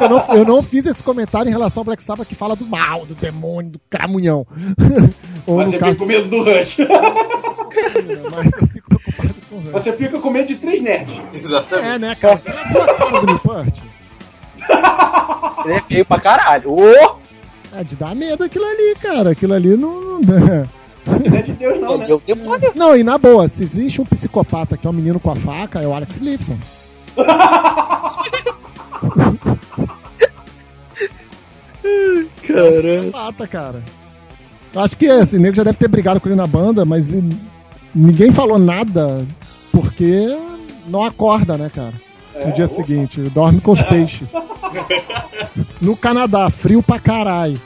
Eu 0.00 0.08
não, 0.08 0.34
eu 0.36 0.44
não 0.44 0.62
fiz 0.62 0.86
esse 0.86 1.02
comentário 1.02 1.48
em 1.48 1.52
relação 1.52 1.80
ao 1.80 1.84
Black 1.84 2.02
Sabbath 2.02 2.26
que 2.28 2.34
fala 2.34 2.54
do 2.56 2.64
mal, 2.66 3.04
do 3.06 3.14
demônio, 3.14 3.72
do 3.72 3.80
cramunhão. 3.90 4.46
Ou 5.46 5.56
Mas 5.58 5.66
no 5.66 5.72
você 5.72 5.78
caso, 5.78 5.92
fica 5.92 5.98
com 6.04 6.06
medo 6.06 6.28
do 6.28 6.42
Rush. 6.44 6.76
mas 8.30 8.52
eu 8.60 8.68
fico 8.68 8.88
preocupado 8.88 9.34
com 9.48 9.56
o 9.56 9.60
Rush. 9.60 9.72
Você 9.72 9.92
fica 9.92 10.18
com 10.20 10.30
medo 10.30 10.46
de 10.48 10.54
três 10.56 10.82
nerds. 10.82 11.14
Exatamente. 11.34 11.88
É, 11.88 11.98
né, 11.98 12.14
cara? 12.14 12.40
Gravou 12.44 12.82
a 12.82 12.94
cara 12.94 13.20
do 13.20 13.26
Newport. 13.26 13.78
Ele 15.64 15.74
é 15.74 15.80
feio 15.82 16.04
pra 16.04 16.20
caralho. 16.20 16.70
Ô! 16.72 17.16
É 17.74 17.82
de 17.82 17.96
dar 17.96 18.14
medo 18.14 18.44
aquilo 18.44 18.64
ali, 18.66 18.94
cara. 19.00 19.30
Aquilo 19.30 19.54
ali 19.54 19.76
não. 19.76 20.20
não- 20.20 20.68
é 21.36 21.42
de 21.42 21.52
Deus, 21.52 21.80
não, 21.80 21.98
né? 21.98 22.06
Demônio. 22.24 22.72
Não, 22.76 22.96
e 22.96 23.02
na 23.02 23.18
boa, 23.18 23.48
se 23.48 23.62
existe 23.64 24.00
um 24.00 24.04
psicopata 24.04 24.76
que 24.76 24.86
é 24.86 24.90
um 24.90 24.92
menino 24.92 25.18
com 25.18 25.32
a 25.32 25.36
faca, 25.36 25.80
é 25.80 25.86
o 25.88 25.92
Alex 25.92 26.18
Lifson. 26.18 26.56
Caramba. 32.46 33.00
Psicopata, 33.00 33.46
cara. 33.46 33.82
Acho 34.74 34.96
que 34.96 35.08
o 35.08 35.40
nego 35.40 35.56
já 35.56 35.64
deve 35.64 35.78
ter 35.78 35.88
brigado 35.88 36.20
com 36.20 36.28
ele 36.28 36.36
na 36.36 36.46
banda, 36.46 36.84
mas 36.84 37.10
ninguém 37.94 38.32
falou 38.32 38.58
nada 38.58 39.26
porque 39.70 40.36
não 40.86 41.02
acorda, 41.02 41.58
né, 41.58 41.70
cara? 41.74 41.92
No 42.44 42.52
dia 42.52 42.66
seguinte, 42.66 43.20
dorme 43.30 43.60
com 43.60 43.72
os 43.72 43.82
peixes. 43.82 44.32
No 45.82 45.96
Canadá, 45.96 46.48
frio 46.48 46.82
pra 46.82 46.98
caralho. 46.98 47.60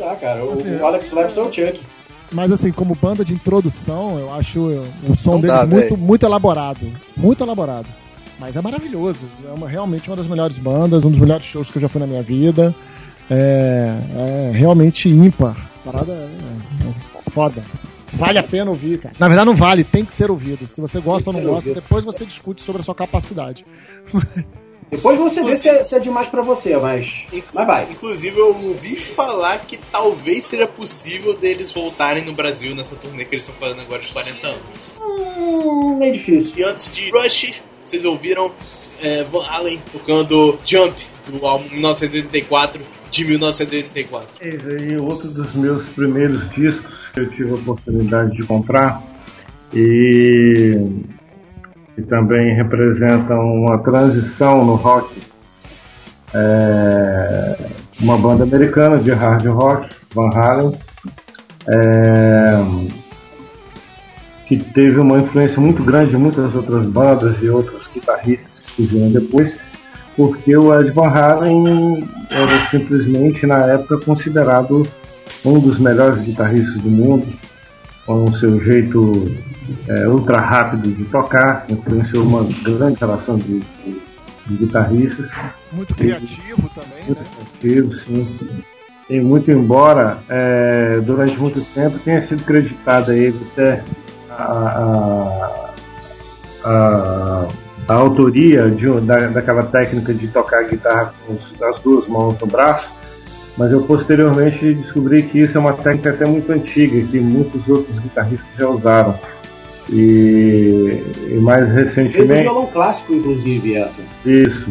Ah, 0.00 0.14
cara, 0.16 0.44
o, 0.44 0.52
Assim, 0.52 0.76
o 0.76 0.86
Alex 0.86 1.10
Lifeson 1.10 1.40
é 1.40 1.44
o 1.44 1.52
Chuck. 1.52 1.80
Mas 2.32 2.52
assim, 2.52 2.70
como 2.70 2.94
banda 2.94 3.24
de 3.24 3.32
introdução, 3.32 4.18
eu 4.18 4.32
acho 4.32 4.60
o 5.08 5.16
som 5.16 5.32
Não 5.32 5.40
deles 5.40 5.56
dá, 5.56 5.66
muito, 5.66 5.96
muito 5.96 6.26
elaborado. 6.26 6.92
Muito 7.16 7.42
elaborado. 7.42 7.88
Mas 8.38 8.54
é 8.56 8.60
maravilhoso. 8.62 9.20
É 9.46 9.52
uma- 9.52 9.68
realmente 9.68 10.08
uma 10.10 10.16
das 10.16 10.26
melhores 10.26 10.58
bandas, 10.58 11.04
um 11.04 11.10
dos 11.10 11.18
melhores 11.18 11.44
shows 11.46 11.70
que 11.70 11.78
eu 11.78 11.82
já 11.82 11.88
fui 11.88 12.00
na 12.00 12.06
minha 12.06 12.22
vida. 12.22 12.74
É, 13.30 13.96
é 14.14 14.50
realmente 14.56 15.08
ímpar. 15.08 15.56
A 15.86 15.90
Parada 15.92 16.12
é, 16.12 17.26
é 17.26 17.30
foda. 17.30 17.62
Vale 18.12 18.38
a 18.38 18.42
pena 18.42 18.70
ouvir, 18.70 18.98
cara. 18.98 19.14
Na 19.18 19.26
verdade, 19.26 19.46
não 19.46 19.54
vale, 19.56 19.82
tem 19.84 20.04
que 20.04 20.12
ser 20.12 20.30
ouvido. 20.30 20.68
Se 20.68 20.80
você 20.80 21.00
gosta 21.00 21.30
ou 21.30 21.34
não 21.34 21.40
gosta, 21.42 21.70
ouvido. 21.70 21.74
depois 21.74 22.04
você 22.04 22.24
discute 22.24 22.62
sobre 22.62 22.80
a 22.82 22.84
sua 22.84 22.94
capacidade. 22.94 23.64
Depois 24.88 25.18
você 25.18 25.42
vê 25.42 25.56
se 25.56 25.68
é, 25.68 25.82
se 25.82 25.96
é 25.96 25.98
demais 25.98 26.28
pra 26.28 26.42
você, 26.42 26.76
mas. 26.76 27.12
Mas 27.52 27.66
vai. 27.66 27.90
Inclusive, 27.90 28.38
eu 28.38 28.54
ouvi 28.68 28.94
falar 28.94 29.58
que 29.58 29.76
talvez 29.90 30.44
seja 30.46 30.64
possível 30.68 31.36
deles 31.36 31.72
voltarem 31.72 32.24
no 32.24 32.32
Brasil 32.32 32.72
nessa 32.72 32.94
turnê 32.94 33.24
que 33.24 33.34
eles 33.34 33.48
estão 33.48 33.58
fazendo 33.58 33.80
agora 33.80 34.00
de 34.00 34.12
40 34.12 34.46
anos. 34.46 34.94
Hum, 35.00 35.98
é 36.00 36.10
difícil. 36.12 36.52
E 36.56 36.62
antes 36.62 36.92
de 36.92 37.10
Rush, 37.10 37.54
vocês 37.86 38.04
ouviram 38.04 38.50
é, 39.02 39.24
Van 39.24 39.44
Halen 39.46 39.80
tocando 39.92 40.58
Jump, 40.64 40.94
do 41.28 41.46
álbum 41.46 41.68
1984, 41.70 42.80
de 43.10 43.24
1984. 43.24 44.28
Esse 44.40 44.84
aí, 44.84 44.96
outro 44.98 45.28
dos 45.28 45.54
meus 45.54 45.86
primeiros 45.90 46.50
discos 46.50 46.96
que 47.14 47.20
eu 47.20 47.30
tive 47.30 47.50
a 47.52 47.54
oportunidade 47.54 48.32
de 48.32 48.42
comprar 48.44 49.02
e, 49.72 50.78
e 51.96 52.02
também 52.02 52.54
representa 52.54 53.34
uma 53.34 53.78
transição 53.78 54.64
no 54.64 54.74
rock. 54.74 55.20
É, 56.34 57.56
uma 58.00 58.18
banda 58.18 58.44
americana 58.44 58.98
de 58.98 59.10
hard 59.10 59.46
rock, 59.46 59.88
Van 60.12 60.28
Halen, 60.28 60.78
é, 61.68 62.96
que 64.46 64.56
teve 64.56 64.98
uma 65.00 65.18
influência 65.18 65.60
muito 65.60 65.82
grande 65.82 66.10
de 66.10 66.16
muitas 66.16 66.54
outras 66.54 66.86
bandas 66.86 67.36
e 67.42 67.48
outros 67.48 67.86
guitarristas 67.92 68.60
que 68.60 68.72
surgiram 68.82 69.10
depois, 69.10 69.54
porque 70.16 70.56
o 70.56 70.78
Ed 70.78 70.90
Van 70.92 71.08
Halen 71.08 72.08
era 72.30 72.70
simplesmente 72.70 73.46
na 73.46 73.58
época 73.66 73.98
considerado 74.04 74.86
um 75.44 75.58
dos 75.58 75.78
melhores 75.78 76.22
guitarristas 76.22 76.80
do 76.80 76.88
mundo, 76.90 77.26
com 78.06 78.24
o 78.24 78.38
seu 78.38 78.62
jeito 78.64 79.24
é, 79.88 80.06
ultra 80.08 80.40
rápido 80.40 80.88
de 80.92 81.04
tocar, 81.06 81.66
influenciou 81.68 82.24
uma 82.24 82.44
grande 82.62 82.98
relação 83.00 83.36
de, 83.36 83.58
de- 83.60 84.06
de 84.46 84.56
guitarristas, 84.58 85.28
Muito 85.72 85.92
criativo 85.96 86.70
também, 86.72 87.04
muito 87.04 87.18
né? 87.18 87.26
criativo, 87.60 87.94
sim. 88.06 88.28
E 89.10 89.20
muito 89.20 89.50
embora 89.50 90.18
é, 90.28 91.00
durante 91.04 91.36
muito 91.36 91.60
tempo 91.74 91.98
tenha 91.98 92.24
sido 92.28 92.44
creditado 92.44 93.10
a 93.10 93.16
ele 93.16 93.36
até 93.52 93.82
a, 94.38 95.70
a, 96.64 96.70
a- 96.70 97.48
a 97.88 97.94
autoria 97.94 98.68
de, 98.70 98.88
um- 98.88 99.04
da, 99.04 99.16
daquela 99.28 99.62
técnica 99.62 100.12
de 100.12 100.26
tocar 100.28 100.64
guitarra 100.64 101.14
com 101.26 101.36
as 101.64 101.80
duas 101.80 102.06
mãos 102.08 102.36
no 102.40 102.46
braço, 102.46 102.88
mas 103.56 103.70
eu 103.70 103.82
posteriormente 103.82 104.74
descobri 104.74 105.22
que 105.22 105.38
isso 105.40 105.56
é 105.56 105.60
uma 105.60 105.72
técnica 105.72 106.10
até 106.10 106.26
muito 106.26 106.50
antiga, 106.52 107.00
que 107.06 107.20
muitos 107.20 107.66
outros 107.68 107.98
guitarristas 108.00 108.48
já 108.58 108.68
usaram. 108.68 109.18
E, 109.88 111.00
e 111.28 111.34
mais 111.40 111.60
Veio 111.68 111.84
do 111.84 111.88
recentemente. 111.88 112.42
violão 112.42 112.66
clássico, 112.66 113.14
inclusive, 113.14 113.76
essa. 113.76 114.00
Isso. 114.24 114.66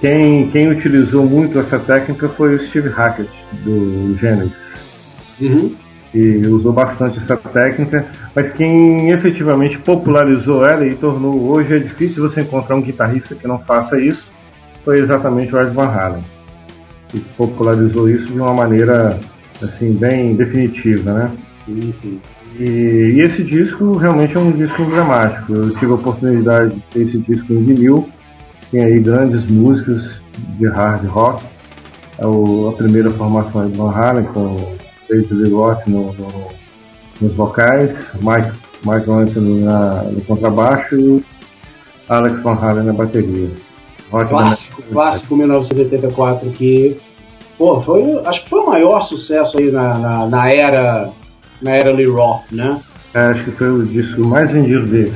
Quem, 0.00 0.48
quem 0.50 0.68
utilizou 0.70 1.26
muito 1.26 1.58
essa 1.58 1.78
técnica 1.78 2.28
foi 2.30 2.54
o 2.56 2.66
Steve 2.66 2.88
Hackett, 2.88 3.28
do 3.62 4.16
Genesis. 4.18 4.56
Uhum. 5.40 5.74
E 6.14 6.46
usou 6.46 6.72
bastante 6.72 7.18
essa 7.18 7.36
técnica, 7.36 8.06
mas 8.34 8.50
quem 8.54 9.10
efetivamente 9.10 9.78
popularizou 9.78 10.64
ela 10.64 10.86
e 10.86 10.94
tornou 10.94 11.50
hoje 11.50 11.76
é 11.76 11.78
difícil 11.78 12.26
você 12.28 12.40
encontrar 12.40 12.76
um 12.76 12.82
guitarrista 12.82 13.34
que 13.34 13.46
não 13.46 13.58
faça 13.58 14.00
isso, 14.00 14.24
foi 14.84 15.00
exatamente 15.00 15.54
o 15.54 15.60
Ed 15.60 15.70
Van 15.70 15.88
Halen, 15.88 16.24
que 17.08 17.20
popularizou 17.36 18.08
isso 18.08 18.24
de 18.24 18.40
uma 18.40 18.54
maneira 18.54 19.20
assim 19.62 19.92
bem 19.92 20.34
definitiva, 20.34 21.12
né? 21.12 21.30
Sim, 21.66 21.92
sim. 22.00 22.20
E, 22.58 22.64
e 22.64 23.20
esse 23.20 23.42
disco 23.44 23.96
realmente 23.96 24.36
é 24.36 24.40
um 24.40 24.50
disco 24.50 24.80
emblemático. 24.82 25.52
Eu 25.52 25.70
tive 25.74 25.92
a 25.92 25.94
oportunidade 25.96 26.74
de 26.74 26.80
ter 26.90 27.00
esse 27.02 27.18
disco 27.18 27.52
em 27.52 27.64
vinil. 27.64 28.08
Tem 28.70 28.82
aí 28.82 28.98
grandes 28.98 29.48
músicas 29.50 30.02
de 30.58 30.66
hard 30.66 31.04
rock. 31.06 31.44
É 32.18 32.24
a 32.24 32.72
primeira 32.72 33.10
formação 33.10 33.64
é 33.64 33.68
Van 33.68 33.92
Halen, 33.92 34.24
com 34.24 34.77
David 35.08 35.32
Lee 35.32 35.50
Roth 35.52 35.86
no, 35.86 36.12
no- 36.12 36.48
nos 37.20 37.32
vocais, 37.34 37.90
Mike, 38.22 38.52
Mike 38.84 39.10
Anthony 39.10 39.60
na, 39.64 40.02
no 40.04 40.20
contrabaixo 40.22 40.96
e 40.96 41.24
Alex 42.08 42.42
Van 42.42 42.54
Halen 42.54 42.84
na 42.84 42.92
bateria. 42.92 43.50
Rock 44.10 44.28
Clássico, 44.30 44.82
da- 44.82 44.88
clássico 44.88 45.36
1984, 45.36 46.50
que. 46.50 46.96
Pô, 47.58 47.80
foi. 47.82 48.02
Acho 48.24 48.44
que 48.44 48.50
foi 48.50 48.60
o 48.60 48.66
maior 48.66 49.00
sucesso 49.02 49.56
aí 49.58 49.70
na, 49.70 49.98
na, 49.98 50.26
na 50.26 50.50
era. 50.50 51.10
Na 51.60 51.72
era 51.72 51.90
Lee 51.90 52.06
Roth, 52.06 52.44
né? 52.52 52.80
É, 53.12 53.18
acho 53.18 53.44
que 53.44 53.50
foi 53.50 53.68
o 53.68 53.84
disco 53.84 54.24
mais 54.26 54.48
vendido 54.50 54.86
deles. 54.86 55.14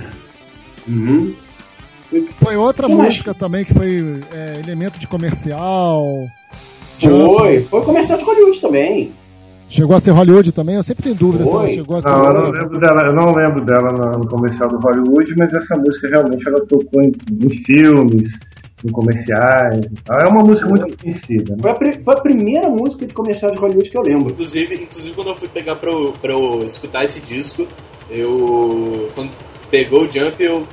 Uhum. 0.89 1.33
Foi 2.43 2.57
outra 2.57 2.89
mais? 2.89 3.09
música 3.11 3.33
também 3.33 3.65
que 3.65 3.73
foi 3.73 4.21
é, 4.35 4.59
elemento 4.63 4.99
de 4.99 5.07
comercial. 5.07 6.05
Jump. 6.99 7.37
Foi, 7.39 7.63
foi 7.63 7.83
comercial 7.83 8.19
de 8.19 8.25
Hollywood 8.25 8.61
também. 8.61 9.13
Chegou 9.73 9.97
a 9.97 10.01
ser 10.01 10.11
Hollywood 10.11 10.53
também? 10.53 10.77
Eu 10.77 10.83
sempre 10.83 11.03
tenho 11.05 11.15
dúvida 11.15 11.45
se 11.47 11.51
ela 11.55 11.67
chegou 11.67 11.97
a 11.97 12.01
ser 12.03 12.11
Não, 12.11 12.25
eu 12.27 12.35
não 12.35 12.51
lembro 12.51 12.79
dela, 12.79 13.01
eu 13.07 13.15
não 13.15 13.35
lembro 13.35 13.65
dela 13.65 13.91
no, 13.93 14.19
no 14.19 14.29
comercial 14.29 14.69
do 14.69 14.79
Hollywood, 14.79 15.35
mas 15.39 15.51
essa 15.53 15.77
música 15.77 16.09
realmente 16.09 16.47
ela 16.47 16.61
tocou 16.67 17.01
em, 17.01 17.11
em 17.43 17.65
filmes, 17.65 18.33
em 18.85 18.91
comerciais. 18.91 19.81
É 20.11 20.27
uma 20.29 20.43
música 20.45 20.69
muito 20.69 20.95
conhecida. 20.99 21.53
Né? 21.53 21.59
Foi 21.63 21.71
a, 21.71 21.75
pri- 21.75 22.01
foi 22.05 22.15
a 22.15 22.21
primeira 22.21 22.69
música 22.69 23.07
de 23.07 23.15
comercial 23.15 23.51
de 23.51 23.59
Hollywood 23.59 23.89
que 23.89 23.97
eu 23.97 24.03
lembro. 24.03 24.31
Inclusive, 24.33 24.75
inclusive 24.75 25.15
quando 25.15 25.29
eu 25.29 25.35
fui 25.35 25.49
pegar 25.49 25.77
pra, 25.77 25.91
eu- 25.91 26.13
pra 26.21 26.33
eu 26.33 26.63
escutar 26.67 27.03
esse 27.05 27.23
disco, 27.23 27.67
eu. 28.11 29.09
Quando 29.15 29.31
pegou 29.71 30.01
o 30.03 30.13
Jump, 30.13 30.35
eu 30.39 30.67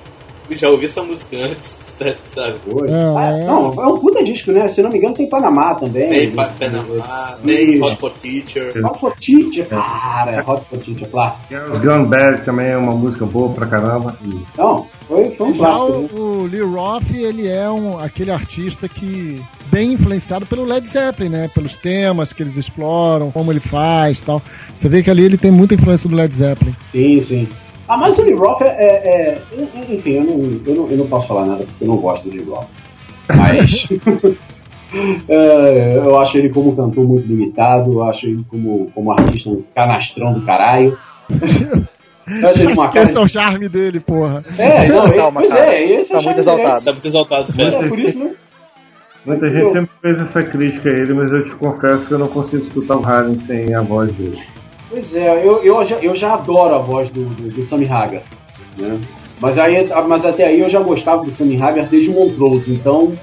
já 0.56 0.70
ouvi 0.70 0.86
essa 0.86 1.02
música 1.04 1.38
antes, 1.38 1.98
sabe? 2.28 2.56
É, 2.90 3.18
Ah, 3.18 3.32
é. 3.38 3.46
Não, 3.46 3.74
é 3.74 3.88
um 3.88 3.98
puta 4.00 4.24
disco, 4.24 4.52
né? 4.52 4.68
Se 4.68 4.82
não 4.82 4.90
me 4.90 4.98
engano, 4.98 5.14
tem 5.16 5.28
Panamá 5.30 5.76
também. 5.76 6.10
Tem 6.10 6.32
Pa- 6.32 6.52
Panamá, 6.60 7.38
tem 7.46 7.82
Hot 7.84 7.96
for 7.98 8.12
Teacher. 8.12 8.86
Hot 8.86 9.00
for 9.00 9.14
Teacher, 9.16 9.68
cara. 9.68 10.44
Hot 10.48 10.66
for 10.70 10.80
Teacher, 10.80 11.10
clássico. 11.10 11.44
Gone 11.84 12.06
Bad 12.08 12.44
também 12.44 12.68
é 12.70 12.78
uma 12.78 12.94
música 12.94 13.26
boa 13.26 13.52
pra 13.54 13.66
caramba. 13.68 14.18
E 14.26 14.40
Não, 14.58 14.86
foi, 15.08 15.32
foi 15.32 15.48
um 15.48 15.54
Já 15.54 15.68
clássico. 15.70 15.98
né? 16.00 16.10
o, 16.14 16.22
o 16.22 16.44
Lee 16.46 16.62
Roth, 16.62 17.12
ele 17.14 17.48
é 17.48 17.70
um, 17.70 17.98
aquele 18.00 18.32
artista 18.32 18.88
que 18.90 19.42
bem 19.72 19.94
influenciado 19.94 20.46
pelo 20.46 20.64
Led 20.66 20.88
Zeppelin, 20.88 21.30
né? 21.30 21.50
Pelos 21.54 21.76
temas 21.76 22.34
que 22.34 22.42
eles 22.44 22.58
exploram, 22.58 23.32
como 23.32 23.52
ele 23.52 23.60
faz, 23.60 24.22
tal. 24.22 24.42
Você 24.76 24.90
vê 24.90 25.04
que 25.04 25.10
ali 25.10 25.24
ele 25.24 25.38
tem 25.38 25.52
muita 25.52 25.76
influência 25.76 26.10
do 26.10 26.16
Led 26.16 26.34
Zeppelin. 26.34 26.76
Sim, 26.92 27.24
sim. 27.24 27.48
Ah, 27.90 27.98
mas 27.98 28.18
o 28.20 28.22
Lee 28.22 28.36
Roth 28.36 28.61
é. 28.61 28.66
é- 28.68 29.41
é- 29.57 29.94
enfim, 29.94 30.11
eu 30.11 30.24
não, 30.24 30.61
eu, 30.66 30.76
não, 30.76 30.90
eu 30.91 30.98
não 30.98 31.07
posso 31.07 31.28
falar 31.28 31.45
nada 31.48 31.64
porque 31.66 31.84
eu 31.84 31.88
não 31.88 31.98
gosto 31.98 32.30
do 32.30 32.36
Lee 32.36 32.44
Roth. 32.45 32.68
Mas. 33.36 33.88
é, 35.28 35.98
eu 35.98 36.18
acho 36.20 36.38
ele 36.38 36.49
como 36.49 36.76
cantor 36.76 37.03
muito 37.07 37.28
limitado, 37.28 37.91
eu 37.94 38.03
acho 38.03 38.26
ele 38.28 38.45
como, 38.49 38.91
como 38.94 39.11
artista 39.11 39.49
um 39.49 39.64
canastrão 39.76 40.34
do 40.34 40.45
caralho. 40.45 40.98
Eu 42.30 42.49
acho 42.49 42.61
ele 42.61 42.74
uma 42.74 42.88
esse 42.94 43.18
é 43.18 43.20
o 43.20 43.28
charme 43.28 43.68
dele, 43.68 43.99
porra. 43.99 44.44
É, 44.56 44.88
não, 44.88 45.06
ele- 45.06 45.14
Calma, 45.16 45.40
pois 45.40 45.52
cara. 45.52 45.74
é, 45.74 45.99
esse 45.99 46.11
é 46.11 46.16
Tá 46.16 46.22
o 46.22 46.24
muito 46.24 46.40
exaltado. 46.40 46.86
Tá 46.86 46.91
muito 46.91 47.07
exaltado, 47.07 47.53
fera. 47.53 47.76
É, 47.76 47.90
por 47.90 47.99
isso, 47.99 48.20
né? 48.20 48.32
muita 49.26 49.49
gente 49.49 49.74
sempre 49.74 49.90
fez 49.99 50.22
essa 50.22 50.44
crítica 50.44 50.90
a 50.90 50.94
ele, 50.94 51.14
mas 51.16 51.32
eu 51.32 51.49
te 51.49 51.56
confesso 51.56 52.06
que 52.06 52.11
eu 52.14 52.20
não 52.20 52.28
consigo 52.28 52.64
escutar 52.64 52.98
o 52.98 53.03
Halen 53.03 53.40
sem 53.48 53.74
a 53.74 53.82
voz 53.82 54.11
dele. 54.14 54.40
Pois 54.90 55.14
é, 55.14 55.45
eu, 55.45 55.64
eu, 55.64 55.86
já, 55.86 55.98
eu 55.98 56.16
já 56.16 56.34
adoro 56.34 56.76
a 56.76 56.80
voz 56.80 57.10
do, 57.11 57.26
do, 57.26 57.52
do 57.52 57.66
Sammy 57.66 57.86
Hagar. 57.86 58.24
Né? 58.78 58.98
Mas, 59.40 59.57
aí, 59.57 59.88
mas 60.07 60.26
até 60.26 60.48
aí 60.48 60.60
eu 60.60 60.70
já 60.70 60.82
gostava 60.82 61.24
do 61.24 61.32
Sammy 61.32 61.61
Hagar 61.61 61.86
desde 61.86 62.10
o 62.10 62.14
Montrose. 62.14 62.74
Então, 62.74 63.14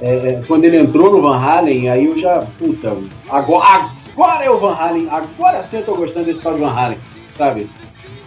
é, 0.00 0.14
é, 0.14 0.42
quando 0.46 0.64
ele 0.64 0.78
entrou 0.78 1.10
no 1.10 1.22
Van 1.22 1.36
Halen, 1.36 1.88
aí 1.88 2.04
eu 2.04 2.18
já. 2.18 2.44
Puta, 2.58 2.96
agora, 3.28 3.88
agora 4.12 4.44
é 4.44 4.50
o 4.50 4.58
Van 4.58 4.74
Halen. 4.74 5.08
Agora 5.10 5.62
sim 5.62 5.78
eu 5.78 5.84
tô 5.84 5.94
gostando 5.94 6.26
desse 6.26 6.40
tal 6.40 6.54
de 6.54 6.60
Van 6.60 6.72
Halen. 6.72 6.98
Sabe? 7.36 7.66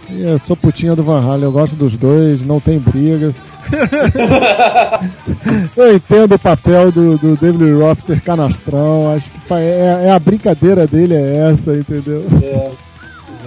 Eu 0.10 0.40
sou 0.40 0.56
putinha 0.56 0.96
do 0.96 1.04
Van 1.04 1.22
Halen, 1.22 1.44
eu 1.44 1.52
gosto 1.52 1.76
dos 1.76 1.98
dois, 1.98 2.42
não 2.42 2.60
tem 2.60 2.80
brigas. 2.80 3.40
eu 5.76 5.96
entendo 5.96 6.36
o 6.36 6.40
papel 6.40 6.92
do, 6.92 7.18
do 7.18 7.36
David 7.36 7.64
Lee 7.64 7.74
Roth 7.74 8.00
ser 8.00 8.22
canastrão, 8.22 9.14
acho 9.14 9.30
que 9.30 9.54
é, 9.54 10.06
é 10.06 10.12
a 10.12 10.20
brincadeira 10.20 10.88
dele 10.88 11.14
é 11.14 11.52
essa, 11.52 11.76
entendeu? 11.76 12.26
É, 12.42 12.72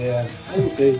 é, 0.01 0.25
eu 0.55 0.61
não 0.63 0.69
sei. 0.69 0.99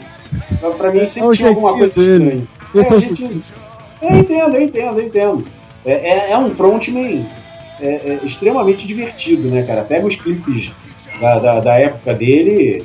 Mas 0.61 0.75
pra 0.75 0.91
mim 0.91 0.99
É 0.99 1.05
sempre 1.05 1.29
o 1.29 1.33
tinha 1.33 1.49
alguma 1.49 1.73
coisa 1.77 1.93
dele. 1.93 2.23
estranha. 2.25 2.43
Esse 2.75 2.93
é 2.93 2.95
o 2.95 2.97
a 2.97 3.01
gente-. 3.01 3.53
Eu 4.01 4.17
entendo, 4.17 4.55
eu 4.55 4.61
entendo, 4.61 4.99
eu 4.99 5.05
entendo. 5.05 5.45
É, 5.85 5.91
é, 5.91 6.31
é 6.31 6.37
um 6.37 6.49
frontman 6.51 7.25
é, 7.79 7.87
é 7.87 8.19
extremamente 8.23 8.85
divertido, 8.87 9.49
né, 9.49 9.63
cara? 9.63 9.83
Pega 9.83 10.05
os 10.07 10.15
clipes 10.15 10.71
da, 11.19 11.39
da, 11.39 11.59
da 11.59 11.73
época 11.79 12.13
dele, 12.13 12.83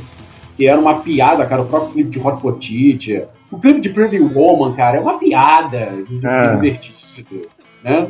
que 0.56 0.66
era 0.66 0.78
uma 0.80 0.94
piada, 1.00 1.44
cara. 1.46 1.62
O 1.62 1.66
próprio 1.66 1.92
clipe 1.92 2.10
de 2.10 2.18
Hot 2.26 2.40
Potite, 2.40 3.22
o 3.50 3.58
clipe 3.58 3.80
de 3.80 3.90
Pretty 3.90 4.18
Woman, 4.18 4.74
cara, 4.74 4.96
é 4.98 5.00
uma 5.00 5.18
piada 5.18 5.76
É. 5.76 6.54
divertido, 6.56 7.48
né? 7.84 8.08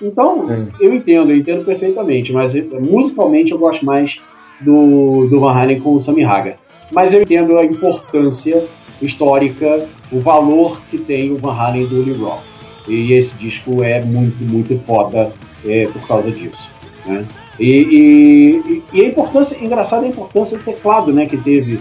Então, 0.00 0.48
Sim. 0.48 0.68
eu 0.80 0.94
entendo, 0.94 1.30
eu 1.30 1.36
entendo 1.36 1.64
perfeitamente, 1.64 2.32
mas 2.32 2.54
musicalmente 2.80 3.52
eu 3.52 3.58
gosto 3.58 3.84
mais 3.84 4.18
do, 4.60 5.26
do 5.28 5.38
Van 5.40 5.52
Halen 5.52 5.80
com 5.80 5.94
o 5.94 6.00
Sammy 6.00 6.24
Hagar. 6.24 6.56
Mas 6.92 7.12
eu 7.12 7.22
entendo 7.22 7.58
a 7.58 7.64
importância 7.64 8.62
histórica, 9.00 9.86
o 10.12 10.20
valor 10.20 10.80
que 10.90 10.98
tem 10.98 11.30
o 11.32 11.38
Van 11.38 11.52
Halen 11.54 11.86
do 11.86 12.02
Lee 12.02 12.14
Roth. 12.14 12.40
E 12.88 13.12
esse 13.12 13.34
disco 13.36 13.82
é 13.82 14.02
muito, 14.02 14.42
muito 14.42 14.78
foda 14.84 15.32
é, 15.64 15.86
por 15.86 16.06
causa 16.06 16.30
disso. 16.30 16.68
Né? 17.06 17.24
E, 17.58 18.62
e, 18.62 18.82
e 18.92 19.00
a 19.02 19.08
importância, 19.08 19.56
engraçado 19.62 20.04
a 20.04 20.08
importância 20.08 20.56
do 20.58 20.64
teclado 20.64 21.12
né, 21.12 21.26
que 21.26 21.36
teve 21.36 21.78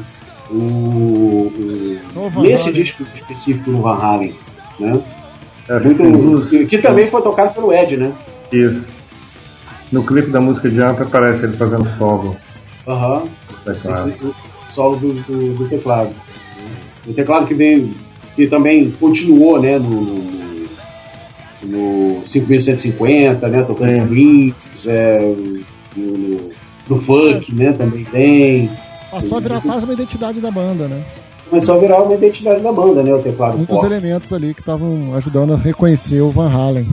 o, 0.52 0.54
o- 0.56 2.42
nesse 2.42 2.64
Halen. 2.64 2.74
disco 2.74 3.04
específico 3.16 3.72
no 3.72 3.82
Van 3.82 3.96
Halen. 3.98 4.34
Né? 4.80 5.02
É, 5.68 5.80
Muito, 5.80 6.48
que, 6.50 6.66
que 6.66 6.78
também 6.80 7.08
foi 7.10 7.22
tocado 7.22 7.54
pelo 7.54 7.72
Ed, 7.74 7.96
né? 7.98 8.12
isso. 8.52 8.84
No 9.92 10.04
clipe 10.04 10.30
da 10.30 10.40
música 10.40 10.70
Jump 10.70 11.02
aparece 11.02 11.46
ele 11.46 11.56
fazendo 11.58 11.90
solo. 11.98 12.36
Aham. 12.88 13.24
Esse- 13.66 13.88
o 14.26 14.34
solo 14.74 14.96
do, 14.98 15.14
do- 15.14 15.54
do 15.56 15.68
teclado. 15.70 16.12
O 17.08 17.14
teclado 17.14 17.48
que 17.48 17.54
veio, 17.54 17.90
que 18.36 18.48
também 18.48 18.92
continuou, 19.00 19.60
né, 19.62 19.78
no, 19.80 19.90
no, 19.90 20.30
no 21.64 22.28
5150, 22.28 23.48
né, 23.48 23.64
tocando 23.64 24.02
Sim. 24.02 24.08
Greens, 24.08 24.54
é, 24.88 25.20
no, 25.96 26.18
no- 26.18 26.50
no 26.90 27.00
funk, 27.02 27.54
né, 27.54 27.72
também 27.74 28.04
tem. 28.06 28.70
Passou 29.12 29.38
a 29.38 29.42
virar 29.42 29.62
quase 29.62 29.84
uma 29.86 29.94
identidade 29.94 30.40
da 30.42 30.52
banda, 30.52 30.88
né? 30.88 31.02
Começou 31.50 31.76
a 31.76 31.80
virar 31.80 32.04
uma 32.04 32.14
identidade 32.14 32.62
da 32.62 32.72
banda, 32.72 33.02
né, 33.04 33.14
o 33.14 33.20
teclado 33.20 33.58
Muitos 33.58 33.76
forte. 33.76 33.92
elementos 33.92 34.32
ali 34.34 34.54
que 34.54 34.62
estavam 34.62 35.16
ajudando 35.16 35.54
a 35.54 35.58
reconhecer 35.58 36.22
o 36.22 36.30
Van 36.30 36.50
Halen. 36.52 36.88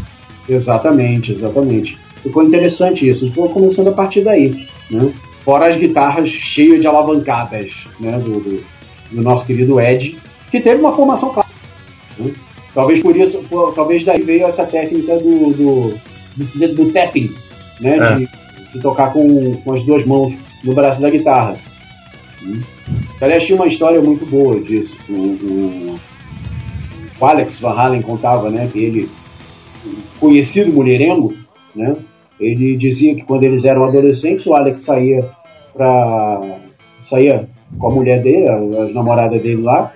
Exatamente, 0.49 1.33
exatamente. 1.33 1.99
Ficou 2.23 2.43
interessante 2.43 3.07
isso. 3.09 3.27
Ficou 3.29 3.49
começando 3.51 3.89
a 3.89 3.93
partir 3.93 4.23
daí, 4.23 4.67
né? 4.91 5.13
Fora 5.47 5.69
as 5.69 5.77
guitarras 5.77 6.29
cheias 6.29 6.81
de 6.81 6.87
alavancadas, 6.89 7.73
né? 8.01 8.19
Do, 8.19 8.41
do, 8.41 8.65
do 9.13 9.23
nosso 9.23 9.47
querido 9.47 9.81
Ed, 9.81 10.19
que 10.51 10.61
teve 10.61 10.81
uma 10.81 10.95
formação 10.95 11.31
clássica. 11.33 11.55
né? 12.19 12.33
Talvez 12.75 13.01
por 13.01 13.17
isso, 13.17 13.39
por- 13.49 13.73
talvez 13.73 14.05
daí 14.05 14.21
veio 14.21 14.45
essa 14.47 14.67
técnica 14.67 15.17
do, 15.19 15.53
do, 15.55 15.95
do, 16.37 16.75
do 16.75 16.93
tapping, 16.93 17.31
né? 17.81 17.97
É. 17.97 18.15
De, 18.17 18.29
de 18.73 18.81
tocar 18.83 19.13
com, 19.13 19.55
com 19.55 19.73
as 19.73 19.83
duas 19.85 20.05
mãos 20.05 20.35
no 20.65 20.75
braço 20.75 21.01
da 21.01 21.09
guitarra. 21.09 21.57
Né? 22.43 22.61
Aliás, 23.21 23.45
tinha 23.45 23.57
uma 23.57 23.69
história 23.69 24.01
muito 24.01 24.27
boa 24.27 24.61
disso. 24.61 24.95
O, 25.09 25.13
o, 25.13 25.95
o 27.21 27.25
Alex 27.25 27.61
Van 27.61 27.71
Halen 27.73 28.03
contava, 28.03 28.51
né? 28.51 28.69
Que 28.71 28.81
ele 28.81 29.09
conhecido 30.19 30.73
mulherengo, 30.73 31.35
né? 31.75 31.95
Ele 32.39 32.77
dizia 32.77 33.15
que 33.15 33.23
quando 33.23 33.45
eles 33.45 33.65
eram 33.65 33.85
adolescentes, 33.85 34.45
o 34.45 34.53
Alex 34.53 34.83
saía 34.83 35.27
para 35.77 36.59
saía 37.05 37.49
com 37.79 37.87
a 37.87 37.91
mulher 37.91 38.23
dele, 38.23 38.49
a, 38.49 38.59
namorada 38.93 39.39
dele 39.39 39.63
lá, 39.63 39.93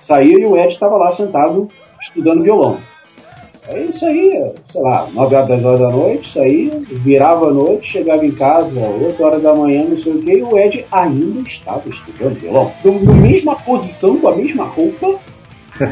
saía 0.00 0.38
e 0.38 0.44
o 0.46 0.56
Ed 0.56 0.72
estava 0.72 0.96
lá 0.96 1.10
sentado 1.10 1.68
estudando 2.00 2.42
violão. 2.42 2.78
É 3.68 3.78
aí, 3.78 3.92
sei 3.92 4.80
lá, 4.80 5.08
9 5.12 5.34
horas, 5.34 5.48
10 5.48 5.64
horas 5.64 5.80
da 5.80 5.90
noite, 5.90 6.32
saía, 6.32 6.70
virava 6.88 7.48
a 7.48 7.52
noite, 7.52 7.90
chegava 7.90 8.24
em 8.24 8.30
casa, 8.30 8.78
8 8.78 9.20
horas 9.24 9.42
da 9.42 9.56
manhã, 9.56 9.84
não 9.84 9.98
sei 9.98 10.12
o 10.12 10.22
que, 10.22 10.30
e 10.34 10.42
o 10.42 10.56
Ed 10.56 10.86
ainda 10.92 11.48
estava 11.48 11.82
estudando 11.88 12.38
violão. 12.38 12.70
No, 12.84 13.02
na 13.02 13.12
mesma 13.14 13.56
posição, 13.56 14.18
com 14.18 14.28
a 14.28 14.36
mesma 14.36 14.64
roupa 14.64 15.18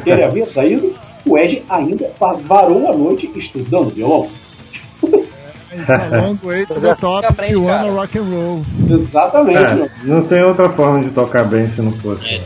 que 0.04 0.08
ele 0.08 0.22
havia 0.22 0.46
saído, 0.46 0.94
o 1.26 1.36
Ed 1.36 1.64
ainda 1.68 2.12
va- 2.20 2.34
varou 2.34 2.86
a 2.88 2.96
noite 2.96 3.28
estudando 3.34 3.90
violão. 3.90 4.28
Falando 5.86 6.52
Eight 6.52 6.66
Mas 6.72 6.82
the 6.82 6.90
assim 6.90 7.00
top 7.00 7.26
aprende, 7.26 7.54
rock 7.54 8.18
and 8.18 8.22
roll. 8.22 8.62
Exatamente. 8.90 9.58
É, 9.58 9.90
não 10.04 10.22
tem 10.24 10.42
outra 10.42 10.68
forma 10.70 11.00
de 11.02 11.10
tocar 11.10 11.44
bem 11.44 11.68
se 11.70 11.80
não 11.82 11.92
fosse. 11.92 12.22
né? 12.24 12.40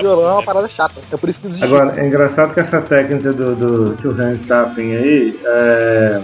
Violão 0.00 0.28
é 0.30 0.32
uma 0.34 0.42
parada 0.42 0.68
chata. 0.68 1.00
É 1.12 1.16
por 1.16 1.28
isso 1.28 1.40
que 1.40 1.46
existe. 1.48 1.64
Agora, 1.64 2.00
é 2.00 2.06
engraçado 2.06 2.54
que 2.54 2.60
essa 2.60 2.80
técnica 2.80 3.32
do, 3.32 3.54
do 3.54 3.96
two 3.96 4.12
hand 4.12 4.38
tapping 4.48 4.94
aí 4.94 5.38
é, 5.44 6.20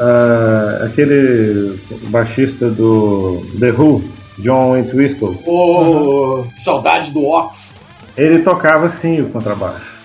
é, 0.00 0.86
aquele 0.86 1.78
baixista 2.10 2.68
do 2.70 3.44
The 3.58 3.70
Who, 3.72 4.02
John 4.38 4.76
Entwistle, 4.76 5.36
Ô, 5.46 6.44
saudade 6.56 7.10
do 7.10 7.26
Ox. 7.26 7.72
ele 8.16 8.40
tocava 8.40 8.86
assim 8.88 9.20
o 9.20 9.30
contrabaixo. 9.30 9.98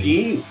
Sim. 0.00 0.42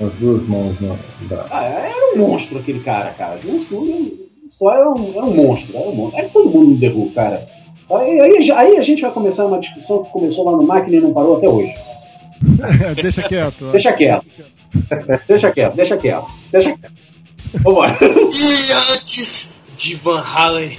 As 0.00 0.12
duas 0.14 0.46
mãos 0.48 0.80
no, 0.80 0.98
da, 1.28 1.46
Ah, 1.50 1.64
era 1.64 2.14
um 2.14 2.18
monstro 2.18 2.58
aquele 2.58 2.80
cara, 2.80 3.10
cara. 3.10 3.38
Monstro, 3.44 4.28
só 4.50 4.72
era 4.72 4.90
um, 4.90 5.12
era 5.14 5.24
um 5.24 5.34
monstro, 5.34 5.76
era 5.76 5.88
um 5.88 5.94
monstro. 5.94 6.18
Era 6.18 6.28
todo 6.28 6.50
mundo 6.50 6.70
no 6.70 6.80
The 6.80 6.88
Who, 6.88 7.10
cara. 7.12 7.48
Aí, 7.90 8.20
aí, 8.20 8.52
aí 8.52 8.76
a 8.76 8.82
gente 8.82 9.02
vai 9.02 9.10
começar 9.10 9.46
uma 9.46 9.58
discussão 9.58 10.04
que 10.04 10.10
começou 10.10 10.44
lá 10.44 10.52
no 10.52 10.62
Máquina 10.62 10.96
e 10.96 11.00
não 11.00 11.12
parou 11.12 11.38
até 11.38 11.48
hoje. 11.48 11.74
Deixa 13.00 13.22
quieto. 13.22 13.70
Deixa 13.72 13.92
quieto. 13.92 14.28
Deixa 15.26 15.50
quieto, 15.50 15.74
deixa 15.74 15.96
quieto, 15.96 16.26
deixa 16.52 16.76
quieto. 16.76 16.92
Vambora. 17.54 17.98
E 18.02 18.92
antes 18.92 19.58
de 19.76 19.94
Van 19.94 20.20
Halen, 20.20 20.76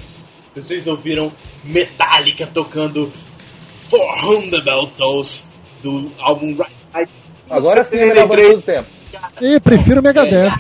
vocês 0.55 0.85
ouviram 0.85 1.31
Metallica 1.63 2.45
tocando 2.45 3.11
400 3.89 4.59
Beltos 4.63 5.47
do 5.81 6.11
álbum 6.19 6.55
Right. 6.93 7.11
Agora 7.49 7.83
sim 7.83 7.97
é 7.97 8.03
a 8.03 8.05
melhor 8.07 8.27
banda 8.27 8.55
do 8.55 8.61
tempo. 8.61 8.98
E 9.41 9.59
prefiro 9.59 10.01
Megadeth. 10.01 10.53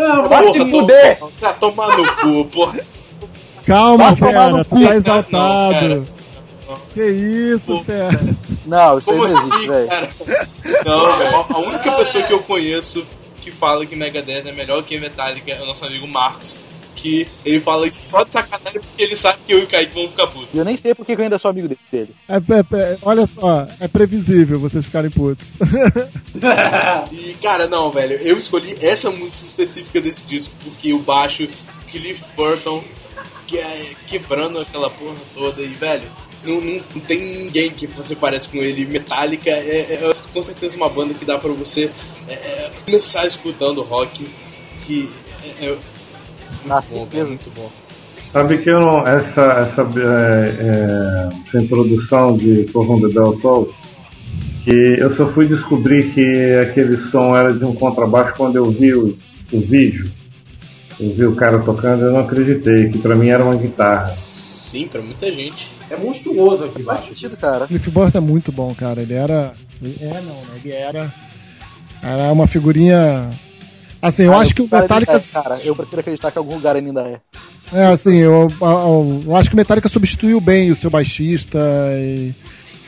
Ah, 0.00 0.22
Vai 0.22 0.52
se 0.52 0.70
fuder! 0.70 1.18
Tá 1.40 1.52
tomar 1.54 1.96
no 1.96 2.16
cu, 2.16 2.44
porra. 2.46 2.78
Calma, 3.66 4.14
fera, 4.16 4.64
tu 4.64 4.80
tá 4.82 4.94
exaltado. 4.94 6.08
Não, 6.68 6.76
que 6.94 7.02
isso, 7.02 7.82
fera. 7.84 8.20
Não, 8.64 8.98
isso 8.98 9.10
aí 9.10 9.16
não 9.18 9.24
existe, 9.24 9.48
assim, 9.56 9.68
velho. 9.68 9.88
cara? 9.88 10.10
Não, 10.84 11.18
velho. 11.18 11.36
A 11.48 11.58
única 11.58 11.92
pessoa 11.92 12.24
que 12.24 12.32
eu 12.32 12.42
conheço 12.42 13.04
que 13.40 13.50
fala 13.50 13.84
que 13.86 13.96
Megadeth 13.96 14.46
é 14.48 14.52
melhor 14.52 14.82
que 14.82 14.98
Metallica 14.98 15.50
é 15.52 15.62
o 15.62 15.66
nosso 15.66 15.84
amigo 15.84 16.06
Marcos. 16.06 16.60
Que 17.00 17.28
ele 17.44 17.60
fala 17.60 17.86
isso 17.86 18.10
só 18.10 18.24
de 18.24 18.32
sacanagem 18.32 18.80
porque 18.80 19.02
ele 19.02 19.14
sabe 19.14 19.38
que 19.46 19.54
eu 19.54 19.60
e 19.60 19.62
o 19.62 19.66
Kaique 19.68 19.94
vão 19.94 20.08
ficar 20.08 20.26
putos. 20.26 20.54
Eu 20.54 20.64
nem 20.64 20.76
sei 20.76 20.94
porque 20.94 21.14
que 21.14 21.20
eu 21.20 21.24
ainda 21.24 21.38
sou 21.38 21.50
amigo 21.50 21.68
dele. 21.68 22.14
É, 22.28 22.36
é, 22.36 22.38
é, 22.72 22.98
olha 23.02 23.24
só, 23.26 23.68
é 23.78 23.86
previsível 23.86 24.58
vocês 24.58 24.84
ficarem 24.84 25.10
putos. 25.10 25.46
E, 27.12 27.34
cara, 27.42 27.66
não, 27.68 27.90
velho, 27.90 28.14
eu 28.14 28.36
escolhi 28.36 28.76
essa 28.84 29.10
música 29.10 29.46
específica 29.46 30.00
desse 30.00 30.24
disco 30.24 30.54
porque 30.64 30.92
o 30.92 30.98
baixo 30.98 31.48
Cliff 31.86 32.24
Burton 32.36 32.82
que 33.48 33.58
é 33.58 33.94
quebrando 34.06 34.60
aquela 34.60 34.90
porra 34.90 35.16
toda 35.34 35.62
e, 35.62 35.68
velho, 35.68 36.06
não, 36.44 36.60
não, 36.60 36.84
não 36.94 37.00
tem 37.00 37.18
ninguém 37.18 37.70
que 37.70 37.86
você 37.86 38.14
parece 38.14 38.48
com 38.48 38.58
ele. 38.58 38.86
Metallica 38.86 39.50
é, 39.50 39.94
é 39.94 40.14
com 40.32 40.42
certeza 40.42 40.76
uma 40.76 40.88
banda 40.88 41.14
que 41.14 41.24
dá 41.24 41.38
pra 41.38 41.50
você 41.52 41.90
é, 42.28 42.32
é, 42.32 42.72
começar 42.84 43.26
escutando 43.26 43.82
rock 43.82 44.28
que 44.86 45.10
é, 45.62 45.76
bom, 46.76 46.82
certeza. 46.82 47.10
velho, 47.10 47.28
muito 47.28 47.50
bom. 47.54 47.70
Sabe 48.32 48.58
que 48.58 48.68
eu 48.68 48.80
não, 48.80 49.06
essa, 49.06 49.40
essa, 49.40 49.82
é, 49.82 50.48
é, 50.60 51.28
essa 51.46 51.64
introdução 51.64 52.36
de 52.36 52.66
Forrão 52.66 53.00
de 53.00 53.12
Bell 53.12 53.38
Toll, 53.40 53.72
que 54.64 54.96
eu 54.98 55.16
só 55.16 55.26
fui 55.28 55.46
descobrir 55.46 56.12
que 56.12 56.56
aquele 56.56 56.96
som 57.10 57.34
era 57.34 57.52
de 57.52 57.64
um 57.64 57.74
contrabaixo 57.74 58.34
quando 58.36 58.56
eu 58.56 58.70
vi 58.70 58.92
o, 58.92 59.16
o 59.52 59.60
vídeo. 59.60 60.10
Eu 61.00 61.14
vi 61.14 61.24
o 61.26 61.34
cara 61.34 61.60
tocando 61.60 62.04
eu 62.04 62.12
não 62.12 62.20
acreditei, 62.20 62.90
que 62.90 62.98
pra 62.98 63.14
mim 63.14 63.28
era 63.28 63.44
uma 63.44 63.54
guitarra. 63.54 64.10
Sim, 64.10 64.86
pra 64.88 65.00
muita 65.00 65.32
gente. 65.32 65.70
É 65.88 65.96
monstruoso 65.96 66.64
aqui. 66.64 66.78
Isso 66.78 66.86
faz 66.86 67.00
sentido, 67.00 67.36
cara. 67.36 67.66
Cliff 67.66 67.90
Burton 67.90 68.18
é 68.18 68.20
muito 68.20 68.52
bom, 68.52 68.74
cara. 68.74 69.00
Ele 69.00 69.14
era. 69.14 69.54
ele 69.80 69.96
É, 70.02 70.20
não, 70.20 70.34
né? 70.42 70.60
Ele 70.62 70.74
era. 70.74 71.14
Era 72.02 72.32
uma 72.32 72.46
figurinha. 72.46 73.30
Assim, 74.00 74.24
eu 74.24 74.32
Ah, 74.32 74.38
acho 74.38 74.54
que 74.54 74.62
o 74.62 74.68
Metallica. 74.70 75.12
é, 75.16 75.20
Cara, 75.42 75.58
eu 75.64 75.74
prefiro 75.74 76.00
acreditar 76.00 76.30
que 76.30 76.38
algum 76.38 76.54
lugar 76.54 76.76
ele 76.76 76.86
ainda 76.88 77.02
é. 77.02 77.20
É, 77.72 77.84
assim, 77.86 78.16
eu, 78.16 78.48
eu, 78.60 79.22
eu 79.26 79.36
acho 79.36 79.50
que 79.50 79.54
o 79.54 79.56
Metallica 79.56 79.88
substituiu 79.88 80.40
bem 80.40 80.70
o 80.70 80.76
seu 80.76 80.88
baixista. 80.90 81.58
E 81.92 82.32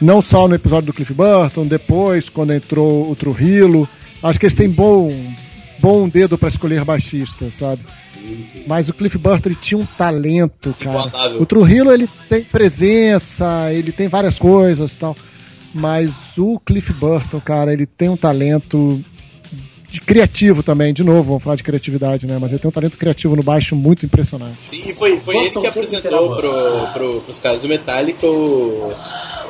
não 0.00 0.22
só 0.22 0.46
no 0.48 0.54
episódio 0.54 0.86
do 0.86 0.92
Cliff 0.92 1.12
Burton, 1.12 1.66
depois, 1.66 2.28
quando 2.28 2.52
entrou 2.52 3.10
o 3.10 3.16
Trujillo. 3.16 3.88
Acho 4.22 4.38
que 4.38 4.46
eles 4.46 4.54
têm 4.54 4.68
bom, 4.70 5.12
bom 5.80 6.08
dedo 6.08 6.38
pra 6.38 6.48
escolher 6.48 6.84
baixista, 6.84 7.50
sabe? 7.50 7.82
Mas 8.66 8.88
o 8.88 8.94
Cliff 8.94 9.16
Burton 9.18 9.48
ele 9.48 9.54
tinha 9.56 9.78
um 9.78 9.86
talento, 9.86 10.74
cara. 10.78 10.98
Igualável. 11.08 11.40
O 11.42 11.46
Trujillo 11.46 11.90
ele 11.92 12.08
tem 12.28 12.44
presença, 12.44 13.72
ele 13.72 13.90
tem 13.92 14.08
várias 14.08 14.38
coisas 14.38 14.94
e 14.94 14.98
tal. 14.98 15.16
Mas 15.74 16.36
o 16.36 16.58
Cliff 16.60 16.92
Burton, 16.92 17.40
cara, 17.40 17.72
ele 17.72 17.86
tem 17.86 18.08
um 18.08 18.16
talento 18.16 19.02
de 19.90 20.00
criativo 20.00 20.62
também, 20.62 20.92
de 20.94 21.02
novo, 21.02 21.24
vamos 21.24 21.42
falar 21.42 21.56
de 21.56 21.62
criatividade, 21.62 22.26
né? 22.26 22.38
Mas 22.40 22.50
ele 22.52 22.60
tem 22.60 22.68
um 22.68 22.72
talento 22.72 22.96
criativo 22.96 23.34
no 23.36 23.42
baixo 23.42 23.74
muito 23.74 24.06
impressionante. 24.06 24.56
Sim, 24.62 24.90
e 24.90 24.92
foi, 24.94 25.18
foi 25.20 25.36
ele 25.36 25.50
que 25.50 25.66
apresentou 25.66 26.36
pro, 26.36 26.86
pro, 26.92 27.20
pros 27.22 27.38
caras 27.38 27.62
do 27.62 27.68
Metallica 27.68 28.26
o, 28.26 28.92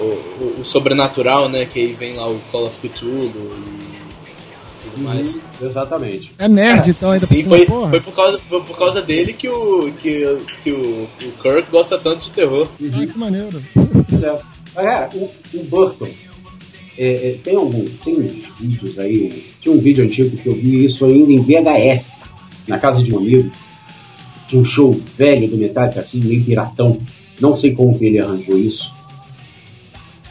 o, 0.01 0.05
o- 0.05 0.57
o 0.61 0.65
sobrenatural, 0.65 1.49
né? 1.49 1.67
Que 1.67 1.81
aí 1.81 1.93
vem 1.93 2.15
lá 2.15 2.29
o 2.29 2.39
Call 2.51 2.67
of 2.67 2.79
Cthulhu 2.89 3.27
e 3.27 4.83
tudo 4.83 5.03
mais. 5.05 5.43
Exatamente. 5.61 6.33
É 6.39 6.49
nerd, 6.49 6.91
então, 6.91 7.11
ainda 7.11 7.27
Sim, 7.27 7.43
por 7.43 7.49
foi, 7.51 7.67
porra. 7.67 7.91
foi 7.91 8.01
por, 8.01 8.15
causa, 8.15 8.41
foi 8.49 8.61
por 8.63 8.79
causa 8.79 9.03
dele 9.03 9.33
que 9.35 9.49
o, 9.49 9.93
que, 9.93 10.39
que 10.63 10.71
o, 10.73 11.03
o 11.23 11.33
Kirk 11.43 11.71
gosta 11.71 11.99
tanto 11.99 12.21
de 12.25 12.33
terror. 12.33 12.67
Ah, 12.95 13.07
que 13.07 13.19
maneiro. 13.19 13.63
É, 14.77 15.09
o, 15.15 15.31
o 15.55 15.65
Burton 15.65 16.09
é, 16.97 17.31
é, 17.31 17.39
tem 17.43 17.57
algum, 17.57 17.85
tem 18.05 18.15
uns 18.15 18.33
vídeos 18.59 18.99
aí, 18.99 19.50
Tinha 19.61 19.75
um 19.75 19.79
vídeo 19.79 20.05
antigo 20.05 20.37
que 20.37 20.47
eu 20.49 20.55
vi 20.55 20.85
isso 20.85 21.05
ainda 21.05 21.33
em 21.33 21.43
VHS, 21.43 22.17
na 22.67 22.79
casa 22.79 23.03
de 23.03 23.15
um 23.15 23.19
amigo. 23.19 23.51
Tinha 24.49 24.63
um 24.63 24.65
show 24.65 24.93
velho 25.17 25.49
do 25.49 25.57
Metallica, 25.57 26.01
assim, 26.01 26.21
meio 26.21 26.45
piratão. 26.45 26.99
Não 27.41 27.57
sei 27.57 27.75
como 27.75 27.99
que 27.99 28.07
ele 28.07 28.19
arranjou 28.19 28.59
isso. 28.59 28.91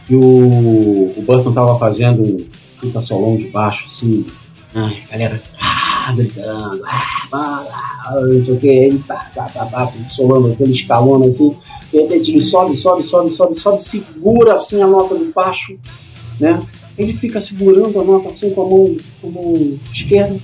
Que 0.07 0.15
o, 0.15 1.13
o 1.15 1.23
Burton 1.25 1.53
tava 1.53 1.77
fazendo 1.77 2.23
um 2.23 2.45
puta 2.79 3.01
solão 3.01 3.35
de 3.35 3.47
baixo, 3.49 3.85
assim. 3.85 4.25
Ai, 4.73 4.97
a 5.07 5.11
galera 5.11 5.41
ah, 5.59 6.13
gritando, 6.15 6.83
ah, 6.85 7.17
ah, 7.33 8.21
não 8.21 8.45
sei 8.45 8.53
o 8.53 8.59
que, 8.59 8.67
ele 8.67 8.99
tá, 9.07 9.29
tá, 9.33 9.45
tá, 9.45 9.65
tá, 9.65 9.91
solando 10.11 10.51
aquele 10.51 10.73
escalão 10.73 11.23
assim. 11.23 11.55
De 11.91 12.01
repente 12.01 12.31
ele 12.31 12.41
sobe, 12.41 12.77
sobe, 12.77 13.03
sobe, 13.03 13.31
sobe, 13.31 13.59
sobe, 13.59 13.81
segura 13.81 14.55
assim 14.55 14.81
a 14.81 14.87
nota 14.87 15.15
do 15.15 15.31
baixo, 15.33 15.75
né? 16.39 16.61
Ele 16.99 17.13
fica 17.13 17.39
segurando 17.39 17.97
a 17.97 18.03
nota 18.03 18.29
assim 18.29 18.53
com 18.53 18.61
a 18.61 18.69
mão, 18.69 18.97
com 19.21 19.27
a 19.29 19.31
mão 19.31 19.79
esquerda. 19.93 20.37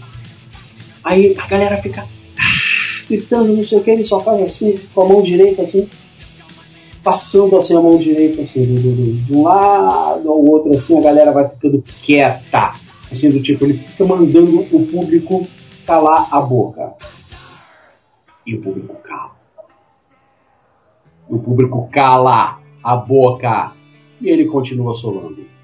Aí 1.04 1.36
a 1.38 1.46
galera 1.48 1.82
fica 1.82 2.02
ah, 2.02 3.04
gritando, 3.10 3.54
não 3.54 3.64
sei 3.64 3.78
o 3.78 3.84
que, 3.84 3.92
ele 3.92 4.06
só 4.06 4.22
faz 4.22 4.42
assim, 4.42 4.80
com 4.94 5.02
a 5.02 5.10
mão 5.10 5.22
direita 5.22 5.64
assim, 5.64 5.90
passando 7.04 7.58
assim 7.58 7.76
a 7.76 7.82
mão 7.82 7.98
direita 7.98 8.42
assim, 8.42 8.64
de 8.64 9.34
um 9.34 9.44
lado 9.44 10.32
ao 10.32 10.46
outro 10.46 10.74
assim, 10.74 10.98
a 10.98 11.02
galera 11.02 11.34
vai 11.34 11.50
ficando 11.50 11.84
quieta. 12.02 12.72
Assim, 13.12 13.30
do 13.30 13.44
tipo, 13.44 13.66
ele 13.66 13.74
fica 13.74 14.06
mandando 14.06 14.62
o 14.62 14.86
público 14.88 15.46
calar 15.86 16.30
a 16.32 16.40
boca. 16.40 16.94
E 18.48 18.56
o 18.56 18.62
público 18.62 18.96
cala. 19.04 19.36
O 21.28 21.38
público 21.38 21.90
cala 21.92 22.62
a 22.82 22.96
boca. 22.96 23.74
E 24.22 24.30
ele 24.30 24.46
continua 24.46 24.94
solando. 24.94 25.55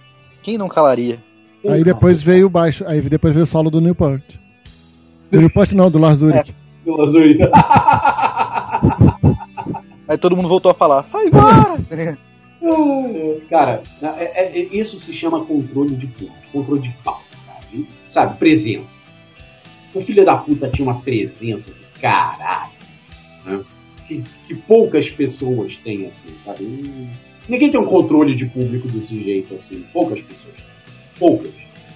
Quem 0.41 0.57
não 0.57 0.67
calaria? 0.67 1.23
Aí 1.67 1.83
depois 1.83 2.23
veio 2.23 2.47
o 2.47 2.49
baixo, 2.49 2.83
aí 2.87 3.01
depois 3.01 3.33
veio 3.33 3.43
o 3.43 3.47
solo 3.47 3.69
do 3.69 3.79
Newport. 3.79 4.23
Do 5.31 5.39
Newport 5.39 5.71
não, 5.73 5.91
do 5.91 5.99
Lars 5.99 6.21
Ulrich. 6.21 6.53
Pelo 6.83 7.03
azul. 7.03 7.21
Aí 10.07 10.17
todo 10.17 10.35
mundo 10.35 10.49
voltou 10.49 10.71
a 10.71 10.73
falar, 10.73 11.03
vai 11.03 11.27
embora! 11.27 11.77
Cara, 13.49 13.81
é- 14.01 14.41
é- 14.43 14.59
é- 14.59 14.67
isso 14.71 14.99
se 14.99 15.13
chama 15.13 15.45
controle 15.45 15.95
de 15.95 16.07
público, 16.07 16.35
controle 16.51 16.81
de 16.81 16.89
pau, 17.03 17.21
sabe? 17.45 17.87
Sabe, 18.09 18.37
presença. 18.37 18.99
O 19.93 20.01
filho 20.01 20.25
da 20.25 20.35
puta 20.37 20.69
tinha 20.69 20.85
uma 20.87 20.99
presença 21.01 21.71
do 21.71 21.99
caralho, 22.01 22.71
né? 23.45 23.61
Que, 24.07 24.21
que 24.47 24.55
poucas 24.55 25.09
pessoas 25.09 25.77
têm 25.77 26.05
assim, 26.07 26.29
sabe? 26.43 27.09
Hum, 27.41 27.45
Ninguém 27.49 27.71
tem 27.71 27.79
um 27.79 27.85
controle 27.85 28.35
de 28.35 28.45
público 28.45 28.87
desse 28.87 29.23
jeito 29.23 29.55
assim, 29.55 29.85
poucas 29.93 30.21
pessoas. 30.21 30.55
Poucas, 31.19 31.51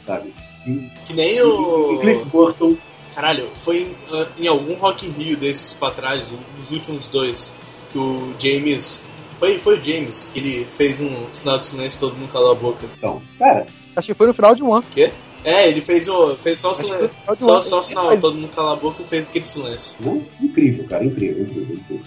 sabe? 0.06 0.34
E, 0.68 0.90
Que 1.08 1.14
nem 1.14 1.36
e- 1.38 1.40
e 1.40 2.00
Cliff 2.02 2.22
o. 2.24 2.26
Burton, 2.26 2.76
Caralho, 3.14 3.48
foi 3.56 3.78
em, 3.84 3.88
ah, 4.12 4.28
em 4.40 4.48
algum 4.48 4.74
Rock 4.74 5.06
in 5.06 5.10
Rio 5.12 5.38
desses 5.38 5.72
pra 5.74 5.90
trás, 5.90 6.26
dos 6.60 6.72
últimos 6.72 7.08
dois, 7.10 7.54
que 7.92 7.98
o 7.98 8.34
James. 8.40 9.06
Foi, 9.40 9.58
foi 9.58 9.78
o 9.80 9.84
James, 9.84 10.32
que 10.34 10.40
ele 10.40 10.66
fez 10.66 11.00
um 11.00 11.14
sinal 11.34 11.58
de 11.60 11.66
silêncio 11.68 11.98
e 11.98 12.00
todo 12.02 12.16
mundo 12.18 12.32
calou 12.32 12.52
a 12.52 12.56
boca. 12.56 12.86
então, 12.98 13.22
cara, 13.40 13.66
Acho 13.96 14.08
que 14.08 14.14
foi 14.14 14.28
no 14.28 14.34
final 14.34 14.54
de 14.54 14.64
um 14.64 14.74
ano. 14.74 14.84
Quê? 14.92 15.12
É, 15.46 15.70
ele 15.70 15.80
fez 15.80 16.08
o. 16.10 16.36
fez 16.36 16.60
só 16.60 16.72
o 16.72 16.74
silêncio. 16.74 17.10
Só, 17.40 17.62
só 17.62 17.80
o 17.80 17.82
sinal, 17.82 18.18
todo 18.20 18.36
mundo 18.36 18.50
calou 18.54 18.74
a 18.74 18.76
boca 18.76 19.02
e 19.02 19.06
fez 19.06 19.26
aquele 19.26 19.46
silêncio. 19.46 19.96
Né? 20.02 20.22
Incrível, 20.42 20.86
cara, 20.86 21.06
incrível, 21.06 21.44
incrível, 21.44 21.76
incrível. 21.78 22.06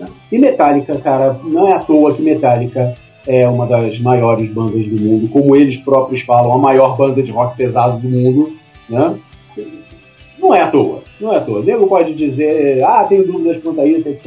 Né? 0.00 0.06
E 0.32 0.38
Metallica, 0.38 0.96
cara, 0.98 1.38
não 1.44 1.68
é 1.68 1.74
à 1.74 1.78
toa 1.78 2.14
que 2.14 2.22
Metallica 2.22 2.94
é 3.26 3.46
uma 3.46 3.66
das 3.66 3.98
maiores 4.00 4.50
bandas 4.50 4.84
do 4.86 5.00
mundo, 5.00 5.28
como 5.28 5.54
eles 5.54 5.76
próprios 5.76 6.22
falam, 6.22 6.52
a 6.52 6.58
maior 6.58 6.96
banda 6.96 7.22
de 7.22 7.30
rock 7.30 7.56
pesado 7.56 7.98
do 7.98 8.08
mundo, 8.08 8.52
né? 8.88 9.14
Não 10.38 10.54
é 10.54 10.62
à 10.62 10.68
toa, 10.70 11.02
não 11.20 11.32
é 11.32 11.36
à 11.36 11.40
toa. 11.40 11.60
O 11.60 11.62
nego 11.62 11.86
pode 11.86 12.14
dizer, 12.14 12.82
ah, 12.82 13.04
tenho 13.04 13.26
dúvidas 13.26 13.62
quanto 13.62 13.80
a 13.82 13.86
isso, 13.86 14.08
etc. 14.08 14.26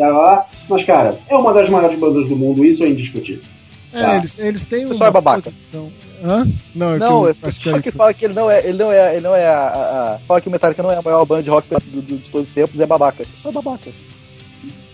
Mas, 0.69 0.83
cara, 0.83 1.17
é 1.27 1.35
uma 1.35 1.51
das 1.51 1.67
maiores 1.69 1.99
bandas 1.99 2.29
do 2.29 2.35
mundo, 2.35 2.63
isso 2.63 2.83
é 2.83 2.87
indiscutível. 2.89 3.41
É, 3.91 4.01
Tá. 4.01 4.15
eles, 4.17 4.39
eles 4.39 4.65
têm 4.65 4.87
pessoal 4.87 5.09
é 5.09 5.11
babaca. 5.11 5.41
posição. 5.43 5.89
Hã? 6.23 6.47
Não, 6.73 6.93
é 6.95 6.99
Não, 6.99 7.25
que, 7.25 7.33
que 7.33 7.41
pessoal 7.41 7.75
é 7.77 7.81
que 7.81 7.91
fala 7.91 8.13
que 8.13 8.25
ele 8.25 8.33
não 8.33 8.49
é, 8.49 8.59
ele 8.67 8.77
não 8.77 8.91
é, 8.91 9.11
ele 9.15 9.21
não 9.21 9.35
é 9.35 9.45
a, 9.47 9.53
a- 9.57 10.13
a- 10.15 10.19
fala 10.27 10.39
que 10.41 10.47
o 10.47 10.51
Metallica 10.51 10.81
não 10.83 10.91
é 10.91 10.97
a 10.97 11.01
maior 11.01 11.25
banda 11.25 11.43
de 11.43 11.49
rock 11.49 11.67
do- 11.69 12.01
do- 12.01 12.17
de 12.17 12.31
todos 12.31 12.47
os 12.47 12.53
tempos, 12.53 12.79
é 12.79 12.85
babaca. 12.85 13.17
Pessoal 13.23 13.51
é 13.51 13.55
babaca. 13.55 13.89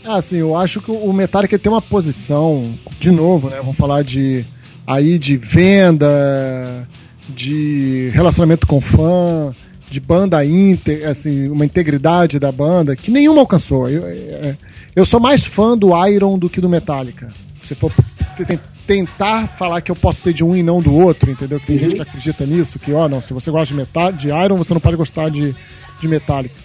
Ah, 0.06 0.22
sim, 0.22 0.38
eu 0.38 0.56
acho 0.56 0.82
que 0.82 0.90
o 0.92 1.12
Metallica 1.14 1.60
tem 1.60 1.72
uma 1.72 1.82
posição, 1.82 2.74
de 3.00 3.12
novo, 3.12 3.50
né? 3.50 3.58
Vamos 3.58 3.78
falar 3.78 4.04
de 4.04 4.46
aí 4.88 5.20
de 5.20 5.38
venda, 5.38 6.88
de 7.28 8.10
relacionamento 8.14 8.66
com 8.66 8.80
fã, 8.82 9.54
de 9.90 10.00
banda 10.00 10.44
íntegra, 10.46 11.12
assim, 11.12 11.48
uma 11.50 11.66
integridade 11.66 12.40
da 12.40 12.52
banda 12.52 12.96
que 12.96 13.12
nenhuma 13.12 13.42
alcançou. 13.42 13.90
Eu, 13.90 14.06
é- 14.08 14.58
eu 14.96 15.06
sou 15.06 15.20
mais 15.20 15.44
fã 15.46 15.78
do 15.78 15.90
Iron 16.08 16.38
do 16.40 16.50
que 16.50 16.62
do 16.62 16.70
Metallica. 16.70 17.30
Se 17.62 17.76
for 17.76 17.92
te- 18.38 18.46
te- 18.46 18.60
tentar 18.88 19.48
falar 19.48 19.82
que 19.82 19.92
eu 19.92 19.96
posso 19.96 20.22
ser 20.22 20.34
de 20.34 20.44
um 20.44 20.56
e 20.56 20.64
não 20.64 20.82
do 20.82 20.94
outro, 20.94 21.30
entendeu? 21.30 21.60
Que 21.60 21.68
tem 21.68 21.78
gente 21.78 21.96
que 21.96 22.02
acredita 22.02 22.46
nisso, 22.46 22.80
que, 22.80 22.92
ó, 22.94 23.08
não, 23.08 23.22
se 23.22 23.34
você 23.34 23.52
gosta 23.52 23.68
de 23.68 23.76
metal, 23.76 24.12
de 24.12 24.30
Iron, 24.30 24.58
você 24.58 24.74
não 24.74 24.82
pode 24.82 24.98
gostar 24.98 25.30
de, 25.30 25.54
de 26.00 26.08
Metallica. 26.08 26.56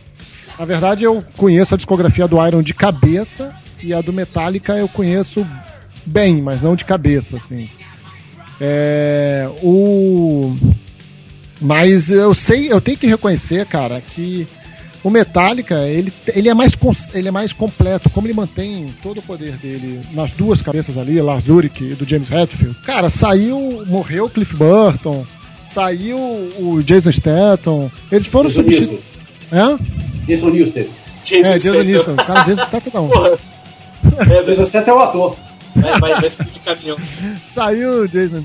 Na 0.58 0.64
verdade, 0.64 1.04
eu 1.04 1.24
conheço 1.36 1.74
a 1.74 1.76
discografia 1.76 2.28
do 2.28 2.44
Iron 2.46 2.62
de 2.62 2.74
cabeça 2.74 3.54
e 3.82 3.92
a 3.92 4.00
do 4.00 4.12
Metallica 4.12 4.76
eu 4.76 4.88
conheço 4.88 5.46
bem, 6.06 6.40
mas 6.40 6.62
não 6.62 6.76
de 6.76 6.84
cabeça, 6.84 7.36
assim. 7.36 7.68
É, 8.60 9.48
o 9.62 10.56
mas 11.60 12.10
eu 12.10 12.34
sei, 12.34 12.70
eu 12.70 12.80
tenho 12.80 12.98
que 12.98 13.06
reconhecer, 13.06 13.64
cara, 13.66 14.00
que 14.00 14.46
o 15.02 15.10
Metallica, 15.10 15.86
ele, 15.86 16.12
ele, 16.34 16.48
é 16.48 16.54
mais, 16.54 16.76
ele 17.12 17.28
é 17.28 17.30
mais 17.30 17.52
completo, 17.52 18.10
como 18.10 18.26
ele 18.26 18.34
mantém 18.34 18.92
todo 19.02 19.18
o 19.18 19.22
poder 19.22 19.52
dele 19.58 20.00
nas 20.12 20.32
duas 20.32 20.62
cabeças 20.62 20.96
ali, 20.96 21.20
Lars 21.20 21.48
Ulrich 21.48 21.84
e 21.84 21.94
do 21.94 22.08
James 22.08 22.30
Hetfield. 22.30 22.76
Cara, 22.84 23.08
saiu, 23.08 23.84
morreu 23.86 24.26
o 24.26 24.30
Cliff 24.30 24.56
Burton, 24.56 25.26
saiu 25.60 26.18
o 26.18 26.82
Jason 26.82 27.12
Statham, 27.12 27.90
eles 28.10 28.26
foram 28.26 28.50
substituídos. 28.50 29.04
É? 29.52 30.13
Jason 30.26 30.50
Newsted. 30.50 30.90
Jason 31.24 31.48
É, 31.50 31.58
Jason 31.58 31.70
Statham. 31.72 31.84
Newsted. 31.84 32.16
Cara, 32.26 32.42
Jason 32.44 32.64
Statham 32.66 32.90
não. 32.94 33.08
Porra. 33.08 33.38
É, 34.20 34.42
Jason 34.44 34.60
Newsted 34.62 34.88
é 34.88 34.92
o 34.92 34.98
ator. 34.98 35.36
vai, 35.76 36.00
vai, 36.00 36.14
vai 36.14 36.28
explodir 36.28 36.62
caminhão. 36.62 36.96
Saiu, 37.46 38.06
Jason. 38.08 38.44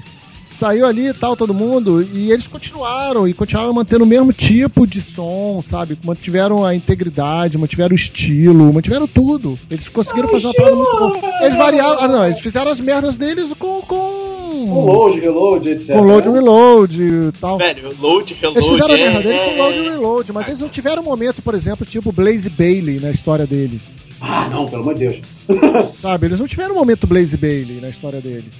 Saiu 0.52 0.86
ali 0.86 1.08
e 1.08 1.14
tal, 1.14 1.38
todo 1.38 1.54
mundo, 1.54 2.02
e 2.02 2.34
eles 2.34 2.46
continuaram, 2.46 3.26
e 3.26 3.34
continuaram 3.34 3.72
mantendo 3.72 4.04
o 4.04 4.08
mesmo 4.08 4.34
tipo 4.34 4.86
de 4.86 5.00
som, 5.02 5.62
sabe? 5.66 5.98
Mantiveram 6.04 6.66
a 6.66 6.76
integridade, 6.76 7.58
mantiveram 7.58 7.94
o 7.94 7.96
estilo, 7.96 8.74
mantiveram 8.74 9.08
tudo. 9.08 9.58
Eles 9.72 9.88
conseguiram 9.88 10.28
fazer 10.28 10.48
uma 10.48 10.54
parada 10.54 10.76
muito 10.76 10.98
boa. 10.98 11.46
Eles 11.46 11.58
variaram, 11.58 12.02
ah, 12.02 12.08
não, 12.10 12.26
eles 12.26 12.42
fizeram 12.42 12.70
as 12.70 12.80
merdas 12.82 13.16
deles 13.16 13.54
com. 13.58 13.82
Com 13.84 14.19
com. 14.68 14.86
load, 14.86 15.20
reload, 15.20 15.70
etc. 15.70 15.96
com 15.96 16.02
load 16.02 16.30
reload 16.30 17.02
e 17.02 17.32
tal. 17.40 17.58
Velho, 17.58 17.96
load, 18.00 18.38
Eles 18.42 18.42
reload. 18.42 18.70
fizeram 18.70 18.94
a 18.94 18.98
é, 18.98 19.04
merda 19.04 19.22
deles 19.22 19.42
com 19.42 19.50
é, 19.50 19.58
load 19.58 19.82
reload, 19.82 20.34
mas 20.34 20.48
eles 20.48 20.60
não 20.60 20.70
tiveram 20.70 21.02
um 21.02 21.06
momento, 21.06 21.42
por 21.42 21.54
exemplo, 21.54 21.86
tipo 21.86 22.12
Blaze 22.12 22.50
Bailey 22.50 23.00
na 23.00 23.12
história 23.12 23.46
deles. 23.48 23.90
Ah, 24.22 24.50
não, 24.52 24.66
pelo 24.66 24.82
amor 24.82 24.96
de 24.96 25.00
Deus. 25.00 25.22
Sabe? 25.96 26.28
Eles 26.28 26.40
não 26.40 26.48
tiveram 26.48 26.76
um 26.76 26.78
momento 26.78 27.08
Blaze 27.08 27.38
Bailey 27.38 27.80
na 27.82 27.90
história 27.90 28.22
deles. 28.22 28.60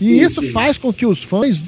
E 0.00 0.04
Sim, 0.04 0.20
isso 0.20 0.42
sim. 0.42 0.50
faz 0.52 0.76
com 0.78 0.92
que 0.92 1.06
os 1.06 1.22
fãs 1.22 1.64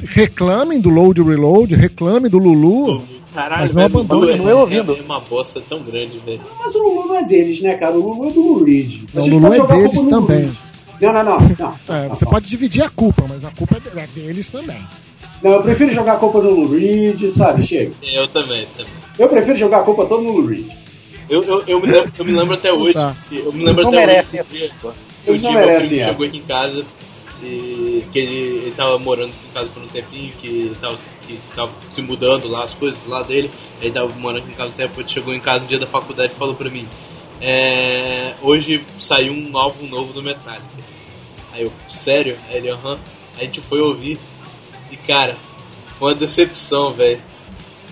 reclamem 0.00 0.80
do 0.80 0.88
Load 0.90 1.22
Reload, 1.22 1.74
reclamem 1.74 2.30
do 2.30 2.38
Lulu. 2.38 3.02
Caralho, 3.32 3.62
Mas 3.62 3.74
não 3.74 3.84
abandona, 3.84 4.20
Lulu 4.20 4.30
é, 4.30 4.36
não 4.36 4.48
é 4.48 4.54
ouvindo. 4.54 4.92
é 4.94 5.02
uma 5.02 5.20
bosta 5.20 5.60
tão 5.66 5.82
grande, 5.82 6.18
velho. 6.18 6.40
Mas 6.58 6.74
o 6.74 6.78
Lulu 6.78 7.08
não 7.08 7.16
é 7.16 7.24
deles, 7.24 7.62
né, 7.62 7.74
cara? 7.74 7.96
O 7.98 8.00
Lulu 8.00 8.28
é 8.28 8.32
do 8.32 8.42
Lou 8.42 8.62
Reed. 8.64 9.04
Não, 9.14 9.22
o 9.22 9.26
Lulu 9.26 9.54
é 9.54 9.66
deles 9.66 10.04
também. 10.04 10.52
Não, 11.02 11.12
não, 11.12 11.24
não. 11.24 11.38
não. 11.58 11.78
É, 11.88 12.02
Não, 12.08 12.14
você 12.14 12.24
pode 12.24 12.48
dividir 12.48 12.82
a 12.82 12.88
culpa, 12.88 13.26
mas 13.28 13.44
a 13.44 13.50
culpa 13.50 13.76
é 13.94 14.00
é 14.00 14.06
deles 14.06 14.50
também. 14.50 14.86
Não, 15.42 15.50
eu 15.52 15.62
prefiro 15.62 15.92
jogar 15.92 16.14
a 16.14 16.16
culpa 16.16 16.40
no 16.40 16.50
Lou 16.50 16.70
Reed, 16.70 17.32
sabe? 17.36 17.66
Chega. 17.66 17.92
Eu 18.12 18.28
também, 18.28 18.64
também. 18.76 18.92
Eu 19.18 19.28
prefiro 19.28 19.56
jogar 19.56 19.80
a 19.80 19.82
culpa 19.82 20.06
toda 20.06 20.22
no 20.22 20.32
Lou 20.32 20.46
Reed. 20.46 20.66
Eu, 21.28 21.42
eu, 21.44 21.64
eu, 21.66 21.80
me 21.80 21.86
lembro, 21.88 22.12
eu 22.18 22.24
me 22.24 22.32
lembro 22.32 22.54
até 22.54 22.72
hoje. 22.72 22.94
Tá. 22.94 23.14
que- 23.28 23.38
Eu 23.38 23.52
me 23.52 23.64
lembro 23.64 23.82
Não 23.82 23.90
até 23.90 24.04
hoje. 24.20 24.26
que 24.30 24.36
um 24.38 24.44
dia- 24.44 24.64
essa 24.66 24.94
que 25.24 25.30
um 25.32 25.36
dia 25.38 25.50
meu 25.52 25.62
primo 25.80 26.00
essa. 26.00 26.08
chegou 26.10 26.26
aqui 26.26 26.38
em 26.38 26.42
casa 26.42 26.84
e 27.42 28.04
que 28.12 28.18
ele, 28.20 28.34
ele 28.58 28.70
tava 28.76 28.98
morando 28.98 29.30
em 29.30 29.52
casa 29.54 29.68
por 29.74 29.82
um 29.82 29.86
tempinho, 29.88 30.32
que 30.38 30.76
tava, 30.80 30.96
que 31.26 31.38
tava 31.56 31.72
se 31.90 32.02
mudando 32.02 32.46
lá, 32.48 32.64
as 32.64 32.74
coisas 32.74 33.04
lá 33.08 33.22
dele. 33.22 33.50
Aí 33.80 33.90
tava 33.90 34.08
morando 34.18 34.42
aqui 34.44 34.52
em 34.52 34.54
casa 34.54 34.70
um 34.70 34.74
tempo, 34.74 35.00
ele 35.00 35.08
chegou 35.08 35.34
em 35.34 35.40
casa 35.40 35.60
no 35.62 35.66
dia 35.68 35.78
da 35.78 35.86
faculdade 35.86 36.32
e 36.34 36.36
falou 36.36 36.54
pra 36.54 36.70
mim. 36.70 36.86
É, 37.40 38.34
hoje 38.42 38.84
saiu 39.00 39.32
um 39.32 39.56
álbum 39.58 39.86
novo 39.88 40.12
do 40.12 40.22
Metallica. 40.22 40.62
Aí 41.52 41.62
eu, 41.62 41.72
sério? 41.88 42.36
Aí 42.50 42.56
ele, 42.58 42.70
aham. 42.70 42.98
Aí 43.36 43.42
a 43.42 43.44
gente 43.44 43.60
foi 43.60 43.80
ouvir. 43.80 44.18
E 44.90 44.96
cara, 44.96 45.36
foi 45.98 46.12
uma 46.12 46.18
decepção, 46.18 46.92
velho. 46.92 47.20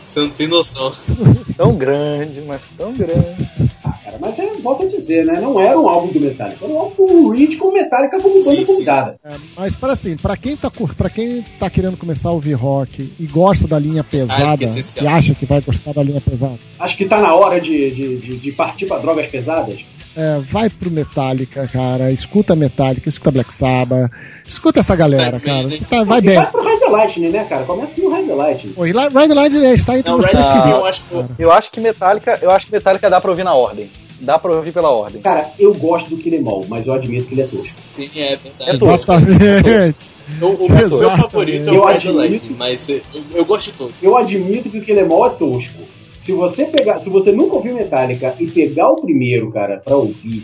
Você 0.07 0.21
não 0.21 0.31
tem 0.31 0.49
noção. 0.49 0.93
Tão 1.57 1.77
grande, 1.77 2.41
mas 2.41 2.71
tão 2.77 2.95
grande. 2.95 3.47
Ah, 3.85 3.93
cara, 4.03 4.17
Mas 4.19 4.39
é, 4.39 4.51
volto 4.63 4.85
a 4.85 4.89
dizer, 4.89 5.27
né? 5.27 5.39
Não 5.39 5.61
era 5.61 5.79
um 5.79 5.87
álbum 5.87 6.09
do 6.11 6.19
Metallica, 6.19 6.65
era 6.65 6.73
um 6.73 6.79
álbum 6.79 7.29
Reed 7.29 7.59
com 7.59 7.71
Metallica 7.71 8.19
como 8.19 8.43
banda 8.43 8.65
convidada. 8.65 9.21
É, 9.23 9.33
mas 9.55 9.77
para 9.77 9.93
assim, 9.93 10.17
para 10.17 10.39
quem 10.39 10.57
tá 10.57 10.71
cur- 10.71 10.95
pra 10.95 11.11
quem 11.11 11.43
tá 11.59 11.69
querendo 11.69 11.99
começar 11.99 12.31
a 12.31 12.33
ouvir 12.33 12.55
rock 12.55 13.13
e 13.21 13.27
gosta 13.27 13.69
da 13.69 13.79
linha 13.79 14.03
pesada 14.03 14.57
que 14.57 14.65
é 14.65 15.03
e 15.03 15.07
acha 15.07 15.35
que 15.35 15.45
vai 15.45 15.61
gostar 15.61 15.93
da 15.93 16.03
linha 16.03 16.21
pesada, 16.21 16.59
Acho 16.79 16.97
que 16.97 17.05
tá 17.05 17.21
na 17.21 17.35
hora 17.35 17.61
de, 17.61 17.91
de, 17.91 18.17
de, 18.17 18.37
de 18.39 18.53
partir 18.53 18.87
pra 18.87 18.97
drogas 18.99 19.31
pesadas. 19.31 19.81
É, 20.17 20.39
vai 20.41 20.69
pro 20.69 20.91
Metallica, 20.91 21.69
cara, 21.73 22.11
escuta 22.11 22.57
Metallica, 22.57 23.09
escuta 23.09 23.31
Black 23.31 23.53
Sabbath, 23.55 24.11
escuta 24.47 24.81
essa 24.81 24.97
galera, 24.97 25.39
Vai 25.39 25.41
bem, 25.41 25.55
cara. 25.55 25.63
né? 25.69 25.77
Você 25.77 25.85
tá- 25.85 26.05
vai 26.05 26.19
e 26.19 26.23
bem. 26.23 26.35
vai 26.37 26.47
pro 26.51 26.63
Ride 26.69 26.91
Lightning, 26.91 27.31
né, 27.31 27.45
cara? 27.49 27.65
Começa 27.65 28.01
no 28.01 28.15
Ride 28.15 28.33
Lightning. 28.33 28.75
Lá, 28.93 29.09
Ride 29.09 29.35
Light 29.35 29.55
está 29.57 29.99
entre 29.99 30.11
Não, 30.11 30.19
os 30.19 30.27
eu 30.27 30.87
acho 30.87 31.05
que. 31.07 31.43
Eu 31.43 31.53
acho 31.53 31.71
que 31.71 31.81
Metallica, 31.81 32.39
eu 32.43 32.51
acho 32.51 32.67
que 32.67 32.73
Metallica 32.73 33.09
dá 33.11 33.21
pra 33.21 33.31
ouvir 33.31 33.45
na 33.45 33.55
ordem. 33.55 33.91
Dá 34.23 34.39
pra 34.39 34.53
ouvir 34.53 34.71
pela 34.71 34.91
ordem. 34.91 35.23
Cara, 35.23 35.49
eu 35.59 35.73
gosto 35.73 36.11
do 36.11 36.19
Kill 36.19 36.35
Em 36.35 36.47
All, 36.47 36.67
mas 36.69 36.87
eu 36.87 36.93
admito 36.93 37.27
que 37.29 37.33
ele 37.35 37.41
é 37.41 37.45
tosco. 37.45 37.67
Sim, 37.67 38.11
é 38.17 38.37
verdade. 38.37 38.71
É 38.77 38.79
tosco. 38.79 39.13
Exatamente. 39.13 40.11
O, 40.41 40.47
o 40.47 40.71
meu, 40.73 41.11
favorito 41.11 41.69
é 41.69 41.75
Eu 41.75 41.81
o 41.81 41.89
admito. 41.89 42.17
Lightning, 42.17 42.57
mas 42.57 42.89
eu, 42.89 43.01
eu 43.35 43.45
gosto 43.45 43.65
de 43.65 43.73
todos. 43.73 43.95
Eu 44.01 44.17
admito 44.17 44.71
que 44.71 44.79
o 44.79 44.81
Kill 44.83 44.97
Em 45.01 45.11
All 45.13 45.27
é 45.27 45.31
tosco. 45.31 45.80
Se 46.21 46.33
você 46.33 46.67
pegar, 46.67 47.01
se 47.01 47.09
você 47.09 47.33
nunca 47.33 47.57
ouviu 47.57 47.75
Metallica 47.75 48.35
e 48.39 48.47
pegar 48.47 48.91
o 48.91 48.97
primeiro, 48.97 49.51
cara, 49.51 49.79
pra 49.79 49.97
ouvir, 49.97 50.43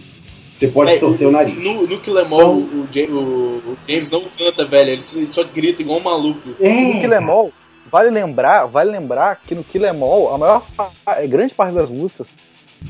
você 0.55 0.69
pode 0.69 0.93
É, 0.93 0.99
torcer 0.99 1.27
o 1.29 1.31
nariz. 1.31 1.63
No, 1.63 1.87
no 1.87 1.99
Kill 1.99 2.19
Em 2.19 2.33
All, 2.33 2.55
o, 2.55 2.59
o, 2.61 2.89
Ja- 2.93 3.07
o- 3.13 3.73
o 3.73 3.77
James 3.89 4.11
não 4.11 4.23
canta, 4.39 4.65
velho. 4.65 4.91
Ele 4.93 5.03
só, 5.03 5.45
grita 5.45 5.83
igual 5.83 5.99
um 6.01 6.03
maluco. 6.03 6.41
No 6.49 6.67
É, 6.67 7.01
Kill 7.01 7.13
Em 7.13 7.25
All, 7.29 7.53
vale 7.93 8.11
lembrar, 8.11 8.65
vale 8.67 8.91
lembrar 8.91 9.37
que 9.47 9.55
no 9.55 9.63
Kill 9.63 9.85
Em 9.85 10.03
All, 10.03 10.35
a 10.35 10.39
maior 10.39 10.63
a 11.05 11.27
grande 11.27 11.53
parte 11.55 11.75
das 11.75 11.91
músicas 11.91 12.33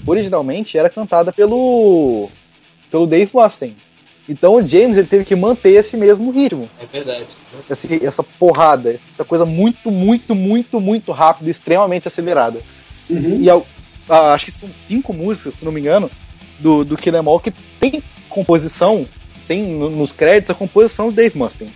originalmente 0.06 0.78
era 0.78 0.88
cantada 0.88 1.32
pelo 1.32 2.28
pelo 2.90 3.06
Dave 3.06 3.30
Mustaine. 3.34 3.76
Então 4.28 4.54
o 4.54 4.66
James 4.66 4.96
ele 4.96 5.06
teve 5.06 5.24
que 5.24 5.36
manter 5.36 5.70
esse 5.70 5.96
mesmo 5.96 6.30
ritmo, 6.32 6.68
É 6.82 6.86
verdade. 6.86 7.26
esse- 7.70 8.04
essa 8.04 8.22
porrada, 8.22 8.92
essa 8.92 9.24
coisa 9.24 9.44
muito, 9.46 9.90
muito, 9.90 10.34
muito, 10.34 10.80
muito 10.80 11.12
rápida, 11.12 11.48
extremamente 11.50 12.08
acelerada. 12.08 12.58
Uhum. 13.08 13.38
E 13.40 13.48
ao- 13.48 13.66
ah, 14.08 14.32
acho 14.34 14.46
que 14.46 14.50
são 14.50 14.68
cinco 14.76 15.12
músicas, 15.12 15.54
se 15.54 15.64
não 15.64 15.70
me 15.70 15.80
engano, 15.80 16.10
do, 16.58 16.84
do 16.84 16.96
Kill 16.96 17.14
Em 17.14 17.26
All 17.26 17.38
que 17.38 17.52
tem 17.78 18.02
composição, 18.28 19.06
tem 19.46 19.62
no- 19.62 19.90
nos 19.90 20.10
créditos 20.12 20.50
a 20.50 20.54
composição 20.54 21.06
do 21.10 21.12
Dave 21.14 21.38
Mustaine. 21.38 21.72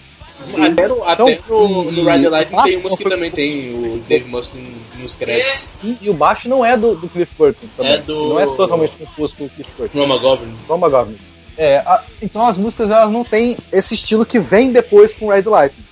Até 0.59 0.89
no, 0.89 1.05
até 1.05 1.33
Então, 1.33 1.69
no, 1.69 1.93
no 1.93 2.05
Red 2.05 2.27
Lightning 2.29 2.59
e- 2.61 2.63
tem 2.71 2.79
umas 2.79 2.97
que 2.97 3.05
também 3.05 3.31
tem 3.31 3.75
o 3.75 4.03
Dave 4.09 4.25
Mustaine 4.25 4.75
nos 4.99 5.15
créditos. 5.15 5.53
Sim, 5.55 5.99
e 6.01 6.09
o 6.11 6.15
baixo 6.15 6.49
não 6.49 6.65
é 6.65 6.77
do, 6.77 6.95
do 6.97 7.09
Cliff 7.09 7.33
Burton 7.37 7.67
também. 7.77 7.93
É 7.93 7.99
do- 7.99 8.31
Não 8.31 8.41
é 8.41 8.47
totalmente 8.47 8.97
composto 8.97 9.37
pelo 9.37 9.51
Cliff 9.51 9.71
Burton. 9.77 9.99
Roma 9.99 10.19
Govern. 10.19 10.53
Tom 10.67 10.79
McGovern. 10.79 11.17
É, 11.57 11.79
a- 11.79 12.03
então 12.23 12.47
as 12.47 12.57
músicas 12.57 12.91
elas 12.91 13.11
não 13.11 13.25
têm 13.25 13.57
esse 13.73 13.95
estilo 13.95 14.25
que 14.25 14.39
vem 14.39 14.73
depois 14.73 15.13
com 15.13 15.29
Ride 15.31 15.45
the 15.45 15.51
Lightning. 15.51 15.85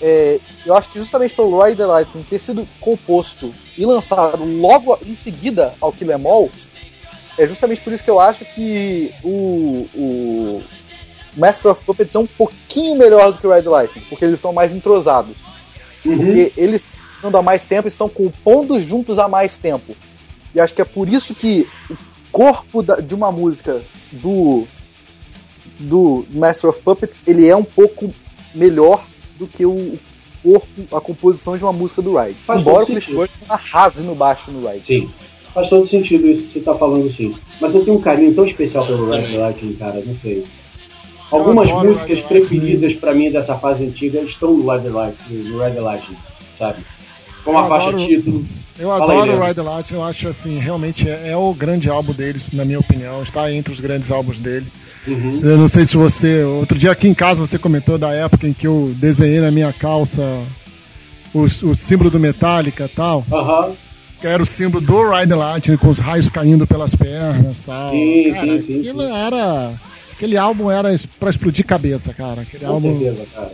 É, 0.00 0.38
eu 0.64 0.74
acho 0.76 0.88
que 0.90 0.98
justamente 0.98 1.34
pelo 1.34 1.60
Ride 1.62 1.76
the 1.76 1.86
Lightning 1.86 2.22
ter 2.24 2.38
sido 2.38 2.66
composto 2.80 3.52
e 3.76 3.84
lançado 3.84 4.44
logo 4.44 4.98
em 5.04 5.14
seguida 5.14 5.74
ao 5.80 5.92
Kill 5.92 6.10
Em 6.12 6.26
All, 6.26 6.50
é 7.36 7.46
justamente 7.46 7.80
por 7.80 7.92
isso 7.92 8.02
que 8.04 8.10
eu 8.10 8.18
acho 8.20 8.44
que 8.44 9.12
o, 9.24 9.88
o 9.94 10.62
Master 11.36 11.72
of 11.72 11.84
Puppets 11.84 12.14
é 12.14 12.18
um 12.18 12.26
pouquinho 12.26 12.96
melhor 12.96 13.32
do 13.32 13.38
que 13.38 13.46
o 13.46 13.50
Ride 13.52 13.64
the 13.64 13.70
Lightning, 13.70 14.04
porque 14.08 14.24
eles 14.24 14.36
estão 14.38 14.52
mais 14.52 14.72
entrosados. 14.72 15.36
Uhum. 16.04 16.16
Porque 16.16 16.52
eles 16.56 16.88
estão 17.22 17.38
há 17.38 17.42
mais 17.42 17.64
tempo, 17.64 17.86
estão 17.88 18.08
compondo 18.08 18.80
juntos 18.80 19.18
há 19.18 19.28
mais 19.28 19.58
tempo. 19.58 19.94
E 20.54 20.60
acho 20.60 20.74
que 20.74 20.82
é 20.82 20.84
por 20.84 21.08
isso 21.08 21.34
que 21.34 21.68
o 21.90 21.96
corpo 22.32 22.82
da- 22.82 22.96
de 23.00 23.14
uma 23.14 23.30
música 23.32 23.80
do 24.12 24.66
do 25.78 26.26
Master 26.30 26.70
of 26.70 26.80
Puppets 26.80 27.22
ele 27.26 27.46
é 27.46 27.54
um 27.56 27.64
pouco 27.64 28.12
melhor 28.54 29.04
do 29.38 29.46
que 29.46 29.64
o 29.64 29.98
corpo, 30.42 30.96
a 30.96 31.00
composição 31.00 31.56
de 31.56 31.64
uma 31.64 31.72
música 31.72 32.00
do 32.02 32.16
Ride. 32.16 32.34
Faz 32.46 32.60
Embora 32.60 32.84
o 32.84 32.86
sentido. 32.86 33.16
Burton 33.16 33.32
arrase 33.48 34.02
no 34.02 34.14
baixo 34.14 34.50
no 34.50 34.66
Ride. 34.68 34.86
Sim. 34.86 35.10
Faz 35.54 35.68
todo 35.68 35.86
sentido 35.88 36.26
isso 36.28 36.42
que 36.44 36.48
você 36.50 36.60
tá 36.60 36.74
falando, 36.74 37.10
sim. 37.10 37.34
Mas 37.60 37.74
eu 37.74 37.84
tenho 37.84 37.96
um 37.96 38.00
carinho 38.00 38.34
tão 38.34 38.44
especial 38.46 38.86
pelo 38.86 39.08
Red 39.10 39.22
Também. 39.22 39.38
Lightning, 39.38 39.72
cara, 39.74 40.02
não 40.04 40.14
sei. 40.16 40.44
Algumas 41.30 41.68
músicas 41.70 42.08
Lightning. 42.20 42.22
preferidas 42.28 42.94
pra 42.94 43.14
mim 43.14 43.30
dessa 43.30 43.54
fase 43.56 43.84
antiga 43.84 44.20
estão 44.20 44.54
no 44.56 44.70
Red 44.70 44.88
Lightning, 44.88 45.42
no 45.50 45.58
Red 45.58 45.78
Lightning, 45.80 46.16
sabe? 46.58 46.82
Como 47.44 47.58
a 47.58 47.62
Eu 47.62 47.68
faixa 47.68 47.88
adoro- 47.88 48.06
título. 48.06 48.44
Eu 48.78 48.88
Fala 48.90 49.12
aí, 49.12 49.18
adoro 49.18 49.20
o 49.20 49.24
Leandro. 49.26 49.44
Ride 49.46 49.54
the 49.56 49.62
Light, 49.62 49.92
eu 49.94 50.02
acho 50.04 50.28
assim, 50.28 50.58
realmente 50.58 51.08
é, 51.08 51.30
é 51.30 51.36
o 51.36 51.52
grande 51.52 51.90
álbum 51.90 52.12
deles, 52.12 52.48
na 52.52 52.64
minha 52.64 52.78
opinião, 52.78 53.22
está 53.22 53.52
entre 53.52 53.72
os 53.72 53.80
grandes 53.80 54.10
álbuns 54.10 54.38
dele. 54.38 54.66
Uhum. 55.06 55.40
Eu 55.42 55.56
não 55.56 55.68
sei 55.68 55.84
se 55.86 55.96
você. 55.96 56.42
Outro 56.44 56.78
dia 56.78 56.90
aqui 56.90 57.08
em 57.08 57.14
casa 57.14 57.44
você 57.44 57.58
comentou 57.58 57.96
da 57.98 58.12
época 58.12 58.46
em 58.46 58.52
que 58.52 58.66
eu 58.66 58.92
desenhei 58.96 59.40
na 59.40 59.50
minha 59.50 59.72
calça 59.72 60.22
o, 61.34 61.40
o 61.42 61.74
símbolo 61.74 62.10
do 62.10 62.20
Metallica 62.20 62.84
e 62.84 62.88
tal. 62.88 63.24
Aham. 63.32 63.72
Que 64.20 64.26
era 64.26 64.42
o 64.42 64.46
símbolo 64.46 64.84
do 64.84 65.10
Ride 65.10 65.32
Lightning, 65.32 65.76
com 65.76 65.88
os 65.88 65.98
raios 66.00 66.28
caindo 66.28 66.66
pelas 66.66 66.94
pernas 66.94 67.60
e 67.60 67.64
tal. 67.64 67.90
Sim, 67.92 68.32
cara, 68.32 68.46
sim, 68.46 68.60
sim, 68.62 68.80
aquilo 68.80 69.02
sim. 69.02 69.12
era. 69.16 69.72
Aquele 70.12 70.36
álbum 70.36 70.68
era 70.70 70.98
pra 71.20 71.30
explodir 71.30 71.64
cabeça, 71.64 72.12
cara. 72.12 72.40
Aquele 72.42 72.64
Com 72.64 72.72
álbum, 72.72 72.98
certeza, 72.98 73.26
cara. 73.32 73.50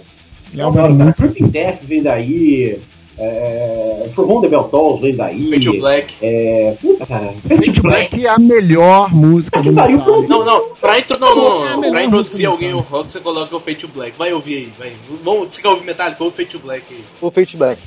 aquele 0.47 0.63
álbum 0.63 0.79
era 0.79 0.89
Agora, 0.89 1.13
cara, 1.15 1.29
muito. 1.29 1.49
Death 1.51 1.81
vem 1.83 2.03
daí. 2.03 2.79
É, 3.17 4.09
From 4.15 4.41
the 4.41 4.49
Bell 4.49 4.65
Tolls 4.65 5.01
vem 5.01 5.15
daí. 5.15 5.49
Fate 5.49 5.67
to 5.67 5.79
Black. 5.79 6.15
É, 6.21 6.77
puta, 6.81 7.07
cara. 7.07 7.35
To 7.75 7.83
Black. 7.83 8.25
É 8.25 8.29
a 8.29 8.39
melhor 8.39 9.15
música 9.15 9.63
Que 9.63 9.71
do 9.71 9.75
pariu. 9.75 9.99
Não, 9.99 10.45
não, 10.45 10.75
pra, 10.77 10.99
intro, 10.99 11.19
não, 11.19 11.35
não, 11.35 11.67
É 11.67 11.73
não, 11.77 11.91
pra 11.91 12.05
introduzir 12.05 12.47
alguém 12.47 12.73
ao 12.73 12.81
rock, 12.81 13.13
você 13.13 13.21
coloca 13.21 13.55
o 13.55 13.61
Fate 13.61 13.77
to 13.77 13.89
Black. 13.89 14.17
Vai 14.19 14.33
ouvir 14.33 14.57
aí, 14.57 14.73
vai. 14.79 14.93
Vamos, 15.23 15.49
você 15.49 15.63
quer 15.63 15.69
ouvir 15.69 15.85
Metallica? 15.85 16.23
Ouve 16.25 16.37
Fate 16.37 16.51
to 16.51 16.59
Black 16.59 16.85
aí. 16.91 17.05
O 17.21 17.31
Fate 17.31 17.57
Black. 17.57 17.81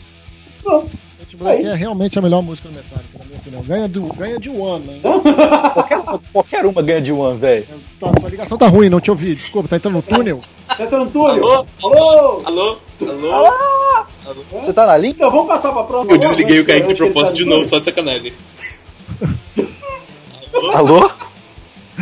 Pronto. 0.63 1.06
Black 1.38 1.64
é 1.64 1.76
realmente 1.76 2.18
a 2.18 2.22
melhor 2.22 2.41
música 2.41 2.68
do 2.68 2.76
Metallica, 2.76 3.19
na 3.19 3.26
minha 3.26 3.38
opinião. 3.38 3.64
Ganha, 3.64 3.88
do, 3.88 4.14
ganha 4.14 4.39
de 4.39 4.49
One, 4.49 4.85
né? 4.88 4.99
Qualquer, 5.73 6.01
qualquer 6.34 6.65
uma 6.65 6.81
ganha 6.81 7.01
de 7.01 7.11
one, 7.11 7.39
velho. 7.39 7.65
Tá, 7.99 8.11
a 8.26 8.30
ligação 8.30 8.57
tá 8.57 8.68
ruim, 8.68 8.89
não 8.89 8.99
te 8.99 9.11
ouvi. 9.11 9.35
Desculpa, 9.35 9.69
tá 9.69 9.76
entrando 9.76 9.95
no 9.95 10.01
túnel? 10.01 10.39
Tá 10.68 10.84
Antônio. 10.84 11.43
Alô? 11.43 11.68
Alô? 11.84 12.41
Alô? 12.45 12.80
Alô? 13.31 13.53
Você 14.51 14.73
tá 14.73 14.88
na 14.88 14.97
linha? 14.97 15.14
Então 15.14 15.30
vamos 15.30 15.47
passar 15.47 15.72
pra 15.72 15.84
próxima. 15.84 16.14
Eu 16.14 16.19
desliguei 16.19 16.59
o 16.59 16.65
Kaique 16.65 16.88
de 16.88 16.95
propósito 16.95 17.38
de 17.38 17.45
novo, 17.45 17.65
só 17.65 17.80
de 17.80 17.85
sacanagem. 17.85 18.34
Alô? 20.53 20.72
Alô? 20.73 21.11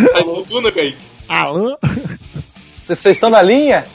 Sai 0.10 0.24
do 0.24 0.44
túnel, 0.44 0.72
Kaique? 0.72 0.98
Alô? 1.28 1.78
Vocês 2.74 3.16
estão 3.16 3.30
na 3.30 3.42
linha? 3.42 3.86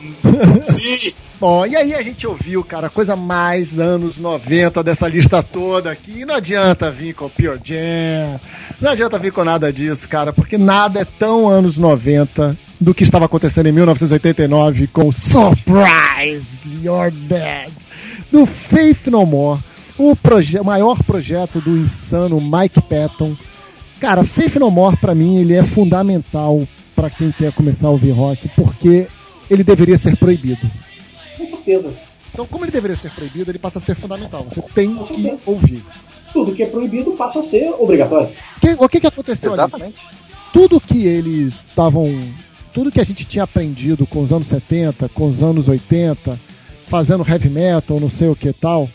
Sim! 0.63 1.13
Bom, 1.41 1.65
e 1.65 1.75
aí 1.75 1.95
a 1.95 2.03
gente 2.03 2.27
ouviu, 2.27 2.63
cara, 2.63 2.89
a 2.89 2.91
coisa 2.91 3.17
mais 3.17 3.79
anos 3.79 4.19
90 4.19 4.83
dessa 4.83 5.09
lista 5.09 5.43
toda 5.43 5.91
aqui. 5.91 6.21
E 6.21 6.25
não 6.27 6.35
adianta 6.35 6.91
vir 6.91 7.15
com 7.15 7.31
Pure 7.31 7.59
Jam, 7.65 8.39
não 8.79 8.91
adianta 8.91 9.19
vir 9.19 9.33
com 9.33 9.43
nada 9.43 9.73
disso, 9.73 10.07
cara, 10.07 10.35
porque 10.35 10.59
nada 10.59 11.01
é 11.01 11.05
tão 11.07 11.49
anos 11.49 11.79
90 11.79 12.59
do 12.79 12.93
que 12.93 13.05
estava 13.05 13.25
acontecendo 13.25 13.69
em 13.69 13.73
1989 13.73 14.89
com 14.89 15.11
Surprise, 15.11 16.69
You're 16.83 17.11
Dead, 17.11 17.73
do 18.31 18.45
Faith 18.45 19.07
No 19.07 19.25
More, 19.25 19.65
o 19.97 20.15
proje 20.15 20.61
maior 20.61 21.03
projeto 21.05 21.59
do 21.59 21.75
insano 21.75 22.39
Mike 22.39 22.83
Patton. 22.83 23.35
Cara, 23.99 24.25
Faith 24.25 24.57
No 24.57 24.71
More, 24.71 24.95
pra 24.99 25.15
mim, 25.15 25.39
ele 25.39 25.55
é 25.55 25.63
fundamental 25.63 26.69
pra 26.95 27.09
quem 27.09 27.33
quer 27.33 27.51
começar 27.53 27.87
a 27.87 27.93
ouvir 27.93 28.11
rock, 28.11 28.47
porque 28.55 29.07
ele 29.49 29.65
deveria 29.65 29.97
ser 29.97 30.19
proibido. 30.19 30.71
Certeza. 31.71 31.95
Então, 32.33 32.47
como 32.47 32.65
ele 32.65 32.73
deveria 32.73 32.97
ser 32.97 33.11
proibido, 33.11 33.51
ele 33.51 33.59
passa 33.59 33.79
a 33.79 33.83
ser 33.83 33.95
fundamental. 33.95 34.45
Você 34.49 34.63
tem 34.75 34.97
que 35.05 35.37
ouvir. 35.45 35.83
Tudo 36.33 36.55
que 36.55 36.63
é 36.63 36.67
proibido 36.67 37.13
passa 37.13 37.41
a 37.41 37.43
ser 37.43 37.71
obrigatório. 37.79 38.29
Que- 38.61 38.77
o 38.79 38.89
que, 38.89 39.01
que 39.01 39.07
aconteceu 39.07 39.53
ali? 39.53 39.63
Exatamente. 39.63 40.01
Tudo 40.53 40.81
que 40.81 41.07
eles 41.07 41.67
estavam. 41.67 42.21
Tudo 42.73 42.93
que 42.93 43.01
a 43.01 43.05
gente 43.05 43.25
tinha 43.25 43.43
aprendido 43.45 44.07
com 44.07 44.23
os 44.23 44.33
anos 44.33 44.47
70, 44.47 45.09
com 45.09 45.29
os 45.29 45.43
anos 45.43 45.67
80, 45.69 46.39
fazendo 46.87 47.27
heavy 47.29 47.49
metal, 47.49 47.99
não 47.99 48.09
sei 48.09 48.29
o 48.29 48.37
que 48.37 48.53
tal. 48.53 48.89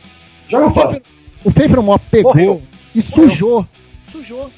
Joga 0.47 0.67
O 0.67 0.69
fora. 0.73 0.89
Faith, 0.91 1.03
o 1.43 1.51
Faith 1.51 1.71
pegou 2.09 2.31
Morreu. 2.33 2.61
e 2.93 3.01
sujou. 3.01 3.65
Sujou. 4.11 4.49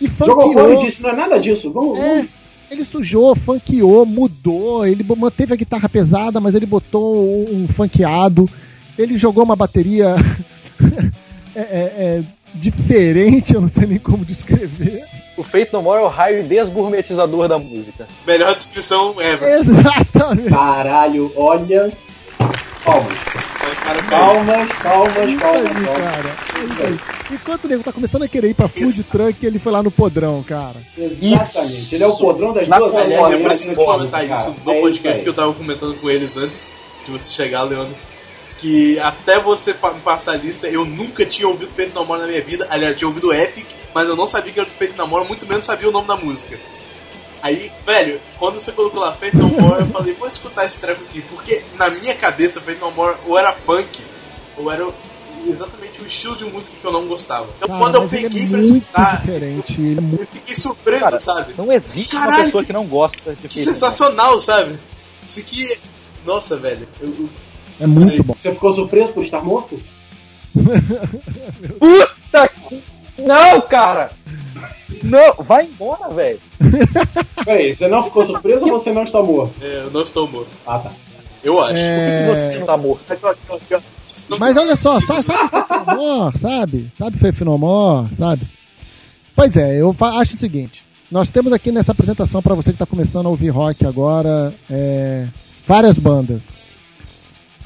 E 0.00 0.06
Jogou 0.06 0.52
fora 0.52 0.68
e 0.68 0.76
funkeou. 0.76 0.84
disse, 0.86 1.02
não 1.02 1.10
é 1.10 1.16
nada 1.16 1.40
disso. 1.40 1.72
Vamos, 1.72 1.98
É, 1.98 2.14
vamos. 2.16 2.30
Ele 2.72 2.84
sujou, 2.84 3.34
funkeou, 3.36 4.06
mudou, 4.06 4.86
ele 4.86 5.04
manteve 5.16 5.52
a 5.52 5.56
guitarra 5.56 5.88
pesada, 5.88 6.40
mas 6.40 6.54
ele 6.54 6.64
botou 6.66 7.46
um 7.50 7.68
funkeado, 7.68 8.48
ele 8.98 9.16
jogou 9.18 9.44
uma 9.44 9.54
bateria 9.56 10.14
é, 11.54 11.60
é- 11.60 11.92
é 12.18 12.22
diferente, 12.54 13.54
eu 13.54 13.60
não 13.60 13.68
sei 13.68 13.86
nem 13.86 13.98
como 13.98 14.24
descrever. 14.24 15.02
O 15.38 15.42
Fate 15.42 15.72
No 15.72 15.80
More 15.82 16.02
é 16.02 16.04
o 16.04 16.08
raio 16.08 16.44
desgourmetizador 16.44 17.48
da 17.48 17.58
música. 17.58 18.06
Melhor 18.26 18.54
descrição 18.54 19.14
ever. 19.18 19.48
Exatamente. 19.54 20.50
Caralho, 20.50 21.32
olha. 21.34 21.90
Palmas. 22.84 23.18
Palmas, 24.10 24.68
palmas, 24.82 25.16
É 25.16 25.24
isso 25.26 25.40
palmas. 25.40 25.66
aí, 25.66 25.84
palmas. 25.84 25.98
cara. 25.98 26.36
É 26.54 26.64
isso 26.64 26.82
aí. 26.82 27.00
Enquanto 27.32 27.64
o 27.64 27.68
nego 27.68 27.82
tá 27.82 27.92
começando 27.92 28.22
a 28.24 28.28
querer 28.28 28.48
ir 28.50 28.54
pra 28.54 28.68
food 28.68 29.04
truck, 29.04 29.46
ele 29.46 29.58
foi 29.58 29.72
lá 29.72 29.82
no 29.82 29.90
podrão, 29.90 30.42
cara. 30.42 30.76
Exatamente. 30.98 31.94
Ele 31.94 32.04
é 32.04 32.06
o 32.06 32.16
podrão 32.16 32.52
das 32.52 32.68
Na 32.68 32.78
duas 32.78 32.94
Aliás, 32.94 33.32
eu 33.32 33.40
preciso 33.40 33.68
nesse 33.70 33.84
comentar 33.84 34.24
isso 34.24 34.56
no 34.64 34.72
É 34.72 34.80
podcast 34.80 35.18
aí. 35.18 35.22
que 35.22 35.28
eu 35.28 35.34
tava 35.34 35.52
comentando 35.54 35.94
com 36.00 36.10
eles 36.10 36.36
antes 36.36 36.78
de 37.06 37.10
você 37.10 37.32
chegar, 37.32 37.62
Leandro. 37.62 37.94
Que 38.58 38.98
até 39.00 39.40
você 39.40 39.74
passar 39.74 40.32
a 40.32 40.36
lista, 40.36 40.68
eu 40.68 40.84
nunca 40.84 41.24
tinha 41.24 41.48
ouvido 41.48 41.70
Feito 41.72 41.94
No 41.94 42.04
More 42.04 42.20
na 42.20 42.26
minha 42.28 42.42
vida. 42.42 42.66
Aliás, 42.70 42.92
eu 42.92 42.98
tinha 42.98 43.08
ouvido 43.08 43.32
Epic, 43.32 43.66
mas 43.94 44.08
eu 44.08 44.14
não 44.14 44.26
sabia 44.26 44.52
que 44.52 44.60
era 44.60 44.68
do 44.68 44.74
Feito 44.74 44.96
No 44.96 45.06
More, 45.06 45.26
muito 45.26 45.46
menos 45.46 45.64
sabia 45.66 45.88
o 45.88 45.92
nome 45.92 46.06
da 46.06 46.16
música. 46.16 46.58
Aí, 47.42 47.70
velho, 47.84 48.20
quando 48.38 48.60
você 48.60 48.70
colocou 48.72 49.00
lá 49.00 49.12
Feito 49.12 49.36
No 49.36 49.48
More, 49.48 49.80
eu 49.82 49.86
falei, 49.92 50.14
vou 50.14 50.28
escutar 50.28 50.64
esse 50.64 50.80
treco 50.80 51.02
aqui. 51.02 51.20
Porque 51.22 51.62
na 51.74 51.90
minha 51.90 52.14
cabeça, 52.14 52.60
Feito 52.60 52.80
No 52.84 52.90
More 52.92 53.16
ou 53.26 53.36
era 53.36 53.52
punk, 53.52 54.04
ou 54.56 54.70
era 54.70 54.86
exatamente 55.44 56.00
o 56.00 56.06
estilo 56.06 56.36
de 56.36 56.44
música 56.44 56.76
que 56.80 56.84
eu 56.86 56.92
não 56.92 57.04
gostava. 57.06 57.48
Então 57.56 57.66
Cara, 57.68 57.80
quando 57.80 57.94
eu 57.96 58.02
ele 58.02 58.10
peguei 58.10 58.44
é 58.44 58.48
pra 58.48 58.60
escutar, 58.60 59.20
diferente. 59.22 59.80
Ele 59.80 59.98
é 59.98 60.00
muito... 60.00 60.22
eu 60.22 60.26
fiquei 60.32 60.54
surpreso, 60.54 61.00
Cara, 61.04 61.18
sabe? 61.18 61.54
Não 61.58 61.72
existe 61.72 62.14
uma 62.14 62.26
Caralho, 62.26 62.44
pessoa 62.44 62.62
que- 62.62 62.66
que 62.68 62.72
não 62.72 62.86
gosta 62.86 63.34
de 63.34 63.48
Que 63.48 63.58
sensacional, 63.64 64.40
sabe? 64.40 64.78
Isso 65.26 65.40
aqui. 65.40 65.78
Nossa, 66.24 66.56
velho. 66.56 66.86
Eu, 67.00 67.08
eu- 67.08 67.28
É 67.80 67.86
muito 67.88 68.22
bom. 68.22 68.36
Você 68.40 68.52
ficou 68.52 68.72
surpreso 68.72 69.12
por 69.12 69.24
estar 69.24 69.42
morto? 69.42 69.80
Puta 71.78 72.48
que... 72.48 72.82
Não, 73.18 73.60
cara! 73.62 74.12
Não, 75.02 75.34
vai 75.44 75.64
embora, 75.64 76.08
velho. 76.10 76.38
Peraí, 77.44 77.74
você 77.74 77.88
não 77.88 78.02
ficou 78.02 78.24
surpreso 78.26 78.64
ou 78.66 78.78
você 78.80 78.92
não 78.92 79.04
está 79.04 79.22
morto? 79.22 79.52
é, 79.62 79.82
eu 79.84 79.90
não 79.90 80.02
estou 80.02 80.28
morto. 80.28 80.50
Ah, 80.66 80.78
tá. 80.78 80.90
Eu 81.42 81.58
acho. 81.60 81.72
Por 81.72 81.76
que 81.76 81.80
É... 81.80 82.26
você 82.52 82.58
não 82.60 82.66
tá 82.66 82.76
morto? 82.76 83.00
Mas 84.38 84.56
olha 84.56 84.76
só, 84.76 85.00
sabe, 85.00 85.24
sabe 85.24 85.48
Fefinomor, 85.50 86.36
sabe? 86.38 86.88
Sabe 86.90 87.18
Fefinomor, 87.18 88.08
sabe? 88.14 88.42
Pois 89.34 89.56
é, 89.56 89.80
eu 89.80 89.94
acho 90.00 90.34
o 90.34 90.38
seguinte. 90.38 90.84
Nós 91.10 91.30
temos 91.30 91.52
aqui 91.52 91.72
nessa 91.72 91.92
apresentação, 91.92 92.40
para 92.42 92.54
você 92.54 92.70
que 92.70 92.76
está 92.76 92.86
começando 92.86 93.26
a 93.26 93.30
ouvir 93.30 93.48
rock 93.50 93.84
agora, 93.86 94.52
é, 94.70 95.26
várias 95.66 95.98
bandas. 95.98 96.44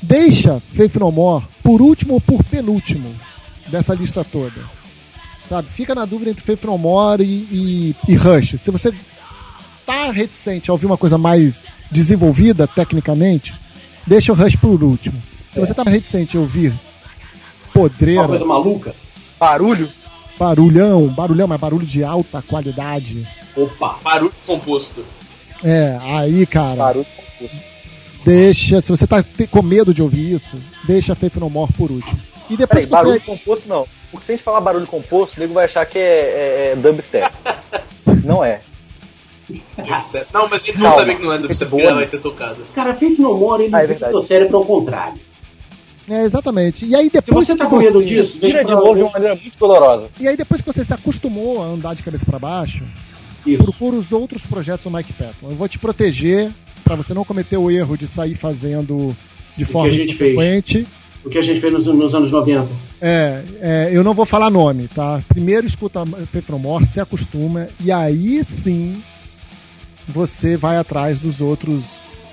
Deixa 0.02 0.58
Faith 0.60 0.96
No 0.96 1.10
More 1.12 1.44
por 1.62 1.80
último 1.82 2.14
ou 2.14 2.20
por 2.20 2.42
penúltimo 2.44 3.12
dessa 3.68 3.94
lista 3.94 4.24
toda. 4.24 4.60
Sabe? 5.48 5.68
Fica 5.68 5.94
na 5.94 6.04
dúvida 6.04 6.30
entre 6.30 6.44
Faith 6.44 6.64
No 6.64 6.76
More 6.76 7.22
e, 7.22 7.94
e, 8.06 8.12
e 8.12 8.16
Rush. 8.16 8.56
Se 8.58 8.70
você 8.70 8.92
tá 9.84 10.10
reticente 10.10 10.70
a 10.70 10.72
ouvir 10.72 10.86
uma 10.86 10.96
coisa 10.96 11.16
mais 11.16 11.62
desenvolvida 11.90 12.66
tecnicamente, 12.66 13.54
deixa 14.06 14.32
o 14.32 14.34
Rush 14.34 14.56
por 14.56 14.82
último. 14.82 15.22
Se 15.52 15.60
você 15.60 15.72
tá 15.72 15.84
reticente 15.84 16.36
a 16.36 16.40
ouvir 16.40 16.70
Uma 16.70 17.72
podreira, 17.72 18.26
coisa 18.28 18.44
maluca? 18.44 18.94
Barulho? 19.38 19.88
barulhão, 20.38 21.06
barulhão, 21.08 21.46
mas 21.48 21.60
barulho 21.60 21.86
de 21.86 22.04
alta 22.04 22.42
qualidade. 22.42 23.26
Opa! 23.56 23.96
Barulho 24.02 24.32
composto. 24.44 25.02
É, 25.64 25.98
aí, 26.02 26.44
cara, 26.44 26.76
Barulho. 26.76 27.06
deixa. 28.24 28.80
Se 28.80 28.90
você 28.90 29.06
tá 29.06 29.24
com 29.50 29.62
medo 29.62 29.94
de 29.94 30.02
ouvir 30.02 30.32
isso, 30.34 30.56
deixa 30.86 31.14
Faith 31.14 31.36
No 31.36 31.48
More 31.48 31.72
por 31.72 31.90
último. 31.90 32.18
E 32.48 32.56
depois 32.56 32.68
Peraí, 32.68 32.84
que 32.86 32.90
barulho 32.90 33.20
você. 33.20 33.26
composto 33.26 33.68
não. 33.68 33.86
Porque 34.10 34.26
se 34.26 34.32
a 34.32 34.36
gente 34.36 34.44
falar 34.44 34.60
barulho 34.60 34.86
composto, 34.86 35.36
o 35.36 35.40
nego 35.40 35.54
vai 35.54 35.64
achar 35.64 35.84
que 35.86 35.98
é, 35.98 36.02
é, 36.02 36.72
é 36.72 36.76
dubstep. 36.76 37.28
não 38.24 38.44
é. 38.44 38.60
Dubstep. 39.76 40.26
Não, 40.32 40.48
mas 40.48 40.66
eles 40.68 40.80
vão 40.80 40.88
Calma. 40.90 41.04
saber 41.04 41.16
que 41.16 41.22
não 41.22 41.32
é 41.32 41.38
dubstep, 41.38 41.70
porque 41.70 41.84
ela 41.84 41.94
vai 41.94 42.06
ter 42.06 42.18
tocado. 42.20 42.64
Cara, 42.74 42.94
Faith 42.94 43.18
No 43.18 43.36
More, 43.36 43.64
ele 43.64 43.74
Ah, 43.74 43.80
é 43.82 43.84
o 43.84 43.88
verdade. 43.88 44.12
teu 44.12 44.22
cérebro 44.22 44.56
ao 44.58 44.64
contrário. 44.64 45.20
É, 46.08 46.22
exatamente. 46.22 46.86
E 46.86 46.94
aí 46.94 47.06
Se 47.06 47.10
depois 47.10 47.46
você 47.48 47.56
tá 47.56 47.64
que 47.64 47.70
com 47.70 47.78
medo 47.78 48.00
você- 48.00 48.06
disso, 48.08 48.38
vem 48.38 48.50
Tira 48.50 48.64
de 48.64 48.72
novo 48.72 48.94
de 48.94 49.02
uma 49.02 49.10
maneira 49.10 49.34
muito 49.34 49.58
dolorosa. 49.58 50.08
E 50.20 50.28
aí 50.28 50.36
depois 50.36 50.60
que 50.60 50.66
você 50.72 50.84
se 50.84 50.94
acostumou 50.94 51.62
a 51.62 51.66
andar 51.66 51.94
de 51.96 52.02
cabeça 52.04 52.24
pra 52.24 52.38
baixo, 52.38 52.84
Isso. 53.44 53.62
procura 53.62 53.96
os 53.96 54.12
outros 54.12 54.46
projetos 54.46 54.84
do 54.84 54.90
Mike 54.90 55.12
Patton. 55.12 55.50
Eu 55.50 55.56
vou 55.56 55.68
te 55.68 55.80
proteger 55.80 56.52
pra 56.84 56.94
você 56.94 57.12
não 57.12 57.24
cometer 57.24 57.56
o 57.56 57.68
erro 57.70 57.96
de 57.96 58.06
sair 58.06 58.36
fazendo 58.36 59.14
de 59.56 59.64
forma 59.64 59.92
inconsequente. 59.92 60.86
O 61.26 61.28
que 61.28 61.38
a 61.38 61.42
gente 61.42 61.60
fez 61.60 61.72
nos, 61.72 61.86
nos 61.86 62.14
anos 62.14 62.30
90. 62.30 62.68
É, 63.02 63.42
é, 63.60 63.90
eu 63.92 64.04
não 64.04 64.14
vou 64.14 64.24
falar 64.24 64.48
nome, 64.48 64.88
tá? 64.88 65.20
Primeiro 65.28 65.66
escuta 65.66 66.04
More, 66.58 66.86
se 66.86 67.00
acostuma, 67.00 67.68
e 67.80 67.90
aí 67.90 68.42
sim 68.44 69.02
você 70.08 70.56
vai 70.56 70.76
atrás 70.78 71.18
dos 71.18 71.40
outros 71.40 71.84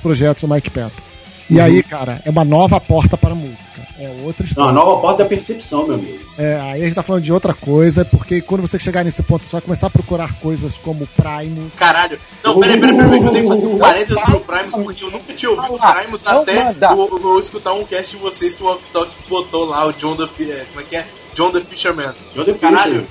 projetos 0.01 0.43
do 0.43 0.53
Mike 0.53 0.69
Patton. 0.69 1.01
E 1.49 1.55
Uhum. 1.55 1.63
aí, 1.63 1.83
cara, 1.83 2.21
é 2.23 2.29
uma 2.29 2.45
nova 2.45 2.79
porta 2.79 3.17
para 3.17 3.31
a 3.31 3.35
música. 3.35 3.72
É 3.99 4.07
outra 4.23 4.43
Não, 4.43 4.49
história. 4.49 4.71
a 4.71 4.73
nova 4.73 4.99
porta 4.99 5.23
da 5.23 5.29
percepção, 5.29 5.85
meu 5.85 5.95
amigo. 5.95 6.19
É, 6.37 6.59
aí 6.59 6.81
a 6.81 6.85
gente 6.85 6.95
tá 6.95 7.03
falando 7.03 7.23
de 7.23 7.31
outra 7.31 7.53
coisa, 7.53 8.03
porque 8.03 8.41
quando 8.41 8.61
você 8.61 8.79
chegar 8.79 9.03
nesse 9.03 9.21
ponto, 9.21 9.45
você 9.45 9.51
vai 9.51 9.61
começar 9.61 9.87
a 9.87 9.89
procurar 9.91 10.33
coisas 10.39 10.77
como 10.77 11.05
Primus. 11.07 11.73
Caralho. 11.75 12.19
Não, 12.43 12.59
peraí, 12.59 12.79
peraí, 12.79 12.97
peraí, 12.97 13.19
que 13.19 13.25
eu 13.27 13.31
tenho 13.31 13.43
que 13.43 13.55
fazer 13.55 13.67
um 13.67 13.77
parênteses 13.77 14.21
pro 14.23 14.39
Primus, 14.39 14.75
porque 14.75 15.03
eu 15.03 15.11
nunca 15.11 15.33
tinha 15.33 15.51
ouvido 15.51 15.77
Primus 15.77 16.23
não 16.23 16.41
até 16.41 16.75
eu, 16.91 17.39
escutar 17.39 17.73
um 17.73 17.85
cast 17.85 18.11
de 18.11 18.17
vocês 18.17 18.55
que 18.55 18.63
o 18.63 18.75
Talk 18.91 19.11
botou 19.29 19.65
lá, 19.65 19.85
o 19.85 19.93
John 19.93 20.15
the 20.15 20.23
é, 20.23 20.65
Como 20.65 20.81
é 20.81 20.83
que 20.83 20.95
é? 20.95 21.05
John 21.35 21.51
the 21.51 21.61
Fisherman. 21.61 22.13
John 22.33 22.45
the 22.45 22.53
Caralho. 22.53 23.07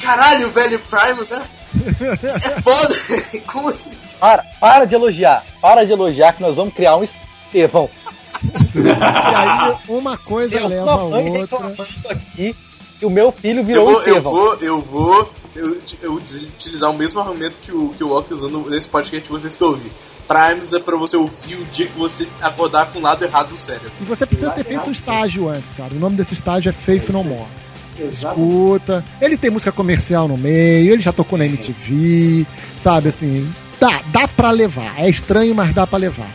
Caralho, 0.00 0.50
velho, 0.50 0.78
Primus 0.78 1.32
é. 1.32 1.42
É 2.22 2.60
foda. 2.60 2.94
Como 3.46 3.68
assim? 3.68 3.90
Para, 4.20 4.42
para 4.60 4.84
de 4.84 4.94
elogiar. 4.94 5.44
Para 5.60 5.84
de 5.84 5.92
elogiar 5.92 6.32
que 6.34 6.42
nós 6.42 6.56
vamos 6.56 6.74
criar 6.74 6.96
um 6.96 7.02
Estevão. 7.56 7.88
E 8.74 9.34
aí 9.34 9.76
uma 9.88 10.16
coisa 10.18 10.58
Seu 10.58 10.68
leva 10.68 10.90
a 10.90 11.02
outra. 11.04 11.74
aqui 12.10 12.54
que 12.98 13.06
o 13.06 13.10
meu 13.10 13.30
filho 13.30 13.60
Eu 13.60 13.64
virou 13.64 13.88
um 13.88 13.92
vou, 13.92 14.02
eu 14.02 14.08
Estevão. 14.08 14.32
vou, 14.32 14.54
eu 14.56 14.82
vou 14.82 15.30
eu, 15.54 15.82
eu 16.02 16.12
utilizar 16.14 16.90
o 16.90 16.96
mesmo 16.96 17.20
argumento 17.20 17.60
que 17.60 17.70
o, 17.72 17.90
que 17.96 18.02
o 18.02 18.08
Walk 18.08 18.32
usando 18.34 18.68
nesse 18.68 18.88
podcast 18.88 19.24
de 19.24 19.30
vocês 19.30 19.54
que 19.56 19.62
eu 19.62 19.68
ouvi. 19.68 19.90
Primus 20.26 20.72
é 20.72 20.80
pra 20.80 20.96
você 20.96 21.16
ouvir 21.16 21.54
o 21.54 21.64
dia 21.66 21.86
que 21.86 21.98
você 21.98 22.28
acordar 22.42 22.86
com 22.86 22.98
o 22.98 23.02
lado 23.02 23.24
errado 23.24 23.50
do 23.50 23.58
cérebro. 23.58 23.92
E 24.00 24.04
você 24.04 24.26
precisa 24.26 24.50
ter 24.50 24.64
feito 24.64 24.88
um 24.88 24.92
estágio 24.92 25.48
antes, 25.48 25.72
cara. 25.72 25.94
O 25.94 25.98
nome 25.98 26.16
desse 26.16 26.34
estágio 26.34 26.68
é 26.70 26.72
Faith 26.72 27.08
No 27.10 27.22
More. 27.24 27.46
Escuta. 28.10 29.04
Ele 29.20 29.36
tem 29.36 29.50
música 29.50 29.72
comercial 29.72 30.26
no 30.28 30.36
meio, 30.36 30.92
ele 30.92 31.00
já 31.00 31.12
tocou 31.12 31.38
na 31.38 31.46
MTV, 31.46 32.44
sabe 32.76 33.08
assim. 33.08 33.50
Dá, 33.80 34.02
dá 34.08 34.26
pra 34.28 34.50
levar. 34.50 34.98
É 34.98 35.08
estranho, 35.08 35.54
mas 35.54 35.72
dá 35.74 35.86
pra 35.86 35.98
levar. 35.98 36.30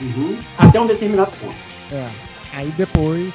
Uhum. 0.00 0.36
Até 0.56 0.80
um 0.80 0.86
determinado 0.86 1.30
ponto. 1.40 1.54
É. 1.92 2.06
Aí 2.54 2.72
depois. 2.76 3.34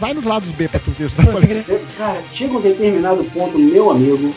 Vai 0.00 0.14
nos 0.14 0.24
lados 0.24 0.48
B 0.50 0.68
pra 0.68 0.78
tu 0.78 0.92
ver 0.92 1.10
se 1.10 1.16
dá 1.16 1.24
pra 1.24 1.40
levar. 1.40 1.80
Cara, 1.96 2.22
chega 2.32 2.56
um 2.56 2.60
determinado 2.60 3.24
ponto, 3.24 3.58
meu 3.58 3.90
amigo. 3.90 4.32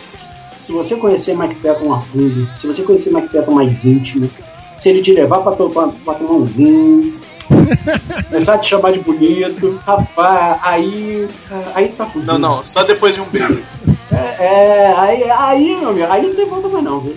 Se 0.66 0.72
você 0.72 0.96
conhecer 0.96 1.36
Mike 1.38 1.56
Patton 1.56 1.94
a 1.94 2.02
fundo, 2.02 2.50
se 2.60 2.66
você 2.68 2.82
conhecer 2.82 3.12
Mike 3.14 3.30
Patton 3.30 3.52
mais 3.52 3.84
íntimo, 3.86 4.30
se 4.80 4.90
ele 4.90 5.02
te 5.04 5.14
levar 5.14 5.40
pra, 5.42 5.52
to- 5.52 5.70
pra, 5.70 5.88
pra 6.04 6.14
tomar 6.16 6.32
um 6.34 6.46
vinho, 6.46 7.20
começar 8.30 8.54
a 8.56 8.58
te 8.58 8.70
chamar 8.70 8.92
de 8.94 9.00
bonito, 9.00 9.80
rapaz, 9.86 10.60
aí. 10.64 11.28
Aí 11.76 11.90
tá 11.90 12.06
fudido. 12.06 12.32
Não, 12.34 12.40
não, 12.40 12.66
só 12.66 12.84
depois 12.84 13.14
de 13.16 13.22
um 13.22 13.26
beijo. 13.26 13.62
É, 14.12 14.46
é, 14.46 14.94
aí, 14.98 15.24
aí, 15.30 15.76
meu 15.80 15.90
amigo, 15.90 16.08
aí 16.12 16.22
não 16.28 16.36
tem 16.36 16.46
volta 16.48 16.68
mais 16.70 16.84
não, 16.84 17.00
viu? 17.02 17.16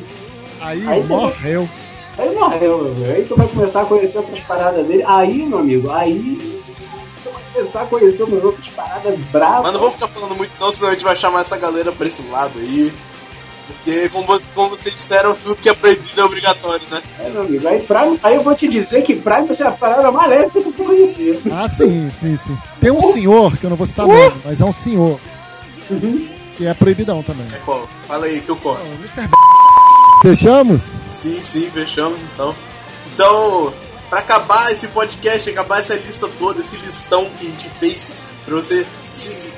Aí, 0.61 0.87
Aí 0.87 1.03
morreu. 1.05 1.69
Aí 2.17 2.35
morreu, 2.35 2.79
meu 2.79 2.93
amigo. 2.93 3.13
Aí 3.13 3.25
tu 3.29 3.37
vai 3.37 3.47
começar 3.49 3.83
a 3.83 3.85
conhecer 3.85 4.19
outras 4.19 4.39
paradas 4.41 4.87
dele. 4.87 5.05
Aí, 5.07 5.45
meu 5.45 5.59
amigo, 5.59 5.91
aí. 5.91 6.39
Tu 7.23 7.31
vai 7.31 7.43
começar 7.53 7.83
a 7.83 7.87
conhecer 7.87 8.23
umas 8.23 8.45
outras 8.45 8.69
paradas 8.71 9.19
bravas. 9.33 9.63
Mas 9.65 9.73
não 9.73 9.81
vou 9.81 9.91
ficar 9.91 10.07
falando 10.09 10.37
muito 10.37 10.53
não, 10.61 10.71
senão 10.71 10.89
a 10.89 10.93
gente 10.93 11.05
vai 11.05 11.17
chamar 11.17 11.41
essa 11.41 11.57
galera 11.59 11.91
pra 11.93 12.07
esse 12.07 12.23
lado 12.29 12.53
aí. 12.59 12.93
Porque, 13.67 14.09
como, 14.11 14.27
você, 14.27 14.45
como 14.55 14.69
vocês 14.71 14.95
disseram, 14.95 15.35
tudo 15.43 15.57
que 15.61 15.69
é 15.71 15.75
proibido 15.75 16.21
é 16.21 16.25
obrigatório, 16.25 16.87
né? 16.91 17.03
É, 17.19 17.31
meu 17.31 17.43
amigo. 17.43 17.67
Aí, 17.67 17.81
Prime, 17.81 18.21
aí 18.23 18.35
eu 18.37 18.43
vou 18.43 18.55
te 18.55 18.69
dizer 18.69 19.03
que 19.03 19.17
Prime 19.17 19.47
vai 19.47 19.57
ser 19.57 19.67
a 19.67 19.71
parada 19.73 20.11
mais 20.13 20.29
leve 20.31 20.51
que 20.51 20.61
tu 20.61 20.73
conhecer. 20.85 21.41
Ah, 21.51 21.67
sim, 21.67 22.11
sim, 22.11 22.37
sim. 22.37 22.57
Tem 22.81 22.91
um 22.91 23.13
senhor, 23.13 23.57
que 23.57 23.65
eu 23.65 23.71
não 23.71 23.77
vou 23.77 23.87
citar 23.87 24.07
nome, 24.07 24.35
mas 24.45 24.61
é 24.61 24.65
um 24.65 24.75
senhor, 24.75 25.19
Uhum. 25.91 26.29
que 26.57 26.67
é 26.67 26.75
proibidão 26.75 27.23
também. 27.23 27.47
É 27.55 27.59
qual? 27.65 27.89
Fala 28.07 28.27
aí 28.27 28.41
que 28.43 28.51
eu 28.51 28.57
corto. 28.57 28.83
O 28.85 28.95
Mr. 29.01 29.27
B. 29.29 29.35
Fechamos? 30.25 30.85
Sim, 31.07 31.43
sim, 31.43 31.71
fechamos 31.71 32.23
então. 32.23 32.57
Então, 33.13 33.75
pra 34.09 34.21
acabar 34.21 34.73
esse 34.73 34.89
podcast, 34.89 35.51
acabar 35.51 35.81
essa 35.81 35.95
lista 35.97 36.27
toda, 36.39 36.63
esse 36.63 36.79
listão 36.79 37.29
que 37.39 37.47
a 37.47 37.51
gente 37.51 37.69
fez, 37.79 38.11
pra 38.47 38.55
você 38.55 38.87
se. 39.13 39.53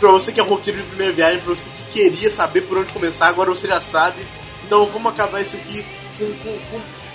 Pra 0.00 0.10
você 0.10 0.32
que 0.32 0.40
é 0.40 0.42
roqueiro 0.42 0.82
de 0.82 0.88
primeira 0.88 1.12
viagem, 1.12 1.38
pra 1.40 1.54
você 1.54 1.70
que 1.70 1.84
queria 1.84 2.28
saber 2.32 2.62
por 2.62 2.78
onde 2.78 2.92
começar, 2.92 3.28
agora 3.28 3.48
você 3.48 3.68
já 3.68 3.80
sabe. 3.80 4.26
Então 4.64 4.84
vamos 4.86 5.12
acabar 5.12 5.40
isso 5.40 5.54
aqui 5.54 5.86
com, 6.18 6.26
com- 6.26 6.58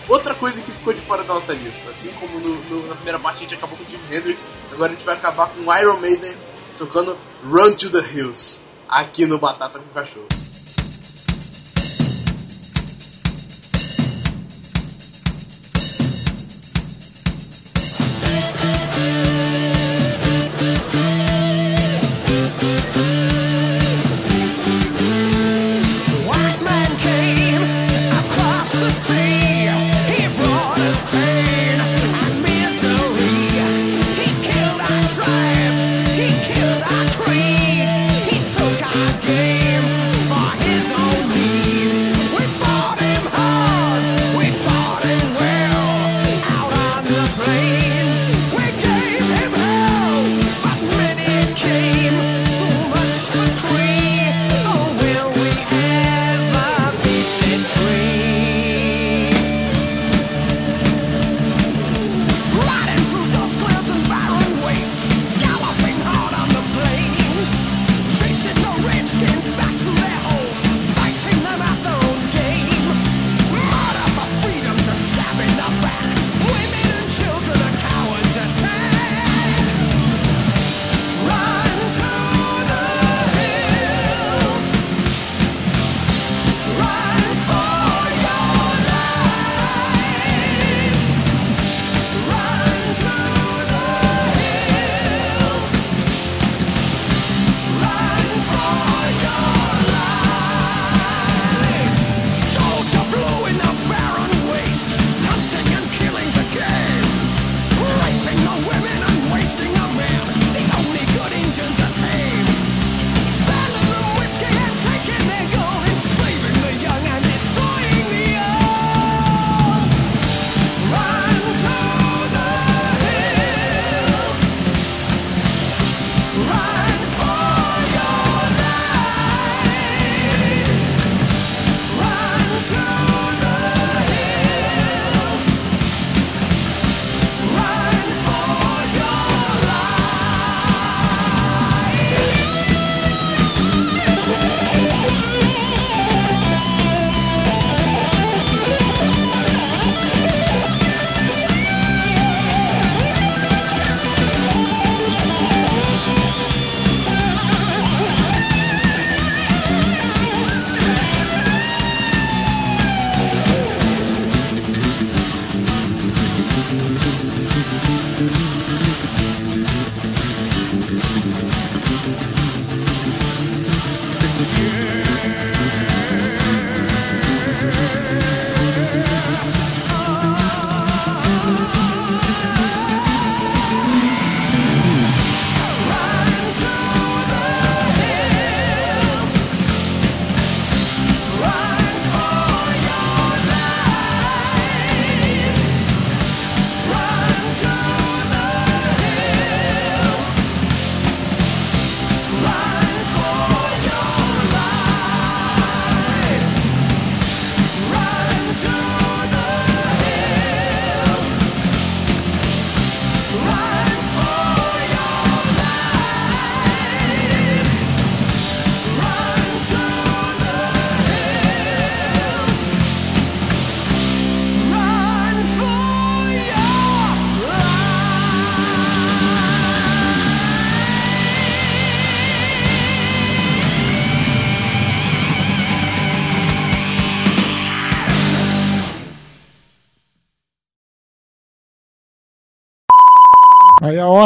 com 0.07 0.13
outra 0.13 0.33
coisa 0.33 0.61
que 0.61 0.71
ficou 0.71 0.93
de 0.93 1.01
fora 1.01 1.25
da 1.25 1.33
nossa 1.33 1.51
lista. 1.51 1.89
Assim 1.91 2.09
como 2.21 2.39
no- 2.39 2.55
no- 2.69 2.87
na 2.87 2.95
primeira 2.95 3.19
parte 3.19 3.35
a 3.35 3.39
gente 3.41 3.55
acabou 3.55 3.77
com 3.77 3.83
o 3.83 3.87
Jimi 3.89 4.15
Hendrix, 4.15 4.47
agora 4.71 4.93
a 4.93 4.95
gente 4.95 5.05
vai 5.05 5.15
acabar 5.15 5.47
com 5.49 5.77
Iron 5.77 5.97
Maiden 5.97 6.33
tocando 6.77 7.17
Run 7.45 7.73
to 7.73 7.89
the 7.89 7.99
Hills, 8.15 8.61
aqui 8.87 9.25
no 9.25 9.37
Batata 9.37 9.77
com 9.77 9.85
Cachorro. 9.93 10.27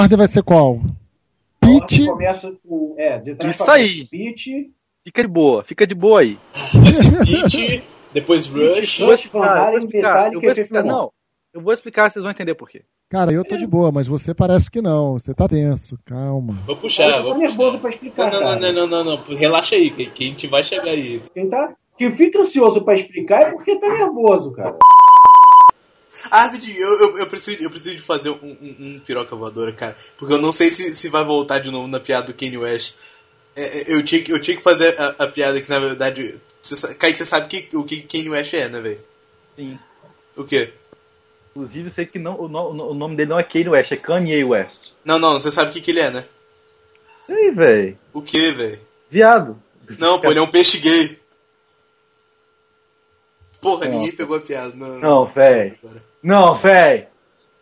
Ordem 0.05 0.17
vai 0.17 0.27
ser 0.27 0.43
qual? 0.43 0.79
Pete. 1.59 2.05
começa 2.05 2.53
com. 2.67 2.95
É, 2.97 3.17
de 3.17 3.35
trás 3.35 3.59
Isso 3.59 3.71
aí. 3.71 4.05
Pete, 4.05 4.71
Fica 5.03 5.21
de 5.21 5.27
boa, 5.27 5.63
fica 5.63 5.85
de 5.85 5.93
boa 5.93 6.21
aí. 6.21 6.37
Pete, 6.71 7.83
depois 8.13 8.47
Rush. 8.47 9.01
Rush, 9.01 9.25
Van 9.31 9.39
eu 9.39 9.43
Halen, 9.43 9.69
vou 9.69 9.77
explicar, 9.77 10.31
Metallica 10.31 10.61
eu 10.61 10.81
e 10.81 10.83
não. 10.83 11.11
Eu 11.53 11.61
vou 11.61 11.73
explicar, 11.73 12.09
vocês 12.09 12.23
vão 12.23 12.31
entender 12.31 12.55
por 12.55 12.69
quê. 12.69 12.83
Cara, 13.09 13.31
eu 13.31 13.43
tô 13.45 13.55
de 13.55 13.67
boa, 13.67 13.91
mas 13.91 14.07
você 14.07 14.33
parece 14.33 14.69
que 14.69 14.81
não. 14.81 15.13
Você 15.13 15.33
tá 15.33 15.47
tenso. 15.47 15.97
Calma. 16.05 16.53
Vou 16.65 16.75
puxar, 16.75 17.13
tá 17.13 17.21
vou 17.21 17.37
nervoso 17.37 17.77
puxar. 17.77 17.79
pra 17.79 17.89
explicar, 17.91 18.31
Não, 18.31 18.41
não, 18.41 18.59
não, 18.59 18.73
não, 18.73 18.87
não, 18.87 19.03
não, 19.03 19.37
relaxa 19.37 19.75
aí, 19.75 19.89
que, 19.89 20.07
que 20.07 20.23
a 20.23 20.27
gente 20.27 20.47
vai 20.47 20.63
chegar 20.63 20.89
aí. 20.89 21.21
Quem 21.33 21.47
tá. 21.47 21.75
Quem 21.97 22.11
fica 22.11 22.39
ansioso 22.39 22.83
pra 22.83 22.95
explicar 22.95 23.41
é 23.41 23.51
porque 23.51 23.79
tá 23.79 23.87
nervoso, 23.87 24.51
cara. 24.51 24.77
Ah, 26.31 26.47
Vidinho, 26.47 26.77
eu, 26.77 26.99
eu, 27.01 27.17
eu 27.19 27.27
preciso, 27.27 27.61
eu 27.63 27.69
preciso 27.69 27.95
de 27.95 28.01
fazer 28.01 28.29
um, 28.29 28.35
um, 28.43 28.75
um 28.79 28.99
piroca 29.05 29.35
voadora, 29.35 29.71
cara. 29.73 29.95
Porque 30.17 30.33
eu 30.33 30.41
não 30.41 30.51
sei 30.51 30.71
se, 30.71 30.95
se 30.95 31.09
vai 31.09 31.23
voltar 31.23 31.59
de 31.59 31.71
novo 31.71 31.87
na 31.87 31.99
piada 31.99 32.27
do 32.27 32.33
Kanye 32.33 32.57
West. 32.57 32.95
É, 33.55 33.63
é, 33.91 33.93
eu, 33.95 34.03
tinha, 34.03 34.21
que- 34.21 34.31
eu 34.31 34.39
tinha 34.41 34.57
que 34.57 34.63
fazer 34.63 34.99
a, 34.99 35.23
a 35.23 35.27
piada 35.27 35.59
que, 35.61 35.69
na 35.69 35.79
verdade. 35.79 36.39
Você, 36.61 36.93
Kaique, 36.95 37.17
você 37.17 37.25
sabe 37.25 37.47
que, 37.47 37.75
o 37.77 37.83
que 37.83 38.01
Kanye 38.01 38.29
West 38.29 38.53
é, 38.53 38.67
né, 38.69 38.81
velho? 38.81 38.99
Sim. 39.55 39.79
O 40.35 40.43
quê? 40.43 40.73
Inclusive, 41.51 41.87
eu 41.87 41.93
sei 41.93 42.05
que 42.05 42.19
não, 42.19 42.37
o, 42.39 42.47
no- 42.49 42.89
o 42.91 42.93
nome 42.93 43.15
dele 43.15 43.29
não 43.29 43.39
é 43.39 43.43
Kanye 43.43 43.69
West, 43.69 43.91
é 43.91 43.97
Kanye 43.97 44.43
West. 44.43 44.91
Não, 45.05 45.17
não, 45.17 45.33
você 45.39 45.49
sabe 45.51 45.69
o 45.71 45.73
que, 45.73 45.79
que 45.81 45.91
ele 45.91 46.01
é, 46.01 46.09
né? 46.11 46.25
Sei, 47.15 47.51
velho. 47.51 47.97
O 48.11 48.21
quê, 48.21 48.51
velho? 48.51 48.79
Viado. 49.09 49.57
Não, 49.99 50.19
pô, 50.19 50.29
ele 50.31 50.39
é 50.39 50.41
um 50.41 50.47
peixe 50.47 50.77
gay. 50.79 51.17
Porra, 53.61 53.85
Não. 53.85 53.93
ninguém 53.93 54.11
pegou 54.15 54.37
a 54.37 54.41
piada. 54.41 54.75
Não, 54.75 54.99
Não, 54.99 55.25
véi. 55.25 55.77
agora. 55.81 56.03
Não, 56.25 56.55
véi. 56.55 57.07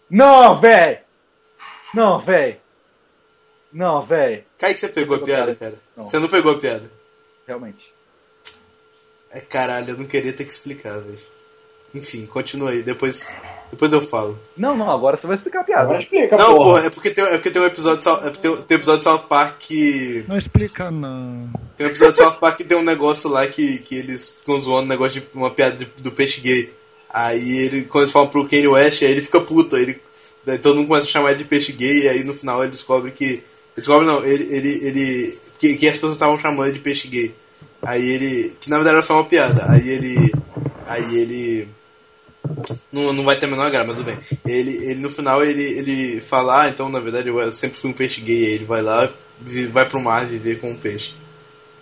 Não, 0.10 0.57
véi. 0.61 0.99
Não, 1.94 2.18
véi. 2.18 2.60
Não, 3.73 4.02
véi. 4.02 4.45
Kaique, 4.57 4.80
você 4.80 4.88
pegou 4.88 5.18
a 5.18 5.19
Pegou 5.19 5.34
a 5.34 5.38
piada, 5.38 5.53
piada? 5.56 5.72
cara? 5.76 5.81
Não. 5.98 6.06
Você 6.06 6.18
não 6.19 6.30
pegou 6.30 6.53
a 6.53 6.57
piada? 6.57 6.90
Realmente. 7.45 7.94
É 9.31 9.41
caralho, 9.41 9.90
eu 9.90 9.98
não 9.98 10.06
queria 10.06 10.31
ter 10.31 10.45
que 10.45 10.52
explicar, 10.52 10.98
velho. 10.99 11.19
Enfim, 11.94 12.26
continua 12.26 12.69
aí, 12.72 12.81
depois, 12.81 13.30
depois 13.69 13.91
eu 13.91 14.02
falo. 14.02 14.40
Não, 14.56 14.77
não, 14.77 14.90
agora 14.90 15.18
você 15.18 15.27
vai 15.27 15.35
explicar 15.35 15.60
a 15.60 15.64
piada. 15.65 15.81
Agora 15.84 15.99
explica, 16.02 16.38
Não, 16.38 16.45
porra. 16.56 16.57
porra, 16.76 16.85
é 16.88 16.90
porque 16.90 17.10
tem, 17.11 17.23
é 17.26 17.31
porque 17.38 17.52
tem 17.52 17.61
um 17.61 17.65
episódio 17.65 17.98
de 17.98 18.03
South, 18.06 18.22
é 18.26 18.30
tem, 18.30 18.41
tem 18.64 18.77
um 18.77 18.80
episódio 18.80 18.99
de 18.99 19.03
South 19.03 19.27
Park 19.27 19.57
que. 19.60 20.23
Não 20.27 20.38
explica, 20.38 20.90
não. 20.90 21.52
Tem 21.76 21.85
um 21.85 21.90
episódio 21.90 22.14
de 22.14 22.19
South 22.19 22.40
Park 22.40 22.57
que 22.57 22.64
tem 22.64 22.77
um 22.77 22.81
negócio 22.84 23.30
lá 23.30 23.45
que, 23.45 23.80
que 23.80 23.95
eles 23.95 24.30
ficam 24.30 24.57
zoando 24.60 24.85
um 24.85 24.90
negócio 24.90 25.19
de 25.22 25.27
uma 25.38 25.52
piada 25.52 25.76
de- 25.76 25.85
do 26.02 26.11
peixe 26.14 26.40
gay. 26.41 26.73
Aí 27.14 27.57
ele, 27.60 27.84
quando 27.84 28.06
eles 28.06 28.11
falam 28.11 28.27
pro 28.27 28.48
Kanye 28.48 28.68
West, 28.68 29.03
aí 29.03 29.11
ele 29.11 29.22
fica 29.22 29.40
puto, 29.40 29.76
aí 29.76 29.84
ele. 29.84 30.02
Daí 30.44 30.57
todo 30.57 30.76
mundo 30.76 30.88
começa 30.88 31.06
a 31.06 31.11
chamar 31.11 31.30
ele 31.30 31.44
de 31.44 31.45
peixe 31.45 31.72
gay, 31.72 32.03
e 32.03 32.10
aí 32.10 32.23
no 32.23 32.34
final 32.34 32.64
ele 32.64 32.72
descobre 32.72 33.11
que. 33.11 33.26
Ele 33.26 33.44
descobre 33.77 34.07
não, 34.07 34.26
ele. 34.26 34.44
ele, 34.52 34.88
ele 34.88 35.40
que, 35.60 35.77
que 35.77 35.88
as 35.88 35.94
pessoas 35.94 36.14
estavam 36.14 36.40
chamando 36.40 36.65
ele 36.65 36.73
de 36.73 36.80
peixe 36.80 37.07
gay. 37.07 37.35
Aí 37.84 38.03
ele. 38.10 38.56
Que 38.60 38.68
na 38.68 38.77
verdade 38.77 38.95
era 38.95 39.03
só 39.03 39.14
uma 39.14 39.26
piada. 39.26 39.64
Aí 39.72 39.88
ele. 39.88 40.31
Aí 40.88 41.18
ele. 41.19 41.68
Não, 42.91 43.14
não 43.14 43.23
vai 43.23 43.38
ter 43.38 43.45
a 43.45 43.49
menor 43.49 43.69
grama, 43.69 43.94
mas 43.94 43.98
tudo 43.98 44.06
bem. 44.06 44.18
Ele, 44.45 44.76
ele 44.90 44.99
no 44.99 45.10
final 45.10 45.44
ele, 45.44 45.61
ele 45.61 46.19
fala, 46.19 46.64
ah, 46.64 46.69
então 46.69 46.90
na 46.90 46.99
verdade 46.99 47.30
eu 47.30 47.52
sempre 47.52 47.77
fui 47.77 47.91
um 47.91 47.94
peixe 47.94 48.22
gay. 48.22 48.48
Aí 48.48 48.53
ele 48.53 48.65
vai 48.65 48.81
lá, 48.81 49.07
vai 49.72 49.85
pro 49.85 50.02
mar 50.02 50.26
viver 50.26 50.60
com 50.60 50.72
um 50.72 50.76
peixe. 50.76 51.14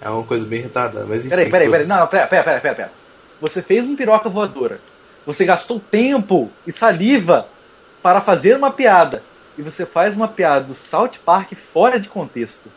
É 0.01 0.09
uma 0.09 0.23
coisa 0.23 0.45
bem 0.45 0.61
retardada, 0.61 1.05
mas 1.05 1.21
enfim. 1.21 1.29
Peraí, 1.29 1.49
peraí, 1.49 1.69
peraí. 1.69 1.87
Não, 1.87 2.05
pera, 2.07 2.27
pera, 2.27 2.43
pera, 2.43 2.75
pera. 2.75 2.91
Você 3.39 3.61
fez 3.61 3.85
um 3.85 3.95
piroca 3.95 4.29
voadora. 4.29 4.79
Você 5.25 5.45
gastou 5.45 5.79
tempo 5.79 6.49
e 6.65 6.71
saliva 6.71 7.47
para 8.01 8.21
fazer 8.21 8.55
uma 8.55 8.71
piada. 8.71 9.23
E 9.57 9.61
você 9.61 9.85
faz 9.85 10.15
uma 10.15 10.27
piada 10.27 10.65
do 10.65 10.75
South 10.75 11.11
Park 11.23 11.53
fora 11.53 11.99
de 11.99 12.09
contexto. 12.09 12.71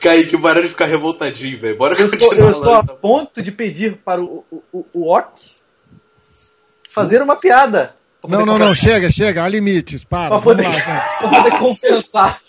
Kaique, 0.00 0.36
o 0.36 0.38
barulho 0.38 0.68
ficar 0.68 0.86
revoltadinho, 0.86 1.58
velho. 1.58 1.76
Bora 1.76 1.94
Eu 2.00 2.10
continuar 2.10 2.36
eu 2.36 2.50
estou 2.52 2.74
a 2.74 2.84
ponto 2.84 3.42
de 3.42 3.52
pedir 3.52 3.96
para 3.98 4.20
o, 4.20 4.44
o, 4.50 4.62
o, 4.72 4.86
o 4.94 5.06
Ok 5.06 5.60
fazer 6.90 7.22
uma 7.22 7.36
piada. 7.36 7.94
Não, 8.26 8.44
não, 8.44 8.58
não, 8.58 8.74
chega, 8.74 9.10
chega, 9.10 9.44
há 9.44 9.48
limites. 9.48 10.04
Para, 10.04 10.28
Pra 10.28 10.40
poder, 10.42 10.64
lá, 10.64 10.72
gente. 10.72 10.84
pra 11.18 11.28
poder 11.28 11.58
compensar. 11.58 12.42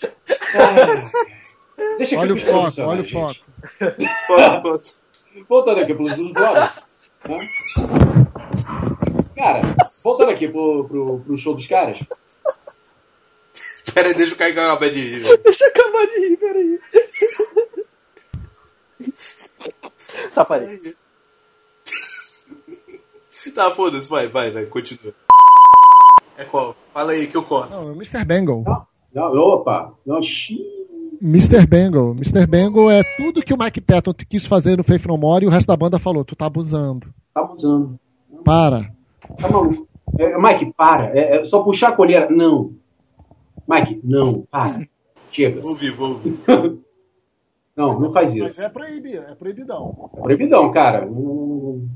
Deixa 1.97 2.17
Olha 2.17 2.33
o 2.33 2.37
foco, 2.37 2.81
olha 2.81 3.01
o 3.01 3.09
foco. 3.09 3.39
Voltando 5.47 5.79
aqui 5.79 5.93
dos 5.93 6.33
jogos. 6.33 6.90
Né? 7.27 7.37
Cara, 9.35 9.75
voltando 10.03 10.31
aqui 10.31 10.49
pro, 10.49 10.85
pro, 10.87 11.19
pro 11.19 11.37
show 11.37 11.55
dos 11.55 11.67
caras. 11.67 11.99
Pera 13.93 14.07
aí, 14.07 14.13
deixa 14.13 14.33
o 14.33 14.37
Kaique 14.37 14.57
acabar 14.57 14.89
de 14.89 14.99
rir, 14.99 15.19
velho. 15.19 15.37
Deixa 15.43 15.65
eu 15.65 15.69
acabar 15.69 16.05
de 16.07 16.19
rir, 16.19 16.37
peraí. 16.37 16.79
Tá, 20.33 20.45
parei. 20.45 20.79
Tá, 23.53 23.71
foda-se, 23.71 24.07
vai, 24.07 24.27
vai, 24.27 24.51
vai, 24.51 24.65
continua. 24.65 25.13
É 26.37 26.45
qual? 26.45 26.75
Fala 26.93 27.11
aí 27.11 27.27
que 27.27 27.35
eu 27.35 27.43
corto. 27.43 27.71
Não, 27.71 27.89
é 27.89 27.91
o 27.91 27.95
Mr. 27.95 28.23
Bengal. 28.23 28.63
Não, 29.13 29.35
opa, 29.35 29.93
não, 30.05 30.21
xiii. 30.21 30.80
Mr. 31.21 31.67
Bengal. 31.67 32.15
Mr. 32.15 32.47
Bengal 32.47 32.89
é 32.89 33.03
tudo 33.17 33.41
que 33.41 33.53
o 33.53 33.57
Mike 33.57 33.81
Patton 33.81 34.13
quis 34.27 34.45
fazer 34.45 34.77
no 34.77 34.83
Faith 34.83 35.05
No 35.05 35.17
More 35.17 35.45
e 35.45 35.47
o 35.47 35.51
resto 35.51 35.67
da 35.67 35.77
banda 35.77 35.99
falou: 35.99 36.25
tu 36.25 36.35
tá 36.35 36.47
abusando. 36.47 37.13
tá 37.33 37.41
abusando. 37.41 37.99
Para. 38.43 38.91
Tá 39.37 39.49
maluco. 39.49 39.87
É, 40.17 40.37
Mike, 40.37 40.73
para. 40.75 41.17
É, 41.17 41.37
é 41.37 41.43
só 41.45 41.61
puxar 41.61 41.89
a 41.89 41.95
colher. 41.95 42.29
Não. 42.31 42.73
Mike, 43.67 44.01
não, 44.03 44.41
para. 44.49 44.81
Chega. 45.31 45.61
Vou 45.61 45.71
ouvir, 45.71 45.91
vou 45.91 46.09
ouvir. 46.09 46.39
Não, 47.73 47.99
não 47.99 48.11
faz 48.11 48.31
isso. 48.35 48.43
Mas 48.43 48.59
é 48.59 48.67
proibido, 48.67 49.17
é 49.19 49.33
proibidão. 49.33 50.09
É 50.17 50.21
proibidão, 50.21 50.71
cara. 50.73 51.07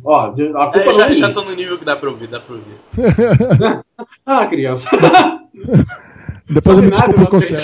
Ó, 0.05 0.19
a 0.19 0.31
culpa 0.31 0.77
É, 0.77 0.93
já, 0.93 1.13
já 1.13 1.33
tô 1.33 1.43
no 1.43 1.53
nível 1.53 1.77
que 1.77 1.83
dá 1.83 1.97
pra 1.97 2.09
ouvir, 2.09 2.27
dá 2.27 2.39
pra 2.39 2.55
ouvir. 2.55 2.75
Ah, 4.25 4.47
criança. 4.47 4.89
Depois 6.49 6.77
eu 6.77 6.83
me 6.83 6.91
desculpo 6.91 7.27
com 7.29 7.39
você. 7.39 7.55